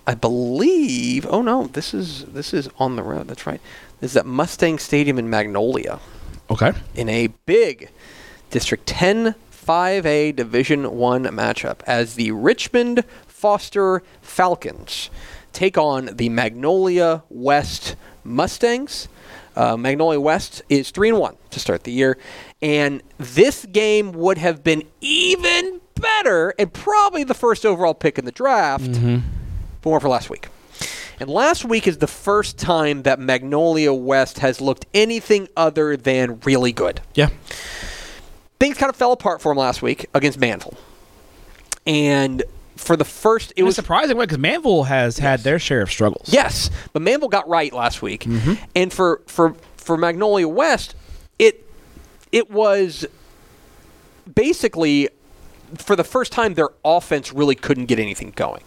I 0.05 0.13
believe. 0.13 1.25
Oh 1.27 1.41
no, 1.41 1.67
this 1.67 1.93
is 1.93 2.25
this 2.25 2.53
is 2.53 2.69
on 2.77 2.95
the 2.97 3.03
road. 3.03 3.27
That's 3.27 3.47
right. 3.47 3.61
This 3.99 4.11
is 4.11 4.17
at 4.17 4.25
Mustang 4.27 4.77
Stadium 4.77 5.17
in 5.19 5.29
Magnolia 5.29 5.99
Okay. 6.51 6.73
in 6.95 7.09
a 7.09 7.27
big 7.47 7.89
District 8.51 8.85
10 8.87 9.33
5A 9.65 10.35
Division 10.35 10.97
1 10.97 11.25
matchup 11.25 11.81
as 11.85 12.15
the 12.15 12.31
Richmond 12.31 13.03
Foster 13.27 14.01
Falcons 14.21 15.09
take 15.53 15.77
on 15.77 16.09
the 16.13 16.29
Magnolia 16.29 17.23
West 17.29 17.95
Mustangs. 18.23 19.07
Uh, 19.55 19.75
Magnolia 19.77 20.19
West 20.19 20.61
is 20.69 20.91
3 20.91 21.09
and 21.09 21.19
1 21.19 21.35
to 21.51 21.59
start 21.59 21.83
the 21.83 21.91
year, 21.91 22.17
and 22.61 23.03
this 23.17 23.65
game 23.65 24.13
would 24.13 24.37
have 24.37 24.63
been 24.63 24.83
even 25.01 25.81
better 25.95 26.53
and 26.57 26.73
probably 26.73 27.23
the 27.23 27.33
first 27.33 27.65
overall 27.65 27.93
pick 27.93 28.17
in 28.17 28.25
the 28.25 28.31
draft 28.31 28.91
but 29.83 29.89
more 29.89 29.99
for 29.99 30.09
last 30.09 30.29
week. 30.29 30.47
And 31.19 31.29
last 31.29 31.65
week 31.65 31.85
is 31.87 31.99
the 31.99 32.07
first 32.07 32.57
time 32.57 33.03
that 33.03 33.19
Magnolia 33.19 33.93
West 33.93 34.39
has 34.39 34.59
looked 34.59 34.87
anything 34.93 35.47
other 35.55 35.95
than 35.95 36.39
really 36.39 36.71
good. 36.71 37.01
Yeah. 37.13 37.29
Things 38.61 38.77
kind 38.77 38.91
of 38.91 38.95
fell 38.95 39.11
apart 39.11 39.41
for 39.41 39.51
him 39.51 39.57
last 39.57 39.81
week 39.81 40.05
against 40.13 40.39
Manvel. 40.39 40.77
And 41.87 42.43
for 42.77 42.95
the 42.95 43.03
first, 43.03 43.51
it 43.55 43.63
was 43.63 43.73
surprising 43.75 44.19
because 44.19 44.37
Manvel 44.37 44.85
has 44.85 45.17
had 45.17 45.39
their 45.39 45.57
share 45.57 45.81
of 45.81 45.89
struggles. 45.89 46.31
Yes, 46.31 46.69
but 46.93 47.01
Manvel 47.01 47.27
got 47.27 47.49
right 47.49 47.73
last 47.73 48.03
week, 48.03 48.27
and 48.75 48.93
for 48.93 49.23
for 49.25 49.55
for 49.77 49.97
Magnolia 49.97 50.47
West, 50.47 50.93
it 51.39 51.65
it 52.31 52.51
was 52.51 53.07
basically 54.35 55.09
for 55.79 55.95
the 55.95 56.03
first 56.03 56.31
time 56.31 56.53
their 56.53 56.69
offense 56.85 57.33
really 57.33 57.55
couldn't 57.55 57.87
get 57.87 57.97
anything 57.97 58.31
going. 58.35 58.61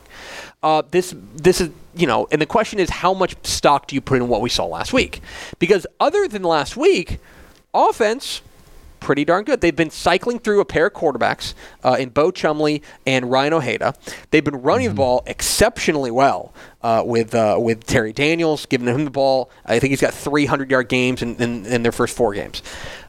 Uh, 0.61 0.83
this 0.91 1.15
this 1.37 1.61
is 1.61 1.71
you 1.95 2.09
know, 2.09 2.27
and 2.33 2.43
the 2.43 2.47
question 2.47 2.81
is 2.81 2.91
how 2.91 3.15
much 3.15 3.37
stock 3.47 3.87
do 3.87 3.95
you 3.95 4.01
put 4.01 4.17
in 4.17 4.27
what 4.27 4.41
we 4.41 4.51
saw 4.51 4.65
last 4.65 4.93
week? 4.93 5.21
Because 5.61 5.87
other 6.01 6.27
than 6.27 6.43
last 6.43 6.77
week, 6.77 7.21
offense 7.73 8.43
pretty 9.05 9.25
darn 9.25 9.45
good. 9.45 9.61
They've 9.61 9.77
been 9.77 9.91
cycling 9.91 10.39
through 10.39 10.61
a 10.61 10.65
pair 10.65 10.87
of 10.87 10.95
quarterbacks 10.95 11.53
uh, 11.85 11.97
in 12.01 12.09
Bo 12.09 12.31
Chumley 12.31 12.83
and 13.07 13.31
Ryan 13.31 13.53
Ojeda. 13.53 13.95
They've 14.31 14.43
been 14.43 14.63
running 14.63 14.89
the 14.89 14.95
ball 14.95 15.23
exceptionally 15.27 16.11
well 16.11 16.55
uh, 16.83 17.03
with 17.05 17.35
uh, 17.35 17.57
with 17.61 17.85
Terry 17.85 18.15
Daniels 18.15 18.67
giving 18.67 18.89
him 18.89 19.05
the 19.05 19.11
ball. 19.11 19.51
I 19.67 19.79
think 19.79 19.91
he's 19.91 20.01
got 20.01 20.15
300 20.15 20.71
yard 20.71 20.89
games 20.89 21.23
in, 21.23 21.37
in, 21.37 21.67
in 21.67 21.83
their 21.83 21.93
first 21.93 22.17
four 22.17 22.33
games. 22.33 22.63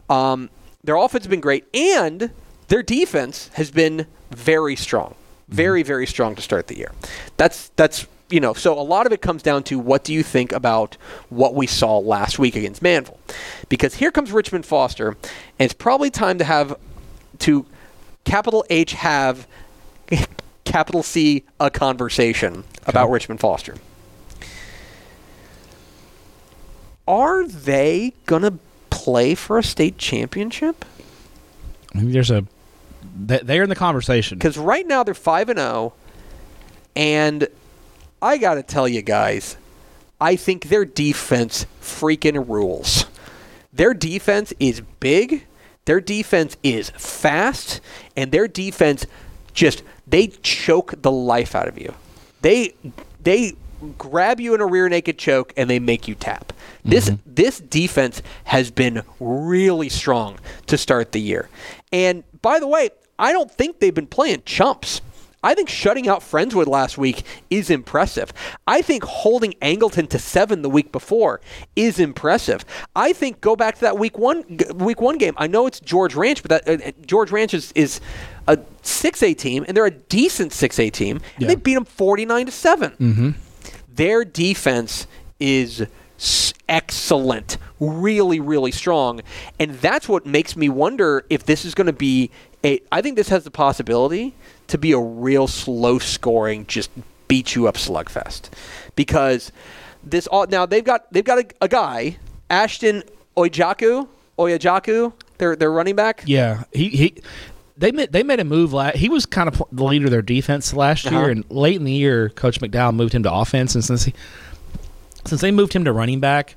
Um, 0.09 0.49
their 0.83 0.97
offense 0.97 1.23
has 1.23 1.29
been 1.29 1.39
great, 1.39 1.65
and 1.73 2.29
their 2.67 2.83
defense 2.83 3.49
has 3.53 3.71
been 3.71 4.05
very 4.31 4.75
strong, 4.75 5.15
very 5.47 5.81
very 5.81 6.05
strong 6.05 6.35
to 6.35 6.41
start 6.41 6.67
the 6.67 6.77
year. 6.77 6.91
That's 7.37 7.69
that's 7.77 8.05
you 8.29 8.39
know, 8.39 8.53
so 8.53 8.77
a 8.79 8.81
lot 8.81 9.05
of 9.05 9.11
it 9.11 9.21
comes 9.21 9.43
down 9.43 9.63
to 9.63 9.77
what 9.77 10.03
do 10.03 10.13
you 10.13 10.23
think 10.23 10.51
about 10.51 10.97
what 11.29 11.53
we 11.53 11.67
saw 11.67 11.97
last 11.99 12.39
week 12.39 12.55
against 12.55 12.81
Manvel? 12.81 13.17
Because 13.69 13.95
here 13.95 14.11
comes 14.11 14.31
Richmond 14.31 14.65
Foster, 14.65 15.09
and 15.09 15.17
it's 15.59 15.73
probably 15.73 16.09
time 16.09 16.37
to 16.39 16.43
have 16.43 16.75
to 17.39 17.65
capital 18.23 18.65
H 18.69 18.93
have 18.93 19.47
capital 20.65 21.03
C 21.03 21.43
a 21.59 21.69
conversation 21.69 22.63
about 22.87 23.09
Richmond 23.11 23.39
Foster. 23.41 23.75
Are 27.07 27.47
they 27.47 28.13
gonna 28.25 28.57
play 28.89 29.35
for 29.35 29.57
a 29.59 29.63
state 29.63 29.97
championship? 29.97 30.83
There's 31.93 32.31
a. 32.31 32.45
they- 33.15 33.39
They're 33.43 33.63
in 33.63 33.69
the 33.69 33.75
conversation. 33.75 34.37
Because 34.37 34.57
right 34.57 34.85
now 34.87 35.03
they're 35.03 35.13
five 35.13 35.49
and 35.49 35.59
zero, 35.59 35.93
and 36.95 37.47
I 38.25 38.37
got 38.37 38.55
to 38.55 38.63
tell 38.63 38.87
you 38.87 39.03
guys, 39.03 39.55
I 40.19 40.35
think 40.35 40.69
their 40.69 40.83
defense 40.83 41.67
freaking 41.79 42.49
rules. 42.49 43.05
Their 43.71 43.93
defense 43.93 44.51
is 44.59 44.81
big, 44.99 45.45
their 45.85 46.01
defense 46.01 46.57
is 46.63 46.89
fast, 46.89 47.81
and 48.17 48.31
their 48.31 48.47
defense 48.47 49.05
just 49.53 49.83
they 50.07 50.27
choke 50.27 50.95
the 51.03 51.11
life 51.11 51.53
out 51.53 51.67
of 51.67 51.77
you. 51.77 51.93
They 52.41 52.73
they 53.21 53.53
grab 53.99 54.39
you 54.39 54.55
in 54.55 54.61
a 54.61 54.65
rear 54.65 54.89
naked 54.89 55.19
choke 55.19 55.53
and 55.55 55.69
they 55.69 55.77
make 55.77 56.07
you 56.07 56.15
tap. 56.15 56.51
This 56.83 57.09
mm-hmm. 57.11 57.31
this 57.31 57.59
defense 57.59 58.23
has 58.45 58.71
been 58.71 59.03
really 59.19 59.89
strong 59.89 60.39
to 60.65 60.79
start 60.79 61.11
the 61.11 61.21
year. 61.21 61.47
And 61.91 62.23
by 62.41 62.57
the 62.57 62.67
way, 62.67 62.89
I 63.19 63.33
don't 63.33 63.51
think 63.51 63.79
they've 63.79 63.93
been 63.93 64.07
playing 64.07 64.41
chumps. 64.47 65.01
I 65.45 65.53
think 65.53 65.69
shutting 65.69 66.09
out 66.09 66.21
Friendswood 66.21 66.65
last 66.65 66.97
week 66.97 67.23
is 67.51 67.69
impressive. 67.69 68.33
I 68.65 68.81
think 68.81 69.03
holding 69.03 69.51
Angleton 69.61 70.09
to 70.09 70.17
seven 70.19 70.63
the 70.63 70.69
week 70.69 70.91
before 70.91 71.39
is 71.75 71.99
impressive. 71.99 72.65
I 72.95 73.13
think 73.13 73.41
go 73.41 73.55
back 73.55 73.75
to 73.75 73.81
that 73.81 73.99
week 73.99 74.17
one 74.17 74.43
week 74.73 74.99
one 74.99 75.19
game. 75.19 75.35
I 75.37 75.45
know 75.45 75.67
it's 75.67 75.79
George 75.79 76.15
Ranch, 76.15 76.41
but 76.41 76.49
that 76.49 76.67
uh, 76.67 76.87
uh, 76.87 76.91
George 77.05 77.31
Ranch 77.31 77.53
is, 77.53 77.71
is 77.73 78.01
a 78.47 78.57
six 78.81 79.21
A 79.21 79.35
team, 79.35 79.63
and 79.67 79.77
they're 79.77 79.85
a 79.85 79.91
decent 79.91 80.51
six 80.51 80.79
A 80.79 80.89
team, 80.89 81.17
and 81.35 81.43
Yeah. 81.43 81.47
they 81.49 81.55
beat 81.55 81.75
them 81.75 81.85
forty 81.85 82.25
nine 82.25 82.47
to 82.47 82.51
7 82.51 83.35
Their 83.93 84.25
defense 84.25 85.05
is 85.39 85.85
excellent, 86.67 87.57
really, 87.79 88.39
really 88.39 88.71
strong, 88.71 89.21
and 89.59 89.71
that's 89.75 90.09
what 90.09 90.25
makes 90.25 90.55
me 90.55 90.69
wonder 90.69 91.23
if 91.29 91.45
this 91.45 91.65
is 91.65 91.75
going 91.75 91.87
to 91.87 91.93
be 91.93 92.31
a. 92.63 92.79
I 92.91 93.01
think 93.01 93.15
this 93.15 93.29
has 93.29 93.43
the 93.43 93.51
possibility 93.51 94.33
to 94.67 94.77
be 94.77 94.91
a 94.91 94.99
real 94.99 95.47
slow 95.47 95.99
scoring, 95.99 96.65
just 96.67 96.89
beat 97.27 97.55
you 97.55 97.67
up 97.67 97.75
slugfest, 97.75 98.49
because 98.95 99.51
this 100.03 100.27
all 100.27 100.45
now 100.47 100.65
they've 100.65 100.83
got 100.83 101.11
they've 101.11 101.23
got 101.23 101.39
a, 101.39 101.45
a 101.61 101.67
guy 101.67 102.17
Ashton 102.49 103.03
Oyajaku 103.37 104.07
Oyajaku, 104.37 105.13
their 105.37 105.55
their 105.55 105.71
running 105.71 105.95
back. 105.95 106.23
Yeah, 106.25 106.63
he 106.73 106.89
he. 106.89 107.15
They 107.77 107.91
made 107.91 108.11
they 108.13 108.23
made 108.23 108.39
a 108.39 108.45
move. 108.45 108.71
La- 108.71 108.91
he 108.91 109.09
was 109.09 109.25
kind 109.25 109.49
of 109.49 109.61
the 109.71 109.83
leader 109.83 110.05
of 110.05 110.11
their 110.11 110.21
defense 110.21 110.73
last 110.73 111.05
Uh-huh. 111.07 111.17
year, 111.19 111.29
and 111.29 111.43
late 111.51 111.75
in 111.75 111.83
the 111.83 111.91
year, 111.91 112.29
Coach 112.29 112.61
McDowell 112.61 112.95
moved 112.95 113.13
him 113.13 113.23
to 113.23 113.33
offense, 113.33 113.75
and 113.75 113.83
since 113.83 114.05
he 114.05 114.13
since 115.25 115.41
they 115.41 115.51
moved 115.51 115.73
him 115.73 115.83
to 115.85 115.91
running 115.91 116.19
back, 116.21 116.55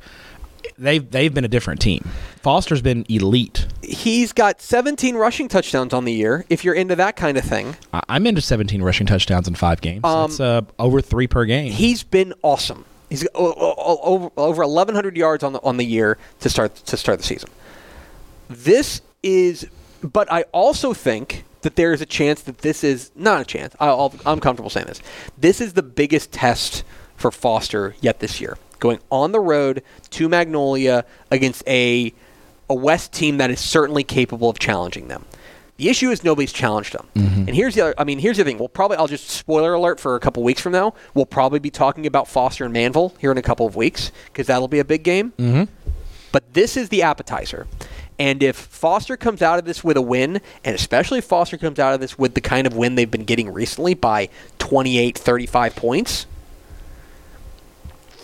they've 0.79 1.11
they've 1.11 1.33
been 1.33 1.45
a 1.45 1.49
different 1.49 1.81
team. 1.81 2.09
Foster's 2.43 2.81
been 2.83 3.05
elite. 3.09 3.67
He's 3.83 4.33
got 4.33 4.61
17 4.63 5.17
rushing 5.17 5.49
touchdowns 5.49 5.93
on 5.93 6.05
the 6.05 6.13
year. 6.13 6.45
If 6.49 6.65
you're 6.65 6.75
into 6.75 6.95
that 6.97 7.17
kind 7.17 7.37
of 7.37 7.45
thing, 7.45 7.77
I- 7.93 8.03
I'm 8.09 8.27
into 8.27 8.41
17 8.41 8.81
rushing 8.83 9.07
touchdowns 9.07 9.49
in 9.49 9.55
five 9.55 9.81
games. 9.81 10.05
Um, 10.05 10.31
That's 10.31 10.41
uh, 10.41 10.63
over 10.79 11.01
three 11.01 11.27
per 11.27 11.45
game. 11.45 11.73
he's 11.73 12.03
been 12.03 12.33
awesome. 12.43 12.85
He's 13.11 13.25
o- 13.35 13.55
o- 13.55 13.75
o- 13.79 14.01
over 14.03 14.31
over 14.37 14.63
1,100 14.67 15.17
yards 15.17 15.43
on 15.43 15.53
the 15.55 15.61
on 15.63 15.77
the 15.79 15.85
year 15.85 16.19
to 16.41 16.49
start 16.51 16.75
to 16.77 16.97
start 16.97 17.19
the 17.19 17.25
season. 17.25 17.51
This 18.49 19.01
is, 19.23 19.67
but 20.03 20.31
I 20.33 20.43
also 20.53 20.93
think 20.95 21.45
that 21.63 21.77
there 21.77 21.93
is 21.93 22.01
a 22.01 22.07
chance 22.07 22.43
that 22.43 22.59
this 22.59 22.85
is 22.85 23.11
not 23.17 23.41
a 23.41 23.45
chance. 23.45 23.75
I'll, 23.81 24.15
I'm 24.25 24.41
comfortable 24.41 24.71
saying 24.71 24.87
this. 24.87 25.01
This 25.37 25.61
is 25.61 25.73
the 25.73 25.83
biggest 25.83 26.33
test 26.33 26.85
for 27.17 27.31
Foster 27.31 27.95
yet 28.01 28.21
this 28.21 28.41
year. 28.41 28.57
Going 28.79 29.01
on 29.11 29.33
the 29.33 29.41
road 29.41 29.83
to 30.11 30.29
Magnolia 30.29 31.05
against 31.31 31.67
a 31.67 32.13
a 32.71 32.75
West 32.75 33.13
team 33.13 33.39
that 33.39 33.51
is 33.51 33.61
certainly 33.61 34.05
capable 34.05 34.51
of 34.51 34.59
challenging 34.59 35.09
them. 35.09 35.25
The 35.79 35.89
issue 35.89 36.11
is 36.11 36.25
nobody's 36.25 36.53
challenged 36.53 36.93
them. 36.93 37.09
And 37.47 37.55
here's 37.55 37.77
the 37.77 37.83
other. 37.83 37.95
I 37.97 38.05
mean, 38.05 38.19
here's 38.19 38.37
the 38.37 38.45
thing. 38.45 38.59
We'll 38.59 38.69
probably. 38.69 38.97
I'll 38.97 39.07
just 39.07 39.31
spoiler 39.31 39.75
alert 39.75 40.01
for 40.01 40.17
a 40.17 40.21
couple 40.21 40.43
weeks 40.43 40.61
from 40.61 40.73
now. 40.73 40.93
We'll 41.15 41.25
probably 41.25 41.61
be 41.61 41.71
talking 41.71 42.05
about 42.05 42.27
Foster 42.27 42.65
and 42.65 42.75
Manvel 42.75 43.17
here 43.19 43.31
in 43.31 43.39
a 43.39 43.43
couple 43.43 43.65
of 43.65 43.77
weeks 43.77 44.11
because 44.27 44.49
that'll 44.49 44.69
be 44.69 44.81
a 44.81 44.85
big 44.85 45.05
game. 45.05 45.33
Mm-hmm. 45.39 45.73
But 46.33 46.53
this 46.53 46.77
is 46.77 46.89
the 46.89 47.03
appetizer. 47.03 47.69
And 48.19 48.43
if 48.43 48.57
Foster 48.57 49.17
comes 49.17 49.41
out 49.41 49.61
of 49.61 49.65
this 49.65 49.85
with 49.85 49.97
a 49.97 50.03
win, 50.03 50.41
and 50.65 50.75
especially 50.75 51.19
if 51.19 51.25
Foster 51.25 51.57
comes 51.57 51.79
out 51.79 51.95
of 51.95 52.01
this 52.01 52.19
with 52.19 52.35
the 52.35 52.41
kind 52.41 52.67
of 52.67 52.77
win 52.77 52.97
they've 52.97 53.11
been 53.11 53.25
getting 53.25 53.53
recently 53.53 53.95
by 53.95 54.29
28, 54.59 55.17
35 55.17 55.77
points, 55.77 56.27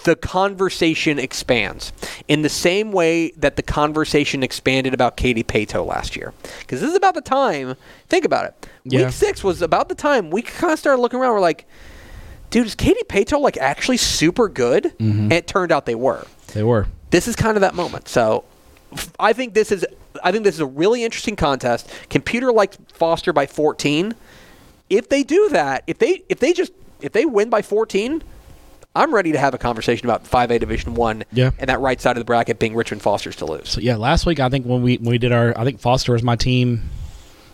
the 0.05 0.15
conversation 0.17 1.19
expands 1.19 1.93
in 2.29 2.43
the 2.43 2.49
same 2.49 2.93
way 2.93 3.31
that 3.33 3.57
the 3.57 3.63
conversation 3.63 4.43
expanded 4.43 4.95
about 4.95 5.17
Katy 5.17 5.43
Paetow 5.43 5.85
last 5.85 6.15
year. 6.15 6.33
Because 6.61 6.81
this 6.81 6.91
is 6.91 6.97
about 6.97 7.15
the 7.15 7.21
time, 7.21 7.75
think 8.09 8.25
about 8.25 8.45
it. 8.45 8.69
Yeah. 8.85 9.05
Week 9.07 9.13
six 9.13 9.43
was 9.43 9.61
about 9.63 9.89
the 9.89 9.95
time 9.95 10.31
we 10.31 10.43
kind 10.43 10.73
of 10.73 10.79
started 10.79 11.01
looking 11.01 11.19
around. 11.19 11.33
We're 11.33 11.41
like, 11.41 11.67
dude, 12.51 12.67
is 12.67 12.75
Katy 12.75 13.03
Paetow 13.09 13.41
like 13.41 13.57
actually 13.57 13.97
super 13.97 14.49
good? 14.49 14.85
Mm-hmm. 14.85 15.23
And 15.23 15.33
it 15.33 15.47
turned 15.47 15.73
out 15.73 15.87
they 15.87 15.95
were 15.95 16.27
they 16.53 16.63
were. 16.63 16.87
this 17.11 17.27
is 17.27 17.35
kind 17.35 17.57
of 17.57 17.63
that 17.63 17.75
moment. 17.75 18.09
So 18.09 18.45
I 19.19 19.33
think 19.33 19.55
this 19.55 19.73
is 19.73 19.87
I 20.23 20.33
think 20.33 20.45
this 20.45 20.55
is 20.55 20.61
a 20.61 20.67
really 20.67 21.03
interesting 21.03 21.35
contest. 21.35 21.91
Computer 22.11 22.53
likes 22.53 22.79
Foster 22.93 23.33
by 23.33 23.47
14. 23.47 24.15
If 24.91 25.09
they 25.09 25.23
do 25.23 25.49
that, 25.49 25.83
if 25.87 25.99
they 25.99 26.25
if 26.29 26.41
they 26.41 26.53
just 26.53 26.73
if 27.01 27.13
they 27.13 27.25
win 27.25 27.51
by 27.51 27.63
14, 27.63 28.23
I'm 28.95 29.13
ready 29.15 29.33
to 29.33 29.39
have 29.39 29.55
a 29.55 29.59
conversation 29.59 30.07
about 30.07 30.25
5A 30.25 30.61
Division 30.61 30.95
1 30.95 31.25
Yeah. 31.33 31.51
and 31.59 31.69
that 31.69 31.81
right 31.81 32.01
side 32.01 32.17
of 32.17 32.21
the 32.21 32.25
bracket 32.25 32.59
being 32.59 32.75
Richmond 32.75 33.03
Foster's 33.03 33.37
to 33.37 33.45
lose. 33.47 33.69
So 33.71 33.81
yeah, 33.81 33.97
last 33.97 34.25
week 34.27 34.39
I 34.41 34.49
think 34.49 34.67
when 34.67 34.83
we 34.83 34.97
when 34.99 35.11
we 35.11 35.19
did 35.19 35.33
our 35.33 35.57
I 35.59 35.65
think 35.65 35.81
Foster 35.81 36.13
was 36.13 36.23
my 36.23 36.37
team 36.37 36.83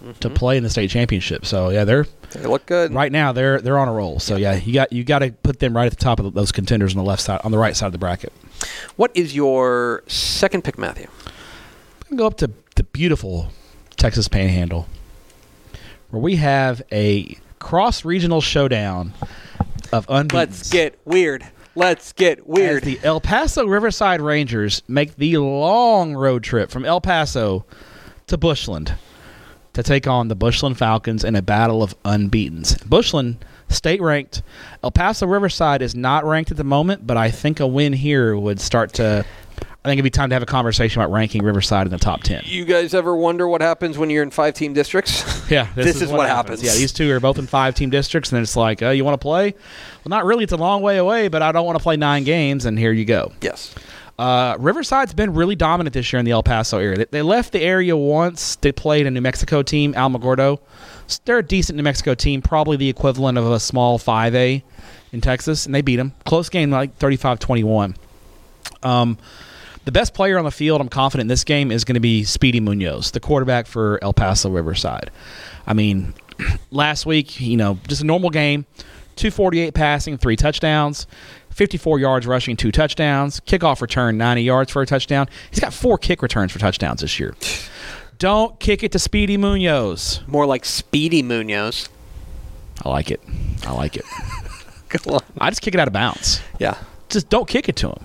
to 0.00 0.28
Mm-hmm. 0.28 0.34
play 0.34 0.56
in 0.56 0.62
the 0.62 0.70
state 0.70 0.88
championship. 0.90 1.44
So 1.44 1.68
yeah, 1.70 1.84
they're 1.84 2.06
They 2.32 2.46
look 2.46 2.64
good. 2.66 2.92
right 2.94 3.12
now 3.12 3.32
they're 3.32 3.60
they're 3.60 3.78
on 3.78 3.88
a 3.88 3.92
roll. 3.92 4.18
So 4.18 4.36
yeah, 4.36 4.54
you 4.54 4.72
got 4.74 4.92
you 4.92 5.04
got 5.04 5.20
to 5.20 5.30
put 5.32 5.58
them 5.60 5.74
right 5.76 5.86
at 5.86 5.92
the 5.92 6.02
top 6.02 6.20
of 6.20 6.32
those 6.34 6.52
contenders 6.52 6.94
on 6.94 7.02
the 7.02 7.08
left 7.08 7.22
side 7.22 7.40
on 7.44 7.52
the 7.52 7.58
right 7.58 7.76
side 7.76 7.86
of 7.86 7.92
the 7.92 7.98
bracket. 7.98 8.32
What 8.96 9.10
is 9.14 9.34
your 9.34 10.02
second 10.06 10.64
pick, 10.64 10.78
Matthew? 10.78 11.06
We 12.04 12.08
can 12.08 12.16
go 12.16 12.26
up 12.26 12.36
to 12.38 12.50
the 12.76 12.82
beautiful 12.82 13.50
Texas 13.96 14.26
Panhandle, 14.28 14.88
where 16.10 16.20
we 16.22 16.36
have 16.36 16.80
a 16.92 17.36
cross 17.58 18.04
regional 18.04 18.40
showdown 18.40 19.12
of 19.92 20.06
unbeaten. 20.08 20.38
Let's 20.38 20.70
get 20.70 20.98
weird. 21.04 21.46
Let's 21.74 22.12
get 22.12 22.46
weird. 22.46 22.82
As 22.82 22.82
the 22.82 23.00
El 23.02 23.20
Paso 23.20 23.66
Riverside 23.66 24.20
Rangers 24.20 24.82
make 24.88 25.16
the 25.16 25.36
long 25.38 26.14
road 26.14 26.42
trip 26.42 26.70
from 26.70 26.84
El 26.84 27.00
Paso 27.00 27.64
to 28.26 28.36
Bushland 28.36 28.94
to 29.72 29.82
take 29.82 30.06
on 30.06 30.28
the 30.28 30.34
Bushland 30.34 30.76
Falcons 30.78 31.22
in 31.24 31.36
a 31.36 31.42
battle 31.42 31.82
of 31.82 31.94
unbeatens. 32.04 32.76
Bushland, 32.78 33.44
state 33.68 34.00
ranked. 34.02 34.42
El 34.82 34.90
Paso 34.90 35.26
Riverside 35.26 35.80
is 35.80 35.94
not 35.94 36.24
ranked 36.24 36.50
at 36.50 36.56
the 36.56 36.64
moment, 36.64 37.06
but 37.06 37.16
I 37.16 37.30
think 37.30 37.60
a 37.60 37.66
win 37.66 37.92
here 37.92 38.36
would 38.36 38.60
start 38.60 38.92
to. 38.94 39.24
I 39.82 39.88
think 39.88 39.98
it'd 39.98 40.04
be 40.04 40.10
time 40.10 40.28
to 40.28 40.34
have 40.34 40.42
a 40.42 40.46
conversation 40.46 41.00
about 41.00 41.10
ranking 41.10 41.42
Riverside 41.42 41.86
in 41.86 41.90
the 41.90 41.98
top 41.98 42.22
10. 42.22 42.42
you 42.44 42.66
guys 42.66 42.92
ever 42.92 43.16
wonder 43.16 43.48
what 43.48 43.62
happens 43.62 43.96
when 43.96 44.10
you're 44.10 44.22
in 44.22 44.30
five 44.30 44.52
team 44.54 44.72
districts? 44.74 45.24
Yeah, 45.50 45.66
This 45.74 46.00
is 46.00 46.12
what 46.12 46.28
happens. 46.28 46.62
Yeah, 46.62 46.74
these 46.74 46.92
two 46.92 47.10
are 47.12 47.18
both 47.18 47.36
in 47.38 47.46
five 47.48 47.74
team 47.74 47.90
districts, 47.90 48.30
and 48.30 48.36
then 48.36 48.42
it's 48.44 48.54
like, 48.56 48.82
uh, 48.82 48.90
you 48.90 49.04
want 49.04 49.20
to 49.20 49.24
play? 49.24 49.50
Well, 49.52 50.08
not 50.10 50.24
really. 50.24 50.44
It's 50.44 50.52
a 50.52 50.56
long 50.56 50.80
way 50.82 50.96
away, 50.98 51.26
but 51.26 51.42
I 51.42 51.50
don't 51.50 51.66
want 51.66 51.76
to 51.76 51.82
play 51.82 51.96
nine 51.96 52.22
games, 52.22 52.66
and 52.66 52.78
here 52.78 52.92
you 52.92 53.04
go. 53.04 53.32
yes. 53.40 53.74
Uh, 54.16 54.54
Riverside's 54.60 55.14
been 55.14 55.32
really 55.32 55.56
dominant 55.56 55.94
this 55.94 56.12
year 56.12 56.20
in 56.20 56.26
the 56.26 56.30
El 56.32 56.42
Paso 56.42 56.76
area. 56.78 56.98
They, 56.98 57.04
they 57.06 57.22
left 57.22 57.52
the 57.52 57.62
area 57.62 57.96
once. 57.96 58.56
They 58.56 58.70
played 58.70 59.06
a 59.06 59.10
New 59.10 59.22
Mexico 59.22 59.62
team, 59.62 59.94
Alamogordo. 59.94 60.58
S- 61.06 61.20
They're 61.24 61.38
a 61.38 61.42
decent 61.42 61.78
New 61.78 61.82
Mexico 61.82 62.14
team, 62.14 62.42
probably 62.42 62.76
the 62.76 62.90
equivalent 62.90 63.38
of 63.38 63.50
a 63.50 63.58
small 63.58 63.98
5A 63.98 64.62
in 65.12 65.20
Texas, 65.22 65.64
and 65.64 65.74
they 65.74 65.80
beat 65.80 65.96
them. 65.96 66.12
Close 66.26 66.50
game, 66.50 66.70
like 66.70 66.94
35 66.98 67.38
21. 67.40 67.96
Um, 68.82 69.16
the 69.84 69.92
best 69.92 70.14
player 70.14 70.38
on 70.38 70.44
the 70.44 70.50
field, 70.50 70.80
I'm 70.80 70.88
confident 70.88 71.22
in 71.22 71.28
this 71.28 71.44
game, 71.44 71.70
is 71.70 71.84
going 71.84 71.94
to 71.94 72.00
be 72.00 72.24
Speedy 72.24 72.60
Munoz, 72.60 73.10
the 73.12 73.20
quarterback 73.20 73.66
for 73.66 73.98
El 74.02 74.12
Paso 74.12 74.50
Riverside. 74.50 75.10
I 75.66 75.74
mean, 75.74 76.14
last 76.70 77.06
week, 77.06 77.40
you 77.40 77.56
know, 77.56 77.78
just 77.88 78.02
a 78.02 78.06
normal 78.06 78.30
game 78.30 78.66
248 79.16 79.74
passing, 79.74 80.18
three 80.18 80.36
touchdowns, 80.36 81.06
54 81.50 81.98
yards 81.98 82.26
rushing, 82.26 82.56
two 82.56 82.72
touchdowns, 82.72 83.40
kickoff 83.40 83.80
return, 83.80 84.16
90 84.16 84.42
yards 84.42 84.70
for 84.70 84.82
a 84.82 84.86
touchdown. 84.86 85.28
He's 85.50 85.60
got 85.60 85.74
four 85.74 85.98
kick 85.98 86.22
returns 86.22 86.52
for 86.52 86.58
touchdowns 86.58 87.00
this 87.02 87.18
year. 87.20 87.34
Don't 88.18 88.60
kick 88.60 88.82
it 88.82 88.92
to 88.92 88.98
Speedy 88.98 89.38
Munoz. 89.38 90.20
More 90.26 90.44
like 90.44 90.66
Speedy 90.66 91.22
Munoz. 91.22 91.88
I 92.82 92.88
like 92.90 93.10
it. 93.10 93.20
I 93.66 93.72
like 93.72 93.96
it. 93.96 94.04
I 95.38 95.50
just 95.50 95.62
kick 95.62 95.74
it 95.74 95.80
out 95.80 95.86
of 95.86 95.94
bounds. 95.94 96.42
Yeah. 96.58 96.76
just 97.08 97.28
don't 97.30 97.48
kick 97.48 97.68
it 97.68 97.76
to 97.76 97.88
him. 97.88 98.04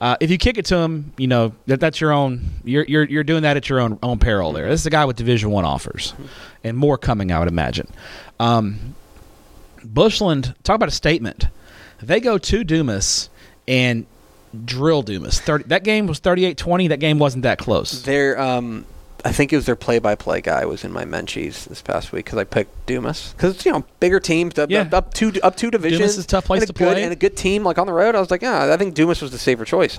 Uh, 0.00 0.16
if 0.20 0.30
you 0.30 0.38
kick 0.38 0.58
it 0.58 0.64
to 0.66 0.76
him, 0.76 1.12
you 1.16 1.26
know 1.26 1.52
that 1.66 1.80
that's 1.80 2.00
your 2.00 2.12
own. 2.12 2.44
You're 2.64 2.84
you're 2.84 3.04
you're 3.04 3.24
doing 3.24 3.42
that 3.42 3.56
at 3.56 3.68
your 3.68 3.80
own 3.80 3.98
own 4.02 4.18
peril. 4.18 4.52
There, 4.52 4.68
this 4.68 4.80
is 4.80 4.86
a 4.86 4.90
guy 4.90 5.04
with 5.04 5.16
Division 5.16 5.50
One 5.50 5.64
offers, 5.64 6.14
and 6.62 6.76
more 6.76 6.96
coming. 6.96 7.32
I 7.32 7.38
would 7.38 7.48
imagine. 7.48 7.88
Um, 8.38 8.94
Bushland, 9.84 10.54
talk 10.62 10.76
about 10.76 10.88
a 10.88 10.92
statement. 10.92 11.46
They 12.00 12.20
go 12.20 12.38
to 12.38 12.64
Dumas 12.64 13.30
and 13.66 14.06
drill 14.64 15.02
Dumas. 15.02 15.40
30, 15.40 15.64
that 15.64 15.84
game 15.84 16.06
was 16.06 16.20
38-20. 16.20 16.88
That 16.90 17.00
game 17.00 17.18
wasn't 17.18 17.42
that 17.42 17.58
close. 17.58 18.02
Their, 18.02 18.40
um, 18.40 18.86
I 19.24 19.32
think 19.32 19.52
it 19.52 19.56
was 19.56 19.66
their 19.66 19.74
play-by-play 19.76 20.42
guy 20.42 20.64
was 20.64 20.84
in 20.84 20.92
my 20.92 21.04
Menchies 21.04 21.64
this 21.64 21.82
past 21.82 22.12
week 22.12 22.26
because 22.26 22.38
I 22.38 22.44
picked 22.44 22.86
Dumas 22.86 23.32
because 23.36 23.64
you 23.66 23.72
know 23.72 23.84
bigger 24.00 24.20
teams 24.20 24.58
up, 24.58 24.70
Yeah. 24.70 24.82
up, 24.82 24.94
up 24.94 25.14
two 25.14 25.32
up 25.42 25.56
two 25.56 25.70
divisions. 25.70 26.16
is 26.16 26.24
a 26.24 26.26
tough 26.26 26.44
place 26.44 26.62
and 26.62 26.70
a 26.70 26.72
to 26.72 26.78
good, 26.78 26.92
play. 26.92 27.02
and 27.02 27.12
a 27.12 27.16
good 27.16 27.36
team 27.36 27.64
like 27.64 27.78
on 27.78 27.86
the 27.88 27.92
road. 27.92 28.14
I 28.14 28.20
was 28.20 28.30
like, 28.30 28.42
yeah, 28.42 28.72
I 28.72 28.76
think 28.76 28.94
Dumas 28.94 29.20
was 29.20 29.30
the 29.32 29.38
safer 29.38 29.64
choice. 29.64 29.98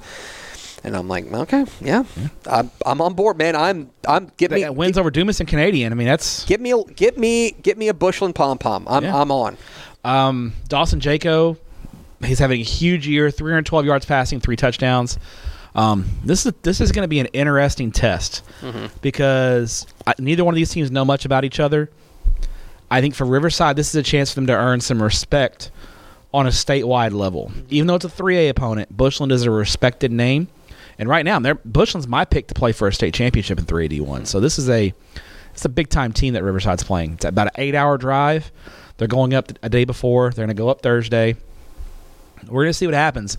And 0.82 0.96
I'm 0.96 1.10
like, 1.10 1.30
okay, 1.30 1.66
yeah, 1.82 2.06
I'm, 2.50 2.72
I'm 2.86 3.02
on 3.02 3.14
board, 3.14 3.38
man. 3.38 3.54
I'm 3.58 3.90
I'm 4.08 4.32
get 4.38 4.52
me 4.52 4.62
That 4.62 4.76
wins 4.78 4.98
over 4.98 5.12
Dumas 5.12 5.42
and 5.42 5.50
Canadian. 5.50 5.92
I 5.92 5.96
mean, 5.96 6.08
that's 6.08 6.46
get 6.46 6.62
me 6.62 6.72
a, 6.72 6.82
get 6.86 7.18
me 7.18 7.52
get 7.52 7.78
me 7.78 7.90
a 7.90 7.94
Bushland 7.94 8.36
pom 8.36 8.58
pom. 8.58 8.88
I'm 8.88 9.04
Yeah. 9.04 9.18
I'm 9.22 9.30
on. 9.32 9.58
Um, 10.06 10.54
Dawson 10.70 11.02
Jaco, 11.02 11.58
he's 12.24 12.40
having 12.40 12.62
a 12.62 12.64
huge 12.64 13.06
year. 13.06 13.30
312 13.30 13.86
yards 13.86 14.06
passing, 14.06 14.40
three 14.40 14.56
touchdowns. 14.56 15.20
Um, 15.80 16.04
this 16.26 16.46
is 16.46 16.52
this 16.62 16.82
is 16.82 16.92
going 16.92 17.04
to 17.04 17.08
be 17.08 17.22
an 17.22 17.28
interesting 17.28 17.90
test 17.92 18.44
because 19.02 19.88
I, 20.06 20.14
neither 20.20 20.44
one 20.44 20.54
of 20.54 20.58
these 20.58 20.72
teams 20.72 20.92
know 20.92 21.06
much 21.06 21.24
about 21.24 21.46
each 21.46 21.58
other. 21.58 21.90
I 22.92 23.00
think 23.00 23.16
for 23.16 23.24
Riverside, 23.24 23.78
this 23.78 23.88
is 23.88 23.96
a 23.96 24.04
chance 24.04 24.32
for 24.32 24.36
them 24.36 24.48
to 24.48 24.54
earn 24.54 24.82
some 24.82 25.02
respect 25.02 25.72
on 26.34 26.48
a 26.48 26.50
statewide 26.50 27.14
level. 27.14 27.52
Even 27.70 27.88
though 27.88 27.96
it's 27.96 28.04
a 28.04 28.10
3A 28.10 28.50
opponent, 28.50 28.96
Bushland 28.96 29.32
is 29.32 29.44
a 29.44 29.52
respected 29.52 30.12
name, 30.12 30.50
and 30.98 31.08
right 31.08 31.24
now, 31.24 31.40
they're, 31.40 31.56
Bushland's 31.56 32.10
my 32.10 32.26
pick 32.26 32.48
to 32.48 32.54
play 32.54 32.74
for 32.74 32.90
a 32.90 32.94
state 32.94 33.14
championship 33.14 33.58
in 33.58 33.66
3D1. 33.66 34.28
So 34.28 34.42
this 34.42 34.60
is 34.60 34.70
a 34.70 34.94
it's 35.54 35.64
a 35.64 35.70
big 35.70 35.88
time 35.88 36.12
team 36.12 36.34
that 36.34 36.44
Riverside's 36.44 36.84
playing. 36.84 37.14
It's 37.14 37.26
about 37.26 37.48
an 37.48 37.54
eight 37.56 37.74
hour 37.74 37.98
drive. 37.98 38.52
They're 38.98 39.08
going 39.08 39.34
up 39.34 39.54
a 39.64 39.70
day 39.70 39.86
before. 39.86 40.32
They're 40.32 40.46
going 40.46 40.56
to 40.56 40.62
go 40.62 40.68
up 40.68 40.82
Thursday. 40.82 41.38
We're 42.48 42.64
going 42.64 42.70
to 42.70 42.74
see 42.74 42.86
what 42.86 42.96
happens. 42.96 43.38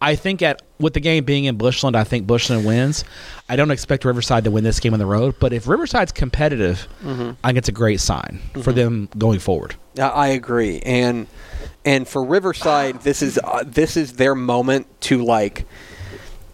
I 0.00 0.16
think 0.16 0.42
at 0.42 0.60
with 0.78 0.92
the 0.92 1.00
game 1.00 1.24
being 1.24 1.44
in 1.44 1.56
Bushland, 1.56 1.96
I 1.96 2.04
think 2.04 2.26
Bushland 2.26 2.66
wins. 2.66 3.04
I 3.48 3.56
don't 3.56 3.70
expect 3.70 4.04
Riverside 4.04 4.44
to 4.44 4.50
win 4.50 4.62
this 4.64 4.78
game 4.80 4.92
on 4.92 4.98
the 4.98 5.06
road, 5.06 5.36
but 5.40 5.52
if 5.52 5.66
Riverside's 5.66 6.12
competitive, 6.12 6.86
I 7.02 7.48
think 7.48 7.58
it's 7.58 7.68
a 7.68 7.72
great 7.72 8.00
sign 8.00 8.40
for 8.62 8.72
them 8.72 9.08
going 9.16 9.38
forward. 9.38 9.76
I 9.98 10.02
I 10.02 10.26
agree, 10.28 10.80
and 10.80 11.26
and 11.86 12.06
for 12.06 12.22
Riverside, 12.24 13.00
this 13.02 13.22
is 13.22 13.38
uh, 13.42 13.62
this 13.66 13.96
is 13.96 14.14
their 14.14 14.34
moment 14.34 14.86
to 15.02 15.24
like 15.24 15.64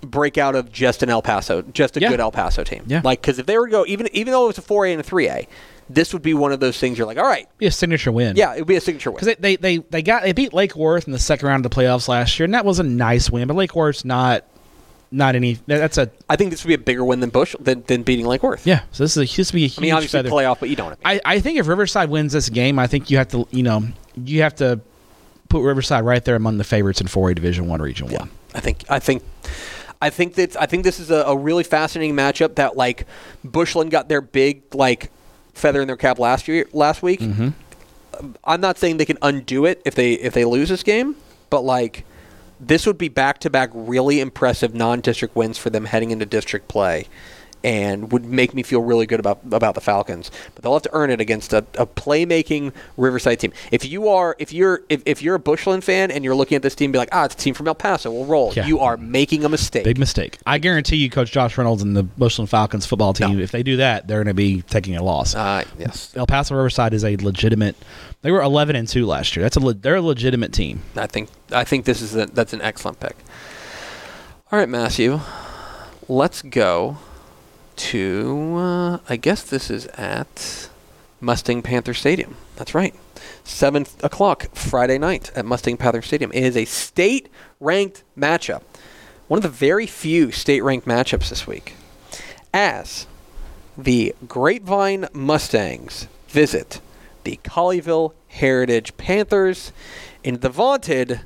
break 0.02 0.38
out 0.38 0.54
of 0.54 0.70
just 0.72 1.02
an 1.02 1.10
El 1.10 1.22
Paso, 1.22 1.62
just 1.62 1.96
a 1.96 2.00
Yeah. 2.00 2.08
good 2.10 2.20
El 2.20 2.30
Paso 2.32 2.62
team. 2.64 2.84
Yeah. 2.86 3.00
Like 3.02 3.20
because 3.20 3.38
if 3.38 3.46
they 3.46 3.58
were 3.58 3.66
to 3.66 3.70
go 3.72 3.84
even 3.86 4.08
even 4.12 4.32
though 4.32 4.44
it 4.44 4.48
was 4.48 4.58
a 4.58 4.62
four 4.62 4.86
A 4.86 4.92
and 4.92 5.00
a 5.00 5.04
three 5.04 5.28
A, 5.28 5.46
this 5.92 6.12
would 6.12 6.22
be 6.22 6.34
one 6.34 6.52
of 6.52 6.60
those 6.60 6.78
things 6.78 6.96
you're 6.96 7.06
like, 7.06 7.18
all 7.18 7.24
right, 7.24 7.48
Be 7.58 7.66
a 7.66 7.70
signature 7.72 8.12
win. 8.12 8.36
yeah, 8.36 8.54
it 8.54 8.60
would 8.60 8.68
be 8.68 8.76
a 8.76 8.80
signature 8.80 9.10
win. 9.10 9.16
Because 9.20 9.34
they, 9.38 9.56
they, 9.56 9.56
they, 9.56 9.76
they 9.90 10.02
got 10.02 10.22
they 10.22 10.32
beat 10.32 10.52
Lake 10.54 10.76
Worth 10.76 11.06
in 11.06 11.12
the 11.12 11.18
second 11.18 11.48
round 11.48 11.64
of 11.66 11.70
the 11.70 11.76
playoffs 11.76 12.06
last 12.08 12.38
year, 12.38 12.44
and 12.44 12.54
that 12.54 12.64
was 12.64 12.78
a 12.78 12.82
nice 12.84 13.28
win. 13.30 13.48
But 13.48 13.54
Lake 13.56 13.74
Worth's 13.74 14.04
not 14.04 14.44
not 15.10 15.34
any. 15.34 15.54
That's 15.66 15.98
a 15.98 16.10
I 16.28 16.36
think 16.36 16.50
this 16.52 16.62
would 16.62 16.68
be 16.68 16.74
a 16.74 16.78
bigger 16.78 17.04
win 17.04 17.18
than 17.20 17.30
Bush 17.30 17.56
than, 17.58 17.82
than 17.88 18.04
beating 18.04 18.26
Lake 18.26 18.42
Worth. 18.44 18.66
yeah. 18.66 18.82
So 18.92 19.02
this 19.04 19.16
is 19.16 19.32
a, 19.32 19.36
this 19.36 19.52
would 19.52 19.56
be 19.58 19.64
a 19.64 19.66
huge 19.66 19.78
I 19.78 19.82
mean, 19.82 19.92
obviously 19.94 20.18
feather. 20.18 20.30
playoff, 20.30 20.60
but 20.60 20.68
you 20.68 20.76
don't. 20.76 20.96
I, 21.04 21.20
I 21.24 21.40
think 21.40 21.58
if 21.58 21.66
Riverside 21.66 22.08
wins 22.10 22.32
this 22.32 22.48
game, 22.48 22.78
I 22.78 22.86
think 22.86 23.10
you 23.10 23.18
have 23.18 23.28
to 23.28 23.46
you 23.50 23.62
know 23.64 23.82
you 24.14 24.42
have 24.42 24.54
to 24.56 24.80
put 25.48 25.62
Riverside 25.62 26.04
right 26.04 26.24
there 26.24 26.36
among 26.36 26.58
the 26.58 26.64
favorites 26.64 27.00
in 27.00 27.08
4A 27.08 27.34
Division 27.34 27.66
One 27.66 27.82
Region 27.82 28.08
Yeah, 28.08 28.18
One. 28.20 28.30
I 28.54 28.60
think 28.60 28.84
I 28.88 29.00
think 29.00 29.24
I 30.00 30.10
think 30.10 30.34
that 30.36 30.56
I 30.56 30.66
think 30.66 30.84
this 30.84 31.00
is 31.00 31.10
a, 31.10 31.24
a 31.26 31.36
really 31.36 31.64
fascinating 31.64 32.14
matchup 32.14 32.54
that 32.54 32.76
like 32.76 33.06
Bushland 33.42 33.90
got 33.90 34.08
their 34.08 34.20
big 34.20 34.62
like 34.74 35.10
feather 35.54 35.80
in 35.80 35.86
their 35.86 35.96
cap 35.96 36.18
last 36.18 36.48
year 36.48 36.66
last 36.72 37.02
week. 37.02 37.20
Mm-hmm. 37.20 37.48
I'm 38.44 38.60
not 38.60 38.78
saying 38.78 38.98
they 38.98 39.04
can 39.04 39.18
undo 39.22 39.64
it 39.64 39.80
if 39.84 39.94
they 39.94 40.14
if 40.14 40.34
they 40.34 40.44
lose 40.44 40.68
this 40.68 40.82
game, 40.82 41.16
but 41.48 41.62
like 41.62 42.04
this 42.58 42.86
would 42.86 42.98
be 42.98 43.08
back 43.08 43.38
to 43.40 43.50
back 43.50 43.70
really 43.72 44.20
impressive 44.20 44.74
non-district 44.74 45.34
wins 45.34 45.56
for 45.56 45.70
them 45.70 45.86
heading 45.86 46.10
into 46.10 46.26
district 46.26 46.68
play. 46.68 47.06
And 47.62 48.10
would 48.10 48.24
make 48.24 48.54
me 48.54 48.62
feel 48.62 48.80
really 48.80 49.04
good 49.04 49.20
about 49.20 49.40
about 49.52 49.74
the 49.74 49.82
Falcons, 49.82 50.30
but 50.54 50.62
they'll 50.62 50.72
have 50.72 50.80
to 50.82 50.90
earn 50.94 51.10
it 51.10 51.20
against 51.20 51.52
a, 51.52 51.58
a 51.74 51.86
playmaking 51.86 52.72
Riverside 52.96 53.38
team. 53.38 53.52
If 53.70 53.84
you 53.84 54.08
are, 54.08 54.34
if 54.38 54.50
you're, 54.50 54.80
if, 54.88 55.02
if 55.04 55.20
you're 55.20 55.34
a 55.34 55.38
Bushland 55.38 55.84
fan 55.84 56.10
and 56.10 56.24
you're 56.24 56.34
looking 56.34 56.56
at 56.56 56.62
this 56.62 56.74
team, 56.74 56.90
be 56.90 56.96
like, 56.96 57.10
ah, 57.12 57.26
it's 57.26 57.34
a 57.34 57.38
team 57.38 57.52
from 57.52 57.68
El 57.68 57.74
Paso, 57.74 58.10
we'll 58.10 58.24
roll. 58.24 58.54
Yeah. 58.54 58.64
You 58.66 58.78
are 58.78 58.96
making 58.96 59.44
a 59.44 59.50
mistake. 59.50 59.84
Big 59.84 59.98
mistake. 59.98 60.38
I 60.46 60.56
guarantee 60.56 60.96
you, 60.96 61.10
Coach 61.10 61.32
Josh 61.32 61.58
Reynolds 61.58 61.82
and 61.82 61.94
the 61.94 62.02
Bushland 62.02 62.48
Falcons 62.48 62.86
football 62.86 63.12
team, 63.12 63.36
No. 63.36 63.42
if 63.42 63.50
they 63.50 63.62
do 63.62 63.76
that, 63.76 64.08
they're 64.08 64.24
going 64.24 64.28
to 64.28 64.34
be 64.34 64.62
taking 64.62 64.96
a 64.96 65.02
loss. 65.02 65.34
Uh, 65.34 65.64
yes, 65.78 66.14
El 66.16 66.26
Paso 66.26 66.54
Riverside 66.54 66.94
is 66.94 67.04
a 67.04 67.16
legitimate. 67.16 67.76
They 68.22 68.30
were 68.30 68.40
11 68.40 68.74
and 68.74 68.88
two 68.88 69.04
last 69.04 69.36
year. 69.36 69.42
That's 69.42 69.56
a 69.56 69.60
le- 69.60 69.74
they're 69.74 69.96
a 69.96 70.00
legitimate 70.02 70.54
team. 70.54 70.80
I 70.96 71.06
think 71.06 71.28
I 71.52 71.64
think 71.64 71.84
this 71.84 72.00
is 72.00 72.16
a, 72.16 72.24
that's 72.24 72.54
an 72.54 72.62
excellent 72.62 73.00
pick. 73.00 73.16
All 74.50 74.58
right, 74.58 74.68
Matthew, 74.68 75.20
let's 76.08 76.40
go 76.42 76.96
to. 77.80 78.54
Uh, 78.56 78.98
I 79.08 79.16
guess 79.16 79.42
this 79.42 79.70
is 79.70 79.86
at 79.88 80.68
Mustang 81.20 81.62
Panther 81.62 81.94
Stadium. 81.94 82.36
That's 82.56 82.74
right, 82.74 82.94
seven 83.44 83.86
o'clock 84.02 84.54
Friday 84.54 84.98
night 84.98 85.30
at 85.34 85.44
Mustang 85.44 85.76
Panther 85.76 86.02
Stadium. 86.02 86.30
It 86.32 86.42
is 86.44 86.56
a 86.56 86.64
state-ranked 86.64 88.04
matchup, 88.16 88.62
one 89.28 89.38
of 89.38 89.42
the 89.42 89.48
very 89.48 89.86
few 89.86 90.30
state-ranked 90.30 90.86
matchups 90.86 91.30
this 91.30 91.46
week, 91.46 91.74
as 92.52 93.06
the 93.76 94.14
Grapevine 94.26 95.08
Mustangs 95.12 96.06
visit 96.28 96.80
the 97.24 97.38
Colleyville 97.44 98.12
Heritage 98.28 98.96
Panthers 98.96 99.72
in 100.22 100.40
the 100.40 100.48
vaunted 100.48 101.20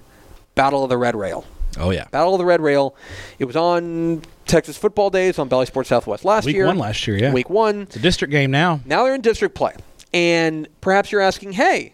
Battle 0.54 0.84
of 0.84 0.88
the 0.88 0.98
Red 0.98 1.16
Rail. 1.16 1.44
Oh 1.76 1.90
yeah. 1.90 2.06
Battle 2.10 2.34
of 2.34 2.38
the 2.38 2.44
Red 2.44 2.60
Rail. 2.60 2.94
It 3.38 3.46
was 3.46 3.56
on 3.56 4.22
Texas 4.46 4.76
Football 4.76 5.10
Days 5.10 5.38
on 5.38 5.48
Bally 5.48 5.66
Sports 5.66 5.88
Southwest 5.88 6.24
last 6.24 6.44
year. 6.44 6.48
Week 6.50 6.56
year. 6.56 6.66
one 6.66 6.78
last 6.78 7.06
year, 7.06 7.16
yeah. 7.18 7.32
Week 7.32 7.48
one. 7.50 7.82
It's 7.82 7.96
a 7.96 8.00
district 8.00 8.30
game 8.32 8.50
now. 8.50 8.80
Now 8.84 9.04
they're 9.04 9.14
in 9.14 9.20
district 9.20 9.54
play, 9.54 9.74
and 10.12 10.68
perhaps 10.80 11.10
you're 11.12 11.20
asking, 11.20 11.52
"Hey, 11.52 11.92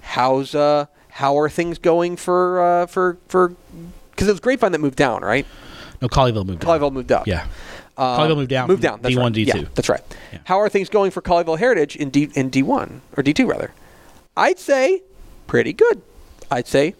how's 0.00 0.54
uh 0.54 0.86
how 1.10 1.38
are 1.38 1.48
things 1.48 1.78
going 1.78 2.16
for 2.16 2.62
uh 2.62 2.86
for 2.86 3.18
for?" 3.28 3.52
Because 4.10 4.28
it 4.28 4.32
was 4.32 4.40
Grapevine 4.40 4.72
that 4.72 4.80
moved 4.80 4.96
down, 4.96 5.22
right? 5.22 5.46
No, 6.00 6.08
Colleyville 6.08 6.46
moved. 6.46 6.60
down. 6.60 6.80
Colleyville 6.80 6.92
moved 6.92 7.12
up. 7.12 7.26
Yeah. 7.26 7.46
Um, 7.98 8.18
Colleyville 8.20 8.36
moved 8.36 8.50
down 8.50 8.68
Moved 8.68 8.82
down. 8.82 9.00
That's 9.02 9.14
D1, 9.14 9.22
right. 9.22 9.32
D2. 9.32 9.46
Yeah, 9.46 9.68
that's 9.74 9.88
right. 9.88 10.00
Yeah. 10.32 10.38
How 10.44 10.60
are 10.60 10.68
things 10.68 10.88
going 10.90 11.10
for 11.10 11.22
Colleyville 11.22 11.58
Heritage 11.58 11.96
in 11.96 12.10
D 12.10 12.28
in 12.34 12.50
D1 12.50 13.00
or 13.16 13.22
D2 13.22 13.48
rather? 13.48 13.72
I'd 14.36 14.58
say 14.58 15.02
pretty 15.46 15.72
good. 15.72 16.02
I'd 16.50 16.66
say 16.66 16.94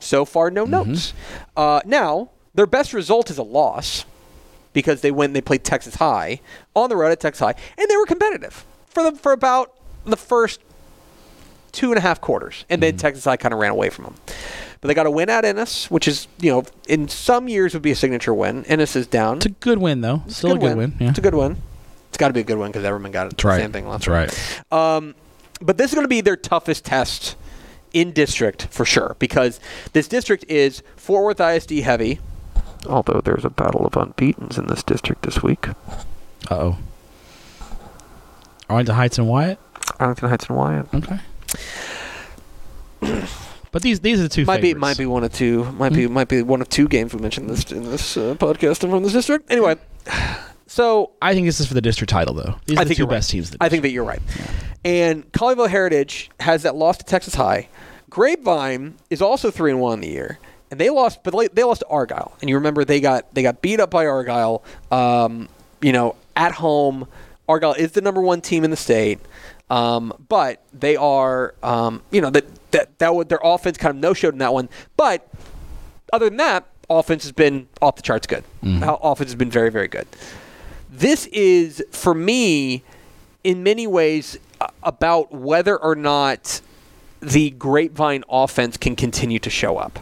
so 0.00 0.24
far 0.26 0.50
no 0.50 0.64
Mm-hmm. 0.66 0.90
notes. 0.90 1.12
Uh, 1.56 1.80
now 1.86 2.30
their 2.54 2.66
best 2.66 2.92
result 2.92 3.30
is 3.30 3.38
a 3.38 3.42
loss 3.42 4.04
because 4.74 5.00
they 5.00 5.10
went 5.10 5.30
and 5.30 5.36
they 5.36 5.40
played 5.40 5.64
Texas 5.64 5.94
High 5.94 6.40
on 6.76 6.90
the 6.90 6.96
road 6.96 7.10
at 7.12 7.20
Texas 7.20 7.40
High 7.40 7.54
and 7.78 7.88
they 7.88 7.96
were 7.96 8.04
competitive 8.06 8.66
for 8.88 9.02
the 9.10 9.16
for 9.16 9.32
about 9.32 9.72
the 10.04 10.16
first 10.18 10.60
two 11.72 11.90
and 11.90 11.98
a 11.98 12.00
half 12.02 12.20
quarters, 12.20 12.64
and 12.68 12.80
Mm-hmm. 12.80 12.90
then 12.90 12.96
Texas 12.98 13.24
High 13.24 13.36
kind 13.38 13.52
of 13.54 13.58
ran 13.60 13.70
away 13.72 13.88
from 13.90 14.04
them. 14.04 14.14
But 14.80 14.88
they 14.88 14.94
got 14.94 15.06
a 15.06 15.10
win 15.10 15.30
at 15.30 15.44
Ennis, 15.46 15.90
which 15.90 16.06
is 16.06 16.28
you 16.40 16.50
know 16.52 16.64
in 16.86 17.08
some 17.08 17.48
years 17.48 17.72
would 17.72 17.82
be 17.82 17.90
a 17.90 17.96
signature 17.96 18.34
win. 18.34 18.64
Ennis 18.66 18.94
is 18.94 19.06
down. 19.06 19.38
It's 19.38 19.46
a 19.46 19.50
good 19.50 19.78
win 19.78 20.02
though. 20.02 20.22
It's 20.26 20.36
Still 20.36 20.52
a 20.52 20.58
good 20.58 20.76
win. 20.76 20.94
Yeah. 21.00 21.08
It's 21.08 21.18
a 21.18 21.22
good 21.22 21.34
win. 21.34 21.56
It's 22.10 22.18
got 22.18 22.28
to 22.28 22.34
be 22.34 22.40
a 22.40 22.44
good 22.44 22.58
win 22.58 22.70
because 22.70 22.84
everyone 22.84 23.10
got 23.10 23.26
it. 23.26 23.30
That's 23.30 23.42
the 23.42 23.48
right. 23.48 23.60
Same 23.60 23.72
thing 23.72 23.88
last 23.88 24.04
That's 24.06 24.62
right. 24.70 24.96
Um, 24.96 25.14
but 25.60 25.78
this 25.78 25.90
is 25.90 25.94
going 25.94 26.04
to 26.04 26.08
be 26.08 26.20
their 26.20 26.36
toughest 26.36 26.84
test 26.84 27.34
in 27.92 28.12
district 28.12 28.66
for 28.70 28.84
sure 28.84 29.16
because 29.18 29.58
this 29.94 30.06
district 30.06 30.44
is 30.48 30.82
Fort 30.96 31.24
Worth 31.24 31.40
ISD 31.40 31.72
heavy. 31.80 32.20
Although 32.86 33.20
there's 33.24 33.44
a 33.44 33.50
battle 33.50 33.86
of 33.86 33.96
unbeaten's 33.96 34.58
in 34.58 34.66
this 34.66 34.82
district 34.82 35.22
this 35.22 35.42
week. 35.42 35.68
Uh 36.50 36.54
oh. 36.54 36.78
Arlington 38.68 38.94
Heights 38.94 39.18
and 39.18 39.28
Wyatt. 39.28 39.58
Arlington 39.98 40.28
Heights 40.28 40.46
and 40.46 40.56
Wyatt. 40.56 40.86
Okay. 40.94 41.18
But 43.72 43.82
these 43.82 44.00
these 44.00 44.20
are 44.20 44.24
the 44.24 44.28
two 44.28 44.44
Might 44.44 44.62
be 44.62 44.72
might 44.74 44.96
be 44.96 45.04
one 45.06 45.24
of 45.24 45.32
two. 45.32 45.64
Might 45.72 45.92
be 45.92 46.06
might 46.06 46.28
be 46.28 46.42
one 46.42 46.60
of 46.62 46.68
two 46.68 46.86
games 46.86 47.12
we 47.12 47.20
mentioned 47.20 47.50
this 47.50 47.72
in 47.72 47.82
this 47.90 48.16
uh, 48.16 48.34
podcast 48.36 48.80
from 48.88 49.02
this 49.02 49.12
district. 49.12 49.50
Anyway, 49.50 49.76
so 50.68 51.10
I 51.20 51.34
think 51.34 51.46
this 51.46 51.58
is 51.58 51.66
for 51.66 51.74
the 51.74 51.80
district 51.80 52.10
title 52.10 52.34
though. 52.34 52.54
These 52.66 52.78
are 52.78 52.82
I 52.82 52.84
the 52.84 52.88
think 52.90 52.98
2 52.98 53.02
you're 53.02 53.08
right. 53.08 53.16
best 53.16 53.30
teams. 53.30 53.50
in 53.50 53.58
the 53.58 53.64
I 53.64 53.68
think 53.68 53.82
that 53.82 53.90
you're 53.90 54.04
right. 54.04 54.22
And 54.84 55.30
Colleyville 55.32 55.68
Heritage 55.68 56.30
has 56.40 56.62
that 56.62 56.76
loss 56.76 56.98
to 56.98 57.04
Texas 57.04 57.34
High. 57.34 57.68
Grapevine 58.10 58.94
is 59.10 59.20
also 59.20 59.50
three 59.50 59.72
and 59.72 59.80
one 59.80 59.94
in 59.94 60.00
the 60.02 60.08
year, 60.08 60.38
and 60.74 60.80
they 60.80 60.90
lost, 60.90 61.22
but 61.22 61.36
they- 61.36 61.48
they 61.48 61.62
lost 61.64 61.80
to 61.80 61.86
Argyle. 61.88 62.32
And 62.40 62.50
you 62.50 62.56
remember 62.56 62.84
they 62.84 63.00
got 63.00 63.32
they 63.34 63.42
got 63.42 63.62
beat 63.62 63.80
up 63.80 63.90
by 63.90 64.06
Argyle. 64.06 64.62
Um, 64.90 65.48
you 65.80 65.92
know, 65.92 66.16
at 66.36 66.52
home, 66.52 67.06
Argyle 67.48 67.74
is 67.74 67.92
the 67.92 68.00
number 68.00 68.20
one 68.20 68.40
team 68.40 68.64
in 68.64 68.70
the 68.70 68.76
state. 68.76 69.18
Um, 69.70 70.12
but 70.28 70.62
they 70.72 70.96
are, 70.96 71.54
um, 71.62 72.02
you 72.10 72.20
know, 72.20 72.30
that 72.30 72.44
that 72.72 72.98
that 72.98 73.14
would, 73.14 73.28
their 73.28 73.40
offense 73.42 73.78
kind 73.78 73.90
of 73.96 74.00
no 74.00 74.12
showed 74.14 74.34
in 74.34 74.38
that 74.38 74.52
one. 74.52 74.68
But 74.96 75.26
other 76.12 76.28
than 76.28 76.36
that, 76.38 76.64
offense 76.90 77.22
has 77.22 77.32
been 77.32 77.68
off 77.80 77.96
the 77.96 78.02
charts 78.02 78.26
good. 78.26 78.44
How 78.80 78.96
Offense 79.02 79.30
has 79.30 79.36
been 79.36 79.50
very 79.50 79.70
very 79.70 79.88
good 79.88 80.06
this 80.96 81.26
is 81.32 81.82
for 81.90 82.14
me 82.14 82.84
in 83.42 83.62
many 83.64 83.84
ways 83.84 84.38
about 84.84 85.32
whether 85.34 85.76
or 85.76 85.96
not 85.96 86.60
the 87.24 87.50
grapevine 87.50 88.24
offense 88.28 88.76
can 88.76 88.96
continue 88.96 89.38
to 89.38 89.50
show 89.50 89.76
up. 89.78 89.98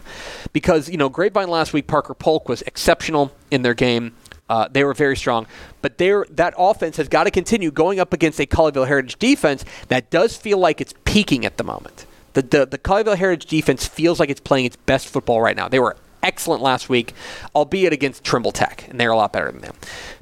Because 0.51 0.89
you 0.89 0.97
know 0.97 1.09
grapevine 1.09 1.49
last 1.49 1.73
week 1.73 1.87
parker 1.87 2.13
polk 2.13 2.49
was 2.49 2.61
exceptional 2.63 3.31
in 3.51 3.61
their 3.61 3.73
game. 3.73 4.13
Uh, 4.49 4.67
they 4.69 4.83
were 4.83 4.93
very 4.93 5.15
strong. 5.15 5.47
But 5.81 5.97
that 5.97 6.53
offense 6.57 6.97
has 6.97 7.07
got 7.07 7.23
to 7.23 7.31
continue 7.31 7.71
going 7.71 7.99
up 7.99 8.13
against 8.13 8.39
a 8.39 8.45
colleyville 8.45 8.87
heritage 8.87 9.17
defense 9.17 9.65
that 9.87 10.09
does 10.09 10.35
feel 10.35 10.57
like 10.57 10.81
it's 10.81 10.93
peaking 11.05 11.45
at 11.45 11.57
the 11.57 11.63
moment. 11.63 12.05
The, 12.33 12.41
the, 12.41 12.65
the 12.65 12.77
colleyville 12.77 13.17
heritage 13.17 13.49
defense 13.49 13.87
feels 13.87 14.19
like 14.19 14.29
it's 14.29 14.41
playing 14.41 14.65
its 14.65 14.75
best 14.75 15.07
football 15.07 15.41
right 15.41 15.55
now. 15.55 15.67
They 15.69 15.79
were 15.79 15.95
excellent 16.23 16.61
last 16.61 16.89
week, 16.89 17.13
albeit 17.55 17.93
against 17.93 18.23
Trimble 18.23 18.51
Tech, 18.51 18.87
and 18.89 18.99
they're 18.99 19.11
a 19.11 19.15
lot 19.15 19.33
better 19.33 19.51
than 19.51 19.61
them. 19.61 19.75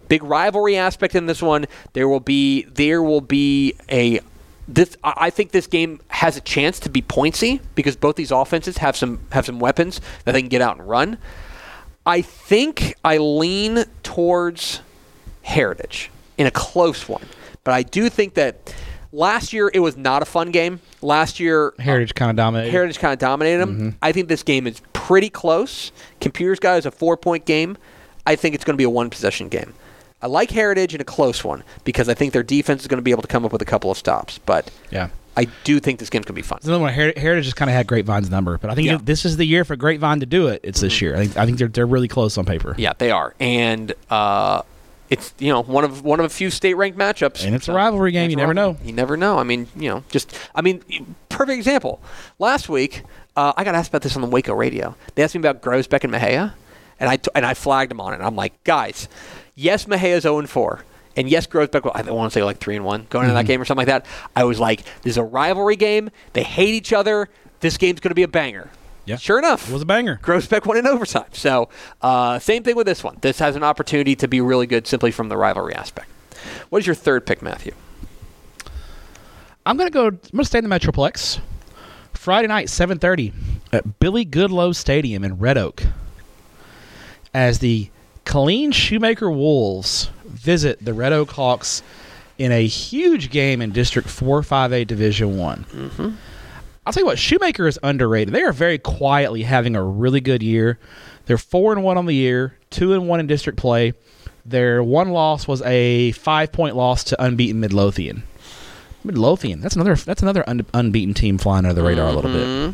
Big 0.08 0.24
rivalry 0.24 0.76
aspect 0.76 1.16
in 1.16 1.26
this 1.26 1.42
one. 1.42 1.66
There 1.94 2.08
will 2.08 2.20
be 2.20 2.64
there 2.64 3.02
will 3.02 3.22
be 3.22 3.76
a 3.90 4.20
this 4.74 4.98
I 5.04 5.30
think 5.30 5.52
this 5.52 5.68
game 5.68 6.00
has 6.08 6.38
a 6.38 6.42
chance 6.42 6.80
to 6.82 6.90
be 6.90 7.02
pointsy 7.02 7.60
because 7.76 7.96
both 7.96 8.16
these 8.16 8.32
offenses 8.32 8.78
have 8.78 8.96
some 8.96 9.20
have 9.32 9.46
some 9.46 9.60
weapons 9.60 10.00
that 10.26 10.32
they 10.32 10.42
can 10.42 10.50
get 10.50 10.62
out 10.62 10.78
and 10.78 10.88
run. 10.88 11.18
I 12.06 12.22
think 12.22 12.96
I 13.04 13.18
lean 13.18 13.86
towards 14.02 14.82
Heritage 15.44 16.10
in 16.38 16.48
a 16.48 16.52
close 16.52 17.08
one, 17.08 17.26
but 17.64 17.74
I 17.74 17.84
do 17.84 18.10
think 18.10 18.36
that 18.36 18.74
last 19.12 19.54
year 19.54 19.70
it 19.74 19.80
was 19.80 19.98
not 19.98 20.22
a 20.22 20.26
fun 20.26 20.52
game. 20.52 20.80
Last 21.02 21.40
year 21.40 21.74
uh, 21.78 21.82
Heritage 21.82 22.16
kind 22.16 22.32
of 22.32 22.38
dominated. 22.38 22.72
Heritage 22.72 23.00
kind 23.00 23.14
of 23.14 23.20
dominated 23.20 23.60
them. 23.60 23.76
Mm-hmm. 23.76 23.90
I 24.02 24.12
think 24.12 24.30
this 24.30 24.44
game 24.44 24.68
is 24.68 24.82
pretty 24.94 25.30
close. 25.30 25.92
Computers 26.22 26.60
guy 26.60 26.78
is 26.78 26.86
a 26.86 26.92
four 26.92 27.18
point 27.18 27.46
game. 27.46 27.78
I 28.26 28.36
think 28.36 28.56
it's 28.56 28.64
going 28.64 28.76
to 28.76 28.78
be 28.78 28.86
a 28.86 28.90
one 28.90 29.10
possession 29.10 29.50
game. 29.50 29.74
I 30.22 30.28
like 30.28 30.52
Heritage 30.52 30.94
in 30.96 31.02
a 31.02 31.06
close 31.06 31.44
one 31.44 31.64
because 31.84 32.08
I 32.10 32.14
think 32.14 32.34
their 32.34 32.44
defense 32.44 32.82
is 32.82 32.88
going 32.88 32.98
to 33.00 33.02
be 33.04 33.12
able 33.12 33.22
to 33.24 33.28
come 33.28 33.44
up 33.46 33.52
with 33.52 33.62
a 33.62 33.66
couple 33.66 33.90
of 33.92 33.98
stops. 33.98 34.38
But 34.46 34.70
Yeah. 34.92 35.10
I 35.38 35.48
do 35.64 35.80
think 35.80 36.00
this 36.00 36.10
game's 36.10 36.26
going 36.26 36.34
to 36.36 36.42
be 36.42 36.42
fun. 36.42 36.58
It's 36.58 36.68
another 36.68 36.84
one. 36.84 36.94
Her- 36.94 37.14
Heritage 37.16 37.46
just 37.46 37.56
kind 37.56 37.70
of 37.72 37.76
had 37.76 37.88
Grapevine's 37.88 38.30
number, 38.30 38.58
but 38.58 38.70
I 38.70 38.76
think 38.76 38.88
Yeah. 38.88 38.96
Mm-hmm. 38.96 39.06
this 39.06 39.24
is 39.26 39.38
the 39.38 39.46
year 39.46 39.64
for 39.64 39.76
Grapevine 39.78 40.20
to 40.20 40.26
do 40.26 40.48
it. 40.48 40.60
It's 40.64 40.82
this 40.82 41.02
year. 41.02 41.16
I 41.16 41.20
think 41.20 41.38
I 41.38 41.46
think 41.46 41.58
they're 41.58 41.70
they're 41.70 41.86
really 41.88 42.10
close 42.10 42.38
on 42.38 42.44
paper. 42.46 42.76
Yeah, 42.78 42.92
they 42.98 43.12
are, 43.12 43.34
and 43.40 43.94
uh, 44.10 44.62
it's 45.10 45.34
you 45.40 45.48
know 45.52 45.64
one 45.64 45.86
of 45.86 46.04
one 46.04 46.20
of 46.20 46.26
a 46.26 46.30
few 46.30 46.50
state 46.50 46.74
ranked 46.74 46.98
matchups. 47.00 47.46
And 47.46 47.56
it's 47.56 47.70
a 47.70 47.74
rivalry 47.74 48.12
game. 48.12 48.30
You 48.30 48.36
never 48.36 48.54
rivalry. 48.54 48.74
know. 48.74 48.86
You 48.86 48.92
never 48.94 49.16
know. 49.16 49.38
I 49.40 49.44
mean, 49.44 49.68
you 49.76 49.88
know, 49.90 50.04
just 50.10 50.38
I 50.54 50.62
mean, 50.62 50.84
perfect 51.30 51.56
example. 51.58 52.02
Last 52.38 52.68
week, 52.68 53.04
uh, 53.38 53.54
I 53.56 53.64
got 53.64 53.74
asked 53.74 53.88
about 53.90 54.02
this 54.02 54.18
on 54.18 54.22
the 54.22 54.28
Waco 54.28 54.54
radio. 54.54 54.96
They 55.16 55.24
asked 55.24 55.34
me 55.34 55.40
about 55.40 55.62
Groesbeck 55.62 56.04
and 56.04 56.12
Mexia, 56.14 56.54
and 57.00 57.10
I 57.10 57.16
t- 57.16 57.32
and 57.34 57.46
I 57.46 57.54
flagged 57.54 57.90
them 57.92 58.02
on 58.02 58.14
it. 58.14 58.20
I'm 58.20 58.36
like, 58.36 58.62
guys, 58.66 59.08
yes, 59.56 59.88
Mexia's 59.88 60.24
0 60.24 60.46
4. 60.46 60.84
And 61.18 61.30
yes, 61.30 61.46
Groesbeck, 61.46 61.90
I 61.94 62.10
want 62.12 62.32
to 62.32 62.40
say 62.40 62.44
like 62.44 62.60
3 62.60 62.78
and 62.78 62.86
1 62.86 63.08
going 63.10 63.26
into 63.26 63.34
that 63.34 63.46
game 63.46 63.62
or 63.62 63.66
something 63.66 63.86
like 63.86 64.04
that. 64.04 64.06
I 64.36 64.46
was 64.46 64.60
like, 64.60 64.84
this 65.02 65.12
is 65.12 65.18
a 65.18 65.24
rivalry 65.24 65.76
game. 65.76 66.10
They 66.34 66.44
hate 66.44 66.74
each 66.74 66.94
other. 66.94 67.30
This 67.60 67.78
game's 67.78 68.00
going 68.00 68.12
to 68.12 68.16
be 68.16 68.24
a 68.24 68.30
banger. 68.30 68.70
Yeah. 69.06 69.18
Sure 69.18 69.38
enough. 69.38 69.70
It 69.70 69.74
was 69.74 69.82
a 69.82 69.86
banger. 69.86 70.20
Groesbeck 70.24 70.66
won 70.66 70.78
in 70.78 70.88
overtime. 70.88 71.26
So, 71.34 71.70
uh, 72.02 72.40
same 72.40 72.64
thing 72.64 72.76
with 72.76 72.86
this 72.86 73.04
one. 73.04 73.18
This 73.22 73.40
has 73.40 73.56
an 73.56 73.64
opportunity 73.64 74.16
to 74.16 74.28
be 74.28 74.40
really 74.40 74.68
good 74.68 74.88
simply 74.88 75.12
from 75.12 75.28
the 75.28 75.36
rivalry 75.36 75.76
aspect. 75.76 76.08
What 76.70 76.80
is 76.80 76.88
your 76.88 76.96
third 76.96 77.26
pick, 77.26 77.42
Matthew? 77.42 77.74
I'm 79.66 79.78
gonna 79.78 79.90
go. 79.90 80.08
I'm 80.08 80.20
gonna 80.32 80.46
stay 80.46 80.60
in 80.60 80.68
the 80.68 80.76
Metroplex. 80.76 81.40
Friday 82.14 82.48
night, 82.48 82.68
7:30 82.68 83.34
at 83.72 84.00
Billy 84.00 84.26
Goodloe 84.26 84.76
Stadium 84.76 85.24
in 85.24 85.38
Red 85.38 85.58
Oak, 85.58 85.84
as 87.34 87.60
the 87.60 87.90
Killeen 88.26 88.74
Shoemaker 88.74 89.30
Wolves 89.32 90.10
visit 90.26 90.84
the 90.84 90.94
Red 90.94 91.14
Oak 91.14 91.32
Hawks 91.32 91.82
in 92.38 92.52
a 92.52 92.66
huge 92.66 93.30
game 93.30 93.62
in 93.62 93.72
District 93.72 94.08
4 94.10 94.42
5A 94.42 94.88
Division 94.88 95.38
One. 95.38 95.66
Mm-hmm. 95.72 96.10
I'll 96.86 96.94
tell 96.94 97.02
you 97.02 97.08
what, 97.08 97.20
Shoemaker 97.20 97.68
is 97.68 97.78
underrated. 97.84 98.34
They 98.34 98.42
are 98.42 98.52
very 98.52 98.80
quietly 98.80 99.44
having 99.44 99.76
a 99.76 99.84
really 99.84 100.22
good 100.22 100.42
year. 100.42 100.80
They're 101.28 101.38
four 101.38 101.72
and 101.74 101.84
one 101.84 101.98
on 101.98 102.08
the 102.08 102.16
year, 102.16 102.58
two 102.72 102.94
and 102.94 103.08
one 103.08 103.20
in 103.20 103.28
district 103.28 103.60
play. 103.60 103.94
Their 104.46 104.82
one 104.84 105.12
loss 105.12 105.48
was 105.48 105.62
a 105.62 106.12
five 106.14 106.52
point 106.52 106.76
loss 106.76 107.04
to 107.06 107.24
unbeaten 107.24 107.60
Midlothian. 107.60 108.24
Midlothian. 109.04 109.62
That's 109.62 109.76
another. 109.76 109.96
That's 109.96 110.24
another 110.24 110.44
un- 110.50 110.66
unbeaten 110.74 111.14
team 111.14 111.38
flying 111.38 111.66
under 111.66 111.80
the 111.80 111.88
radar 111.88 112.08
a 112.08 112.14
little 112.14 112.32
bit. 112.32 112.74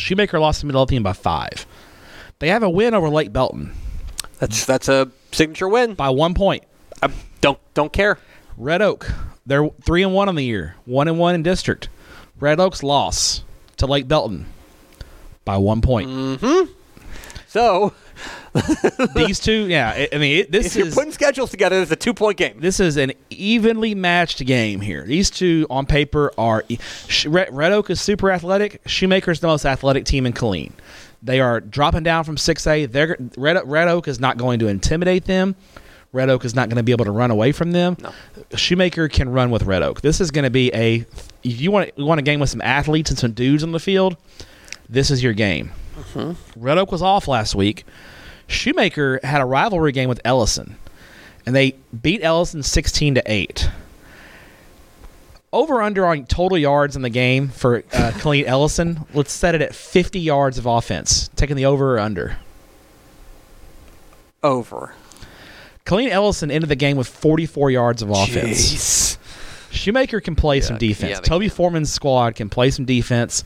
Shoemaker 0.00 0.38
lost 0.38 0.60
to 0.60 0.66
Midlothian 0.66 1.02
by 1.02 1.12
five. 1.12 1.66
They 2.38 2.48
have 2.48 2.62
a 2.62 2.70
win 2.70 2.94
over 2.94 3.08
Lake 3.08 3.32
Belton 3.32 3.72
That's 4.40 4.64
mm. 4.64 4.66
that's 4.66 4.88
a 4.88 5.10
signature 5.32 5.68
win. 5.68 5.94
by 5.94 6.10
one 6.10 6.34
point. 6.34 6.64
I 7.02 7.10
don't 7.40 7.58
don't 7.74 7.92
care. 7.92 8.18
Red 8.56 8.82
Oak. 8.82 9.10
They're 9.46 9.68
three 9.82 10.02
and 10.02 10.12
one 10.12 10.28
on 10.28 10.34
the 10.34 10.44
year. 10.44 10.76
One 10.84 11.08
and 11.08 11.18
one 11.18 11.34
in 11.34 11.42
district. 11.42 11.88
Red 12.40 12.58
Oak's 12.60 12.82
loss 12.82 13.44
to 13.76 13.86
Lake 13.86 14.08
Belton 14.08 14.46
by 15.44 15.56
one 15.56 15.80
point. 15.80 16.10
Mm-hmm. 16.10 16.72
So 17.46 17.92
These 19.14 19.40
two, 19.40 19.66
yeah. 19.68 19.90
I- 19.90 20.08
I 20.12 20.18
mean, 20.18 20.40
it, 20.40 20.52
this 20.52 20.66
if 20.66 20.76
you're 20.76 20.86
is 20.88 20.94
putting 20.94 21.12
schedules 21.12 21.50
together, 21.50 21.80
it's 21.80 21.90
a 21.90 21.96
two 21.96 22.14
point 22.14 22.36
game. 22.36 22.58
this 22.60 22.80
is 22.80 22.96
an 22.96 23.12
evenly 23.30 23.94
matched 23.94 24.44
game 24.44 24.80
here. 24.80 25.04
These 25.04 25.30
two 25.30 25.66
on 25.70 25.86
paper 25.86 26.32
are 26.36 26.64
e- 26.68 26.78
Red, 27.26 27.54
Red 27.54 27.72
Oak 27.72 27.90
is 27.90 28.00
super 28.00 28.30
athletic. 28.30 28.80
Shoemaker's 28.86 29.40
the 29.40 29.46
most 29.46 29.64
athletic 29.64 30.04
team 30.04 30.26
in 30.26 30.32
Killeen. 30.32 30.72
They 31.22 31.40
are 31.40 31.60
dropping 31.60 32.02
down 32.02 32.24
from 32.24 32.36
6A. 32.36 32.90
They're 32.90 33.16
Red, 33.36 33.60
Red 33.64 33.88
Oak 33.88 34.08
is 34.08 34.20
not 34.20 34.38
going 34.38 34.58
to 34.60 34.68
intimidate 34.68 35.24
them. 35.26 35.54
Red 36.12 36.28
Oak 36.28 36.44
is 36.44 36.54
not 36.54 36.68
going 36.68 36.76
to 36.78 36.82
be 36.82 36.92
able 36.92 37.04
to 37.04 37.12
run 37.12 37.30
away 37.30 37.52
from 37.52 37.72
them. 37.72 37.96
No. 38.00 38.12
Shoemaker 38.56 39.08
can 39.08 39.28
run 39.28 39.50
with 39.50 39.62
Red 39.62 39.82
Oak. 39.82 40.00
This 40.00 40.20
is 40.20 40.30
going 40.30 40.44
to 40.44 40.50
be 40.50 40.72
a 40.74 41.06
if 41.44 41.60
you 41.60 41.70
want 41.70 41.92
you 41.96 42.04
want 42.04 42.18
a 42.18 42.22
game 42.22 42.40
with 42.40 42.50
some 42.50 42.60
athletes 42.62 43.10
and 43.10 43.18
some 43.18 43.32
dudes 43.32 43.62
on 43.62 43.72
the 43.72 43.78
field. 43.78 44.16
This 44.88 45.10
is 45.10 45.22
your 45.22 45.34
game. 45.34 45.70
Mm-hmm. 45.96 46.60
Red 46.60 46.78
Oak 46.78 46.90
was 46.90 47.02
off 47.02 47.28
last 47.28 47.54
week. 47.54 47.84
Shoemaker 48.48 49.20
had 49.22 49.40
a 49.40 49.44
rivalry 49.44 49.92
game 49.92 50.08
with 50.08 50.20
Ellison, 50.24 50.76
and 51.46 51.54
they 51.54 51.76
beat 52.02 52.24
Ellison 52.24 52.64
sixteen 52.64 53.14
to 53.14 53.22
eight. 53.26 53.70
Over 55.52 55.82
under 55.82 56.06
on 56.06 56.26
total 56.26 56.56
yards 56.56 56.94
in 56.94 57.02
the 57.02 57.10
game 57.10 57.48
for 57.48 57.78
uh, 57.78 57.80
Killeen 58.14 58.44
Ellison. 58.46 59.04
Let's 59.14 59.32
set 59.32 59.54
it 59.54 59.62
at 59.62 59.74
fifty 59.74 60.20
yards 60.20 60.58
of 60.58 60.66
offense. 60.66 61.28
Taking 61.34 61.56
the 61.56 61.64
over 61.66 61.96
or 61.96 61.98
under. 61.98 62.36
Over. 64.42 64.94
Killeen 65.84 66.10
Ellison 66.10 66.50
ended 66.50 66.70
the 66.70 66.76
game 66.76 66.96
with 66.96 67.08
forty 67.08 67.46
four 67.46 67.70
yards 67.70 68.00
of 68.00 68.10
offense. 68.10 68.72
Jeez. 68.72 69.16
Shoemaker 69.72 70.20
can 70.20 70.34
play 70.34 70.60
some 70.60 70.78
defense. 70.78 71.10
yeah, 71.10 71.20
they 71.20 71.28
Toby 71.28 71.48
Foreman's 71.48 71.92
squad 71.92 72.34
can 72.34 72.48
play 72.48 72.70
some 72.70 72.84
defense. 72.84 73.44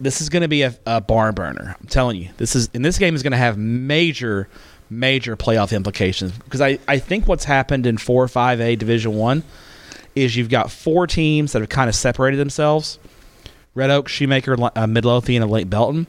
This 0.00 0.20
is 0.20 0.28
going 0.28 0.42
to 0.42 0.48
be 0.48 0.62
a, 0.62 0.74
a 0.84 1.00
barn 1.00 1.34
burner. 1.34 1.76
I'm 1.80 1.86
telling 1.86 2.20
you. 2.20 2.30
This 2.36 2.56
is 2.56 2.70
and 2.74 2.84
this 2.84 2.98
game 2.98 3.14
is 3.14 3.22
going 3.22 3.32
to 3.32 3.36
have 3.38 3.56
major, 3.56 4.48
major 4.90 5.36
playoff 5.36 5.74
implications 5.74 6.32
because 6.32 6.60
I, 6.60 6.78
I 6.88 6.98
think 6.98 7.28
what's 7.28 7.44
happened 7.44 7.86
in 7.86 7.98
four 7.98 8.22
or 8.22 8.28
five 8.28 8.60
A 8.60 8.74
Division 8.76 9.14
One 9.14 9.42
is 10.14 10.36
you've 10.36 10.48
got 10.48 10.70
four 10.70 11.06
teams 11.06 11.52
that 11.52 11.60
have 11.60 11.68
kind 11.68 11.88
of 11.88 11.94
separated 11.94 12.38
themselves: 12.38 12.98
Red 13.74 13.90
Oak, 13.90 14.08
Shoemaker, 14.08 14.56
uh, 14.74 14.86
Midlothian, 14.86 15.42
and 15.42 15.50
Lake 15.50 15.70
Belton, 15.70 16.06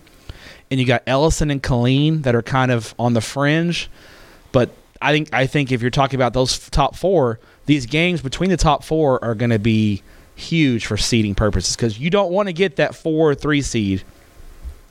and 0.69 0.79
you 0.79 0.85
got 0.85 1.03
Ellison 1.07 1.51
and 1.51 1.61
Killeen 1.61 2.23
that 2.23 2.35
are 2.35 2.41
kind 2.41 2.71
of 2.71 2.95
on 2.97 3.13
the 3.13 3.21
fringe. 3.21 3.89
But 4.51 4.71
I 5.01 5.11
think 5.11 5.33
I 5.33 5.47
think 5.47 5.71
if 5.71 5.81
you're 5.81 5.91
talking 5.91 6.17
about 6.17 6.33
those 6.33 6.69
top 6.69 6.95
four, 6.95 7.39
these 7.65 7.85
games 7.85 8.21
between 8.21 8.49
the 8.49 8.57
top 8.57 8.83
four 8.83 9.23
are 9.23 9.35
going 9.35 9.51
to 9.51 9.59
be 9.59 10.03
huge 10.35 10.85
for 10.85 10.97
seeding 10.97 11.35
purposes 11.35 11.75
because 11.75 11.99
you 11.99 12.09
don't 12.09 12.31
want 12.31 12.47
to 12.47 12.53
get 12.53 12.77
that 12.77 12.95
four 12.95 13.31
or 13.31 13.35
three 13.35 13.61
seed 13.61 14.03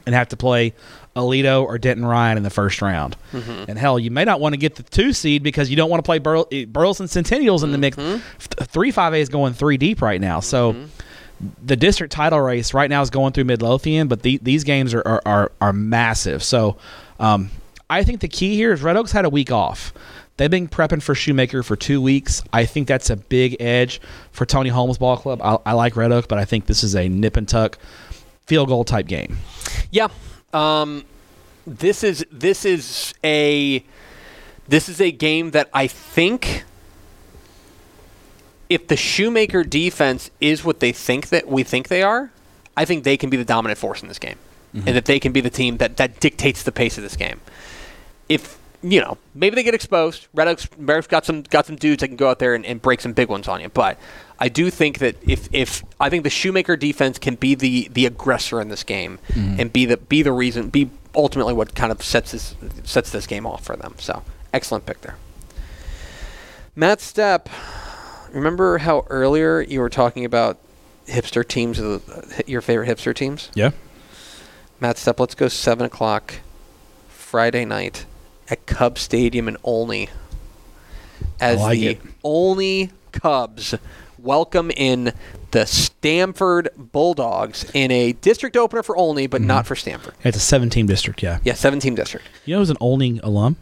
and 0.06 0.14
have 0.14 0.28
to 0.28 0.36
play 0.36 0.72
Aledo 1.14 1.62
or 1.64 1.76
Denton 1.78 2.06
Ryan 2.06 2.36
in 2.38 2.42
the 2.42 2.50
first 2.50 2.80
round. 2.82 3.16
And 3.32 3.78
hell, 3.78 3.98
you 3.98 4.10
may 4.10 4.24
not 4.24 4.40
want 4.40 4.54
to 4.54 4.56
get 4.56 4.76
the 4.76 4.82
two 4.82 5.12
seed 5.12 5.42
because 5.42 5.68
you 5.70 5.76
don't 5.76 5.90
want 5.90 6.02
to 6.02 6.06
play 6.06 6.18
Burl- 6.18 6.48
eh, 6.52 6.64
Burleson 6.64 7.06
Centennials 7.06 7.62
in 7.62 7.72
the 7.72 7.78
mix. 7.78 7.98
F- 7.98 8.20
Three 8.68 8.90
five 8.90 9.12
A 9.12 9.16
is 9.18 9.28
going 9.28 9.52
three 9.52 9.76
deep 9.76 10.00
right 10.02 10.20
now, 10.20 10.40
so 10.40 10.74
the 11.64 11.74
district 11.76 12.12
title 12.12 12.40
race 12.40 12.72
right 12.72 12.88
now 12.88 13.02
is 13.02 13.10
going 13.10 13.32
through 13.32 13.44
Midlothian, 13.44 14.06
but 14.08 14.22
the, 14.22 14.38
these 14.42 14.62
games 14.64 14.94
are, 14.94 15.02
are, 15.04 15.22
are, 15.26 15.52
are 15.60 15.72
massive. 15.72 16.42
So 16.42 16.76
um, 17.18 17.50
I 17.90 18.04
think 18.04 18.20
the 18.20 18.28
key 18.28 18.54
here 18.54 18.72
is 18.72 18.80
Red 18.82 18.96
Oaks 18.96 19.10
had 19.12 19.24
a 19.24 19.28
week 19.30 19.50
off. 19.50 19.92
They've 20.36 20.50
been 20.50 20.68
prepping 20.68 21.02
for 21.02 21.14
Shoemaker 21.14 21.62
for 21.62 21.74
two 21.76 22.00
weeks. 22.00 22.42
I 22.52 22.64
think 22.64 22.88
that's 22.88 23.10
a 23.10 23.16
big 23.16 23.56
edge 23.60 24.00
for 24.30 24.46
Tony 24.46 24.70
Holmes 24.70 24.98
Ball 24.98 25.16
Club. 25.16 25.40
I, 25.42 25.58
I 25.66 25.72
like 25.72 25.94
Red 25.96 26.10
Oak, 26.12 26.26
but 26.28 26.38
I 26.38 26.44
think 26.46 26.66
this 26.66 26.82
is 26.84 26.94
a 26.94 27.08
nip 27.08 27.36
and 27.36 27.46
tuck 27.48 27.76
field 28.46 28.68
goal 28.68 28.84
type 28.84 29.06
game. 29.08 29.36
Yeah. 29.90 30.08
Um, 30.52 31.04
this 31.66 32.02
is 32.02 32.26
this 32.30 32.64
is 32.64 33.14
a 33.22 33.84
this 34.68 34.88
is 34.88 35.00
a 35.00 35.10
game 35.10 35.52
that 35.52 35.68
I 35.72 35.86
think 35.86 36.64
if 38.68 38.88
the 38.88 38.96
Shoemaker 38.96 39.64
defense 39.64 40.30
is 40.40 40.64
what 40.64 40.80
they 40.80 40.92
think 40.92 41.28
that 41.28 41.46
we 41.46 41.62
think 41.62 41.88
they 41.88 42.02
are, 42.02 42.30
I 42.76 42.84
think 42.84 43.04
they 43.04 43.16
can 43.16 43.30
be 43.30 43.36
the 43.36 43.44
dominant 43.44 43.78
force 43.78 44.02
in 44.02 44.08
this 44.08 44.18
game, 44.18 44.38
and 44.86 44.96
that 44.96 45.04
they 45.04 45.20
can 45.20 45.32
be 45.32 45.40
the 45.40 45.50
team 45.50 45.76
that 45.76 45.96
that 45.98 46.20
dictates 46.20 46.62
the 46.62 46.72
pace 46.72 46.96
of 46.96 47.04
this 47.04 47.16
game. 47.16 47.40
If 48.28 48.58
you 48.82 49.00
know, 49.00 49.16
maybe 49.34 49.54
they 49.54 49.62
get 49.62 49.74
exposed. 49.74 50.26
Red 50.34 50.48
Oaks, 50.48 50.68
Red 50.76 50.98
Oaks 50.98 51.06
got 51.06 51.24
some 51.24 51.42
got 51.42 51.66
some 51.66 51.76
dudes 51.76 52.00
that 52.00 52.08
can 52.08 52.16
go 52.16 52.28
out 52.28 52.38
there 52.38 52.54
and, 52.54 52.66
and 52.66 52.82
break 52.82 53.00
some 53.00 53.12
big 53.12 53.28
ones 53.28 53.46
on 53.46 53.60
you. 53.60 53.68
But 53.68 53.98
I 54.42 54.48
do 54.48 54.70
think 54.70 54.98
that 54.98 55.14
if 55.22 55.48
if 55.52 55.84
I 56.00 56.10
think 56.10 56.24
the 56.24 56.30
Shoemaker 56.30 56.76
defense 56.76 57.16
can 57.16 57.36
be 57.36 57.54
the 57.54 57.88
the 57.92 58.06
aggressor 58.06 58.60
in 58.60 58.70
this 58.70 58.82
game 58.82 59.20
and 59.36 59.72
be 59.72 59.84
the 59.84 59.96
be 59.96 60.22
the 60.22 60.32
reason 60.32 60.68
be 60.68 60.90
ultimately 61.14 61.54
what 61.54 61.76
kind 61.76 61.92
of 61.92 62.02
sets 62.02 62.32
this 62.32 62.56
sets 62.82 63.12
this 63.12 63.28
game 63.28 63.46
off 63.46 63.64
for 63.64 63.76
them. 63.76 63.94
So 63.98 64.24
excellent 64.52 64.84
pick 64.84 65.02
there. 65.02 65.14
Matt 66.74 66.98
Stepp, 66.98 67.46
remember 68.32 68.78
how 68.78 69.06
earlier 69.08 69.60
you 69.60 69.78
were 69.78 69.88
talking 69.88 70.24
about 70.24 70.58
hipster 71.06 71.46
teams, 71.46 71.78
uh, 71.78 72.00
your 72.44 72.62
favorite 72.62 72.88
hipster 72.88 73.14
teams? 73.14 73.48
Yeah. 73.54 73.70
Matt 74.80 74.96
Stepp, 74.96 75.20
let's 75.20 75.36
go 75.36 75.46
seven 75.46 75.86
o'clock 75.86 76.40
Friday 77.10 77.64
night 77.64 78.06
at 78.48 78.66
Cub 78.66 78.98
Stadium 78.98 79.46
in 79.46 79.56
Olney 79.62 80.08
as 81.38 81.60
like 81.60 81.78
the 81.78 81.86
it. 81.86 82.00
Olney 82.24 82.90
Cubs 83.12 83.76
welcome 84.22 84.70
in 84.76 85.12
the 85.50 85.66
Stamford 85.66 86.68
Bulldogs 86.76 87.68
in 87.74 87.90
a 87.90 88.12
district 88.12 88.56
opener 88.56 88.82
for 88.82 88.96
Olney, 88.96 89.26
but 89.26 89.40
Mm-hmm. 89.40 89.48
not 89.48 89.66
for 89.66 89.74
Stamford. 89.76 90.14
It's 90.24 90.36
a 90.36 90.40
seven 90.40 90.70
team 90.70 90.86
district, 90.86 91.22
yeah. 91.22 91.38
Yeah, 91.44 91.54
seven-team 91.54 91.94
district. 91.94 92.26
You 92.44 92.54
know 92.54 92.60
who's 92.60 92.70
an 92.70 92.76
Olney 92.80 93.20
alum? 93.22 93.56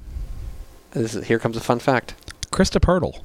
This 0.93 1.15
is, 1.15 1.27
here 1.27 1.39
comes 1.39 1.57
a 1.57 1.61
fun 1.61 1.79
fact. 1.79 2.15
Krista 2.51 2.81
Pirtle. 2.81 3.21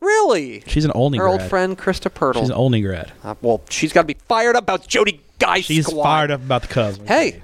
Really? 0.00 0.62
She's 0.66 0.84
an 0.84 0.90
Olney 0.94 1.18
Her 1.18 1.24
grad. 1.28 1.40
old 1.40 1.50
friend 1.50 1.78
Krista 1.78 2.10
Pirtle. 2.10 2.40
She's 2.40 2.48
an 2.50 2.54
Olney 2.54 2.80
grad. 2.82 3.12
Uh, 3.24 3.34
well, 3.40 3.62
she's 3.70 3.92
got 3.92 4.02
to 4.02 4.06
be 4.06 4.14
fired 4.28 4.56
up 4.56 4.64
about 4.64 4.86
Jody 4.86 5.20
Geis. 5.38 5.64
She's 5.64 5.86
squad. 5.86 6.02
fired 6.02 6.30
up 6.30 6.40
about 6.40 6.62
the 6.62 6.68
Cubs. 6.68 6.98
Hey, 7.06 7.40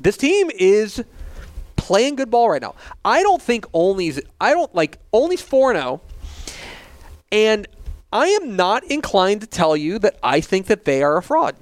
this 0.00 0.16
team 0.16 0.50
is 0.54 1.02
playing 1.76 2.16
good 2.16 2.30
ball 2.30 2.48
right 2.50 2.62
now. 2.62 2.74
I 3.04 3.22
don't 3.22 3.42
think 3.42 3.66
Olney's. 3.72 4.20
I 4.40 4.52
don't 4.52 4.72
like 4.74 4.98
Olney's 5.12 5.42
four 5.42 5.72
zero, 5.74 6.00
and 7.32 7.66
I 8.16 8.28
am 8.28 8.56
not 8.56 8.82
inclined 8.84 9.42
to 9.42 9.46
tell 9.46 9.76
you 9.76 9.98
that 9.98 10.16
I 10.22 10.40
think 10.40 10.68
that 10.68 10.86
they 10.86 11.02
are 11.02 11.18
a 11.18 11.22
fraud. 11.22 11.54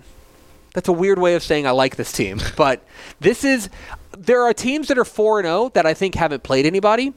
That's 0.73 0.89
a 0.89 0.93
weird 0.93 1.19
way 1.19 1.35
of 1.35 1.43
saying 1.43 1.67
I 1.67 1.73
like 1.73 1.97
this 1.97 2.13
team, 2.13 2.41
but 2.57 2.85
this 3.19 3.45
is. 3.45 3.69
There 4.17 4.43
are 4.43 4.55
teams 4.55 4.87
that 4.87 4.97
are 4.97 5.05
four 5.05 5.41
and 5.41 5.47
zero 5.47 5.71
that 5.75 5.87
I 5.87 5.93
think 5.93 6.15
haven't 6.15 6.45
played 6.45 6.67
anybody. 6.67 7.13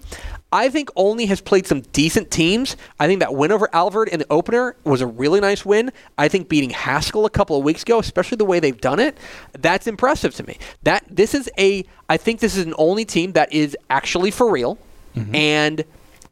I 0.52 0.70
think 0.70 0.90
Olney 0.96 1.28
has 1.28 1.42
played 1.42 1.68
some 1.68 1.82
decent 1.94 2.32
teams. 2.32 2.76
I 3.00 3.06
think 3.06 3.20
that 3.20 3.36
win 3.36 3.52
over 3.52 3.70
Alvord 3.72 4.08
in 4.08 4.18
the 4.18 4.26
opener 4.32 4.76
was 4.84 5.02
a 5.02 5.06
really 5.06 5.40
nice 5.40 5.64
win. 5.64 5.92
I 6.18 6.28
think 6.28 6.50
beating 6.50 6.72
Haskell 6.72 7.28
a 7.28 7.30
couple 7.30 7.56
of 7.56 7.64
weeks 7.64 7.84
ago, 7.84 8.00
especially 8.00 8.38
the 8.38 8.46
way 8.46 8.60
they've 8.60 8.82
done 8.82 9.00
it, 9.00 9.16
that's 9.54 9.86
impressive 9.86 10.34
to 10.36 10.44
me. 10.48 10.58
That 10.82 11.06
this 11.08 11.36
is 11.36 11.48
a 11.60 11.86
I 12.10 12.18
think 12.18 12.40
this 12.40 12.58
is 12.58 12.66
an 12.66 12.74
only 12.80 13.06
team 13.06 13.34
that 13.34 13.54
is 13.54 13.78
actually 13.92 14.32
for 14.32 14.50
real 14.50 14.80
mm-hmm. 15.16 15.36
and 15.36 15.86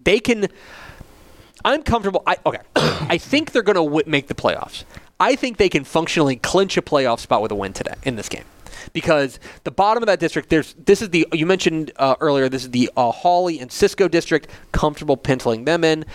they 0.04 0.20
can 0.20 0.48
I'm 1.66 1.84
comfortable. 1.84 2.24
I 2.26 2.38
okay. 2.46 2.62
I 2.76 3.18
think 3.18 3.52
they're 3.52 3.64
going 3.64 3.76
to 3.76 3.84
w- 3.84 4.04
make 4.06 4.28
the 4.28 4.36
playoffs. 4.36 4.86
I 5.20 5.36
think 5.36 5.58
they 5.58 5.68
can 5.70 5.84
functionally 5.84 6.36
clinch 6.38 6.78
a 6.78 6.82
playoff 6.82 7.20
spot 7.20 7.42
with 7.42 7.52
a 7.52 7.56
win 7.56 7.74
today 7.74 7.96
in 8.04 8.16
this 8.16 8.30
game. 8.30 8.44
Because 8.94 9.40
the 9.64 9.72
bottom 9.72 10.04
of 10.04 10.08
that 10.08 10.20
district, 10.20 10.50
there's 10.50 10.74
this 10.86 11.02
is 11.02 11.10
the 11.10 11.28
you 11.34 11.46
mentioned 11.46 11.92
uh, 11.98 12.16
earlier. 12.20 12.50
This 12.50 12.64
is 12.64 12.72
the 12.72 12.90
uh, 12.96 13.12
Hawley 13.12 13.60
and 13.60 13.72
Cisco 13.72 14.08
district. 14.08 14.48
Comfortable 14.72 15.18
penciling 15.18 15.66
them 15.66 15.84
in. 15.84 16.06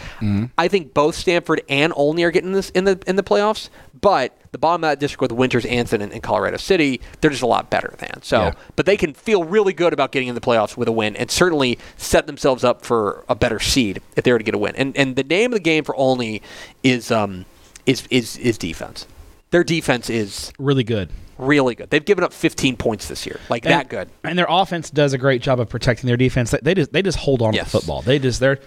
I 0.59 0.69
think 0.69 0.95
both 0.95 1.15
Stamford 1.15 1.63
and 1.69 1.93
Olney 1.97 2.23
are 2.25 2.31
getting 2.31 2.53
this 2.53 2.71
in 2.71 2.85
the 2.85 3.01
in 3.07 3.17
the 3.17 3.23
playoffs. 3.23 3.69
But 4.01 4.37
the 4.53 4.59
bottom 4.59 4.83
of 4.83 4.91
that 4.91 4.99
district 4.99 5.21
with 5.21 5.33
Winters, 5.33 5.67
Anson, 5.67 6.01
and, 6.01 6.11
and 6.13 6.23
Colorado 6.23 6.57
City, 6.57 7.01
they're 7.21 7.31
just 7.31 7.43
a 7.43 7.47
lot 7.47 7.69
better 7.71 7.93
than. 7.99 8.23
So, 8.23 8.39
Yeah. 8.41 8.53
but 8.75 8.87
they 8.87 8.97
can 8.97 9.13
feel 9.13 9.45
really 9.45 9.75
good 9.75 9.93
about 9.93 10.11
getting 10.11 10.29
in 10.29 10.35
the 10.35 10.41
playoffs 10.41 10.75
with 10.77 10.89
a 10.89 10.93
win, 10.93 11.15
and 11.17 11.31
certainly 11.31 11.79
set 11.99 12.27
themselves 12.27 12.65
up 12.65 12.85
for 12.85 13.25
a 13.29 13.35
better 13.35 13.61
seed 13.61 14.01
if 14.17 14.25
they 14.25 14.33
were 14.33 14.39
to 14.39 14.45
get 14.45 14.55
a 14.55 14.59
win. 14.59 14.75
And 14.77 14.97
and 14.97 15.17
the 15.17 15.23
name 15.25 15.53
of 15.53 15.57
the 15.57 15.63
game 15.63 15.85
for 15.85 15.95
Olney 15.97 16.41
is 16.83 17.11
um 17.11 17.45
is 17.85 18.07
is 18.11 18.39
is 18.39 18.57
defense. 18.57 19.07
Their 19.51 19.65
defense 19.65 20.09
is 20.09 20.53
Really 20.59 20.85
good. 20.85 21.11
Really 21.41 21.75
good. 21.75 21.91
They've 21.91 22.05
given 22.05 22.25
up 22.25 22.33
15 22.33 22.77
points 22.77 23.09
this 23.09 23.27
year, 23.27 23.41
like 23.49 23.65
that 23.65 23.89
good. 23.89 24.09
And 24.25 24.39
their 24.39 24.47
offense 24.49 24.91
does 24.91 25.13
a 25.13 25.19
great 25.19 25.43
job 25.43 25.61
of 25.61 25.69
protecting 25.69 26.07
their 26.07 26.17
defense. 26.17 26.51
They, 26.51 26.59
they 26.63 26.75
just 26.75 26.93
they 26.93 27.03
just 27.03 27.19
hold 27.19 27.43
on 27.43 27.53
Yes. 27.55 27.67
to 27.67 27.73
the 27.73 27.79
football. 27.81 28.03
They 28.03 28.19
just 28.19 28.41
their 28.41 28.59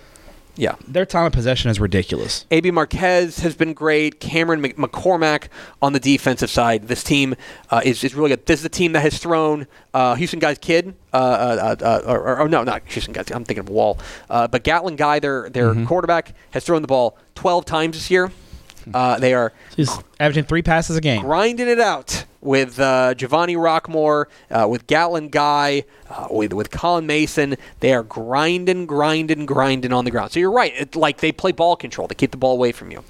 Yeah. 0.56 0.76
their 0.88 1.06
time 1.06 1.26
of 1.26 1.34
possession 1.34 1.72
is 1.72 1.80
ridiculous. 1.80 2.46
AB 2.52 2.72
Marquez 2.72 3.40
has 3.40 3.56
been 3.56 3.74
great. 3.74 4.20
Cameron 4.20 4.62
Mc- 4.62 4.78
McCormack 4.78 5.48
on 5.82 5.94
the 5.94 6.00
defensive 6.00 6.50
side. 6.50 6.88
This 6.88 7.04
team 7.04 7.36
uh, 7.72 7.82
is, 7.84 8.04
is 8.04 8.14
really 8.16 8.30
good. 8.30 8.46
This 8.46 8.60
is 8.60 8.66
a 8.66 8.70
team 8.70 8.92
that 8.94 9.02
has 9.02 9.18
thrown 9.18 9.68
uh, 9.94 10.16
Houston 10.16 10.40
Guy's 10.40 10.58
kid. 10.60 10.96
Uh, 11.14 11.18
uh, 11.18 11.76
uh, 11.82 12.02
or, 12.06 12.20
or, 12.20 12.40
or 12.42 12.50
no, 12.50 12.64
not 12.64 12.82
Houston 12.88 13.14
Guy's. 13.14 13.30
I'm 13.32 13.44
thinking 13.46 13.60
of 13.62 13.70
Wall. 13.70 13.98
Uh, 14.30 14.48
but 14.48 14.64
Gatlin 14.64 14.96
Guy, 14.96 15.20
their 15.20 15.50
their 15.50 15.74
quarterback, 15.86 16.34
has 16.52 16.64
thrown 16.66 16.82
the 16.82 16.88
ball 16.88 17.18
12 17.36 17.66
times 17.66 17.96
this 17.98 18.10
year. 18.12 18.32
Uh, 18.94 19.20
they 19.20 19.34
are 19.34 19.54
He's 19.76 19.90
averaging 20.20 20.46
three 20.46 20.62
passes 20.62 20.96
a 20.98 21.02
game. 21.02 21.22
grinding 21.22 21.68
it 21.68 21.80
out 21.80 22.26
with 22.42 22.78
uh, 22.78 23.14
Giovanni 23.14 23.56
Rockmore, 23.56 24.26
uh, 24.52 24.68
with 24.70 24.86
Gatlin 24.88 25.30
Guy, 25.30 25.86
uh, 26.10 26.28
with 26.30 26.52
with 26.54 26.72
Colin 26.72 27.06
Mason. 27.06 27.56
They 27.80 27.94
are 27.94 28.04
grinding, 28.04 28.86
grinding, 28.86 29.46
grinding 29.46 29.94
on 29.94 30.04
the 30.06 30.12
ground. 30.12 30.32
So 30.34 30.40
you're 30.40 30.52
right. 30.52 30.74
It, 30.76 30.96
like 30.96 31.20
they 31.20 31.32
play 31.32 31.52
ball 31.54 31.76
control. 31.76 32.08
They 32.08 32.16
keep 32.16 32.32
the 32.32 32.38
ball 32.38 32.54
away 32.54 32.72
from 32.74 32.92
you. 32.92 33.04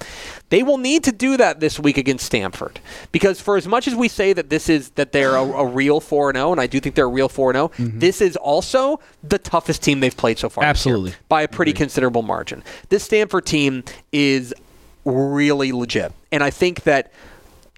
They 0.50 0.62
will 0.62 0.78
need 0.78 1.04
to 1.06 1.12
do 1.12 1.36
that 1.38 1.60
this 1.60 1.80
week 1.80 1.98
against 1.98 2.28
Stamford 2.28 2.80
because 3.12 3.42
for 3.42 3.58
as 3.58 3.68
much 3.68 3.88
as 3.88 3.96
we 3.96 4.08
say 4.08 4.34
that 4.34 4.52
this 4.52 4.70
is 4.70 4.92
that 4.92 5.12
they're 5.12 5.36
a, 5.36 5.42
a 5.42 5.66
real 5.66 6.00
four 6.00 6.30
and 6.30 6.38
zero, 6.38 6.52
and 6.52 6.62
I 6.62 6.68
do 6.68 6.80
think 6.80 6.94
they're 6.94 7.06
a 7.06 7.08
real 7.08 7.30
four 7.30 7.50
and 7.50 7.56
zero, 7.56 7.72
this 7.80 8.22
is 8.22 8.36
also 8.36 9.00
the 9.24 9.40
toughest 9.40 9.82
team 9.82 10.00
they've 10.00 10.16
played 10.16 10.38
so 10.38 10.50
far. 10.50 10.64
Absolutely. 10.64 11.16
by 11.28 11.42
a 11.42 11.48
pretty 11.48 11.74
considerable 11.74 12.22
margin. 12.22 12.64
This 12.90 13.04
Stamford 13.04 13.48
team 13.48 13.84
is 14.12 14.54
really 15.06 15.72
legit. 15.72 16.12
And 16.32 16.44
I 16.44 16.50
think 16.50 16.84
that 16.84 17.12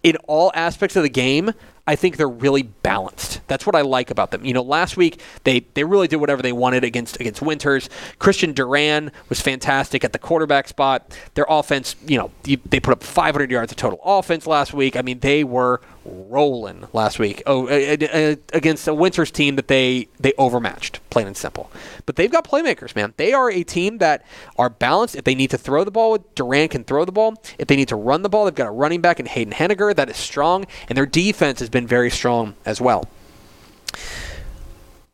in 0.03 0.17
all 0.27 0.51
aspects 0.53 0.95
of 0.95 1.03
the 1.03 1.09
game, 1.09 1.51
I 1.87 1.95
think 1.95 2.17
they're 2.17 2.27
really 2.27 2.63
balanced. 2.63 3.34
That's 3.47 3.65
what 3.65 3.75
I 3.75 3.81
like 3.81 4.11
about 4.11 4.31
them. 4.31 4.45
You 4.45 4.53
know, 4.53 4.61
last 4.61 4.97
week 4.97 5.21
they, 5.43 5.61
they 5.73 5.83
really 5.83 6.07
did 6.07 6.17
whatever 6.17 6.41
they 6.41 6.51
wanted 6.51 6.83
against 6.83 7.19
against 7.19 7.41
Winters. 7.41 7.89
Christian 8.19 8.53
Duran 8.53 9.11
was 9.29 9.41
fantastic 9.41 10.03
at 10.03 10.13
the 10.13 10.19
quarterback 10.19 10.67
spot. 10.67 11.17
Their 11.33 11.45
offense, 11.49 11.95
you 12.05 12.17
know, 12.17 12.31
they 12.43 12.79
put 12.79 12.91
up 12.91 13.03
500 13.03 13.51
yards 13.51 13.71
of 13.71 13.77
total 13.77 13.99
offense 14.03 14.47
last 14.47 14.73
week. 14.73 14.95
I 14.95 15.01
mean, 15.01 15.19
they 15.19 15.43
were 15.43 15.81
rolling 16.05 16.87
last 16.93 17.19
week. 17.19 17.41
Oh, 17.45 17.67
against 17.67 18.87
a 18.87 18.93
Winters 18.93 19.31
team 19.31 19.55
that 19.55 19.67
they 19.67 20.07
they 20.19 20.33
overmatched, 20.37 21.01
plain 21.09 21.27
and 21.27 21.35
simple. 21.35 21.71
But 22.05 22.15
they've 22.15 22.31
got 22.31 22.47
playmakers, 22.47 22.95
man. 22.95 23.13
They 23.17 23.33
are 23.33 23.49
a 23.49 23.63
team 23.63 23.97
that 23.99 24.23
are 24.57 24.69
balanced. 24.69 25.15
If 25.15 25.23
they 25.23 25.35
need 25.35 25.49
to 25.51 25.57
throw 25.57 25.83
the 25.83 25.91
ball, 25.91 26.17
Duran 26.35 26.69
can 26.69 26.83
throw 26.83 27.05
the 27.05 27.11
ball. 27.11 27.41
If 27.57 27.67
they 27.67 27.75
need 27.75 27.87
to 27.89 27.95
run 27.95 28.21
the 28.21 28.29
ball, 28.29 28.45
they've 28.45 28.55
got 28.55 28.67
a 28.67 28.71
running 28.71 29.01
back 29.01 29.19
in 29.19 29.25
Hayden 29.25 29.53
Henniger 29.53 29.95
that 29.95 30.09
is 30.09 30.17
strong, 30.17 30.65
and 30.87 30.97
their 30.97 31.05
defense 31.05 31.59
has 31.59 31.69
been 31.69 31.87
very 31.87 32.09
strong 32.09 32.55
as 32.65 32.79
well. 32.79 33.05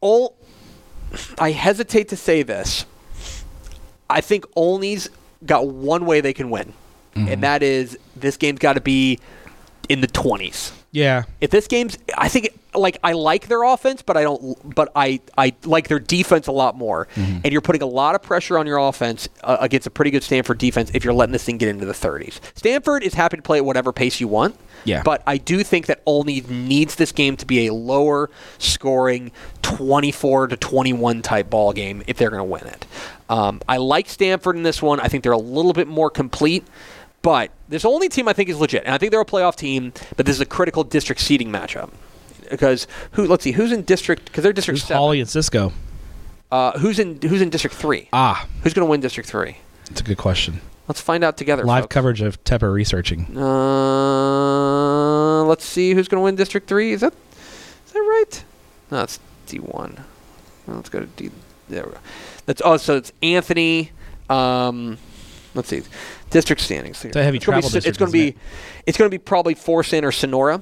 Ol- 0.01 0.35
I 1.37 1.51
hesitate 1.51 2.09
to 2.09 2.15
say 2.17 2.43
this. 2.43 2.85
I 4.09 4.21
think 4.21 4.45
Olney's 4.55 5.09
got 5.45 5.67
one 5.67 6.05
way 6.05 6.21
they 6.21 6.33
can 6.33 6.49
win, 6.49 6.73
and 7.15 7.27
mm-hmm. 7.27 7.41
that 7.41 7.63
is 7.63 7.97
this 8.15 8.37
game's 8.37 8.59
got 8.59 8.73
to 8.73 8.81
be 8.81 9.19
in 9.89 10.01
the 10.01 10.07
20s. 10.07 10.71
Yeah. 10.91 11.23
If 11.39 11.51
this 11.51 11.67
game's, 11.67 11.97
I 12.17 12.27
think, 12.27 12.49
like 12.73 12.97
I 13.03 13.13
like 13.13 13.47
their 13.47 13.63
offense, 13.63 14.01
but 14.01 14.17
I 14.17 14.23
don't. 14.23 14.75
But 14.75 14.91
I 14.95 15.19
I 15.37 15.53
like 15.65 15.87
their 15.87 15.99
defense 15.99 16.47
a 16.47 16.51
lot 16.51 16.77
more. 16.77 17.07
And 17.15 17.51
you're 17.51 17.61
putting 17.61 17.81
a 17.81 17.87
lot 17.87 18.15
of 18.15 18.21
pressure 18.21 18.57
on 18.57 18.67
your 18.67 18.77
offense 18.77 19.27
uh, 19.43 19.57
against 19.59 19.87
a 19.87 19.89
pretty 19.89 20.11
good 20.11 20.23
Stamford 20.23 20.57
defense 20.57 20.91
if 20.93 21.03
you're 21.03 21.13
letting 21.13 21.33
this 21.33 21.43
thing 21.43 21.57
get 21.57 21.69
into 21.69 21.85
the 21.85 21.93
30s. 21.93 22.39
Stamford 22.55 23.03
is 23.03 23.13
happy 23.13 23.37
to 23.37 23.43
play 23.43 23.57
at 23.57 23.65
whatever 23.65 23.91
pace 23.91 24.19
you 24.19 24.27
want. 24.27 24.55
Yeah. 24.85 25.03
But 25.03 25.21
I 25.27 25.37
do 25.37 25.63
think 25.63 25.85
that 25.87 26.01
Olney 26.05 26.41
needs 26.41 26.95
this 26.95 27.11
game 27.11 27.37
to 27.37 27.45
be 27.45 27.67
a 27.67 27.73
lower 27.73 28.29
scoring, 28.57 29.31
24 29.61 30.47
to 30.47 30.57
21 30.57 31.21
type 31.21 31.49
ball 31.49 31.73
game 31.73 32.03
if 32.07 32.17
they're 32.17 32.31
going 32.31 32.39
to 32.39 32.43
win 32.43 32.65
it. 32.65 32.85
Um, 33.29 33.61
I 33.67 33.77
like 33.77 34.09
Stamford 34.09 34.55
in 34.55 34.63
this 34.63 34.81
one. 34.81 34.99
I 34.99 35.07
think 35.07 35.23
they're 35.23 35.31
a 35.31 35.37
little 35.37 35.73
bit 35.73 35.87
more 35.87 36.09
complete. 36.09 36.65
But 37.21 37.51
this 37.69 37.85
Olney 37.85 38.09
team 38.09 38.27
I 38.27 38.33
think 38.33 38.49
is 38.49 38.59
legit, 38.59 38.83
and 38.83 38.95
I 38.95 38.97
think 38.97 39.11
they're 39.11 39.21
a 39.21 39.25
playoff 39.25 39.55
team. 39.55 39.93
But 40.17 40.25
this 40.25 40.35
is 40.35 40.41
a 40.41 40.45
critical 40.45 40.83
district 40.83 41.21
seeding 41.21 41.51
matchup 41.51 41.91
because 42.51 42.87
who? 43.11 43.25
Let's 43.25 43.43
see, 43.43 43.51
who's 43.53 43.71
in 43.71 43.83
district? 43.83 44.25
Because 44.25 44.43
they're 44.43 44.53
district 44.53 44.79
Who's 44.81 44.87
seven. 44.87 44.99
Hawley 44.99 45.19
and 45.19 45.29
Cisco? 45.29 45.73
Uh, 46.51 46.77
who's 46.79 46.99
in 46.99 47.21
Who's 47.21 47.41
in 47.41 47.49
district 47.49 47.75
three? 47.75 48.09
Ah, 48.13 48.47
Who's 48.63 48.73
going 48.73 48.85
to 48.85 48.89
win 48.89 49.01
district 49.01 49.29
three? 49.29 49.57
that's 49.87 50.01
a 50.01 50.03
good 50.03 50.17
question. 50.17 50.61
Let's 50.87 51.01
find 51.01 51.23
out 51.23 51.37
together. 51.37 51.63
Live 51.63 51.83
folks. 51.83 51.93
coverage 51.93 52.21
of 52.21 52.43
Tepper 52.43 52.73
researching. 52.73 53.37
Uh, 53.37 55.43
let's 55.45 55.63
see 55.65 55.93
who's 55.93 56.07
going 56.07 56.19
to 56.19 56.23
win 56.23 56.35
District 56.35 56.67
Three. 56.67 56.91
Is 56.91 57.01
that 57.01 57.13
is 57.85 57.91
that 57.93 57.99
right? 57.99 58.43
No, 58.91 59.03
it's 59.03 59.19
D 59.47 59.57
one. 59.59 60.03
Let's 60.67 60.89
go 60.89 60.99
to 60.99 61.05
D. 61.05 61.31
There 61.69 61.85
we 61.85 61.91
go. 61.91 61.97
That's 62.45 62.61
oh, 62.65 62.77
so 62.77 62.97
it's 62.97 63.13
Anthony. 63.23 63.91
Um, 64.29 64.97
let's 65.53 65.69
see, 65.69 65.81
district 66.29 66.61
standings. 66.61 67.03
It's 67.05 67.15
a 67.15 67.23
heavy 67.23 67.37
it's 67.37 67.45
gonna 67.45 67.57
be, 67.57 67.61
travel 67.61 67.69
Son- 67.81 67.89
It's 67.89 67.97
going 67.97 68.11
to 68.11 68.17
isn't 68.17 68.35
be, 68.35 68.39
it's 68.85 68.97
going 68.97 69.09
to 69.09 69.13
be 69.13 69.17
probably 69.21 69.55
Forsan 69.55 70.03
or 70.03 70.11
Sonora. 70.11 70.61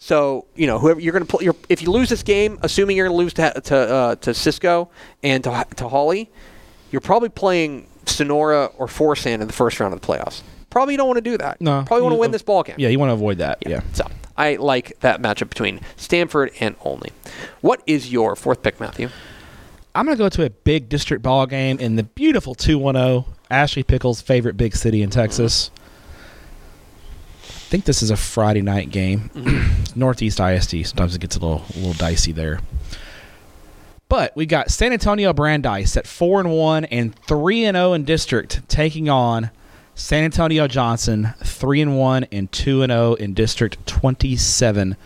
So 0.00 0.46
you 0.54 0.66
know, 0.66 0.78
whoever 0.78 1.00
you're 1.00 1.12
going 1.12 1.26
to 1.26 1.36
play, 1.36 1.50
if 1.68 1.82
you 1.82 1.90
lose 1.90 2.08
this 2.08 2.22
game, 2.22 2.58
assuming 2.62 2.96
you're 2.96 3.08
going 3.08 3.18
to 3.18 3.22
lose 3.22 3.34
to 3.34 3.60
to 3.60 3.76
uh, 3.76 4.14
to 4.16 4.34
Cisco 4.34 4.90
and 5.22 5.42
to 5.44 5.66
to 5.76 5.88
Hawley, 5.88 6.30
you're 6.90 7.00
probably 7.00 7.28
playing 7.28 7.86
Sonora 8.06 8.66
or 8.78 8.86
Forsan 8.86 9.40
in 9.40 9.46
the 9.46 9.52
first 9.52 9.80
round 9.80 9.94
of 9.94 10.00
the 10.00 10.06
playoffs. 10.06 10.42
Probably 10.70 10.94
you 10.94 10.98
don't 10.98 11.08
want 11.08 11.18
to 11.18 11.30
do 11.30 11.38
that. 11.38 11.60
No, 11.60 11.82
probably 11.86 12.02
want 12.02 12.14
to 12.14 12.18
win 12.18 12.30
this 12.30 12.42
ball 12.42 12.62
game. 12.62 12.76
Yeah, 12.78 12.88
you 12.88 12.98
want 12.98 13.10
to 13.10 13.14
avoid 13.14 13.38
that. 13.38 13.58
Yeah. 13.66 13.80
So 13.92 14.06
I 14.36 14.56
like 14.56 14.98
that 15.00 15.20
matchup 15.20 15.48
between 15.48 15.80
Stamford 15.96 16.52
and 16.60 16.76
Olney. 16.82 17.10
What 17.60 17.82
is 17.86 18.12
your 18.12 18.36
fourth 18.36 18.62
pick, 18.62 18.78
Matthew? 18.78 19.08
I'm 19.94 20.04
going 20.04 20.16
to 20.16 20.22
go 20.22 20.28
to 20.28 20.44
a 20.44 20.50
big 20.50 20.88
district 20.88 21.22
ball 21.24 21.46
game 21.46 21.80
in 21.80 21.96
the 21.96 22.04
beautiful 22.04 22.54
210, 22.54 23.24
Ashley 23.50 23.82
Pickles' 23.82 24.20
favorite 24.20 24.56
big 24.56 24.76
city 24.76 25.02
in 25.02 25.10
Texas. 25.10 25.72
I 27.68 27.70
think 27.70 27.84
this 27.84 28.02
is 28.02 28.08
a 28.10 28.16
Friday 28.16 28.62
night 28.62 28.88
game. 28.90 29.28
Northeast 29.94 30.40
ISD. 30.40 30.86
Sometimes 30.86 31.14
it 31.14 31.20
gets 31.20 31.36
a 31.36 31.38
little 31.38 31.62
a 31.74 31.76
little 31.76 31.92
dicey 31.92 32.32
there. 32.32 32.60
But 34.08 34.34
we 34.34 34.46
got 34.46 34.70
San 34.70 34.90
Antonio 34.94 35.34
Brandeis 35.34 35.94
at 35.98 36.06
4 36.06 36.40
and 36.40 36.50
1 36.56 36.86
and 36.86 37.14
3 37.14 37.64
and 37.66 37.76
0 37.76 37.92
in 37.92 38.04
district 38.04 38.66
taking 38.70 39.10
on 39.10 39.50
San 39.94 40.24
Antonio 40.24 40.66
Johnson 40.66 41.34
3 41.44 41.82
and 41.82 41.98
1 41.98 42.24
and 42.32 42.50
2 42.50 42.80
and 42.84 42.90
0 42.90 43.12
in 43.16 43.34
district 43.34 43.86
27 43.86 44.96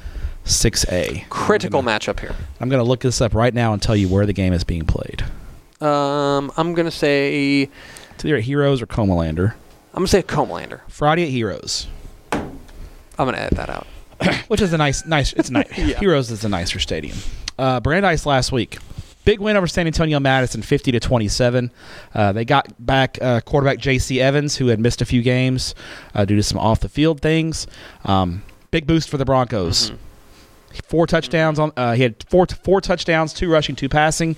6A. 0.44 1.28
Critical 1.30 1.82
matchup 1.82 2.20
here. 2.20 2.36
I'm 2.60 2.68
going 2.68 2.78
to 2.78 2.88
look 2.88 3.00
this 3.00 3.20
up 3.20 3.34
right 3.34 3.52
now 3.52 3.72
and 3.72 3.82
tell 3.82 3.96
you 3.96 4.08
where 4.08 4.24
the 4.24 4.32
game 4.32 4.52
is 4.52 4.62
being 4.62 4.84
played. 4.84 5.24
Um, 5.80 6.52
I'm 6.56 6.74
gonna 6.74 6.92
say 6.92 7.68
It's 8.14 8.24
either 8.24 8.36
at 8.36 8.44
Heroes 8.44 8.80
or 8.80 8.86
Comalander. 8.86 9.54
I'm 9.94 10.02
gonna 10.02 10.06
say 10.06 10.22
Comalander. 10.22 10.82
Friday 10.86 11.24
at 11.24 11.30
Heroes, 11.30 11.88
gonna 13.16 13.38
edit 13.38 13.56
that 13.56 13.70
out. 13.70 13.86
which 14.48 14.60
is 14.60 14.72
a 14.72 14.78
nice, 14.78 15.04
nice. 15.04 15.32
It's 15.32 15.50
nice. 15.50 15.66
Yeah. 15.78 15.98
Heroes 15.98 16.30
is 16.30 16.44
a 16.44 16.48
nicer 16.48 16.78
stadium. 16.78 17.16
Uh, 17.58 17.80
Brandeis 17.80 18.24
last 18.26 18.52
week, 18.52 18.78
big 19.24 19.40
win 19.40 19.56
over 19.56 19.66
San 19.66 19.86
Antonio 19.86 20.18
Madison, 20.20 20.62
50 20.62 20.92
to 20.92 21.00
27. 21.00 21.70
Uh, 22.14 22.32
they 22.32 22.44
got 22.44 22.68
back 22.84 23.18
uh, 23.20 23.40
quarterback 23.40 23.78
J.C. 23.78 24.20
Evans, 24.20 24.56
who 24.56 24.68
had 24.68 24.80
missed 24.80 25.02
a 25.02 25.04
few 25.04 25.22
games 25.22 25.74
uh, 26.14 26.24
due 26.24 26.36
to 26.36 26.42
some 26.42 26.58
off 26.58 26.80
the 26.80 26.88
field 26.88 27.20
things. 27.20 27.66
Um, 28.04 28.42
big 28.70 28.86
boost 28.86 29.08
for 29.08 29.16
the 29.18 29.24
Broncos. 29.24 29.90
Mhm. 29.90 29.96
Four 30.86 31.06
touchdowns 31.06 31.58
on. 31.58 31.72
Uh, 31.76 31.92
he 31.94 32.02
had 32.02 32.24
four 32.30 32.46
four 32.46 32.80
touchdowns, 32.80 33.32
two 33.34 33.50
rushing, 33.50 33.76
two 33.76 33.88
passing, 33.90 34.36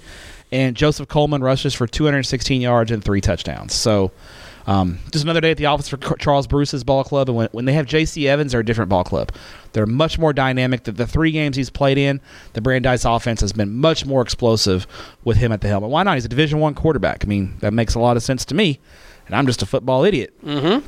and 0.50 0.74
Joseph 0.74 1.08
Coleman 1.08 1.42
rushes 1.42 1.74
for 1.74 1.86
216 1.86 2.60
yards 2.60 2.90
and 2.90 3.04
three 3.04 3.20
touchdowns. 3.20 3.74
So. 3.74 4.10
Um, 4.66 4.98
just 5.12 5.24
another 5.24 5.40
day 5.40 5.50
at 5.50 5.56
the 5.56 5.66
office 5.66 5.88
for 5.88 5.96
Charles 6.16 6.46
Bruce's 6.46 6.84
ball 6.84 7.04
club, 7.04 7.28
and 7.28 7.36
when, 7.36 7.48
when 7.52 7.64
they 7.66 7.74
have 7.74 7.86
J.C. 7.86 8.26
Evans, 8.26 8.52
they're 8.52 8.60
a 8.60 8.64
different 8.64 8.88
ball 8.88 9.04
club. 9.04 9.30
They're 9.72 9.86
much 9.86 10.18
more 10.18 10.32
dynamic. 10.32 10.84
The, 10.84 10.92
the 10.92 11.06
three 11.06 11.32
games 11.32 11.56
he's 11.56 11.70
played 11.70 11.98
in, 11.98 12.20
the 12.54 12.60
Brandeis 12.60 13.04
offense 13.04 13.40
has 13.40 13.52
been 13.52 13.74
much 13.74 14.06
more 14.06 14.22
explosive 14.22 14.86
with 15.24 15.36
him 15.36 15.52
at 15.52 15.60
the 15.60 15.68
helm. 15.68 15.82
And 15.84 15.92
why 15.92 16.02
not? 16.02 16.14
He's 16.14 16.24
a 16.24 16.28
Division 16.28 16.60
One 16.60 16.74
quarterback. 16.74 17.24
I 17.24 17.28
mean, 17.28 17.56
that 17.60 17.72
makes 17.72 17.94
a 17.94 18.00
lot 18.00 18.16
of 18.16 18.22
sense 18.22 18.44
to 18.46 18.54
me, 18.54 18.80
and 19.26 19.36
I'm 19.36 19.46
just 19.46 19.62
a 19.62 19.66
football 19.66 20.04
idiot. 20.04 20.32
Mm-hmm. 20.44 20.86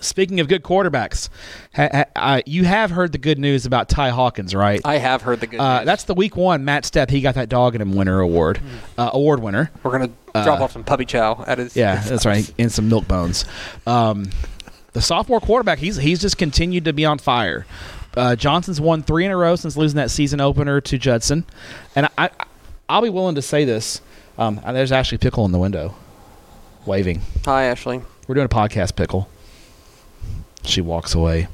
Speaking 0.00 0.40
of 0.40 0.48
good 0.48 0.62
quarterbacks, 0.62 1.28
ha, 1.74 1.88
ha, 1.92 2.04
uh, 2.16 2.40
you 2.46 2.64
have 2.64 2.90
heard 2.90 3.12
the 3.12 3.18
good 3.18 3.38
news 3.38 3.66
about 3.66 3.88
Ty 3.88 4.10
Hawkins, 4.10 4.54
right? 4.54 4.80
I 4.84 4.96
have 4.98 5.22
heard 5.22 5.40
the 5.40 5.46
good 5.46 5.60
Uh, 5.60 5.78
news. 5.78 5.86
that's 5.86 6.04
the 6.04 6.14
week 6.14 6.36
one 6.36 6.64
Matt 6.64 6.84
Stepp. 6.84 7.10
He 7.10 7.20
got 7.20 7.34
that 7.34 7.48
dog 7.48 7.74
in 7.74 7.80
him 7.80 7.94
winner 7.94 8.20
award, 8.20 8.60
uh, 8.96 9.10
award 9.12 9.40
winner. 9.42 9.70
We're 9.82 9.92
gonna 9.92 10.10
drop 10.32 10.60
off 10.60 10.72
some 10.72 10.84
puppy 10.84 11.04
chow 11.04 11.44
at 11.46 11.58
his. 11.58 11.76
Uh, 11.76 11.80
Yeah, 11.80 11.96
his 12.00 12.10
that's 12.10 12.24
house. 12.24 12.26
right, 12.34 12.54
and 12.58 12.72
some 12.72 12.88
milk 12.88 13.06
bones. 13.06 13.44
Um, 13.86 14.30
the 14.92 15.02
sophomore 15.02 15.40
quarterback, 15.40 15.78
he's 15.78 15.96
he's 15.96 16.20
just 16.20 16.38
continued 16.38 16.84
to 16.86 16.92
be 16.92 17.04
on 17.04 17.18
fire. 17.18 17.66
Uh, 18.16 18.34
Johnson's 18.34 18.80
won 18.80 19.02
three 19.04 19.24
in 19.24 19.30
a 19.30 19.36
row 19.36 19.54
since 19.54 19.76
losing 19.76 19.96
that 19.98 20.10
season 20.10 20.40
opener 20.40 20.80
to 20.80 20.98
Judson, 20.98 21.44
and 21.94 22.06
I, 22.06 22.10
I 22.18 22.30
I'll 22.88 23.02
be 23.02 23.08
willing 23.10 23.36
to 23.36 23.42
say 23.42 23.64
this. 23.64 24.00
Um, 24.38 24.60
uh, 24.64 24.72
there's 24.72 24.90
Ashley 24.90 25.18
Pickle 25.18 25.44
in 25.44 25.52
the 25.52 25.58
window, 25.58 25.94
waving. 26.86 27.20
Hi, 27.44 27.64
Ashley. 27.64 28.00
We're 28.26 28.34
doing 28.34 28.46
a 28.46 28.48
podcast, 28.48 28.96
Pickle. 28.96 29.28
She 30.64 30.80
walks 30.80 31.14
away. 31.14 31.48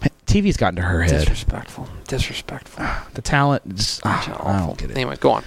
Man, 0.00 0.10
TV's 0.26 0.56
gotten 0.56 0.76
to 0.76 0.82
her 0.82 1.02
head. 1.02 1.20
Disrespectful. 1.20 1.88
Disrespectful. 2.08 2.84
The 3.14 3.22
talent, 3.22 3.76
just, 3.76 4.00
ah, 4.04 4.28
I 4.28 4.32
Awful. 4.32 4.66
don't 4.68 4.78
get 4.78 4.90
it. 4.90 4.96
Anyway, 4.96 5.16
go 5.20 5.30
on. 5.32 5.44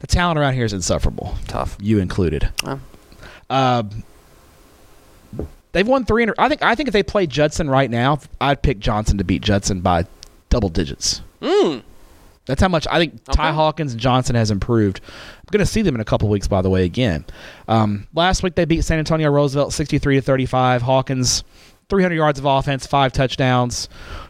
The 0.00 0.06
talent 0.06 0.38
around 0.38 0.54
here 0.54 0.64
is 0.64 0.72
insufferable. 0.72 1.36
Tough. 1.48 1.76
You 1.80 1.98
included. 1.98 2.50
Um, 2.64 2.82
Um, 3.48 4.02
they've 5.72 5.86
won 5.86 6.04
three. 6.04 6.22
In, 6.24 6.30
a- 6.30 6.34
I 6.38 6.48
think. 6.48 6.62
I 6.62 6.74
think 6.74 6.88
if 6.88 6.92
they 6.92 7.02
play 7.02 7.26
Judson 7.26 7.68
right 7.70 7.90
now, 7.90 8.18
I'd 8.40 8.62
pick 8.62 8.78
Johnson 8.78 9.18
to 9.18 9.24
beat 9.24 9.42
Judson 9.42 9.80
by 9.80 10.04
double 10.50 10.68
digits. 10.68 11.20
mm, 11.40 11.82
That's 12.46 12.60
how 12.62 12.68
much 12.68 12.86
I 12.90 12.98
think 12.98 13.24
Ty 13.24 13.48
Okay. 13.48 13.54
Hawkins 13.56 13.92
and 13.92 14.00
Johnson 14.00 14.36
has 14.36 14.50
improved. 14.50 15.00
I'm 15.38 15.50
going 15.52 15.64
to 15.64 15.70
see 15.70 15.82
them 15.82 15.94
in 15.94 16.00
a 16.00 16.04
couple 16.04 16.28
weeks, 16.28 16.46
by 16.48 16.62
the 16.62 16.70
way. 16.70 16.84
Again, 16.84 17.24
um, 17.68 18.06
last 18.14 18.42
week 18.42 18.54
they 18.54 18.64
beat 18.64 18.84
San 18.84 18.98
Antonio 18.98 19.30
Roosevelt 19.30 19.72
63 19.72 20.16
to 20.16 20.22
35. 20.22 20.82
Hawkins, 20.82 21.44
300 21.88 22.16
yards 22.16 22.38
of 22.38 22.44
offense, 22.44 22.84
five 22.84 23.12
touchdowns. 23.12 23.88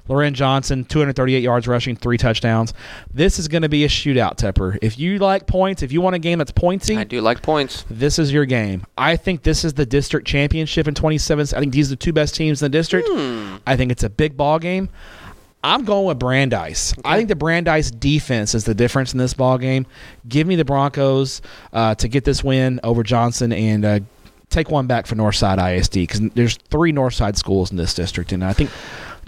Loren 0.09 0.35
Johnson, 0.35 0.85
238 0.85 1.43
yards 1.43 1.67
rushing, 1.67 1.97
three 1.97 2.19
touchdowns. 2.19 2.75
This 3.13 3.39
is 3.39 3.49
going 3.49 3.63
to 3.63 3.69
be 3.69 3.85
a 3.85 3.89
shootout, 3.89 4.37
Tepper. 4.37 4.79
If 4.83 4.99
you 4.99 5.19
like 5.19 5.47
points, 5.47 5.83
if 5.83 5.91
you 5.91 6.01
want 6.03 6.15
a 6.15 6.19
game 6.19 6.39
that's 6.39 6.53
pointsy, 6.53 6.99
I 6.99 7.05
do 7.05 7.21
like 7.23 7.41
points. 7.41 7.85
this 7.91 8.19
is 8.19 8.31
your 8.33 8.45
game. 8.45 8.85
I 8.99 9.17
think 9.17 9.43
this 9.43 9.65
is 9.65 9.73
the 9.73 9.87
district 9.87 10.27
championship 10.27 10.87
in 10.87 10.95
27. 10.95 11.47
I 11.57 11.61
think 11.61 11.73
these 11.73 11.89
are 11.89 11.95
the 11.95 11.97
two 11.97 12.13
best 12.13 12.35
teams 12.35 12.63
in 12.63 12.71
the 12.71 12.79
district. 12.79 13.09
Hmm. 13.11 13.57
I 13.67 13.77
think 13.77 13.91
it's 13.91 14.05
a 14.05 14.11
big 14.11 14.37
ball 14.37 14.59
game. 14.59 14.91
I'm 15.65 15.85
going 15.85 16.07
with 16.07 16.21
Brandeis. 16.21 16.95
I 17.05 17.17
think 17.17 17.29
the 17.29 17.35
Brandeis 17.35 17.91
defense 17.91 18.55
is 18.55 18.65
the 18.65 18.75
difference 18.75 19.13
in 19.13 19.19
this 19.19 19.35
ball 19.35 19.59
game. 19.59 19.87
Give 20.29 20.47
me 20.47 20.55
the 20.55 20.65
Broncos 20.65 21.43
uh, 21.73 21.97
to 21.97 22.07
get 22.07 22.25
this 22.25 22.45
win 22.45 22.79
over 22.85 23.03
Johnson 23.03 23.53
and 23.53 23.85
uh, 23.85 24.01
take 24.57 24.71
one 24.71 24.87
back 24.87 25.07
for 25.07 25.15
Northside 25.15 25.59
ISD 25.59 25.95
because 25.95 26.21
there's 26.35 26.57
three 26.57 26.93
Northside 26.93 27.37
schools 27.37 27.71
in 27.71 27.77
this 27.77 27.95
district, 27.95 28.33
and 28.33 28.43
I 28.45 28.53
think 28.53 28.71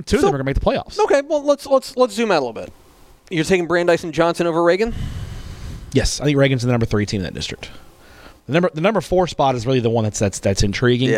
two 0.06 0.16
of 0.16 0.22
them 0.22 0.28
are 0.28 0.38
going 0.38 0.40
to 0.40 0.44
make 0.44 0.54
the 0.54 0.60
playoffs. 0.60 0.98
Okay, 0.98 1.22
well 1.22 1.42
let's 1.42 1.66
let's 1.66 1.96
let's 1.96 2.14
zoom 2.14 2.30
out 2.30 2.38
a 2.38 2.44
little 2.44 2.52
bit. 2.52 2.72
You're 3.30 3.44
taking 3.44 3.66
Brandeis 3.66 4.04
and 4.04 4.14
Johnson 4.14 4.46
over 4.46 4.62
Reagan. 4.62 4.94
Yes, 5.92 6.20
I 6.20 6.24
think 6.24 6.38
Reagan's 6.38 6.62
the 6.62 6.70
number 6.70 6.86
three 6.86 7.06
team 7.06 7.20
in 7.20 7.24
that 7.24 7.34
district. 7.34 7.70
The 8.46 8.54
number 8.54 8.70
the 8.72 8.80
number 8.80 9.02
four 9.02 9.26
spot 9.26 9.54
is 9.54 9.66
really 9.66 9.80
the 9.80 9.90
one 9.90 10.04
that's 10.04 10.18
that's 10.18 10.38
that's 10.38 10.62
intriguing. 10.62 11.10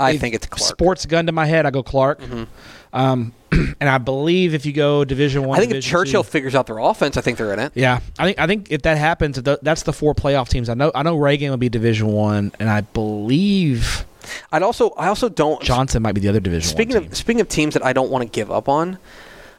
I 0.00 0.16
think 0.16 0.34
it's 0.34 0.46
Clark. 0.46 0.68
Sports 0.68 1.06
gun 1.06 1.26
to 1.26 1.32
my 1.32 1.46
head, 1.46 1.66
I 1.66 1.70
go 1.70 1.82
Clark. 1.82 2.20
Mhm. 2.20 2.46
Um, 2.92 3.32
and 3.52 3.88
I 3.88 3.98
believe 3.98 4.52
if 4.54 4.66
you 4.66 4.72
go 4.72 5.04
Division 5.04 5.44
One, 5.44 5.56
I 5.58 5.60
think 5.60 5.74
if 5.74 5.84
Churchill 5.84 6.24
two- 6.24 6.30
figures 6.30 6.54
out 6.54 6.66
their 6.66 6.78
offense, 6.78 7.16
I 7.16 7.20
think 7.20 7.38
they're 7.38 7.52
in 7.52 7.58
it. 7.60 7.72
yeah, 7.74 8.00
I 8.18 8.24
think 8.24 8.38
I 8.40 8.46
think 8.46 8.70
if 8.70 8.82
that 8.82 8.96
happens, 8.98 9.40
th- 9.40 9.58
that's 9.62 9.82
the 9.84 9.92
four 9.92 10.14
playoff 10.14 10.48
teams. 10.48 10.68
I 10.68 10.74
know 10.74 10.90
I 10.94 11.02
know 11.04 11.16
Reagan 11.16 11.50
will 11.50 11.56
be 11.56 11.68
Division 11.68 12.08
One, 12.08 12.50
and 12.58 12.68
I 12.68 12.80
believe 12.80 14.04
I'd 14.52 14.62
also 14.62 14.90
I 14.96 15.06
also 15.08 15.28
don't 15.28 15.62
Johnson 15.62 16.02
might 16.02 16.12
be 16.14 16.20
the 16.20 16.28
other 16.28 16.40
Division 16.40 16.68
Speaking 16.68 16.96
of 16.96 17.16
speaking 17.16 17.40
of 17.40 17.48
teams 17.48 17.74
that 17.74 17.84
I 17.84 17.92
don't 17.92 18.10
want 18.10 18.22
to 18.22 18.28
give 18.28 18.50
up 18.50 18.68
on, 18.68 18.98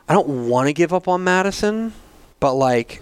I 0.09 0.13
don't 0.13 0.49
want 0.49 0.67
to 0.67 0.73
give 0.73 0.93
up 0.93 1.07
on 1.07 1.23
Madison, 1.23 1.93
but 2.41 2.53
like, 2.55 3.01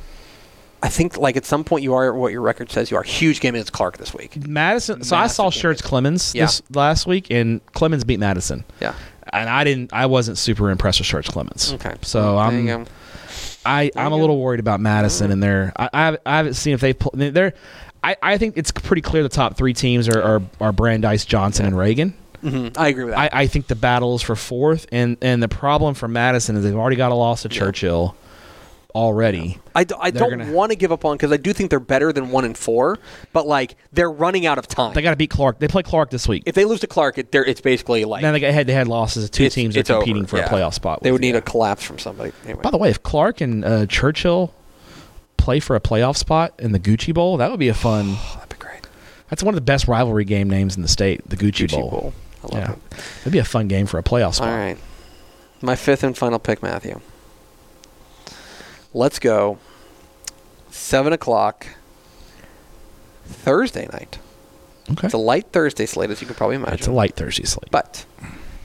I 0.81 0.87
think 0.89 1.17
like 1.17 1.35
at 1.35 1.45
some 1.45 1.63
point 1.63 1.83
you 1.83 1.93
are 1.93 2.13
what 2.13 2.31
your 2.31 2.41
record 2.41 2.71
says 2.71 2.89
you 2.89 2.97
are. 2.97 3.03
Huge 3.03 3.41
game 3.41 3.55
against 3.55 3.73
Clark 3.73 3.97
this 3.97 4.13
week. 4.13 4.47
Madison. 4.47 5.03
So 5.03 5.15
I 5.17 5.27
saw 5.27 5.49
Schertz 5.49 5.83
Clemens 5.83 6.33
Yeah. 6.33 6.45
this 6.45 6.61
last 6.73 7.05
week, 7.05 7.27
and 7.29 7.59
Clemens 7.73 8.03
beat 8.05 8.19
Madison, 8.19 8.63
Yeah. 8.79 8.93
and 9.33 9.49
I 9.49 9.63
didn't. 9.65 9.91
I 9.91 10.05
wasn't 10.05 10.37
super 10.37 10.69
impressed 10.69 10.99
with 10.99 11.07
Schertz 11.07 11.29
Clemens. 11.31 11.73
Okay. 11.73 11.95
So 12.01 12.21
there 12.35 12.39
I'm. 12.39 12.85
I, 13.65 13.91
I'm 13.95 14.13
a 14.13 14.15
little 14.17 14.39
worried 14.39 14.61
about 14.61 14.79
Madison 14.79 15.31
and 15.31 15.43
their. 15.43 15.73
I, 15.75 15.89
I, 15.93 15.99
haven't- 16.05 16.21
I 16.25 16.37
haven't 16.37 16.53
seen 16.53 16.73
if 16.73 16.79
they 16.81 16.93
pl- 16.93 17.11
they're. 17.13 17.53
I, 18.01 18.15
I 18.23 18.37
think 18.37 18.55
it's 18.57 18.71
pretty 18.71 19.01
clear 19.01 19.21
the 19.23 19.27
top 19.29 19.57
three 19.57 19.73
teams 19.73 20.07
are 20.07 20.21
are, 20.21 20.41
are 20.61 20.71
Brandeis, 20.71 21.25
Johnson, 21.25 21.65
and 21.65 21.77
Reagan. 21.77 22.13
Mhm. 22.41 22.77
I 22.77 22.87
agree 22.87 23.03
with 23.03 23.13
that. 23.15 23.33
I, 23.35 23.41
I 23.41 23.47
think 23.47 23.67
the 23.67 23.75
battle 23.75 24.15
is 24.15 24.21
for 24.21 24.37
fourth, 24.37 24.87
and 24.93 25.17
and 25.21 25.43
the 25.43 25.49
problem 25.49 25.93
for 25.93 26.07
Madison 26.07 26.55
is 26.55 26.63
they've 26.63 26.73
already 26.73 26.95
got 26.95 27.11
a 27.11 27.15
loss 27.15 27.41
to 27.41 27.49
Yeah. 27.49 27.59
Churchill 27.59 28.15
already. 28.95 29.59
I, 29.75 29.83
d- 29.83 29.95
I 29.99 30.11
don't 30.11 30.31
gonna- 30.39 30.51
want 30.51 30.71
to 30.71 30.75
give 30.75 30.91
up 30.91 31.05
on 31.05 31.15
because 31.15 31.31
I 31.31 31.37
do 31.37 31.53
think 31.53 31.69
they're 31.69 31.79
better 31.79 32.11
than 32.11 32.31
one 32.31 32.43
and 32.45 32.57
four, 32.57 32.97
but 33.33 33.45
like 33.47 33.75
they're 33.93 34.11
running 34.11 34.45
out 34.45 34.57
of 34.57 34.67
time. 34.67 34.93
They 34.93 35.01
got 35.01 35.11
to 35.11 35.15
beat 35.15 35.29
Clark. 35.29 35.59
They 35.59 35.67
play 35.67 35.83
Clark 35.83 36.09
this 36.09 36.27
week. 36.27 36.43
if 36.45 36.55
they 36.55 36.65
lose 36.65 36.79
to 36.81 36.87
Clark, 36.87 37.17
it, 37.17 37.31
they're, 37.31 37.45
it's 37.45 37.61
basically 37.61 38.03
like 38.05 38.21
Now 38.23 38.31
they 38.31 38.39
got 38.39 38.53
head 38.53 38.67
to 38.67 38.73
head 38.73 38.87
losses. 38.87 39.23
of 39.25 39.31
Two 39.31 39.43
it's- 39.43 39.53
teams 39.55 39.77
are 39.77 39.81
it's 39.81 39.89
competing 39.89 40.23
over. 40.23 40.27
for 40.27 40.37
Yeah. 40.37 40.45
a 40.45 40.49
playoff 40.49 40.73
spot. 40.73 41.03
they 41.03 41.11
with 41.11 41.19
would 41.19 41.21
need 41.21 41.35
a 41.35 41.41
collapse 41.41 41.83
from 41.83 41.99
somebody. 41.99 42.31
Anyway. 42.45 42.61
By 42.61 42.71
the 42.71 42.77
way, 42.77 42.89
if 42.89 43.03
Clark 43.03 43.41
and 43.41 43.63
uh, 43.63 43.85
Churchill 43.85 44.53
play 45.37 45.59
for 45.59 45.75
a 45.75 45.79
playoff 45.79 46.17
spot 46.17 46.53
in 46.59 46.71
the 46.71 46.79
Gucci 46.79 47.13
Bowl, 47.13 47.37
that 47.37 47.49
would 47.51 47.59
be 47.59 47.69
a 47.69 47.73
fun. 47.73 48.15
That'd 48.35 48.49
be 48.49 48.55
great. 48.57 48.87
That's 49.29 49.43
one 49.43 49.53
of 49.53 49.55
the 49.57 49.61
best 49.61 49.87
rivalry 49.87 50.25
game 50.25 50.49
names 50.49 50.75
in 50.75 50.81
the 50.81 50.87
state, 50.87 51.21
the 51.29 51.37
Gucci, 51.37 51.67
Gucci 51.67 51.71
Bowl. 51.79 51.89
Bowl. 51.91 52.13
I 52.43 52.57
love 52.57 52.69
it. 52.71 52.99
it'd 53.21 53.31
be 53.33 53.39
a 53.39 53.43
fun 53.45 53.67
game 53.67 53.85
for 53.85 53.97
a 53.99 54.03
playoff 54.03 54.35
spot. 54.35 54.47
All 54.49 54.55
right. 54.57 54.77
My 55.61 55.75
fifth 55.75 56.03
and 56.03 56.17
final 56.17 56.39
pick, 56.39 56.63
Matthew. 56.63 56.99
Let's 58.93 59.19
go. 59.19 59.59
Seven 60.69 61.13
o'clock. 61.13 61.67
Thursday 63.25 63.87
night. 63.91 64.19
Okay, 64.91 65.05
It's 65.07 65.13
a 65.13 65.17
light 65.19 65.47
Thursday 65.51 65.85
slate, 65.85 66.09
as 66.09 66.19
you 66.21 66.25
can 66.27 66.35
probably 66.35 66.55
imagine. 66.55 66.73
it's 66.75 66.87
a 66.87 66.91
light 66.91 67.15
Thursday 67.15 67.43
slate. 67.43 67.69
But 67.69 68.05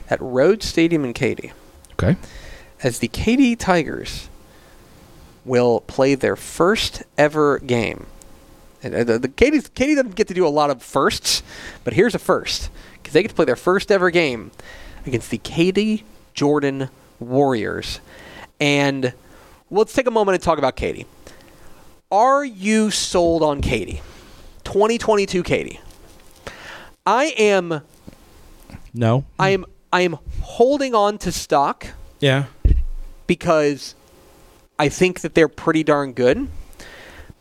at 0.09 0.19
Rhodes 0.21 0.65
Stadium 0.65 1.05
in 1.05 1.13
Katy, 1.13 1.51
Okay, 1.93 2.15
as 2.81 2.97
the 2.99 3.07
Katy 3.07 3.55
Tigers 3.55 4.27
will 5.45 5.81
play 5.81 6.15
their 6.15 6.35
first 6.35 7.03
ever 7.17 7.59
game. 7.59 8.07
And 8.81 8.95
uh, 8.95 9.03
the, 9.03 9.19
the 9.19 9.27
Katy, 9.27 9.61
Katy 9.75 9.93
doesn't 9.93 10.15
get 10.15 10.27
to 10.29 10.33
do 10.33 10.47
a 10.47 10.49
lot 10.49 10.71
of 10.71 10.81
firsts, 10.81 11.43
but 11.83 11.93
here's 11.93 12.15
a 12.15 12.19
first 12.19 12.71
because 12.95 13.13
they 13.13 13.21
get 13.21 13.29
to 13.29 13.35
play 13.35 13.45
their 13.45 13.55
first 13.55 13.91
ever 13.91 14.09
game 14.09 14.49
against 15.05 15.29
the 15.29 15.37
Katy 15.37 16.03
Jordan 16.33 16.89
Warriors. 17.19 17.99
And 18.59 19.13
let's 19.69 19.93
take 19.93 20.07
a 20.07 20.11
moment 20.11 20.35
and 20.35 20.43
talk 20.43 20.57
about 20.57 20.75
Katy. 20.75 21.05
Are 22.11 22.45
you 22.45 22.91
sold 22.91 23.43
on 23.43 23.61
Katy? 23.61 24.01
2022 24.63 25.43
Katy. 25.43 25.79
I 27.05 27.25
am 27.37 27.81
no, 28.93 29.25
I 29.37 29.49
am 29.49 29.65
I 29.93 30.01
am 30.01 30.17
holding 30.41 30.95
on 30.95 31.17
to 31.19 31.31
stock 31.31 31.87
yeah, 32.19 32.45
because 33.27 33.93
I 34.79 34.89
think 34.89 35.21
that 35.21 35.35
they're 35.35 35.47
pretty 35.47 35.83
darn 35.83 36.13
good. 36.13 36.47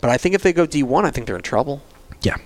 But 0.00 0.10
I 0.10 0.18
think 0.18 0.34
if 0.34 0.42
they 0.42 0.52
go 0.52 0.66
D1, 0.66 1.04
I 1.04 1.10
think 1.10 1.26
they're 1.26 1.36
in 1.36 1.42
trouble. 1.42 1.82
yeah. 2.22 2.36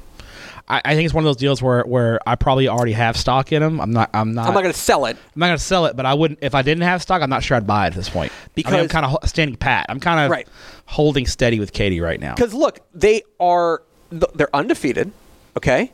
I, 0.69 0.83
I 0.85 0.95
think 0.95 1.07
it's 1.07 1.15
one 1.15 1.25
of 1.25 1.29
those 1.29 1.37
deals 1.37 1.63
where, 1.63 1.83
where 1.85 2.21
I 2.27 2.35
probably 2.37 2.69
already 2.69 2.93
have 2.93 3.17
stock 3.17 3.53
in 3.53 3.63
them. 3.63 3.81
I'm 3.81 3.93
not. 3.93 4.11
I'm 4.13 4.35
not. 4.35 4.49
I'm 4.49 4.55
not 4.55 4.61
going 4.63 4.73
to 4.73 4.79
sell 4.79 5.07
it. 5.07 5.17
I'm 5.35 5.41
not 5.41 5.47
gonna 5.47 5.59
sell 5.59 5.87
it, 5.87 5.97
but 5.97 6.05
I 6.07 6.15
wouldn't 6.15 6.41
if 6.43 6.55
I 6.55 6.63
didn't 6.63 6.83
have 6.83 7.01
stock. 7.03 7.23
I'm 7.23 7.31
not 7.31 7.43
sure 7.43 7.57
I'd 7.57 7.67
buy 7.67 7.85
it 7.87 7.89
at 7.89 7.95
this 7.95 8.11
point 8.11 8.33
Because- 8.55 8.75
I 8.75 8.79
am 8.81 8.89
kind 8.89 9.07
of 9.07 9.17
standing 9.29 9.57
pat. 9.57 9.87
I'm 9.89 9.99
kind 10.01 10.21
of 10.21 10.31
Right. 10.31 10.47
holding 10.87 11.27
steady 11.27 11.59
with 11.59 11.73
Katy 11.73 12.01
right 12.01 12.21
now. 12.21 12.35
Because 12.35 12.53
look, 12.55 12.81
they 12.95 13.23
are 13.41 13.83
they're 14.11 14.55
undefeated, 14.55 15.11
okay, 15.57 15.93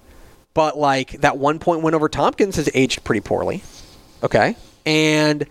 but 0.54 0.76
like 0.78 1.12
that 1.20 1.38
one 1.38 1.58
point 1.58 1.82
win 1.82 1.94
over 1.94 2.08
Tompkins 2.08 2.56
has 2.56 2.68
aged 2.74 3.04
pretty 3.04 3.20
poorly, 3.20 3.62
okay, 4.22 4.56
and 4.86 5.46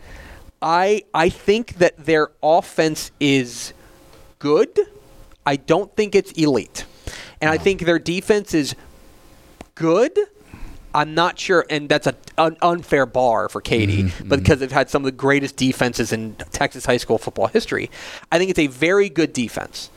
I 0.61 1.03
I 1.13 1.29
think 1.29 1.75
that 1.75 1.97
their 2.05 2.29
offense 2.41 3.11
is 3.19 3.73
good. 4.39 4.77
I 5.45 5.55
don't 5.57 5.93
think 5.95 6.15
it's 6.15 6.31
elite, 6.33 6.85
and 7.41 7.49
I 7.49 7.57
think 7.57 7.81
their 7.81 7.99
defense 7.99 8.53
is 8.53 8.75
good. 9.75 10.17
I'm 10.95 11.15
not 11.15 11.39
sure, 11.39 11.65
and 11.69 11.89
that's 11.89 12.05
a, 12.05 12.15
an 12.37 12.55
unfair 12.61 13.07
bar 13.07 13.49
for 13.49 13.61
Katy, 13.61 14.03
but 14.03 14.09
mm-hmm, 14.11 14.23
mm-hmm. 14.23 14.35
because 14.35 14.59
they've 14.59 14.71
had 14.71 14.89
some 14.89 15.01
of 15.01 15.05
the 15.05 15.11
greatest 15.11 15.55
defenses 15.55 16.13
in 16.13 16.35
Texas 16.51 16.85
high 16.85 16.97
school 16.97 17.17
football 17.17 17.47
history, 17.47 17.89
I 18.31 18.37
think 18.37 18.51
it's 18.51 18.59
a 18.59 18.67
very 18.67 19.09
good 19.09 19.33
defense. 19.33 19.89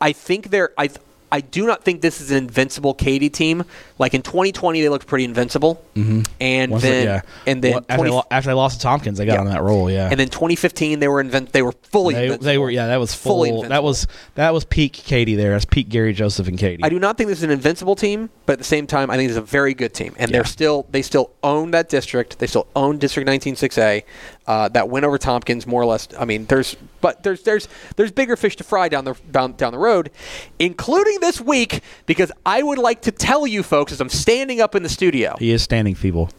I 0.00 0.12
think 0.12 0.50
they're 0.50 0.72
I 0.76 0.88
I 1.30 1.40
do 1.40 1.66
not 1.66 1.84
think 1.84 2.00
this 2.00 2.20
is 2.20 2.30
an 2.30 2.38
invincible 2.38 2.94
Katy 2.94 3.30
team. 3.30 3.64
Like 4.00 4.14
in 4.14 4.22
2020, 4.22 4.80
they 4.80 4.88
looked 4.88 5.06
pretty 5.06 5.24
invincible, 5.26 5.84
mm-hmm. 5.94 6.22
and 6.40 6.72
Once 6.72 6.82
then 6.82 7.04
yeah. 7.06 7.20
and 7.46 7.62
then 7.62 7.72
Well, 7.72 7.84
after, 7.88 7.96
20 7.96 8.10
they, 8.10 8.16
lo- 8.16 8.22
after 8.30 8.48
they 8.48 8.54
lost 8.54 8.76
to 8.78 8.82
Tompkins, 8.82 9.18
they 9.18 9.26
got 9.26 9.34
Yeah. 9.34 9.40
on 9.40 9.46
that 9.48 9.62
roll. 9.62 9.90
Yeah, 9.90 10.08
and 10.10 10.18
then 10.18 10.28
2015 10.30 11.00
they 11.00 11.06
were 11.06 11.20
invent 11.20 11.52
they 11.52 11.60
were 11.60 11.72
fully 11.92 12.14
they, 12.14 12.22
invincible. 12.24 12.44
they 12.46 12.56
were 12.58 12.70
yeah. 12.70 12.86
That 12.86 12.96
was 12.96 13.14
full. 13.14 13.44
Fully 13.44 13.68
that 13.68 13.82
was 13.82 14.06
that 14.36 14.54
was 14.54 14.64
peak 14.64 14.94
Katy 14.94 15.34
there. 15.36 15.50
That's 15.50 15.66
peak 15.66 15.90
Gary 15.90 16.14
Joseph 16.14 16.48
and 16.48 16.58
Katy. 16.58 16.82
I 16.82 16.88
do 16.88 16.98
not 16.98 17.18
think 17.18 17.28
this 17.28 17.38
is 17.38 17.44
an 17.44 17.50
invincible 17.50 17.94
team, 17.94 18.30
but 18.46 18.54
at 18.54 18.58
the 18.58 18.64
same 18.64 18.86
time, 18.86 19.10
I 19.10 19.16
think 19.16 19.28
it's 19.28 19.38
a 19.38 19.42
very 19.42 19.74
good 19.74 19.92
team, 19.92 20.14
and 20.18 20.30
Yeah. 20.30 20.38
they're 20.38 20.44
still 20.46 20.86
they 20.90 21.02
still 21.02 21.30
own 21.42 21.70
that 21.72 21.90
district. 21.90 22.38
They 22.38 22.46
still 22.46 22.66
own 22.74 22.96
District 22.96 23.28
196A. 23.28 24.02
Uh, 24.46 24.68
that 24.70 24.88
win 24.88 25.04
over 25.04 25.16
Tompkins, 25.16 25.64
more 25.64 25.80
or 25.80 25.84
less. 25.84 26.08
I 26.18 26.24
mean, 26.24 26.46
there's 26.46 26.74
but 27.00 27.22
there's 27.22 27.42
there's 27.42 27.68
there's 27.96 28.10
bigger 28.10 28.34
fish 28.34 28.56
to 28.56 28.64
fry 28.64 28.88
down 28.88 29.04
the 29.04 29.14
down 29.30 29.52
down 29.52 29.72
the 29.72 29.78
road, 29.78 30.10
including 30.58 31.20
this 31.20 31.40
week, 31.40 31.82
because 32.06 32.32
I 32.44 32.62
would 32.62 32.78
like 32.78 33.02
to 33.02 33.12
tell 33.12 33.46
you 33.46 33.62
folks 33.62 33.89
as 33.92 34.00
I'm 34.00 34.08
standing 34.08 34.60
up 34.60 34.74
in 34.74 34.82
the 34.82 34.88
studio, 34.88 35.36
He 35.38 35.50
is 35.50 35.62
standing 35.62 35.94
feeble. 35.94 36.30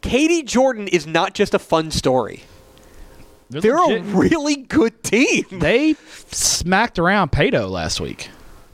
Katy 0.00 0.42
Jordan 0.44 0.88
is 0.88 1.06
not 1.06 1.34
just 1.34 1.54
a 1.54 1.58
fun 1.58 1.90
story. 1.90 2.44
They're 3.50 3.76
a 3.76 4.00
really 4.02 4.56
good 4.56 5.02
team. 5.02 5.44
they 5.50 5.94
smacked 6.30 6.98
around 6.98 7.32
Paetow 7.32 7.68
last 7.70 8.00
week. 8.00 8.28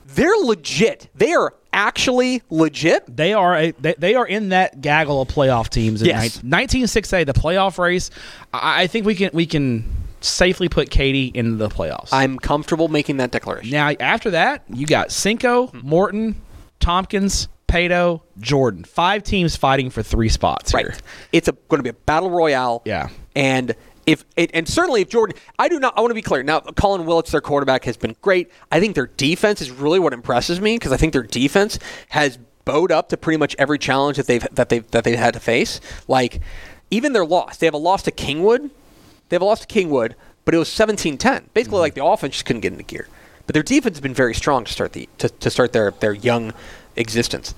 They're 0.07 0.37
legit. 0.37 1.09
They 1.15 1.33
are 1.33 1.55
actually 1.73 2.43
legit. 2.51 3.05
They 3.17 3.33
are 3.33 3.57
a, 3.57 3.71
they, 3.73 3.95
they 3.99 4.15
are 4.15 4.27
in 4.27 4.51
that 4.51 4.81
gaggle 4.81 5.23
of 5.23 5.29
playoff 5.29 5.69
teams. 5.71 6.03
In 6.03 6.09
Yes. 6.09 6.43
19 6.43 6.85
6A, 6.87 7.27
the 7.27 7.33
playoff 7.33 7.79
race. 7.79 8.11
I, 8.53 8.83
I 8.83 8.87
think 8.89 9.07
we 9.07 9.15
can 9.15 9.31
we 9.33 9.47
can 9.47 9.85
safely 10.21 10.69
put 10.69 10.91
Katy 10.91 11.27
in 11.27 11.59
the 11.59 11.69
playoffs. 11.69 12.09
I'm 12.13 12.39
comfortable 12.39 12.89
making 12.89 13.17
that 13.19 13.31
declaration. 13.31 13.71
now 13.71 13.91
after 14.01 14.31
that, 14.31 14.63
you 14.73 14.87
got 14.87 15.11
Cinco, 15.13 15.71
Morton, 15.83 16.37
Tompkins, 16.81 17.49
Paetow, 17.69 18.23
Jordan. 18.39 18.85
Five 18.85 19.23
teams 19.23 19.57
fighting 19.57 19.91
for 19.91 20.03
three 20.03 20.29
spots 20.29 20.73
here. 20.73 20.89
Right. 20.89 21.03
It's 21.33 21.49
going 21.69 21.79
to 21.79 21.83
be 21.83 21.91
a 21.91 21.95
battle 21.95 22.31
royale. 22.31 22.83
Yeah. 22.85 23.09
And 23.35 23.75
if 24.07 24.25
it, 24.37 24.51
and 24.55 24.69
certainly 24.69 25.01
if 25.01 25.09
Jordan, 25.09 25.37
I 25.59 25.69
do 25.69 25.81
not. 25.81 25.97
I 25.97 26.01
want 26.01 26.11
to 26.11 26.15
be 26.15 26.23
clear. 26.23 26.43
Now, 26.43 26.61
Colin 26.61 27.07
Willits, 27.07 27.31
their 27.31 27.41
quarterback, 27.41 27.85
has 27.85 27.97
been 27.97 28.17
great. 28.23 28.51
I 28.71 28.81
think 28.81 28.95
their 28.95 29.07
defense 29.07 29.61
is 29.61 29.71
really 29.71 29.99
what 29.99 30.13
impresses 30.13 30.61
me 30.61 30.77
because 30.77 30.93
I 30.93 30.97
think 30.97 31.13
their 31.13 31.23
defense 31.23 31.79
has 32.11 32.39
bowed 32.65 32.93
up 32.93 33.09
to 33.11 33.17
pretty 33.17 33.39
much 33.39 33.55
every 33.59 33.79
challenge 33.79 34.17
that 34.17 34.27
they've 34.27 34.47
that 34.53 34.69
they've 34.69 34.89
that 34.91 35.05
they've 35.05 35.19
had 35.19 35.35
to 35.35 35.41
face. 35.41 35.81
Like 36.07 36.41
even 36.91 37.13
their 37.13 37.27
loss, 37.27 37.57
they 37.57 37.67
have 37.67 37.75
a 37.75 37.79
loss 37.79 38.03
to 38.03 38.13
Kingwood. 38.13 38.71
They 39.29 39.37
have 39.37 39.43
a 39.43 39.47
loss 39.47 39.65
to 39.65 39.67
Kingwood, 39.67 40.15
but 40.45 40.55
it 40.55 40.59
was 40.59 40.69
17-10. 40.69 41.19
Basically, 41.55 41.63
mm-hmm. 41.63 41.75
like 41.77 41.95
the 41.95 42.05
offense 42.05 42.35
just 42.35 42.45
couldn't 42.45 42.61
get 42.61 42.73
into 42.73 42.85
gear. 42.85 43.09
But 43.47 43.55
their 43.55 43.63
defense 43.63 43.97
has 43.97 44.01
been 44.01 44.15
very 44.15 44.35
strong 44.35 44.65
to 44.65 44.73
start 44.73 44.93
the 44.93 45.09
to, 45.19 45.29
to 45.29 45.51
start 45.51 45.73
their 45.73 45.91
their 45.91 46.15
young 46.15 46.53
existence. 46.97 47.55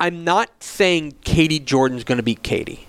I'm 0.00 0.22
not 0.24 0.62
saying 0.62 1.16
Katy 1.24 1.58
Jordan's 1.58 2.04
going 2.04 2.18
to 2.18 2.22
beat 2.22 2.42
Katy. 2.42 2.86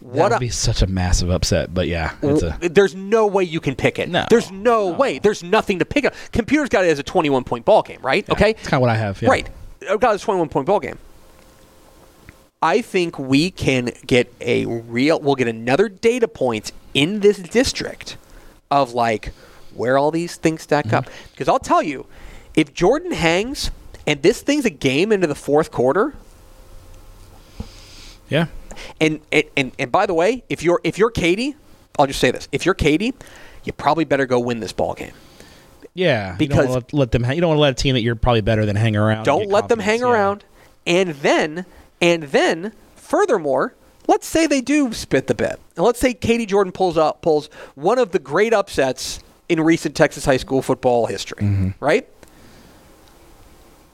That 0.00 0.08
What 0.08 0.30
would 0.30 0.32
I- 0.36 0.38
be 0.38 0.48
such 0.48 0.82
a 0.82 0.86
massive 0.86 1.30
upset. 1.30 1.74
But 1.74 1.88
yeah, 1.88 2.14
it's 2.22 2.42
a, 2.42 2.56
there's 2.60 2.94
no 2.94 3.26
way 3.26 3.42
you 3.44 3.60
can 3.60 3.74
pick 3.74 3.98
it. 3.98 4.08
No. 4.08 4.26
There's 4.30 4.50
no, 4.52 4.88
way. 4.88 5.18
There's 5.18 5.42
nothing 5.42 5.78
to 5.80 5.84
pick 5.84 6.04
up. 6.04 6.14
Computer's 6.30 6.68
got 6.68 6.84
it 6.84 6.88
as 6.88 6.98
a 6.98 7.02
21 7.02 7.44
point 7.44 7.64
ball 7.64 7.82
game, 7.82 8.00
right? 8.02 8.28
okay. 8.30 8.50
it's 8.50 8.68
kind 8.68 8.74
of 8.74 8.80
what 8.82 8.90
I 8.90 8.96
have. 8.96 9.20
Yeah. 9.20 9.30
Right. 9.30 9.48
I've 9.90 10.00
got 10.00 10.14
a 10.14 10.18
21 10.18 10.48
point 10.50 10.66
ball 10.66 10.78
game. 10.78 10.98
I 12.62 12.80
think 12.80 13.18
we 13.18 13.50
can 13.50 13.90
get 14.06 14.32
a 14.40 14.64
real, 14.66 15.20
we'll 15.20 15.34
get 15.34 15.48
another 15.48 15.88
data 15.88 16.28
point 16.28 16.72
in 16.94 17.20
this 17.20 17.38
district 17.38 18.16
of 18.70 18.92
like 18.94 19.32
where 19.76 19.98
all 19.98 20.10
these 20.10 20.36
things 20.36 20.62
stack 20.62 20.92
up. 20.92 21.04
Mm-hmm. 21.06 21.28
Because 21.32 21.48
I'll 21.48 21.58
tell 21.58 21.82
you, 21.82 22.06
if 22.54 22.72
Jordan 22.74 23.12
hangs 23.12 23.70
and 24.06 24.22
this 24.22 24.42
thing's 24.42 24.64
a 24.64 24.70
game 24.70 25.12
into 25.12 25.26
the 25.26 25.34
fourth 25.34 25.70
quarter, 25.70 26.14
Yeah. 28.28 28.46
and, 29.00 29.20
and 29.32 29.44
and 29.56 29.72
and 29.78 29.92
by 29.92 30.06
the 30.06 30.14
way, 30.14 30.44
if 30.48 30.62
you're 30.62 30.80
if 30.84 30.98
you're 30.98 31.10
Katy, 31.10 31.56
I'll 31.98 32.06
just 32.06 32.20
say 32.20 32.30
this: 32.30 32.48
if 32.52 32.64
you're 32.64 32.74
Katy, 32.74 33.14
you 33.64 33.72
probably 33.72 34.04
better 34.04 34.26
go 34.26 34.38
win 34.40 34.60
this 34.60 34.72
ball 34.72 34.94
game. 34.94 35.12
Yeah, 35.96 36.34
Because- 36.36 36.56
you 36.56 36.62
don't 36.64 36.70
want 36.72 36.88
to 36.88 36.96
let 36.96 37.10
them. 37.12 37.24
You 37.30 37.40
don't 37.40 37.48
want 37.50 37.58
to 37.58 37.62
let 37.62 37.70
a 37.72 37.82
team 37.82 37.94
that 37.94 38.00
you're 38.00 38.16
probably 38.16 38.40
better 38.40 38.66
than 38.66 38.74
hang 38.76 38.96
around. 38.96 39.24
Don't 39.24 39.48
let 39.48 39.68
them 39.68 39.78
hang. 39.78 40.00
Yeah. 40.00 40.06
around. 40.10 40.44
And 40.86 41.10
then 41.10 41.66
and 42.00 42.24
then 42.24 42.72
furthermore, 42.96 43.74
let's 44.08 44.26
say 44.26 44.46
they 44.46 44.60
do 44.60 44.92
spit 44.92 45.28
the 45.28 45.34
bit. 45.34 45.60
And 45.76 45.84
let's 45.84 46.00
say 46.00 46.12
Katy 46.12 46.46
Jordan 46.46 46.72
pulls 46.72 46.98
out 46.98 47.22
pulls 47.22 47.46
one 47.74 47.98
of 47.98 48.10
the 48.10 48.18
great 48.18 48.52
upsets 48.52 49.20
in 49.48 49.60
recent 49.60 49.94
Texas 49.94 50.24
high 50.24 50.36
school 50.38 50.62
football 50.62 51.06
history, 51.06 51.42
Mm-hmm. 51.42 51.68
right? 51.84 52.08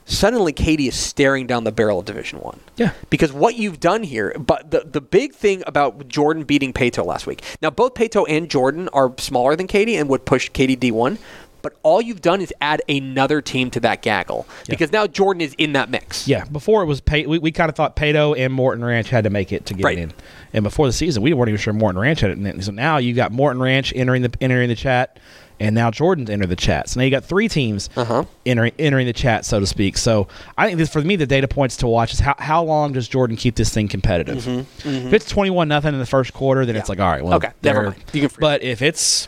Suddenly 0.05 0.51
Katy 0.51 0.87
is 0.89 0.95
staring 0.95 1.47
down 1.47 1.63
the 1.63 1.71
barrel 1.71 1.99
of 1.99 2.05
Division 2.05 2.39
1. 2.39 2.59
Yeah. 2.75 2.91
Because 3.09 3.31
what 3.31 3.55
you've 3.55 3.79
done 3.79 4.03
here, 4.03 4.35
but 4.37 4.69
the 4.71 4.81
the 4.81 4.99
big 4.99 5.33
thing 5.33 5.63
about 5.65 6.07
Jordan 6.09 6.43
beating 6.43 6.73
Paetow 6.73 7.05
last 7.05 7.25
week. 7.27 7.41
Now 7.61 7.69
both 7.69 7.93
Paetow 7.93 8.25
and 8.27 8.49
Jordan 8.49 8.89
are 8.89 9.13
smaller 9.19 9.55
than 9.55 9.67
Katy 9.67 9.95
and 9.95 10.09
would 10.09 10.25
push 10.25 10.49
Katy 10.49 10.75
D1, 10.75 11.17
but 11.61 11.73
all 11.83 12.01
you've 12.01 12.21
done 12.21 12.41
is 12.41 12.53
add 12.61 12.81
another 12.89 13.41
team 13.41 13.69
to 13.71 13.79
that 13.81 14.01
gaggle 14.01 14.47
because 14.67 14.91
now 14.91 15.07
Jordan 15.07 15.41
is 15.41 15.53
in 15.57 15.73
that 15.73 15.89
mix. 15.89 16.27
Yeah, 16.27 16.45
before 16.45 16.81
it 16.83 16.85
was 16.85 17.01
Pay- 17.01 17.25
we, 17.25 17.39
we 17.39 17.51
kind 17.51 17.69
of 17.69 17.75
thought 17.75 17.95
Paetow 17.95 18.37
and 18.37 18.53
Morton 18.53 18.83
Ranch 18.83 19.09
had 19.09 19.23
to 19.25 19.29
make 19.29 19.51
it 19.51 19.65
to 19.67 19.73
get 19.73 19.83
Right. 19.85 19.97
in, 19.97 20.13
and 20.53 20.63
before 20.63 20.87
the 20.87 20.93
season 20.93 21.23
we 21.23 21.33
weren't 21.33 21.49
even 21.49 21.59
sure 21.59 21.73
Morton 21.73 21.99
Ranch 22.01 22.21
had 22.21 22.31
it. 22.31 22.37
in. 22.37 22.61
So 22.61 22.71
now 22.71 22.97
you 22.97 23.13
got 23.13 23.31
Morton 23.31 23.61
Ranch 23.61 23.93
entering 23.95 24.21
the 24.21 24.31
entering 24.41 24.69
the 24.69 24.75
chat, 24.75 25.19
and 25.59 25.75
now 25.75 25.91
Jordan's 25.91 26.29
entered 26.29 26.49
the 26.49 26.55
chat. 26.55 26.89
So 26.89 26.99
now 26.99 27.03
you 27.03 27.11
got 27.11 27.23
three 27.23 27.47
teams 27.47 27.89
Uh-huh. 27.95 28.25
entering 28.45 28.71
entering 28.79 29.05
the 29.05 29.13
chat, 29.13 29.45
so 29.45 29.59
to 29.59 29.67
speak. 29.67 29.97
So 29.97 30.27
I 30.57 30.65
think 30.67 30.77
this 30.79 30.89
for 30.89 31.01
me 31.01 31.15
the 31.15 31.27
data 31.27 31.47
points 31.47 31.77
to 31.77 31.87
watch 31.87 32.13
is 32.13 32.19
how, 32.19 32.35
how 32.39 32.63
long 32.63 32.93
does 32.93 33.07
Jordan 33.07 33.35
keep 33.37 33.55
this 33.55 33.69
thing 33.73 33.87
competitive? 33.87 34.47
If 34.85 35.13
it's 35.13 35.29
twenty 35.29 35.49
one 35.51 35.67
nothing 35.67 35.93
in 35.93 35.99
the 35.99 36.05
first 36.05 36.33
quarter, 36.33 36.65
then 36.65 36.75
it's 36.75 36.89
Mm-hmm, 36.89 36.99
like 36.99 37.05
all 37.05 37.11
right, 37.11 37.23
well, 37.23 37.35
Okay, 37.35 37.51
never 37.63 37.83
mind. 37.83 37.95
You 38.13 38.27
can. 38.27 38.37
But 38.39 38.63
if 38.63 38.81
it's 38.81 39.27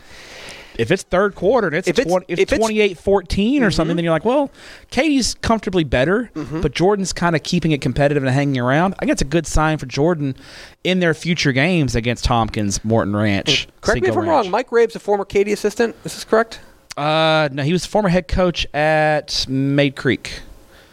if 0.78 0.91
it's 0.91 1.03
third 1.03 1.36
quarter 1.36 1.67
and 1.67 1.76
it's, 1.76 1.88
If 1.88 1.99
it's- 1.99 2.11
20, 2.11 2.26
if 2.28 2.39
if 2.39 2.43
it's 2.43 2.51
it's- 2.53 2.59
28 2.59 2.97
14 2.97 3.63
or 3.63 3.71
something, 3.71 3.95
then 3.95 4.03
you're 4.03 4.13
like, 4.13 4.26
well, 4.26 4.49
Katy's 4.91 5.36
comfortably 5.36 5.84
better, 5.84 6.30
but 6.34 6.74
Jordan's 6.74 7.13
kind 7.13 7.36
of 7.36 7.43
keeping 7.43 7.71
it 7.71 7.82
competitive 7.82 8.24
and 8.24 8.32
hanging 8.34 8.59
around. 8.59 8.95
I 8.99 9.05
think 9.05 9.11
it's 9.11 9.21
a 9.21 9.26
good 9.26 9.45
sign 9.47 9.78
for 9.78 9.86
Jordan 9.86 10.36
in 10.84 10.99
their 10.99 11.13
future 11.13 11.51
games 11.51 11.95
against 11.95 12.26
Tompkins, 12.26 12.84
Morton 12.84 13.15
Ranch. 13.15 13.67
Correct 13.82 14.01
me 14.01 14.09
if 14.09 14.13
I'm 14.17 14.21
Ranch. 14.28 14.45
wrong. 14.45 14.51
Mike 14.51 14.71
Rabe's 14.71 14.95
a 14.95 14.99
former 14.99 15.26
Katy 15.26 15.51
assistant. 15.53 15.95
Is 16.05 16.13
this 16.15 16.24
correct? 16.24 16.59
Uh, 16.97 17.49
no, 17.51 17.63
he 17.63 17.74
was 17.74 17.86
former 17.86 18.09
head 18.09 18.28
coach 18.28 18.67
at 18.74 19.45
Mayde 19.49 19.95
Creek. 19.95 20.41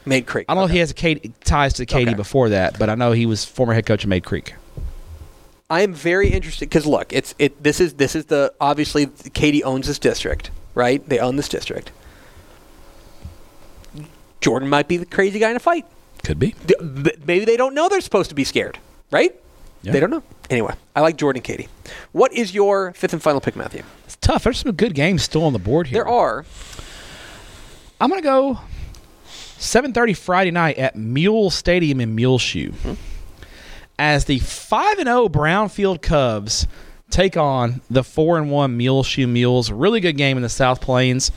Mayde 0.07 0.27
Creek. 0.27 0.47
I 0.49 0.55
don't 0.55 0.63
know 0.63 0.67
if 0.67 0.71
he 0.73 0.79
has 0.79 0.91
a 0.91 0.95
Katy, 0.95 1.33
ties 1.45 1.75
to 1.75 1.85
Katy 1.87 2.11
Okay. 2.11 2.15
before 2.15 2.49
that, 2.49 2.79
but 2.79 2.89
I 2.89 2.95
know 2.95 3.13
he 3.13 3.27
was 3.27 3.45
former 3.45 3.75
head 3.75 3.85
coach 3.85 4.03
at 4.05 4.09
Mayde 4.09 4.25
Creek. 4.25 4.55
I 5.71 5.83
am 5.83 5.95
very 5.95 6.29
interested 6.29 6.69
because 6.69 6.85
look, 6.85 7.13
it's 7.13 7.35
it. 7.39 7.63
This 7.63 7.81
is 7.81 7.95
this 7.95 8.17
is 8.17 8.27
the 8.27 8.53
obviously 8.61 9.07
Katy 9.07 9.63
owns 9.63 9.87
this 9.87 10.01
district, 10.01 10.51
right? 10.75 11.09
They 11.09 11.21
own 11.21 11.37
this 11.37 11.49
district. 11.49 11.93
Jordan 14.41 14.69
might 14.69 14.89
be 14.89 14.97
the 14.97 15.07
crazy 15.07 15.39
guy 15.39 15.51
in 15.51 15.57
a 15.57 15.61
fight. 15.61 15.87
Could 16.25 16.39
be. 16.39 16.55
Maybe 17.25 17.45
they 17.45 17.57
don't 17.57 17.75
know 17.75 17.89
they're 17.89 18.01
supposed 18.01 18.31
to 18.31 18.35
be 18.35 18.45
scared, 18.45 18.79
right? 19.11 19.35
Yeah. 19.83 19.93
They 19.93 20.01
don't 20.01 20.11
know. 20.11 20.23
Anyway, 20.51 20.75
I 20.95 21.01
like 21.01 21.17
Jordan 21.17 21.43
Katy. 21.43 21.69
What 22.13 22.33
is 22.33 22.53
your 22.53 22.93
fifth 22.93 23.13
and 23.13 23.23
final 23.23 23.41
pick, 23.41 23.57
Matthew? 23.57 23.83
It's 24.05 24.17
tough. 24.17 24.45
There's 24.45 24.59
some 24.59 24.73
good 24.73 24.95
games 24.95 25.23
still 25.23 25.45
on 25.45 25.53
the 25.53 25.59
board 25.59 25.87
here. 25.87 26.03
There 26.05 26.13
are. 26.13 26.45
I'm 28.01 28.11
gonna 28.11 28.23
go 28.23 28.59
7:30 29.59 30.17
Friday 30.17 30.51
night 30.51 30.79
at 30.79 30.97
Mule 30.97 31.51
Stadium 31.51 32.01
in 32.01 32.15
Muleshoe, 32.15 32.73
mm-hmm. 32.73 32.95
As 34.01 34.25
the 34.25 34.39
five 34.39 34.99
and 34.99 35.07
zero 35.07 35.29
Brownfield 35.29 36.01
Cubs 36.01 36.67
take 37.11 37.37
on 37.37 37.83
the 37.91 38.03
four 38.03 38.39
and 38.39 38.51
one 38.51 38.77
Muleshoe 38.79 39.27
Mules. 39.27 39.71
Really 39.71 40.01
good 40.01 40.17
game 40.17 40.39
in 40.39 40.43
the 40.43 40.49
South 40.49 40.81
Plains. 40.81 41.31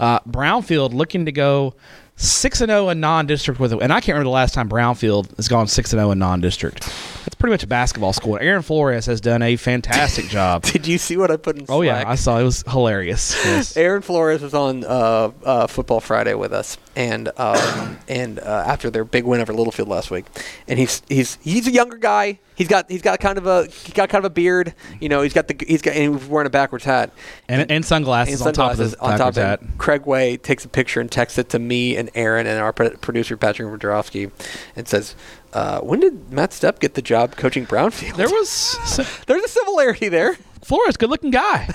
Uh, 0.00 0.18
Brownfield 0.20 0.94
looking 0.94 1.26
to 1.26 1.32
go 1.32 1.74
six 2.16 2.60
and 2.62 2.70
zero 2.70 2.88
in 2.88 2.98
non-district 3.00 3.60
with, 3.60 3.74
it. 3.74 3.78
and 3.82 3.92
I 3.92 4.00
can't 4.00 4.14
remember 4.14 4.24
the 4.24 4.30
last 4.30 4.54
time 4.54 4.68
Brownfield 4.70 5.36
has 5.36 5.48
gone 5.48 5.66
six 5.68 5.92
and 5.92 5.98
zero 6.00 6.10
in 6.12 6.18
non-district. 6.18 6.80
That's 6.80 7.34
pretty 7.34 7.52
much 7.52 7.62
a 7.62 7.66
basketball 7.66 8.14
school. 8.14 8.38
Aaron 8.40 8.62
Flores 8.62 9.04
has 9.06 9.20
done 9.20 9.42
a 9.42 9.56
fantastic 9.56 10.26
job. 10.28 10.62
Did 10.62 10.86
you 10.86 10.96
see 10.96 11.16
what 11.18 11.30
I 11.30 11.36
put 11.36 11.58
in? 11.58 11.66
Oh 11.68 11.82
yeah, 11.82 12.04
I 12.06 12.14
saw 12.14 12.38
it 12.38 12.44
was 12.44 12.64
hilarious. 12.66 13.34
Yes. 13.44 13.76
Aaron 13.76 14.02
Flores 14.02 14.40
was 14.40 14.54
on 14.54 14.84
uh, 14.84 15.30
uh, 15.44 15.66
Football 15.66 16.00
Friday 16.00 16.34
with 16.34 16.52
us, 16.52 16.78
and 16.98 17.30
um, 17.36 17.96
and 18.08 18.40
uh, 18.40 18.64
after 18.66 18.90
their 18.90 19.04
big 19.04 19.24
win 19.24 19.40
over 19.40 19.52
Littlefield 19.52 19.88
last 19.88 20.10
week, 20.10 20.24
and 20.66 20.80
he's 20.80 21.00
he's 21.08 21.38
he's 21.42 21.68
a 21.68 21.70
younger 21.70 21.96
guy. 21.96 22.40
He's 22.56 22.66
got 22.66 22.90
he's 22.90 23.02
got 23.02 23.20
kind 23.20 23.38
of 23.38 23.46
a 23.46 23.66
he 23.66 23.92
got 23.92 24.08
kind 24.08 24.24
of 24.24 24.32
a 24.32 24.34
beard. 24.34 24.74
You 25.00 25.08
know, 25.08 25.22
he's 25.22 25.32
got 25.32 25.46
the 25.46 25.56
he's 25.64 25.80
got 25.80 25.94
and 25.94 26.18
he's 26.18 26.28
wearing 26.28 26.48
a 26.48 26.50
backwards 26.50 26.84
hat. 26.84 27.12
and, 27.48 27.70
and 27.70 27.84
sunglasses, 27.84 28.40
And 28.40 28.48
on 28.48 28.52
top 28.52 28.72
of 28.72 28.76
sunglasses 28.78 28.96
the 28.96 29.00
on 29.04 29.18
top 29.18 29.28
of 29.28 29.36
hat. 29.36 29.60
Craig 29.78 30.06
Way 30.06 30.36
takes 30.36 30.64
a 30.64 30.68
picture 30.68 31.00
and 31.00 31.08
texts 31.10 31.38
it 31.38 31.48
to 31.50 31.60
me 31.60 31.96
and 31.96 32.10
Aaron 32.16 32.48
and 32.48 32.58
our 32.58 32.72
producer 32.72 33.36
Patrick 33.36 33.68
Wojciechowski, 33.68 34.32
and 34.74 34.88
says, 34.88 35.14
uh, 35.52 35.78
"When 35.82 36.00
did 36.00 36.32
Matt 36.32 36.50
Stepp 36.50 36.80
get 36.80 36.94
the 36.94 37.02
job 37.02 37.36
coaching 37.36 37.64
Brownfield?" 37.64 38.16
There 38.16 38.28
was 38.28 38.76
There's 39.28 39.44
a 39.44 39.48
similarity 39.48 40.08
there. 40.08 40.36
Flores, 40.62 40.96
good 40.96 41.10
looking 41.10 41.30
guy. 41.30 41.68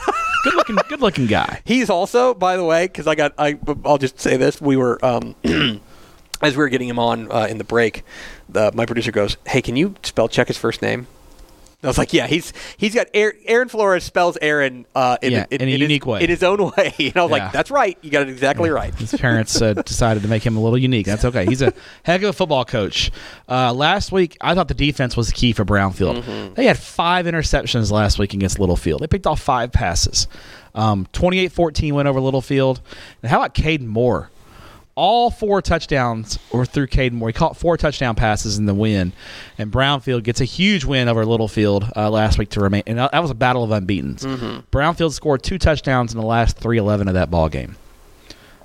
good 0.44 0.56
looking, 0.56 0.78
good 0.90 1.02
looking 1.02 1.28
guy. 1.28 1.62
He's 1.66 1.90
also, 1.90 2.34
by 2.34 2.58
the 2.58 2.64
way, 2.64 2.88
because 2.88 3.08
I 3.08 3.16
got, 3.16 3.34
I, 3.38 3.58
I'll 3.86 3.98
just 3.98 4.20
say 4.20 4.38
this: 4.38 4.62
we 4.62 4.78
were, 4.78 5.04
um, 5.04 5.36
as 6.42 6.56
we 6.56 6.58
were 6.58 6.70
getting 6.70 6.90
him 6.90 7.00
on 7.00 7.32
uh, 7.32 7.48
in 7.50 7.58
the 7.58 7.64
break, 7.64 8.04
the, 8.50 8.72
my 8.74 8.86
producer 8.86 9.12
goes, 9.12 9.38
"Hey, 9.48 9.62
can 9.62 9.76
you 9.76 9.96
spell 10.04 10.28
check 10.28 10.48
his 10.48 10.58
first 10.58 10.82
name?" 10.82 11.08
I 11.84 11.88
was 11.88 11.98
like, 11.98 12.14
"Yeah, 12.14 12.28
he's 12.28 12.54
he's 12.78 12.96
got 12.96 13.08
Aaron, 13.14 13.36
Aaron 13.46 13.68
Flores 13.68 14.04
spells 14.04 14.38
Aaron 14.42 14.86
uh, 14.96 15.18
in, 15.22 15.32
Yeah, 15.34 15.46
in, 15.52 15.62
in 15.62 15.68
a 15.68 15.72
his- 15.72 15.80
unique 15.82 16.06
way. 16.06 16.22
in 16.24 16.30
his 16.30 16.44
own 16.44 16.58
way." 16.78 16.94
And 17.00 17.18
I 17.18 17.24
was 17.24 17.32
Yeah. 17.32 17.44
like, 17.46 17.52
"That's 17.52 17.70
right, 17.72 17.98
you 18.02 18.10
got 18.10 18.24
it 18.24 18.30
exactly 18.30 18.70
right." 18.70 18.94
His 18.96 19.14
parents 19.14 19.62
uh, 19.62 19.74
decided 19.86 20.24
to 20.24 20.30
make 20.30 20.46
him 20.46 20.56
a 20.58 20.62
little 20.62 20.78
unique. 20.78 21.06
That's 21.06 21.26
okay. 21.26 21.46
He's 21.46 21.62
a 21.62 21.74
heck 22.04 22.22
of 22.24 22.30
a 22.30 22.34
football 22.34 22.66
coach. 22.66 23.12
Uh, 23.50 23.74
last 23.74 24.12
week, 24.12 24.38
I 24.42 24.56
thought 24.56 24.68
the 24.68 24.74
defense 24.74 25.18
was 25.18 25.32
key 25.32 25.52
for 25.54 25.66
Brownfield. 25.66 26.56
They 26.56 26.66
had 26.66 26.78
five 26.80 27.26
interceptions 27.26 27.92
last 27.92 28.18
week 28.20 28.34
against 28.34 28.60
Littlefield. 28.60 29.02
They 29.02 29.08
picked 29.08 29.28
off 29.28 29.40
five 29.42 29.72
passes. 29.72 30.28
Um, 30.76 31.06
28-14 31.14 31.92
went 31.94 32.08
over 32.08 32.20
Littlefield. 32.20 32.82
And 33.22 33.30
how 33.30 33.38
about 33.40 33.54
Caden 33.54 33.86
Moore? 33.86 34.30
All 34.96 35.32
four 35.32 35.62
touchdowns 35.62 36.38
were 36.52 36.66
through 36.66 36.88
Caden 36.88 37.14
Moore. 37.14 37.30
He 37.30 37.34
caught 37.34 37.58
four 37.58 37.78
touchdown 37.78 38.14
passes 38.14 38.60
in 38.60 38.68
the 38.68 38.76
win, 38.76 39.12
and 39.58 39.72
Brownfield 39.72 40.22
gets 40.24 40.40
a 40.40 40.46
huge 40.46 40.86
win 40.86 41.08
over 41.08 41.26
Littlefield 41.26 41.92
uh, 41.96 42.12
last 42.12 42.38
week 42.38 42.50
to 42.50 42.60
remain. 42.60 42.84
And 42.86 43.00
that 43.00 43.20
was 43.22 43.32
a 43.32 43.36
battle 43.36 43.64
of 43.64 43.72
unbeaten's. 43.72 44.24
Brownfield 44.72 45.12
scored 45.14 45.42
two 45.42 45.58
touchdowns 45.58 46.14
in 46.14 46.20
the 46.20 46.26
last 46.26 46.58
three 46.58 46.78
eleven 46.78 47.08
of 47.08 47.16
that 47.16 47.32
ball 47.32 47.50
game. 47.50 47.76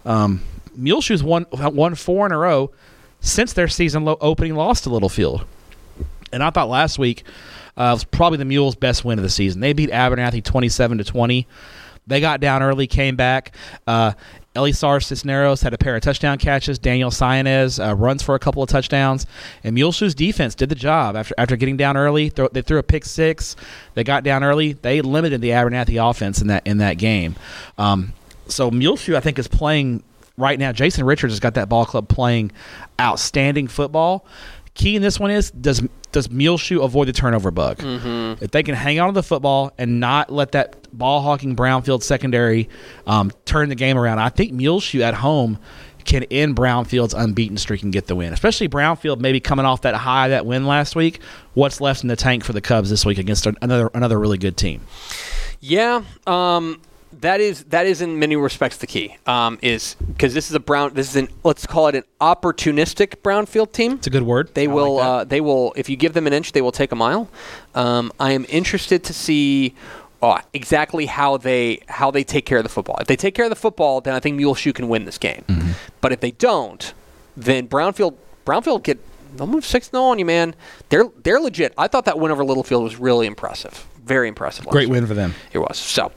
Um, 0.05 0.43
Muleshoe's 0.76 1.22
won 1.22 1.47
won 1.51 1.95
four 1.95 2.26
in 2.26 2.33
a 2.33 2.39
row 2.39 2.72
since 3.20 3.55
their 3.55 3.68
season 3.68 4.05
low 4.05 4.18
opening 4.20 4.55
loss 4.55 4.83
to 4.83 4.91
Littlefield, 4.91 5.47
and 6.31 6.43
I 6.43 6.51
thought 6.51 6.68
last 6.68 6.99
week 6.99 7.24
uh, 7.76 7.91
was 7.95 8.05
probably 8.05 8.37
the 8.37 8.45
Mules' 8.45 8.74
best 8.76 9.03
win 9.05 9.18
of 9.18 9.22
the 9.22 9.31
season. 9.31 9.61
They 9.62 9.72
beat 9.72 9.91
Abernathy 9.91 10.45
twenty 10.45 10.68
seven 10.68 10.99
to 10.99 11.05
twenty. 11.05 11.47
They 12.07 12.20
got 12.20 12.41
down 12.41 12.62
early, 12.62 12.87
came 12.87 13.16
back. 13.16 13.55
Uh, 13.87 14.12
Elisar 14.59 15.02
Cisneros 15.02 15.62
had 15.62 15.72
a 15.72 15.78
pair 15.78 15.94
of 15.94 16.02
touchdown 16.02 16.36
catches. 16.38 16.78
Daniel 16.78 17.11
Sionez 17.11 17.78
uh, 17.84 17.94
runs 17.94 18.22
for 18.22 18.34
a 18.34 18.38
couple 18.38 18.62
of 18.62 18.68
touchdowns. 18.68 19.26
And 19.62 19.74
Muleshoe's 19.74 20.14
defense 20.14 20.54
did 20.54 20.68
the 20.68 20.74
job 20.74 21.16
after 21.16 21.34
after 21.38 21.56
getting 21.56 21.76
down 21.76 21.96
early. 21.96 22.28
Throw, 22.28 22.48
they 22.48 22.62
threw 22.62 22.78
a 22.78 22.82
pick 22.82 23.04
six. 23.04 23.56
They 23.94 24.04
got 24.04 24.24
down 24.24 24.42
early. 24.42 24.72
They 24.72 25.00
limited 25.00 25.40
the 25.40 25.50
Abernathy 25.50 25.98
offense 26.11 26.40
in 26.40 26.48
that 26.48 26.66
in 26.66 26.78
that 26.78 26.98
game. 26.98 27.36
Um, 27.78 28.12
so 28.48 28.70
Muleshoe, 28.70 29.16
I 29.16 29.20
think, 29.20 29.38
is 29.38 29.46
playing 29.46 30.02
right 30.36 30.59
now. 30.59 30.72
Jason 30.72 31.04
Richards 31.04 31.32
has 31.32 31.40
got 31.40 31.54
that 31.54 31.68
ball 31.68 31.84
club 31.84 32.09
playing 32.09 32.52
outstanding 33.00 33.68
football. 33.68 34.24
Key 34.79 34.97
in 34.97 35.03
this 35.03 35.18
one 35.20 35.31
is 35.33 35.51
does 35.51 35.83
does 36.12 36.31
Muleshoe 36.31 36.81
avoid 36.81 37.09
the 37.09 37.12
turnover 37.12 37.51
bug? 37.51 37.81
If 38.41 38.53
they 38.53 38.62
can 38.62 38.74
hang 38.76 39.01
on 39.01 39.09
to 39.09 39.12
the 39.12 39.24
football 39.24 39.72
and 39.76 40.01
not 40.01 40.33
let 40.33 40.53
that 40.53 40.87
ball 40.97 41.20
hawking 41.20 41.57
Brownfield 41.57 42.03
secondary 42.03 42.68
um, 43.07 43.33
turn 43.45 43.68
the 43.68 43.74
game 43.74 43.99
around, 43.99 44.20
I 44.20 44.29
think 44.31 44.53
Muleshoe 44.53 45.03
at 45.03 45.14
home 45.14 45.59
can 46.05 46.22
end 46.31 46.57
Brownfield's 46.57 47.12
unbeaten 47.12 47.59
streak 47.59 47.83
and 47.83 47.93
get 47.93 48.07
the 48.07 48.14
win. 48.14 48.33
Especially 48.33 48.68
Brownfield 48.68 49.20
maybe 49.20 49.41
coming 49.41 49.66
off 49.66 49.83
that 49.83 49.97
high 49.97 50.29
that 50.29 50.47
win 50.47 50.64
last 50.64 50.97
week. 50.97 51.20
What's 51.55 51.81
left 51.81 52.03
in 52.03 52.09
the 52.09 52.16
tank 52.16 52.45
for 52.45 52.53
the 52.53 52.61
Cubs 52.61 52.89
this 52.89 53.05
week 53.05 53.18
against 53.18 53.47
another 53.61 53.91
another 53.95 54.18
really 54.18 54.39
good 54.39 54.57
team? 54.57 54.81
Yeah, 55.61 56.05
um, 56.26 56.81
that 57.20 57.40
is 57.40 57.64
that 57.64 57.86
is 57.86 58.00
in 58.00 58.18
many 58.18 58.36
respects 58.36 58.76
the 58.76 58.86
key. 58.86 59.16
Um, 59.26 59.58
is 59.62 59.94
because 59.94 60.34
this 60.34 60.48
is 60.48 60.54
a 60.54 60.60
brown. 60.60 60.94
This 60.94 61.08
is 61.10 61.16
an 61.16 61.28
let's 61.44 61.66
call 61.66 61.88
it 61.88 61.94
an 61.94 62.04
opportunistic 62.20 63.16
brownfield 63.22 63.72
team. 63.72 63.92
It's 63.92 64.06
a 64.06 64.10
good 64.10 64.22
word. 64.22 64.50
They 64.54 64.64
I 64.64 64.72
will. 64.72 64.96
that. 64.96 65.02
uh, 65.02 65.24
they 65.24 65.40
will. 65.40 65.72
If 65.76 65.88
you 65.88 65.96
give 65.96 66.14
them 66.14 66.26
an 66.26 66.32
inch, 66.32 66.52
they 66.52 66.62
will 66.62 66.72
take 66.72 66.92
a 66.92 66.96
mile. 66.96 67.28
Um, 67.74 68.12
I 68.20 68.32
am 68.32 68.46
interested 68.48 69.04
to 69.04 69.12
see 69.12 69.74
uh, 70.22 70.40
exactly 70.52 71.06
how 71.06 71.36
they 71.36 71.80
how 71.88 72.10
they 72.10 72.24
take 72.24 72.46
care 72.46 72.58
of 72.58 72.64
the 72.64 72.70
football. 72.70 72.96
If 73.00 73.06
they 73.06 73.16
take 73.16 73.34
care 73.34 73.44
of 73.44 73.50
the 73.50 73.56
football, 73.56 74.00
then 74.00 74.14
I 74.14 74.20
think 74.20 74.36
Muleshoe 74.36 74.72
can 74.72 74.88
win 74.88 75.04
this 75.04 75.18
game. 75.18 75.44
Mm-hmm. 75.48 75.72
But 76.00 76.12
if 76.12 76.20
they 76.20 76.32
don't, 76.32 76.92
then 77.36 77.68
Brownfield 77.68 78.16
Brownfield 78.44 78.82
get 78.82 78.98
they'll 79.36 79.46
move 79.46 79.64
six 79.64 79.90
0 79.90 80.02
on 80.04 80.18
you, 80.18 80.24
man. 80.24 80.54
They're 80.88 81.10
they're 81.22 81.40
legit. 81.40 81.74
I 81.78 81.88
thought 81.88 82.04
that 82.06 82.18
win 82.18 82.32
over 82.32 82.44
Littlefield 82.44 82.82
was 82.82 82.96
really 82.96 83.26
impressive. 83.26 83.86
Very 84.09 84.26
impressive. 84.28 84.64
Great 84.66 84.88
week. 84.88 84.92
win 84.94 85.06
for 85.06 85.12
them. 85.14 85.34
It 85.52 85.59
was. 85.59 85.76
So, 85.76 86.11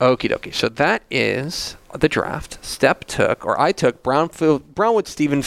okie 0.00 0.30
dokie. 0.30 0.52
So 0.52 0.68
that 0.68 1.02
is 1.10 1.76
the 1.98 2.08
draft. 2.08 2.60
Stepp 2.62 3.04
took, 3.04 3.44
or 3.46 3.58
I 3.58 3.72
took 3.72 4.02
Brownfield, 4.02 4.62
Brownwood, 4.74 5.08
Stephen. 5.08 5.42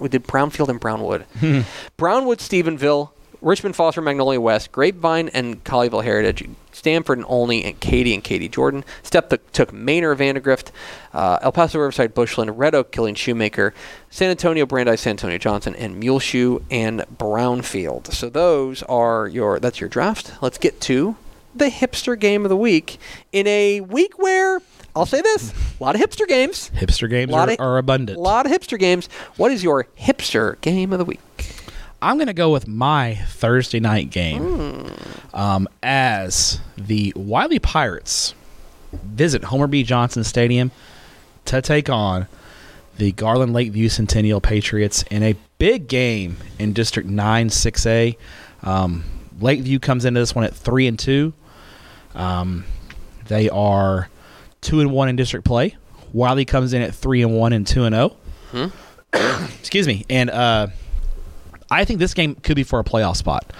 We 0.00 0.08
did 0.08 0.24
Brownfield 0.24 0.68
and 0.68 0.80
Brownwood. 0.80 1.24
Brownwood, 1.96 2.38
Stephenville, 2.38 3.10
Richmond, 3.42 3.76
Foster, 3.76 4.00
Magnolia 4.00 4.40
West, 4.40 4.72
Grapevine, 4.72 5.28
and 5.30 5.62
Colleyville 5.64 6.04
Heritage. 6.04 6.48
Stamford 6.70 7.18
and 7.18 7.26
Olney, 7.28 7.64
and 7.64 7.78
Katy 7.80 8.14
and 8.14 8.24
Katy 8.24 8.48
Jordan. 8.48 8.84
Stepp 9.02 9.28
took, 9.28 9.52
took 9.52 9.72
Manor, 9.72 10.14
Vandegrift, 10.14 10.72
uh, 11.12 11.38
El 11.42 11.52
Paso, 11.52 11.78
Riverside, 11.78 12.14
Bushland, 12.14 12.58
Red 12.58 12.74
Oak, 12.74 12.90
Killeen 12.92 13.16
Shoemaker, 13.16 13.74
San 14.10 14.30
Antonio, 14.30 14.64
Brandeis, 14.64 15.00
San 15.02 15.10
Antonio 15.12 15.38
Johnson, 15.38 15.74
and 15.76 15.98
Muleshoe 16.00 16.60
and 16.70 17.00
Brownfield. 17.18 18.12
So 18.12 18.30
those 18.30 18.82
are 18.84 19.28
your. 19.28 19.60
That's 19.60 19.80
your 19.80 19.88
draft. 19.88 20.32
Let's 20.40 20.58
get 20.58 20.80
to 20.82 21.16
the 21.54 21.66
hipster 21.66 22.18
game 22.18 22.44
of 22.44 22.48
the 22.48 22.56
week 22.56 22.98
in 23.32 23.46
a 23.46 23.80
week 23.82 24.18
where 24.18 24.60
I'll 24.96 25.06
say 25.06 25.20
this: 25.20 25.52
a 25.78 25.82
lot 25.84 25.94
of 25.94 26.00
hipster 26.00 26.26
games. 26.26 26.70
Hipster 26.74 27.08
games 27.10 27.30
Lot 27.32 27.48
are, 27.50 27.52
of- 27.52 27.60
are 27.60 27.78
abundant. 27.78 28.16
A 28.18 28.20
lot 28.20 28.46
of 28.46 28.52
hipster 28.52 28.78
games. 28.78 29.08
What 29.36 29.52
is 29.52 29.62
your 29.62 29.84
hipster 30.00 30.60
game 30.62 30.92
of 30.92 30.98
the 30.98 31.04
week? 31.04 31.20
I'm 32.02 32.16
going 32.16 32.26
to 32.26 32.34
go 32.34 32.50
with 32.50 32.66
my 32.68 33.14
Thursday 33.28 33.80
night 33.80 34.10
game 34.10 34.42
Hmm. 34.42 35.36
um, 35.36 35.68
as 35.82 36.60
the 36.76 37.12
Wylie 37.16 37.58
Pirates 37.60 38.34
visit 38.92 39.44
Homer 39.44 39.66
B. 39.68 39.82
Johnson 39.84 40.24
Stadium 40.24 40.70
to 41.46 41.62
take 41.62 41.88
on 41.88 42.26
the 42.98 43.12
Garland 43.12 43.52
Lakeview 43.54 43.88
Centennial 43.88 44.40
Patriots 44.40 45.02
in 45.10 45.22
a 45.22 45.34
big 45.58 45.88
game 45.88 46.36
in 46.58 46.72
District 46.72 47.08
9 47.08 47.48
6A. 47.48 48.16
Um, 48.62 49.04
Lakeview 49.40 49.78
comes 49.78 50.04
into 50.04 50.20
this 50.20 50.34
one 50.34 50.44
at 50.44 50.54
3 50.54 50.88
and 50.88 50.98
2. 50.98 51.32
Um, 52.14 52.64
they 53.28 53.48
are 53.48 54.08
2 54.60 54.80
and 54.80 54.92
1 54.92 55.08
in 55.08 55.16
district 55.16 55.46
play. 55.46 55.76
Wylie 56.12 56.44
comes 56.44 56.74
in 56.74 56.82
at 56.82 56.94
3 56.94 57.22
and 57.22 57.36
1 57.38 57.52
and 57.54 57.66
2 57.66 57.84
and 57.84 57.94
0. 58.52 58.70
Excuse 59.60 59.86
me. 59.86 60.04
And 60.10 60.28
uh, 60.30 60.66
I 61.72 61.84
think 61.84 61.98
this 61.98 62.14
game 62.14 62.34
could 62.36 62.56
be 62.56 62.62
for 62.62 62.78
a 62.78 62.84
playoff 62.84 63.16
spot. 63.16 63.52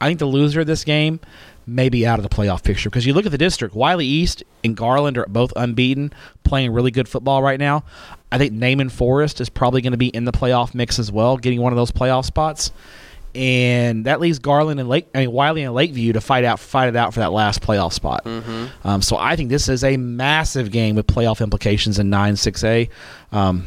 I 0.00 0.06
think 0.06 0.20
the 0.20 0.26
loser 0.26 0.60
of 0.60 0.66
this 0.66 0.84
game 0.84 1.20
may 1.66 1.88
be 1.88 2.06
out 2.06 2.18
of 2.18 2.22
the 2.22 2.28
playoff 2.28 2.62
picture 2.62 2.88
because 2.88 3.04
you 3.04 3.12
look 3.12 3.26
at 3.26 3.32
the 3.32 3.38
district. 3.38 3.74
Wylie 3.74 4.06
East 4.06 4.44
and 4.62 4.76
Garland 4.76 5.18
are 5.18 5.26
both 5.26 5.52
unbeaten, 5.56 6.12
playing 6.44 6.72
really 6.72 6.92
good 6.92 7.08
football 7.08 7.42
right 7.42 7.58
now. 7.58 7.82
I 8.30 8.38
think 8.38 8.52
Naaman 8.52 8.88
Forest 8.88 9.40
is 9.40 9.48
probably 9.48 9.82
going 9.82 9.92
to 9.92 9.96
be 9.98 10.08
in 10.08 10.24
the 10.24 10.32
playoff 10.32 10.74
mix 10.74 10.98
as 10.98 11.10
well, 11.10 11.36
getting 11.36 11.60
one 11.60 11.72
of 11.72 11.76
those 11.76 11.90
playoff 11.90 12.24
spots. 12.24 12.70
And 13.34 14.06
that 14.06 14.20
leaves 14.20 14.38
Garland 14.38 14.80
and 14.80 14.88
Lake, 14.88 15.08
I 15.14 15.18
mean 15.20 15.32
Wylie 15.32 15.62
and 15.64 15.74
Lakeview 15.74 16.14
to 16.14 16.20
fight 16.20 16.44
out, 16.44 16.58
fight 16.60 16.88
it 16.88 16.96
out 16.96 17.12
for 17.12 17.20
that 17.20 17.32
last 17.32 17.62
playoff 17.62 17.92
spot. 17.92 18.24
Um, 18.84 19.02
so 19.02 19.16
I 19.16 19.36
think 19.36 19.50
this 19.50 19.68
is 19.68 19.82
a 19.84 19.96
massive 19.96 20.70
game 20.70 20.94
with 20.96 21.06
playoff 21.06 21.42
implications 21.42 21.98
in 21.98 22.08
nine 22.10 22.36
six 22.36 22.64
A. 22.64 22.88
Um, 23.32 23.66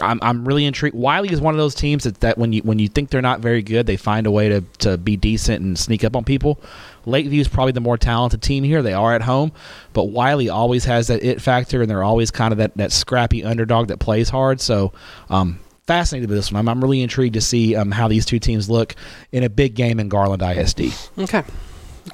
I'm, 0.00 0.18
I'm 0.22 0.44
really 0.44 0.64
intrigued. 0.64 0.96
Wylie 0.96 1.32
is 1.32 1.40
one 1.40 1.54
of 1.54 1.58
those 1.58 1.74
teams 1.74 2.04
that, 2.04 2.20
that 2.20 2.38
when 2.38 2.52
you 2.52 2.62
when 2.62 2.78
you 2.78 2.88
think 2.88 3.10
they're 3.10 3.20
not 3.20 3.40
very 3.40 3.62
good, 3.62 3.86
they 3.86 3.96
find 3.96 4.26
a 4.26 4.30
way 4.30 4.48
to, 4.48 4.62
to 4.78 4.96
be 4.96 5.16
decent 5.16 5.62
and 5.62 5.78
sneak 5.78 6.02
up 6.02 6.16
on 6.16 6.24
people. 6.24 6.58
Lakeview 7.04 7.40
is 7.40 7.48
probably 7.48 7.72
the 7.72 7.80
more 7.80 7.98
talented 7.98 8.42
team 8.42 8.64
here. 8.64 8.80
They 8.80 8.94
are 8.94 9.14
at 9.14 9.22
home, 9.22 9.52
but 9.92 10.04
Wylie 10.04 10.48
always 10.48 10.84
has 10.84 11.08
that 11.08 11.22
it 11.22 11.42
factor, 11.42 11.82
and 11.82 11.90
they're 11.90 12.04
always 12.04 12.30
kind 12.30 12.52
of 12.52 12.58
that, 12.58 12.76
that 12.76 12.92
scrappy 12.92 13.44
underdog 13.44 13.88
that 13.88 13.98
plays 13.98 14.30
hard. 14.30 14.60
So, 14.60 14.92
um, 15.28 15.58
fascinated 15.86 16.30
with 16.30 16.38
this 16.38 16.52
one. 16.52 16.60
I'm, 16.60 16.68
I'm 16.68 16.80
really 16.80 17.02
intrigued 17.02 17.34
to 17.34 17.40
see 17.40 17.74
um, 17.74 17.90
how 17.90 18.08
these 18.08 18.24
two 18.24 18.38
teams 18.38 18.70
look 18.70 18.94
in 19.32 19.42
a 19.42 19.50
big 19.50 19.74
game 19.74 19.98
in 19.98 20.08
Garland 20.08 20.42
ISD. 20.42 20.92
Okay. 21.18 21.42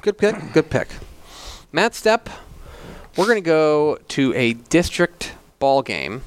Good 0.01 0.17
pick. 0.17 0.35
Good 0.53 0.69
pick. 0.69 0.89
Matt 1.71 1.93
Stepp, 1.93 2.27
we're 3.15 3.25
going 3.25 3.37
to 3.37 3.41
go 3.41 3.97
to 4.09 4.33
a 4.33 4.53
district 4.53 5.33
ball 5.59 5.81
game. 5.81 6.23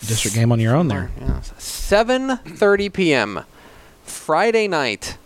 District 0.00 0.34
game 0.36 0.52
on 0.52 0.60
your 0.60 0.74
own 0.76 0.88
there. 0.88 1.10
Yeah. 1.20 1.40
7:30 1.58 2.92
p.m. 2.92 3.40
Friday 4.04 4.68
night 4.68 5.16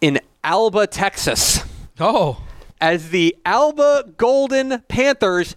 in 0.00 0.20
Alba, 0.44 0.86
Texas, 0.86 1.60
Oh, 2.00 2.42
as 2.80 3.10
the 3.10 3.36
Alba 3.44 4.04
Golden 4.16 4.80
Panthers, 4.88 5.54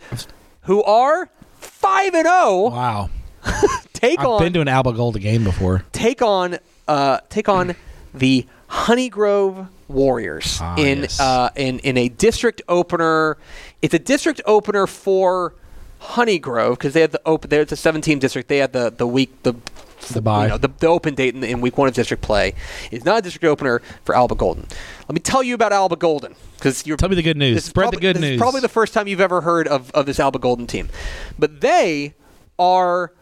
who 0.63 0.81
are 0.83 1.29
5 1.57 2.13
and 2.13 2.25
0, 2.25 2.69
wow! 2.69 3.09
take 3.93 4.19
I've 4.19 4.25
on 4.25 4.39
been 4.41 4.53
to 4.53 4.61
an 4.61 4.67
Alba 4.67 4.93
Golda 4.93 5.19
game 5.19 5.43
before. 5.43 5.83
take 5.91 6.21
on 6.21 6.57
uh, 6.87 7.19
take 7.29 7.49
on 7.49 7.75
the 8.13 8.45
Honey 8.67 9.09
Grove 9.09 9.67
Warriors 9.87 10.59
Ah, 10.61 10.75
in 10.77 11.01
yes. 11.01 11.19
uh, 11.19 11.49
in 11.55 11.79
in 11.79 11.97
a 11.97 12.09
district 12.09 12.61
opener. 12.69 13.37
It's 13.81 13.93
a 13.93 13.99
district 13.99 14.41
opener 14.45 14.85
for 14.87 15.55
Honey 15.99 16.39
Grove 16.39 16.77
because 16.77 16.93
they 16.93 17.01
had 17.01 17.11
the 17.11 17.21
open. 17.25 17.49
There's 17.49 17.71
a 17.71 17.75
17 17.75 18.19
district. 18.19 18.47
They 18.49 18.57
had 18.57 18.73
the 18.73 18.89
the 18.89 19.07
week 19.07 19.43
the 19.43 19.55
The 20.13 20.21
bye. 20.21 20.45
you 20.45 20.49
know, 20.51 20.57
the, 20.57 20.69
the 20.79 20.87
open 20.87 21.13
date 21.15 21.35
in, 21.35 21.43
in 21.43 21.61
week 21.61 21.77
one 21.77 21.87
of 21.87 21.93
district 21.93 22.23
play 22.23 22.53
is 22.91 23.03
not 23.05 23.19
a 23.19 23.21
district 23.21 23.45
opener 23.45 23.81
for 24.05 24.15
Alba 24.15 24.35
Golden. 24.35 24.65
Let 25.07 25.13
me 25.13 25.19
tell 25.19 25.43
you 25.43 25.53
about 25.55 25.73
Alba 25.73 25.97
Golden 25.97 26.35
because 26.55 26.85
you're 26.87 26.97
Tell 26.97 27.09
me 27.09 27.15
the 27.15 27.21
good 27.21 27.37
news. 27.37 27.65
Spread 27.65 27.83
probably, 27.85 27.97
the 27.97 28.01
good 28.01 28.15
this 28.15 28.21
news. 28.21 28.31
Is 28.35 28.39
probably 28.41 28.61
the 28.61 28.69
first 28.69 28.93
time 28.93 29.07
you've 29.07 29.21
ever 29.21 29.41
heard 29.41 29.67
of, 29.67 29.91
of 29.91 30.05
this 30.05 30.19
Alba 30.19 30.39
Golden 30.39 30.67
team, 30.67 30.89
but 31.37 31.61
they 31.61 32.13
are 32.57 33.13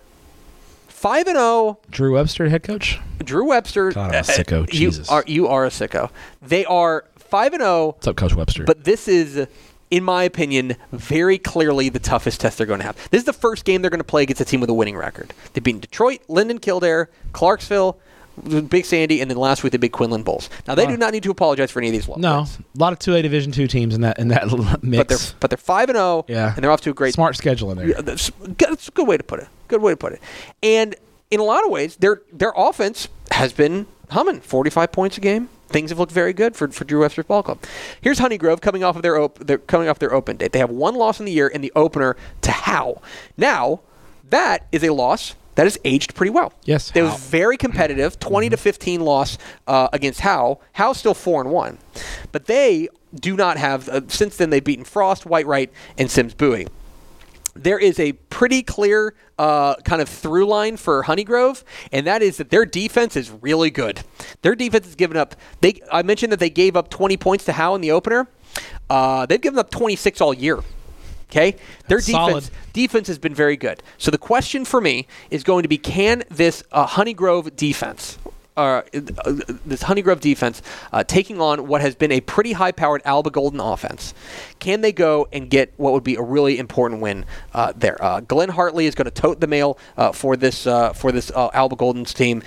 five 0.87 1.27
and 1.27 1.35
zero. 1.37 1.79
Drew 1.89 2.13
Webster, 2.13 2.47
head 2.49 2.63
coach. 2.63 2.99
Drew 3.23 3.47
Webster. 3.49 3.91
God, 3.91 4.09
I'm 4.09 4.15
a 4.15 4.17
uh, 4.19 4.23
sicko. 4.23 4.61
You 4.73 4.79
Jesus. 4.91 5.09
are 5.09 5.23
you 5.27 5.47
are 5.47 5.65
a 5.65 5.69
sicko. 5.69 6.09
They 6.41 6.63
are 6.65 7.05
five 7.15 7.53
and 7.53 7.61
zero. 7.61 7.87
What's 7.87 8.07
up, 8.07 8.15
Coach 8.15 8.35
Webster? 8.35 8.63
But 8.65 8.83
this 8.83 9.07
is, 9.07 9.47
in 9.89 10.03
my 10.03 10.23
opinion, 10.23 10.75
very 10.91 11.37
clearly 11.37 11.89
the 11.89 11.99
toughest 11.99 12.41
test 12.41 12.57
they're 12.57 12.67
going 12.67 12.79
to 12.79 12.85
have. 12.85 12.95
This 13.09 13.19
is 13.19 13.25
the 13.25 13.33
first 13.33 13.65
game 13.65 13.81
they're 13.81 13.89
going 13.91 13.99
to 13.99 14.03
play 14.03 14.23
against 14.23 14.41
a 14.41 14.45
team 14.45 14.59
with 14.61 14.69
a 14.69 14.73
winning 14.73 14.97
record. 14.97 15.33
They've 15.53 15.63
beaten 15.63 15.81
Detroit, 15.81 16.21
Linden, 16.27 16.59
Kildare, 16.59 17.09
Clarksville, 17.33 17.97
Big 18.69 18.85
Sandy, 18.85 19.19
and 19.19 19.31
then 19.31 19.37
last 19.37 19.63
week 19.63 19.71
the 19.71 19.79
Big 19.79 19.91
Quinlan 19.93 20.21
Bulls. 20.23 20.49
Now 20.67 20.75
they 20.75 20.85
Huh. 20.85 20.91
do 20.91 20.97
not 20.97 21.11
need 21.11 21.23
to 21.23 21.31
apologize 21.31 21.71
for 21.71 21.79
any 21.79 21.87
of 21.87 21.93
these 21.93 22.07
losses. 22.07 22.21
no, 22.21 22.45
a 22.75 22.79
lot 22.79 22.93
of 22.93 22.99
two 22.99 23.15
A 23.15 23.21
Division 23.23 23.51
two 23.51 23.65
teams 23.67 23.95
in 23.95 24.01
that 24.01 24.19
in 24.19 24.27
that 24.27 24.45
mix. 24.83 24.97
but 24.97 25.07
they're 25.09 25.17
but 25.39 25.49
they're 25.49 25.57
five 25.57 25.89
and 25.89 25.95
zero. 25.95 26.23
Yeah. 26.27 26.53
and 26.53 26.63
they're 26.63 26.69
off 26.71 26.81
to 26.81 26.91
a 26.91 26.93
great 26.93 27.13
smart 27.15 27.35
schedule 27.35 27.71
in 27.71 27.77
there. 27.79 27.87
Yeah, 27.89 28.01
that's, 28.01 28.31
that's 28.39 28.89
a 28.89 28.91
good 28.91 29.07
way 29.07 29.17
to 29.17 29.23
put 29.23 29.39
it. 29.39 29.47
Good 29.69 29.81
way 29.81 29.91
to 29.93 29.97
put 29.97 30.13
it. 30.13 30.21
And 30.61 30.95
in 31.31 31.39
a 31.39 31.43
lot 31.43 31.65
of 31.65 31.71
ways, 31.71 31.95
their 31.95 32.21
their 32.31 32.53
offense 32.55 33.07
has 33.31 33.53
been 33.53 33.87
humming. 34.11 34.41
Forty 34.41 34.69
five 34.69 34.91
points 34.91 35.17
a 35.17 35.21
game. 35.21 35.49
Things 35.67 35.89
have 35.89 35.99
looked 35.99 36.11
very 36.11 36.33
good 36.33 36.55
for, 36.55 36.67
for 36.69 36.85
Drew 36.85 37.01
Webster's 37.01 37.25
ball 37.25 37.43
club. 37.43 37.59
Here's 38.01 38.19
Honeygrove 38.19 38.61
coming 38.61 38.83
off 38.83 38.95
of 38.95 39.01
their 39.01 39.19
op- 39.19 39.39
they're 39.39 39.57
coming 39.57 39.89
off 39.89 39.99
their 39.99 40.13
open 40.13 40.37
date. 40.37 40.51
They 40.53 40.59
have 40.59 40.69
one 40.69 40.95
loss 40.95 41.19
in 41.19 41.25
the 41.25 41.31
year 41.31 41.47
in 41.47 41.61
the 41.61 41.71
opener 41.75 42.15
to 42.41 42.51
Howe. 42.51 43.01
Now, 43.35 43.81
that 44.29 44.67
is 44.71 44.83
a 44.83 44.93
loss 44.93 45.35
that 45.55 45.63
has 45.63 45.77
aged 45.83 46.13
pretty 46.13 46.29
well. 46.29 46.53
Yes, 46.65 46.91
It 46.93 47.01
was 47.01 47.17
very 47.19 47.57
competitive, 47.57 48.19
20 48.19 48.49
to 48.49 48.57
15 48.57 49.01
loss 49.01 49.37
uh, 49.65 49.87
against 49.91 50.19
Howe. 50.21 50.59
Howe's 50.73 50.97
still 50.99 51.15
4 51.15 51.41
and 51.41 51.51
1. 51.51 51.77
But 52.31 52.45
they 52.45 52.87
do 53.15 53.35
not 53.35 53.57
have 53.57 53.89
uh, 53.89 54.01
since 54.07 54.37
then 54.37 54.51
they've 54.51 54.63
beaten 54.63 54.85
Frost, 54.85 55.23
Whitewright, 55.23 55.69
and 55.97 56.11
Simms 56.11 56.33
Bowie 56.33 56.67
there 57.63 57.79
is 57.79 57.99
a 57.99 58.13
pretty 58.13 58.63
clear 58.63 59.13
uh, 59.37 59.75
kind 59.85 60.01
of 60.01 60.09
through 60.09 60.45
line 60.45 60.77
for 60.77 61.03
Honeygrove, 61.03 61.63
and 61.91 62.07
that 62.07 62.21
is 62.21 62.37
that 62.37 62.49
their 62.49 62.65
defense 62.65 63.15
is 63.15 63.29
really 63.29 63.69
good. 63.69 64.01
Their 64.41 64.55
defense 64.55 64.85
has 64.85 64.95
given 64.95 65.17
up. 65.17 65.35
They 65.61 65.81
I 65.91 66.03
mentioned 66.03 66.31
that 66.31 66.39
they 66.39 66.49
gave 66.49 66.75
up 66.75 66.89
20 66.89 67.17
points 67.17 67.45
to 67.45 67.53
Howe 67.53 67.75
in 67.75 67.81
the 67.81 67.91
opener. 67.91 68.27
Uh, 68.89 69.25
they've 69.25 69.41
given 69.41 69.59
up 69.59 69.69
26 69.69 70.21
all 70.21 70.33
year. 70.33 70.59
Okay, 71.29 71.51
their 71.89 71.97
That's 71.97 72.05
defense 72.05 72.45
solid. 72.45 72.49
defense 72.71 73.07
has 73.09 73.19
been 73.19 73.35
very 73.35 73.57
good. 73.57 73.83
So 73.97 74.11
the 74.11 74.17
question 74.17 74.63
for 74.63 74.79
me 74.79 75.07
is 75.29 75.43
going 75.43 75.63
to 75.63 75.69
be: 75.69 75.77
Can 75.77 76.23
this 76.29 76.63
uh, 76.71 76.87
Honeygrove 76.87 77.55
defense? 77.55 78.17
Uh, 78.57 78.81
this 79.67 79.83
Honeygrove 79.83 80.19
defense 80.19 80.63
uh, 80.91 81.03
taking 81.03 81.39
on 81.39 81.67
what 81.67 81.79
has 81.81 81.93
been 81.93 82.11
a 82.11 82.21
pretty 82.21 82.53
high-powered 82.53 83.03
Alba 83.05 83.29
Golden 83.29 83.59
offense. 83.59 84.15
Can 84.57 84.81
they 84.81 84.91
go 84.91 85.27
and 85.31 85.47
get 85.47 85.71
what 85.77 85.93
would 85.93 86.03
be 86.03 86.15
a 86.15 86.23
really 86.23 86.57
important 86.57 86.99
win 86.99 87.25
uh, 87.53 87.73
there? 87.75 88.03
Uh, 88.03 88.21
Glenn 88.21 88.49
Hartley 88.49 88.87
is 88.87 88.95
going 88.95 89.05
to 89.05 89.11
tote 89.11 89.39
the 89.41 89.45
mail 89.45 89.77
uh, 89.95 90.11
for 90.11 90.35
this 90.35 90.65
uh, 90.65 90.91
for 90.93 91.11
this 91.11 91.29
Alba 91.35 91.75
Golden's 91.75 92.15
team. 92.15 92.41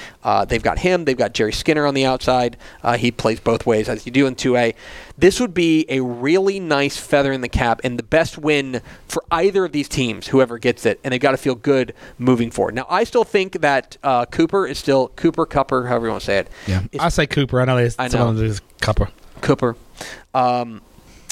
They've 0.49 0.62
got 0.62 0.81
him. 0.81 1.05
They've 1.05 1.16
got 1.16 1.32
Jerry 1.32 1.53
Skinner 1.53 1.87
on 1.87 1.95
the 1.95 2.05
outside. 2.05 2.57
He 2.99 3.12
plays 3.12 3.39
both 3.39 3.65
ways 3.65 3.89
as 3.89 4.05
you 4.05 4.11
do 4.11 4.27
in 4.27 4.35
2A. 4.35 4.74
This 5.16 5.39
would 5.39 5.55
be 5.55 5.87
a 5.89 6.01
really 6.01 6.59
nice 6.59 6.97
feather 6.97 7.31
in 7.31 7.43
the 7.43 7.49
cap 7.49 7.82
and 7.85 7.99
the 7.99 8.03
best 8.03 8.39
win 8.39 8.81
for 9.07 9.23
either 9.31 9.66
of 9.66 9.73
these 9.73 9.89
teams, 9.89 10.28
whoever 10.28 10.59
gets 10.59 10.87
it, 10.87 10.99
and 11.05 11.12
they've 11.12 11.20
got 11.20 11.32
to 11.32 11.37
feel 11.37 11.55
good 11.55 11.95
moving 12.19 12.51
forward. 12.51 12.74
Now, 12.74 12.87
I 12.89 13.05
still 13.05 13.24
think 13.24 13.61
that 13.61 13.97
Cooper 14.32 14.66
is 14.66 14.78
still 14.78 15.09
Cooper 15.09 15.47
Cupper, 15.47 15.89
however 16.01 16.06
you 16.06 16.12
want 16.12 16.22
to 16.22 16.27
say 16.27 16.39
it. 16.39 16.48
Yeah, 16.66 16.82
is 16.93 17.01
I 17.01 17.09
say 17.10 17.27
Cooper. 17.27 17.60
I 17.60 17.64
know 17.64 17.77
they. 17.77 17.90
I 17.98 18.09
someone 18.09 18.36
know. 18.36 18.47
says 18.48 18.60
Cooper. 18.81 19.09
Cooper 19.40 19.77
um, 20.35 20.81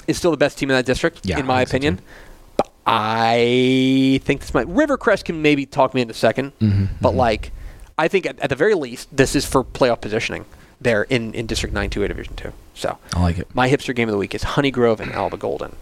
is 0.07 0.17
still 0.17 0.31
the 0.31 0.37
best 0.37 0.59
team 0.59 0.71
in 0.71 0.77
that 0.77 0.87
district, 0.87 1.21
Yeah, 1.25 1.39
in 1.39 1.47
my 1.47 1.59
I 1.59 1.63
opinion. 1.63 2.01
But 2.57 2.71
I 2.87 4.21
think 4.25 4.41
this 4.41 4.55
might 4.55 4.67
Rivercrest 4.67 5.25
can 5.25 5.43
maybe 5.43 5.67
talk 5.67 5.95
me 5.95 6.01
into 6.03 6.15
2nd 6.15 6.53
Mm-hmm, 6.61 6.85
but 7.01 7.15
like 7.15 7.53
I 7.99 8.09
think 8.09 8.27
at, 8.27 8.39
at 8.41 8.49
the 8.51 8.57
very 8.57 8.75
least 8.75 9.15
this 9.15 9.35
is 9.37 9.45
for 9.45 9.63
playoff 9.65 10.01
positioning 10.01 10.45
there 10.81 11.03
in, 11.05 11.35
in 11.35 11.47
District 11.47 11.75
9 11.75 11.91
2A 11.91 12.09
Division 12.09 12.35
2. 12.37 12.53
So 12.75 12.97
I 13.13 13.21
like 13.21 13.39
it. 13.39 13.53
my 13.55 13.69
hipster 13.69 13.95
game 13.95 14.09
of 14.09 14.13
the 14.13 14.19
week 14.19 14.35
is 14.35 14.43
Honeygrove 14.45 15.01
and 15.01 15.13
Alba 15.13 15.37
Golden. 15.37 15.75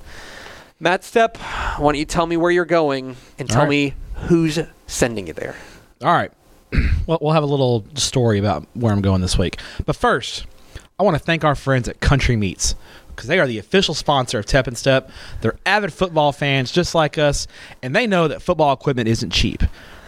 Matt 0.80 1.02
Stepp, 1.02 1.36
why 1.78 1.92
don't 1.92 1.94
you 1.96 2.04
tell 2.06 2.26
me 2.26 2.36
where 2.36 2.50
you're 2.50 2.64
going 2.64 3.16
and 3.38 3.48
tell 3.48 3.60
All 3.60 3.64
right. 3.64 3.70
me 3.70 3.94
who's 4.28 4.58
sending 4.86 5.26
you 5.26 5.32
there? 5.32 5.54
All 6.02 6.12
right. 6.12 6.32
well, 7.06 7.18
we'll 7.20 7.32
have 7.32 7.42
a 7.42 7.46
little 7.46 7.84
story 7.94 8.38
about 8.38 8.66
where 8.74 8.92
I'm 8.92 9.02
going 9.02 9.20
this 9.20 9.38
week. 9.38 9.58
But 9.84 9.96
first, 9.96 10.46
I 10.98 11.02
want 11.02 11.16
to 11.16 11.22
thank 11.22 11.44
our 11.44 11.54
friends 11.54 11.88
at 11.88 12.00
Country 12.00 12.36
Meats 12.36 12.74
because 13.08 13.28
they 13.28 13.38
are 13.38 13.46
the 13.46 13.58
official 13.58 13.94
sponsor 13.94 14.38
of 14.38 14.46
Tep 14.46 14.66
and 14.66 14.76
Step. 14.76 15.10
They're 15.40 15.58
avid 15.64 15.92
football 15.92 16.32
fans 16.32 16.70
just 16.70 16.94
like 16.94 17.18
us, 17.18 17.46
and 17.82 17.96
they 17.96 18.06
know 18.06 18.28
that 18.28 18.42
football 18.42 18.72
equipment 18.72 19.08
isn't 19.08 19.30
cheap. 19.30 19.62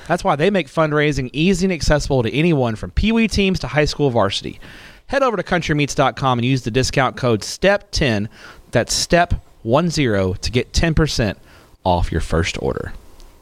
That's 0.06 0.24
why 0.24 0.36
they 0.36 0.50
make 0.50 0.68
fundraising 0.68 1.30
easy 1.32 1.66
and 1.66 1.72
accessible 1.72 2.22
to 2.22 2.32
anyone 2.32 2.76
from 2.76 2.90
Pee 2.90 3.12
Wee 3.12 3.28
teams 3.28 3.58
to 3.60 3.66
high 3.66 3.84
school 3.84 4.10
varsity. 4.10 4.60
Head 5.06 5.22
over 5.22 5.36
to 5.36 5.42
countrymeats.com 5.42 6.38
and 6.38 6.44
use 6.44 6.62
the 6.62 6.70
discount 6.70 7.16
code 7.16 7.40
STEP10, 7.40 8.28
that's 8.70 9.06
STEP10, 9.06 10.38
to 10.40 10.50
get 10.50 10.72
10% 10.72 11.36
off 11.84 12.12
your 12.12 12.20
first 12.20 12.60
order. 12.62 12.92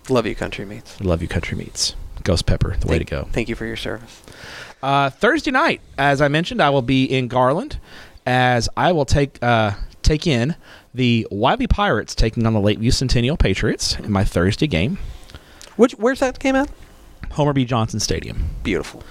Love 0.08 0.26
you, 0.26 0.34
Country 0.34 0.64
Meats. 0.64 1.00
Love 1.00 1.22
you, 1.22 1.28
Country 1.28 1.56
Meats. 1.56 1.94
Ghost 2.26 2.44
Pepper, 2.44 2.76
the 2.80 2.88
way 2.88 2.98
to 2.98 3.04
go. 3.04 3.28
Thank 3.32 3.48
you 3.48 3.54
for 3.54 3.64
your 3.64 3.76
service. 3.76 4.22
Uh, 4.82 5.10
Thursday 5.10 5.52
night, 5.52 5.80
as 5.96 6.20
I 6.20 6.28
mentioned, 6.28 6.60
I 6.60 6.70
will 6.70 6.82
be 6.82 7.04
in 7.04 7.28
Garland 7.28 7.78
as 8.26 8.68
I 8.76 8.90
will 8.92 9.04
take 9.04 9.42
uh, 9.42 9.72
take 10.02 10.26
in 10.26 10.56
the 10.92 11.26
Wylie 11.30 11.66
Pirates 11.68 12.14
taking 12.14 12.44
on 12.46 12.52
the 12.52 12.60
Lakeview 12.60 12.90
Centennial 12.90 13.36
Patriots 13.36 13.96
in 13.98 14.10
my 14.10 14.24
Thursday 14.24 14.66
game, 14.66 14.98
Which 15.76 15.92
Where's 15.92 16.18
that 16.20 16.38
game 16.38 16.56
at? 16.56 16.68
Homer 17.32 17.52
B. 17.52 17.64
Johnson 17.64 18.00
Stadium. 18.00 18.44
Beautiful. 18.62 19.02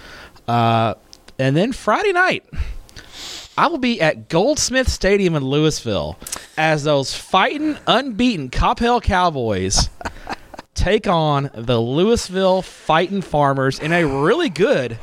Uh, 0.48 0.96
and 1.40 1.56
then 1.56 1.72
Friday 1.72 2.12
night, 2.12 2.44
I 3.58 3.68
will 3.68 3.78
be 3.78 4.02
at 4.02 4.28
Goldsmith 4.30 4.90
Stadium 4.90 5.36
in 5.36 5.44
Lewisville 5.44 6.18
as 6.58 6.84
those 6.84 7.16
fighting, 7.16 7.78
unbeaten 7.88 8.50
Coppell 8.50 9.02
Cowboys 9.02 9.90
take 10.76 11.07
on 11.07 11.49
the 11.53 11.73
Lewisville 11.73 12.64
Fighting 12.64 13.22
Farmers 13.22 13.80
in 13.80 13.91
a 13.91 14.06
really 14.06 14.49
good 14.49 14.99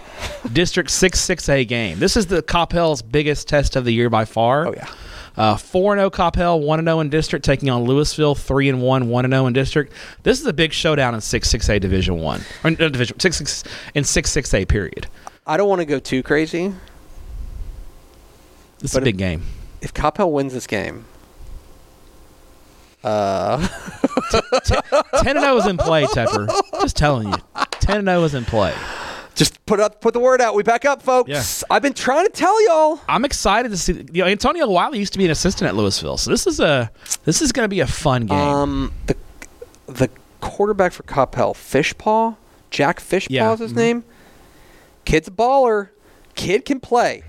District 0.53 0.91
6 0.91 1.21
6A 1.21 1.67
game. 1.67 1.99
This 1.99 2.17
is 2.17 2.27
the 2.27 2.43
Coppell's 2.43 3.03
biggest 3.03 3.49
test 3.49 3.75
of 3.75 3.85
the 3.85 3.93
year 3.93 4.09
by 4.09 4.25
far. 4.25 4.69
Oh, 4.69 4.75
yeah. 4.75 4.89
Uh, 5.35 5.57
4 5.57 5.97
0 5.97 6.11
Coppell, 6.11 6.61
1 6.61 6.85
0 6.85 7.01
in 7.01 7.09
district, 7.09 7.45
taking 7.45 7.71
on 7.71 7.87
Lewisville, 7.87 8.39
3 8.39 8.69
and 8.69 8.83
1, 8.83 9.09
1 9.09 9.31
0 9.31 9.47
in 9.47 9.53
district. 9.55 9.93
This 10.23 10.41
is 10.41 10.47
a 10.47 10.53
big 10.53 10.73
showdown 10.73 11.15
in 11.15 11.21
6 11.23 11.49
6A 11.49 11.81
Division 11.81 12.19
1. 12.19 12.41
Or, 12.65 12.71
uh, 12.71 12.75
division, 12.75 13.19
6 13.19 13.37
6 13.37 13.65
in 13.95 14.05
6 14.05 14.31
6A 14.31 14.69
period. 14.69 15.07
I 15.47 15.57
don't 15.57 15.69
want 15.69 15.81
to 15.81 15.87
go 15.87 15.99
too 15.99 16.23
crazy. 16.23 16.73
This 18.79 18.93
is 18.93 18.97
a 18.97 19.01
big 19.01 19.17
game. 19.17 19.43
If 19.81 19.95
Coppell 19.95 20.31
wins 20.31 20.53
this 20.53 20.67
game, 20.67 21.07
uh, 23.05 23.67
10 25.23 25.41
0 25.41 25.57
is 25.57 25.67
in 25.67 25.77
play, 25.77 26.05
Tepper. 26.05 26.49
Just 26.81 26.97
telling 26.97 27.29
you. 27.29 27.35
10 27.81 28.05
0 28.05 28.23
is 28.25 28.35
in 28.35 28.45
play. 28.45 28.75
just 29.35 29.65
put 29.67 29.81
up, 29.81 30.01
put 30.01 30.15
the 30.15 30.21
word 30.21 30.41
out. 30.41 30.55
We 30.55 30.63
back 30.63 30.85
up, 30.85 31.03
folks. 31.03 31.29
Yeah. 31.31 31.43
I've 31.71 31.83
been 31.83 31.95
trying 31.95 32.27
to 32.27 32.33
tell 32.33 32.65
y'all. 32.67 33.01
I'm 33.09 33.25
excited 33.25 33.71
to 33.71 33.77
see. 33.77 34.05
You 34.13 34.23
know, 34.25 34.29
Antonio 34.31 34.69
Wiley 34.69 34.99
used 34.99 35.13
to 35.15 35.19
be 35.19 35.25
an 35.25 35.31
assistant 35.31 35.69
at 35.69 35.75
Lewisville, 35.75 36.19
so 36.19 36.31
this 36.31 36.47
is 36.47 36.61
a 36.61 36.91
this 37.25 37.43
is 37.43 37.53
going 37.53 37.65
to 37.65 37.69
be 37.69 37.81
a 37.81 37.87
fun 37.87 38.27
game. 38.27 38.39
Um, 38.39 38.93
the 39.07 39.17
the 39.87 40.09
quarterback 40.41 40.93
for 40.93 41.03
Coppell, 41.05 41.55
Fishpaw, 41.55 42.37
Jack 42.71 43.01
Fishpaw 43.01 43.27
Yeah. 43.31 43.53
is 43.53 43.61
his 43.61 43.73
name. 43.75 44.05
Kid's 45.05 45.29
a 45.29 45.33
baller. 45.33 45.89
Kid 46.35 46.65
can 46.65 46.81
play. 46.81 47.25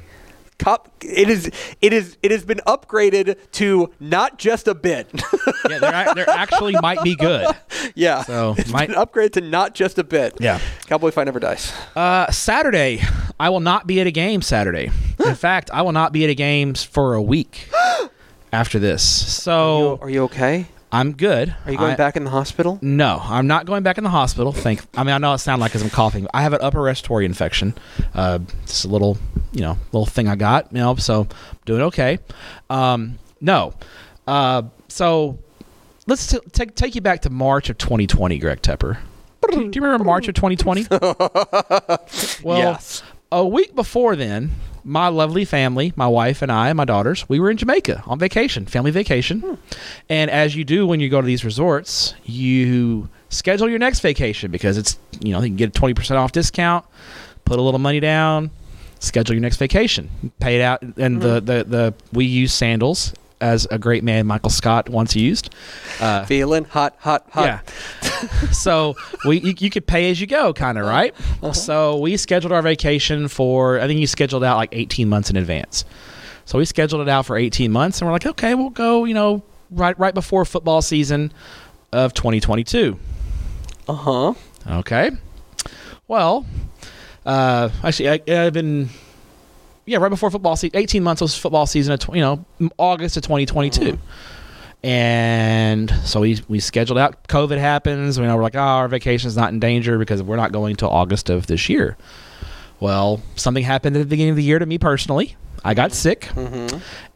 Cop, 0.64 0.90
it 1.02 1.30
is 1.30 1.52
it 1.81 1.91
is 1.94 2.18
it 2.23 2.31
has 2.31 2.45
been 2.45 2.61
upgraded 2.65 3.38
to 3.53 3.91
not 3.99 4.38
just 4.38 4.68
a 4.68 4.73
bit. 4.73 5.10
yeah, 5.69 5.80
they're, 5.80 6.14
they're 6.15 6.30
actually 6.30 6.73
might 6.81 7.02
be 7.03 7.15
good. 7.15 7.48
yeah, 7.95 8.23
So, 8.23 8.56
it's 8.57 8.72
might- 8.72 8.88
been 8.88 8.95
upgraded 8.98 9.34
to 9.34 9.41
not 9.41 9.73
just 9.76 9.98
a 9.99 10.03
bit. 10.03 10.35
Yeah. 10.40 10.60
Cowboy 10.85 11.11
fight 11.11 11.26
never 11.26 11.40
dies. 11.40 11.73
Uh, 11.95 12.31
Saturday, 12.31 13.02
I 13.40 13.49
will 13.49 13.60
not 13.60 13.88
be 13.88 13.99
at 13.99 14.07
a 14.07 14.11
game 14.11 14.41
Saturday. 14.41 14.90
In 15.26 15.35
fact, 15.48 15.69
I 15.73 15.81
will 15.81 15.91
not 15.91 16.14
be 16.14 16.23
at 16.23 16.30
a 16.30 16.35
game 16.35 16.73
for 16.76 17.14
a 17.14 17.22
week 17.22 17.69
after 18.53 18.80
this. 18.80 19.03
So 19.44 19.99
Are 20.02 20.10
you 20.10 20.23
okay? 20.23 20.68
I'm 20.94 21.14
good. 21.14 21.56
Are 21.65 21.72
you 21.72 21.78
going 21.80 21.94
I- 21.94 21.95
back 21.95 22.15
in 22.15 22.24
the 22.24 22.30
hospital? 22.30 22.78
No, 22.82 23.20
I'm 23.22 23.48
not 23.48 23.65
going 23.65 23.82
back 23.82 23.98
in 23.98 24.03
the 24.03 24.11
hospital. 24.11 24.52
Thank. 24.52 24.82
I 24.95 25.03
mean, 25.03 25.15
I 25.15 25.18
know 25.18 25.34
it 25.34 25.40
sounds 25.40 25.60
like 25.60 25.72
because 25.72 25.82
I'm 25.82 25.90
coughing. 25.90 26.28
I 26.36 26.44
have 26.44 26.53
an 26.53 26.60
upper 26.61 26.82
respiratory 26.82 27.26
infection. 27.26 27.74
Uh, 28.14 28.40
just 28.68 28.86
a 28.86 28.88
little, 28.88 29.18
you 29.52 29.61
know, 29.61 29.78
little 29.91 30.06
thing 30.06 30.28
I 30.28 30.36
got. 30.36 30.72
You 30.72 30.78
know, 30.78 30.95
so 30.95 31.22
I'm 31.22 31.28
doing 31.65 31.82
okay. 31.82 32.20
Um, 32.70 33.18
no. 33.41 33.74
Uh, 34.28 34.64
so 34.88 35.40
let's 36.06 36.28
t- 36.28 36.40
take 36.52 36.76
take 36.76 36.94
you 36.94 37.02
back 37.02 37.24
to 37.24 37.32
March 37.32 37.72
of 37.72 37.80
2020, 37.80 38.38
Greg 38.38 38.61
Tepper. 38.61 38.99
Do 39.49 39.60
you 39.74 39.82
remember 39.82 40.06
March 40.06 40.28
of 40.28 40.36
2020? 40.36 40.88
well, 42.44 42.57
yes. 42.57 43.03
a 43.32 43.45
week 43.45 43.76
before 43.76 44.15
then, 44.15 44.52
my 44.84 45.08
lovely 45.08 45.46
family, 45.46 45.94
my 45.96 46.08
wife 46.08 46.42
and 46.42 46.52
I, 46.52 46.70
and 46.70 46.78
my 46.78 46.86
daughters, 46.86 47.28
we 47.30 47.40
were 47.40 47.50
in 47.50 47.58
Jamaica 47.58 48.04
on 48.06 48.20
vacation, 48.20 48.66
family 48.66 48.92
vacation. 48.92 49.42
Hmm. 49.42 49.54
And 50.10 50.32
as 50.32 50.56
you 50.56 50.64
do 50.64 50.86
when 50.86 51.00
you 51.00 51.10
go 51.10 51.22
to 51.22 51.28
these 51.28 51.46
resorts, 51.46 52.14
you 52.24 53.10
schedule 53.30 53.70
your 53.70 53.80
next 53.80 54.02
vacation 54.02 54.52
because 54.52 54.78
it's, 54.78 54.98
you 55.22 55.32
know, 55.32 55.42
you 55.42 55.48
can 55.48 55.56
get 55.56 55.76
a 55.76 55.82
20% 55.82 56.16
off 56.16 56.32
discount, 56.32 56.86
put 57.46 57.60
a 57.60 57.62
little 57.62 57.80
money 57.80 58.00
down, 58.00 58.52
schedule 59.00 59.36
your 59.36 59.42
next 59.42 59.58
vacation, 59.58 60.10
pay 60.40 60.58
it 60.58 60.62
out. 60.62 60.82
And 60.82 61.22
the, 61.22 61.40
hmm. 61.40 61.46
the, 61.46 61.64
the, 61.64 61.94
we 62.12 62.26
use 62.26 62.54
sandals 62.54 63.14
as 63.44 63.68
a 63.70 63.78
great 63.78 64.06
man, 64.06 64.26
Michael 64.26 64.49
Scott, 64.49 64.88
once 64.88 65.15
used. 65.15 65.53
Uh, 65.99 66.24
Feeling 66.26 66.64
hot, 66.64 66.95
hot, 66.99 67.28
hot. 67.30 67.45
yeah. 67.45 67.60
so 68.52 68.95
we 69.26 69.41
you, 69.41 69.53
you 69.60 69.70
could 69.70 69.86
pay 69.86 70.10
as 70.10 70.22
you 70.22 70.28
go, 70.28 70.53
kind 70.53 70.78
of 70.78 70.86
right. 70.86 71.14
So 71.53 71.98
we 71.98 72.15
scheduled 72.15 72.53
our 72.53 72.61
vacation 72.61 73.28
for 73.28 73.80
I 73.80 73.88
think 73.88 73.99
you 73.99 74.07
scheduled 74.07 74.44
out 74.45 74.56
like 74.56 74.70
18 74.72 75.10
months 75.10 75.30
in 75.30 75.36
advance. 75.36 75.84
So 76.45 76.57
we 76.57 76.65
scheduled 76.65 77.02
it 77.02 77.10
out 77.10 77.26
for 77.26 77.38
18 77.38 77.72
months, 77.72 77.99
and 77.99 78.07
we're 78.07 78.14
like, 78.14 78.26
okay, 78.26 78.56
we'll 78.56 78.70
go. 78.70 79.03
You 79.03 79.14
know, 79.14 79.44
right 79.72 79.98
right 79.99 80.14
before 80.14 80.45
football 80.45 80.82
season 80.82 81.34
of 81.91 82.14
2022. 82.14 82.98
Uh 83.88 83.94
huh. 83.94 84.34
Okay. 84.80 85.11
Well, 86.07 86.45
uh, 87.26 87.70
actually, 87.84 88.10
I, 88.10 88.45
I've 88.45 88.53
been. 88.53 88.90
Yeah, 89.86 89.98
right 89.98 90.10
before 90.10 90.32
football 90.32 90.56
season, 90.56 90.78
18 90.78 91.04
months 91.04 91.22
was 91.22 91.38
football 91.38 91.66
season 91.66 91.94
of, 91.94 92.00
tw- 92.00 92.16
you 92.16 92.22
know, 92.22 92.46
August 92.78 93.18
of 93.18 93.24
2022. 93.24 94.00
And 94.84 95.90
so 96.04 96.22
we, 96.22 96.42
we 96.48 96.60
scheduled 96.60 97.00
out. 97.00 97.28
COVID 97.28 97.58
happens. 97.58 98.20
We 98.20 98.26
know, 98.26 98.36
we're 98.36 98.44
like, 98.44 98.56
oh, 98.56 98.60
our 98.60 98.88
vacation's 98.88 99.36
not 99.38 99.52
in 99.54 99.60
danger 99.60 99.98
because 99.98 100.22
we're 100.22 100.36
not 100.38 100.52
going 100.52 100.76
till 100.76 100.90
August 100.90 101.30
of 101.30 101.48
this 101.48 101.70
year. 101.70 101.98
Well, 102.80 103.22
something 103.36 103.64
happened 103.64 103.96
at 103.96 104.00
the 104.00 104.06
beginning 104.06 104.32
of 104.32 104.36
the 104.38 104.44
year 104.44 104.60
to 104.60 104.66
me 104.66 104.78
personally. 104.78 105.36
I 105.66 105.74
got 105.74 105.94
sick 105.94 106.30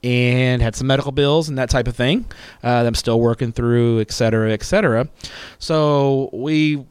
and 0.01 0.61
had 0.61 0.73
some 0.77 0.87
medical 0.87 1.11
bills 1.11 1.49
and 1.49 1.57
that 1.57 1.69
type 1.69 1.85
of 1.89 1.97
thing 1.97 2.23
uh, 2.63 2.83
that 2.83 2.87
I'm 2.87 2.95
still 2.95 3.19
working 3.19 3.51
through, 3.51 3.99
et 3.99 4.11
cetera, 4.11 4.51
et 4.53 4.63
cetera. 4.63 5.09
So 5.59 6.29
we 6.31 6.85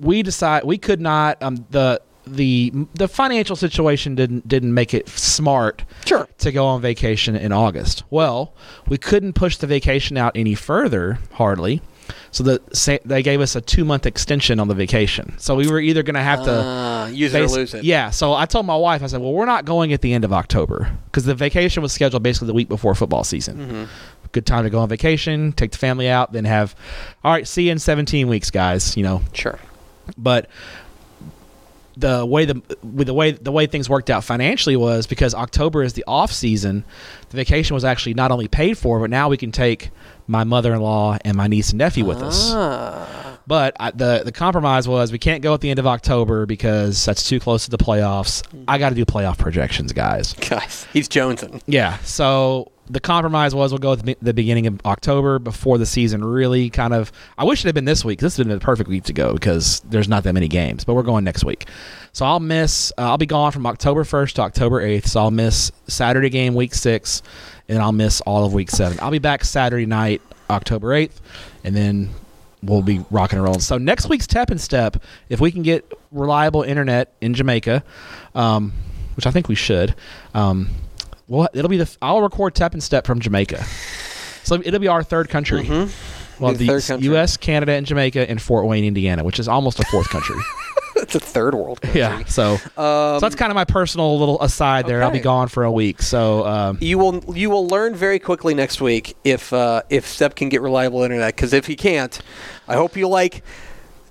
we 0.00 0.22
decide 0.22 0.64
we 0.64 0.78
could 0.78 0.98
not 1.00 1.42
um, 1.42 1.66
the 1.68 2.00
the 2.26 2.72
the 2.94 3.08
financial 3.08 3.56
situation 3.56 4.14
didn't 4.14 4.46
didn't 4.48 4.74
make 4.74 4.94
it 4.94 5.08
smart 5.08 5.84
Sure. 6.04 6.28
to 6.38 6.52
go 6.52 6.66
on 6.66 6.80
vacation 6.80 7.34
in 7.36 7.52
August. 7.52 8.04
Well, 8.10 8.54
we 8.88 8.98
couldn't 8.98 9.32
push 9.34 9.56
the 9.56 9.66
vacation 9.66 10.16
out 10.16 10.32
any 10.36 10.54
further, 10.54 11.18
hardly. 11.32 11.82
So 12.30 12.42
the 12.44 12.60
sa- 12.72 12.98
they 13.04 13.22
gave 13.22 13.40
us 13.40 13.54
a 13.56 13.60
two 13.60 13.84
month 13.84 14.06
extension 14.06 14.58
on 14.60 14.68
the 14.68 14.74
vacation. 14.74 15.34
So 15.38 15.54
we 15.54 15.68
were 15.70 15.80
either 15.80 16.02
going 16.02 16.14
to 16.16 16.22
have 16.22 16.44
to 16.44 16.50
Uh, 16.52 17.06
use 17.12 17.32
it 17.34 17.42
or 17.42 17.46
lose 17.48 17.74
it. 17.74 17.84
Yeah. 17.84 18.10
So 18.10 18.34
I 18.34 18.46
told 18.46 18.66
my 18.66 18.76
wife, 18.76 19.02
I 19.02 19.06
said, 19.06 19.20
well, 19.20 19.32
we're 19.32 19.46
not 19.46 19.64
going 19.64 19.92
at 19.92 20.00
the 20.00 20.12
end 20.12 20.24
of 20.24 20.32
October 20.32 20.90
because 21.06 21.24
the 21.24 21.34
vacation 21.34 21.82
was 21.82 21.92
scheduled 21.92 22.22
basically 22.22 22.46
the 22.48 22.54
week 22.54 22.68
before 22.68 22.94
football 22.94 23.22
season. 23.24 23.56
Mm-hmm. 23.58 23.84
Good 24.32 24.46
time 24.46 24.64
to 24.64 24.70
go 24.70 24.78
on 24.80 24.88
vacation, 24.88 25.52
take 25.52 25.72
the 25.72 25.78
family 25.78 26.08
out, 26.08 26.32
then 26.32 26.44
have, 26.44 26.74
all 27.22 27.32
right, 27.32 27.46
see 27.46 27.64
you 27.66 27.72
in 27.72 27.78
17 27.78 28.28
weeks, 28.28 28.50
guys. 28.50 28.96
You 28.96 29.02
know, 29.04 29.22
Sure. 29.32 29.58
but 30.18 30.48
the 31.96 32.24
way 32.24 32.44
the 32.44 32.62
with 32.82 33.06
the 33.06 33.14
way 33.14 33.32
the 33.32 33.52
way 33.52 33.66
things 33.66 33.88
worked 33.88 34.10
out 34.10 34.24
financially 34.24 34.76
was 34.76 35.06
because 35.06 35.34
October 35.34 35.82
is 35.82 35.92
the 35.92 36.04
off 36.06 36.32
season, 36.32 36.84
the 37.30 37.36
vacation 37.36 37.74
was 37.74 37.84
actually 37.84 38.14
not 38.14 38.30
only 38.30 38.48
paid 38.48 38.78
for, 38.78 39.00
but 39.00 39.10
now 39.10 39.28
we 39.28 39.36
can 39.36 39.52
take 39.52 39.90
my 40.26 40.44
mother-in-law 40.44 41.18
and 41.24 41.36
my 41.36 41.46
niece 41.46 41.70
and 41.70 41.78
nephew 41.78 42.04
with 42.04 42.22
us. 42.22 42.52
Ah. 42.54 43.38
But 43.46 43.76
I, 43.80 43.90
the 43.90 44.22
the 44.24 44.32
compromise 44.32 44.86
was 44.86 45.12
we 45.12 45.18
can't 45.18 45.42
go 45.42 45.52
at 45.52 45.60
the 45.60 45.70
end 45.70 45.78
of 45.78 45.86
October 45.86 46.46
because 46.46 47.04
that's 47.04 47.28
too 47.28 47.40
close 47.40 47.64
to 47.64 47.70
the 47.70 47.78
playoffs. 47.78 48.42
I 48.68 48.78
got 48.78 48.90
to 48.90 48.94
do 48.94 49.04
playoff 49.04 49.38
projections, 49.38 49.92
guys. 49.92 50.32
Guys, 50.34 50.86
he's 50.92 51.08
jonesing. 51.08 51.60
Yeah. 51.66 51.98
So 51.98 52.70
the 52.92 53.00
compromise 53.00 53.54
was 53.54 53.72
we'll 53.72 53.78
go 53.78 53.92
at 53.94 54.20
the, 54.20 54.34
beginning 54.34 54.66
of 54.66 54.80
October 54.84 55.38
before 55.38 55.78
the 55.78 55.86
season 55.86 56.22
really 56.22 56.68
kind 56.68 56.92
of. 56.92 57.10
I 57.38 57.44
wish 57.44 57.64
it 57.64 57.68
had 57.68 57.74
been 57.74 57.86
this 57.86 58.04
week. 58.04 58.20
This 58.20 58.36
would 58.36 58.46
have 58.46 58.50
been 58.50 58.58
the 58.58 58.64
perfect 58.64 58.88
week 58.88 59.04
to 59.04 59.12
go 59.14 59.32
because 59.32 59.80
there's 59.80 60.08
not 60.08 60.24
that 60.24 60.34
many 60.34 60.48
games. 60.48 60.84
But 60.84 60.94
we're 60.94 61.02
going 61.02 61.24
next 61.24 61.44
week. 61.44 61.66
So 62.12 62.26
I'll 62.26 62.40
miss. 62.40 62.92
Uh, 62.98 63.02
I'll 63.02 63.18
be 63.18 63.26
gone 63.26 63.50
from 63.50 63.66
October 63.66 64.04
1st 64.04 64.34
to 64.34 64.42
October 64.42 64.82
8th. 64.82 65.06
So 65.06 65.20
I'll 65.20 65.30
miss 65.30 65.72
Saturday 65.86 66.28
game 66.28 66.54
week 66.54 66.74
six, 66.74 67.22
and 67.68 67.78
I'll 67.78 67.92
miss 67.92 68.20
all 68.22 68.44
of 68.44 68.52
week 68.52 68.70
seven. 68.70 68.98
I'll 69.00 69.10
be 69.10 69.18
back 69.18 69.44
Saturday 69.44 69.86
night, 69.86 70.20
October 70.50 70.88
8th, 70.88 71.20
and 71.64 71.74
then 71.74 72.10
we'll 72.62 72.82
be 72.82 73.04
rocking 73.10 73.38
and 73.38 73.44
rolling. 73.44 73.60
So 73.60 73.78
next 73.78 74.08
week's 74.08 74.26
Tep 74.26 74.50
and 74.50 74.60
Step, 74.60 75.02
if 75.30 75.40
we 75.40 75.50
can 75.50 75.62
get 75.62 75.90
reliable 76.10 76.62
internet 76.62 77.12
in 77.20 77.32
Jamaica, 77.32 77.82
um, 78.34 78.72
which 79.16 79.26
I 79.26 79.30
think 79.30 79.48
we 79.48 79.54
should, 79.54 79.94
um, 80.34 80.68
well, 81.32 81.48
it'll 81.54 81.68
be 81.70 81.78
the 81.78 81.96
I'll 82.02 82.22
record 82.22 82.54
Tep 82.54 82.74
and 82.74 82.82
Step 82.82 83.06
from 83.06 83.20
Jamaica. 83.20 83.64
So 84.44 84.56
it'll 84.56 84.80
be 84.80 84.88
our 84.88 85.02
third 85.02 85.28
country. 85.28 85.66
Well, 85.68 86.52
Be 86.52 86.58
the 86.58 86.64
the 86.64 86.66
third 86.66 86.84
country. 86.84 87.04
U.S., 87.10 87.36
Canada, 87.36 87.72
and 87.72 87.86
Jamaica, 87.86 88.28
and 88.28 88.40
Fort 88.42 88.66
Wayne, 88.66 88.84
Indiana, 88.84 89.22
which 89.22 89.38
is 89.38 89.46
almost 89.46 89.78
a 89.78 89.84
fourth 89.84 90.08
country. 90.08 90.36
it's 90.96 91.14
a 91.14 91.20
third 91.20 91.54
world 91.54 91.80
country. 91.80 92.00
yeah. 92.00 92.24
So, 92.24 92.54
Um, 92.54 92.58
so 92.76 93.18
that's 93.20 93.36
kind 93.36 93.50
of 93.52 93.54
my 93.54 93.64
personal 93.64 94.18
little 94.18 94.42
aside 94.42 94.86
there. 94.86 95.02
I'll 95.02 95.10
be 95.12 95.20
gone 95.20 95.46
for 95.48 95.62
a 95.62 95.70
week. 95.70 96.02
So, 96.02 96.44
um, 96.46 96.78
you 96.80 96.98
will 96.98 97.22
you 97.36 97.48
will 97.50 97.66
learn 97.68 97.94
very 97.94 98.18
quickly 98.18 98.54
next 98.54 98.80
week 98.80 99.16
if 99.24 99.52
uh, 99.52 99.82
if 99.90 100.06
Stepp 100.06 100.34
can 100.34 100.48
get 100.48 100.60
reliable 100.62 101.02
internet. 101.02 101.36
Because 101.36 101.52
if 101.52 101.66
he 101.66 101.76
can't, 101.76 102.20
I 102.66 102.74
hope 102.74 102.96
you 102.96 103.08
like 103.08 103.44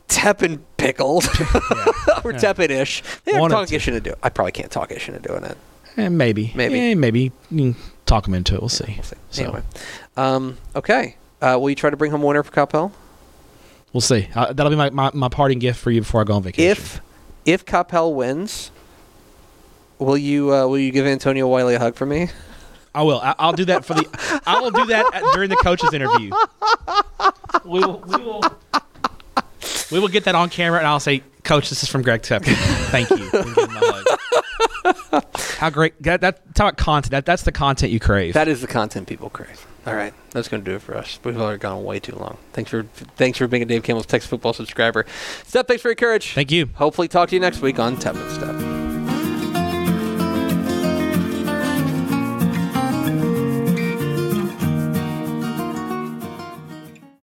Teppan 0.07 0.59
pickled 0.77 1.25
or 2.23 2.31
Teppan-ish. 2.33 3.03
They 3.25 3.33
have 3.33 3.41
One 3.41 3.51
talk-ish 3.51 3.87
into 3.87 3.99
do. 3.99 4.13
I 4.23 4.29
probably 4.29 4.51
can't 4.53 4.71
talk 4.71 4.91
ish 4.91 5.09
into 5.09 5.19
doing 5.19 5.43
it. 5.43 5.57
Eh, 5.97 6.09
maybe, 6.09 6.51
Maybe. 6.55 6.79
Eh, 6.79 6.95
maybe 6.95 7.31
you 7.49 7.73
can 7.73 7.75
talk 8.05 8.23
them 8.25 8.33
into 8.33 8.55
it. 8.55 8.61
We'll 8.61 8.69
see. 8.69 8.93
We'll 8.95 9.03
see. 9.03 9.15
So, 9.31 9.43
Anyway, 9.43 9.61
um, 10.17 10.57
okay. 10.75 11.15
Uh, 11.41 11.57
will 11.59 11.69
you 11.69 11.75
try 11.75 11.89
to 11.89 11.97
bring 11.97 12.11
home 12.11 12.23
a 12.23 12.25
winner 12.27 12.43
for 12.43 12.51
Coppell? 12.51 12.91
we'll 13.93 14.01
see. 14.01 14.27
Uh, 14.35 14.53
that'll 14.53 14.69
be 14.69 14.75
my, 14.75 14.89
my, 14.89 15.11
my 15.13 15.27
parting 15.29 15.59
gift 15.59 15.79
for 15.79 15.91
you 15.91 16.01
before 16.01 16.21
I 16.21 16.23
go 16.23 16.33
on 16.35 16.43
vacation. 16.43 16.71
If 16.71 17.01
if 17.45 17.65
Coppell 17.65 18.13
wins, 18.13 18.71
will 19.99 20.17
you 20.17 20.53
uh, 20.53 20.67
will 20.67 20.77
you 20.79 20.91
give 20.91 21.05
Antonio 21.05 21.47
Wiley 21.47 21.75
a 21.75 21.79
hug 21.79 21.95
for 21.95 22.05
me? 22.05 22.29
I 22.95 23.03
will. 23.03 23.19
I, 23.21 23.33
I'll 23.39 23.53
do 23.53 23.65
that 23.65 23.85
for 23.85 23.93
the. 23.93 24.41
I 24.45 24.59
will 24.59 24.71
do 24.71 24.85
that 24.87 25.13
at, 25.13 25.23
during 25.33 25.49
the 25.49 25.55
coach's 25.57 25.93
interview. 25.93 26.31
We 27.63 27.79
will. 27.79 27.99
We 28.05 28.17
will. 28.17 28.41
We 29.91 29.99
will 29.99 30.09
get 30.09 30.25
that 30.25 30.35
on 30.35 30.49
camera, 30.49 30.79
and 30.79 30.87
I'll 30.87 30.99
say, 30.99 31.23
"Coach, 31.43 31.69
this 31.69 31.83
is 31.83 31.89
from 31.89 32.01
Greg 32.01 32.21
Tepke. 32.21 32.53
Thank 32.91 33.09
you." 33.11 34.93
And 35.11 35.21
give 35.21 35.23
him 35.23 35.27
a 35.33 35.37
hug. 35.37 35.57
How 35.57 35.69
great! 35.69 36.01
That, 36.03 36.21
that 36.21 36.55
talk 36.55 36.73
about 36.73 36.77
content. 36.77 37.11
That, 37.11 37.25
that's 37.25 37.43
the 37.43 37.51
content 37.51 37.91
you 37.91 37.99
crave. 37.99 38.33
That 38.33 38.47
is 38.47 38.61
the 38.61 38.67
content 38.67 39.07
people 39.07 39.29
crave. 39.29 39.65
All 39.85 39.95
right, 39.95 40.13
that's 40.29 40.47
going 40.47 40.63
to 40.63 40.69
do 40.69 40.75
it 40.75 40.81
for 40.81 40.95
us. 40.95 41.19
We've 41.23 41.39
already 41.39 41.57
gone 41.57 41.83
way 41.83 41.99
too 41.99 42.15
long. 42.15 42.37
Thanks 42.53 42.69
for 42.69 42.83
thanks 42.83 43.37
for 43.37 43.47
being 43.47 43.63
a 43.63 43.65
Dave 43.65 43.83
Campbell's 43.83 44.05
Texas 44.05 44.29
Football 44.29 44.53
subscriber. 44.53 45.05
Stepp, 45.43 45.67
thanks 45.67 45.81
for 45.81 45.89
your 45.89 45.95
courage. 45.95 46.33
Thank 46.33 46.51
you. 46.51 46.69
Hopefully, 46.75 47.07
talk 47.07 47.29
to 47.29 47.35
you 47.35 47.41
next 47.41 47.61
week 47.61 47.79
on 47.79 47.97
Tep 47.97 48.15
and 48.15 48.31
Step. 48.31 48.90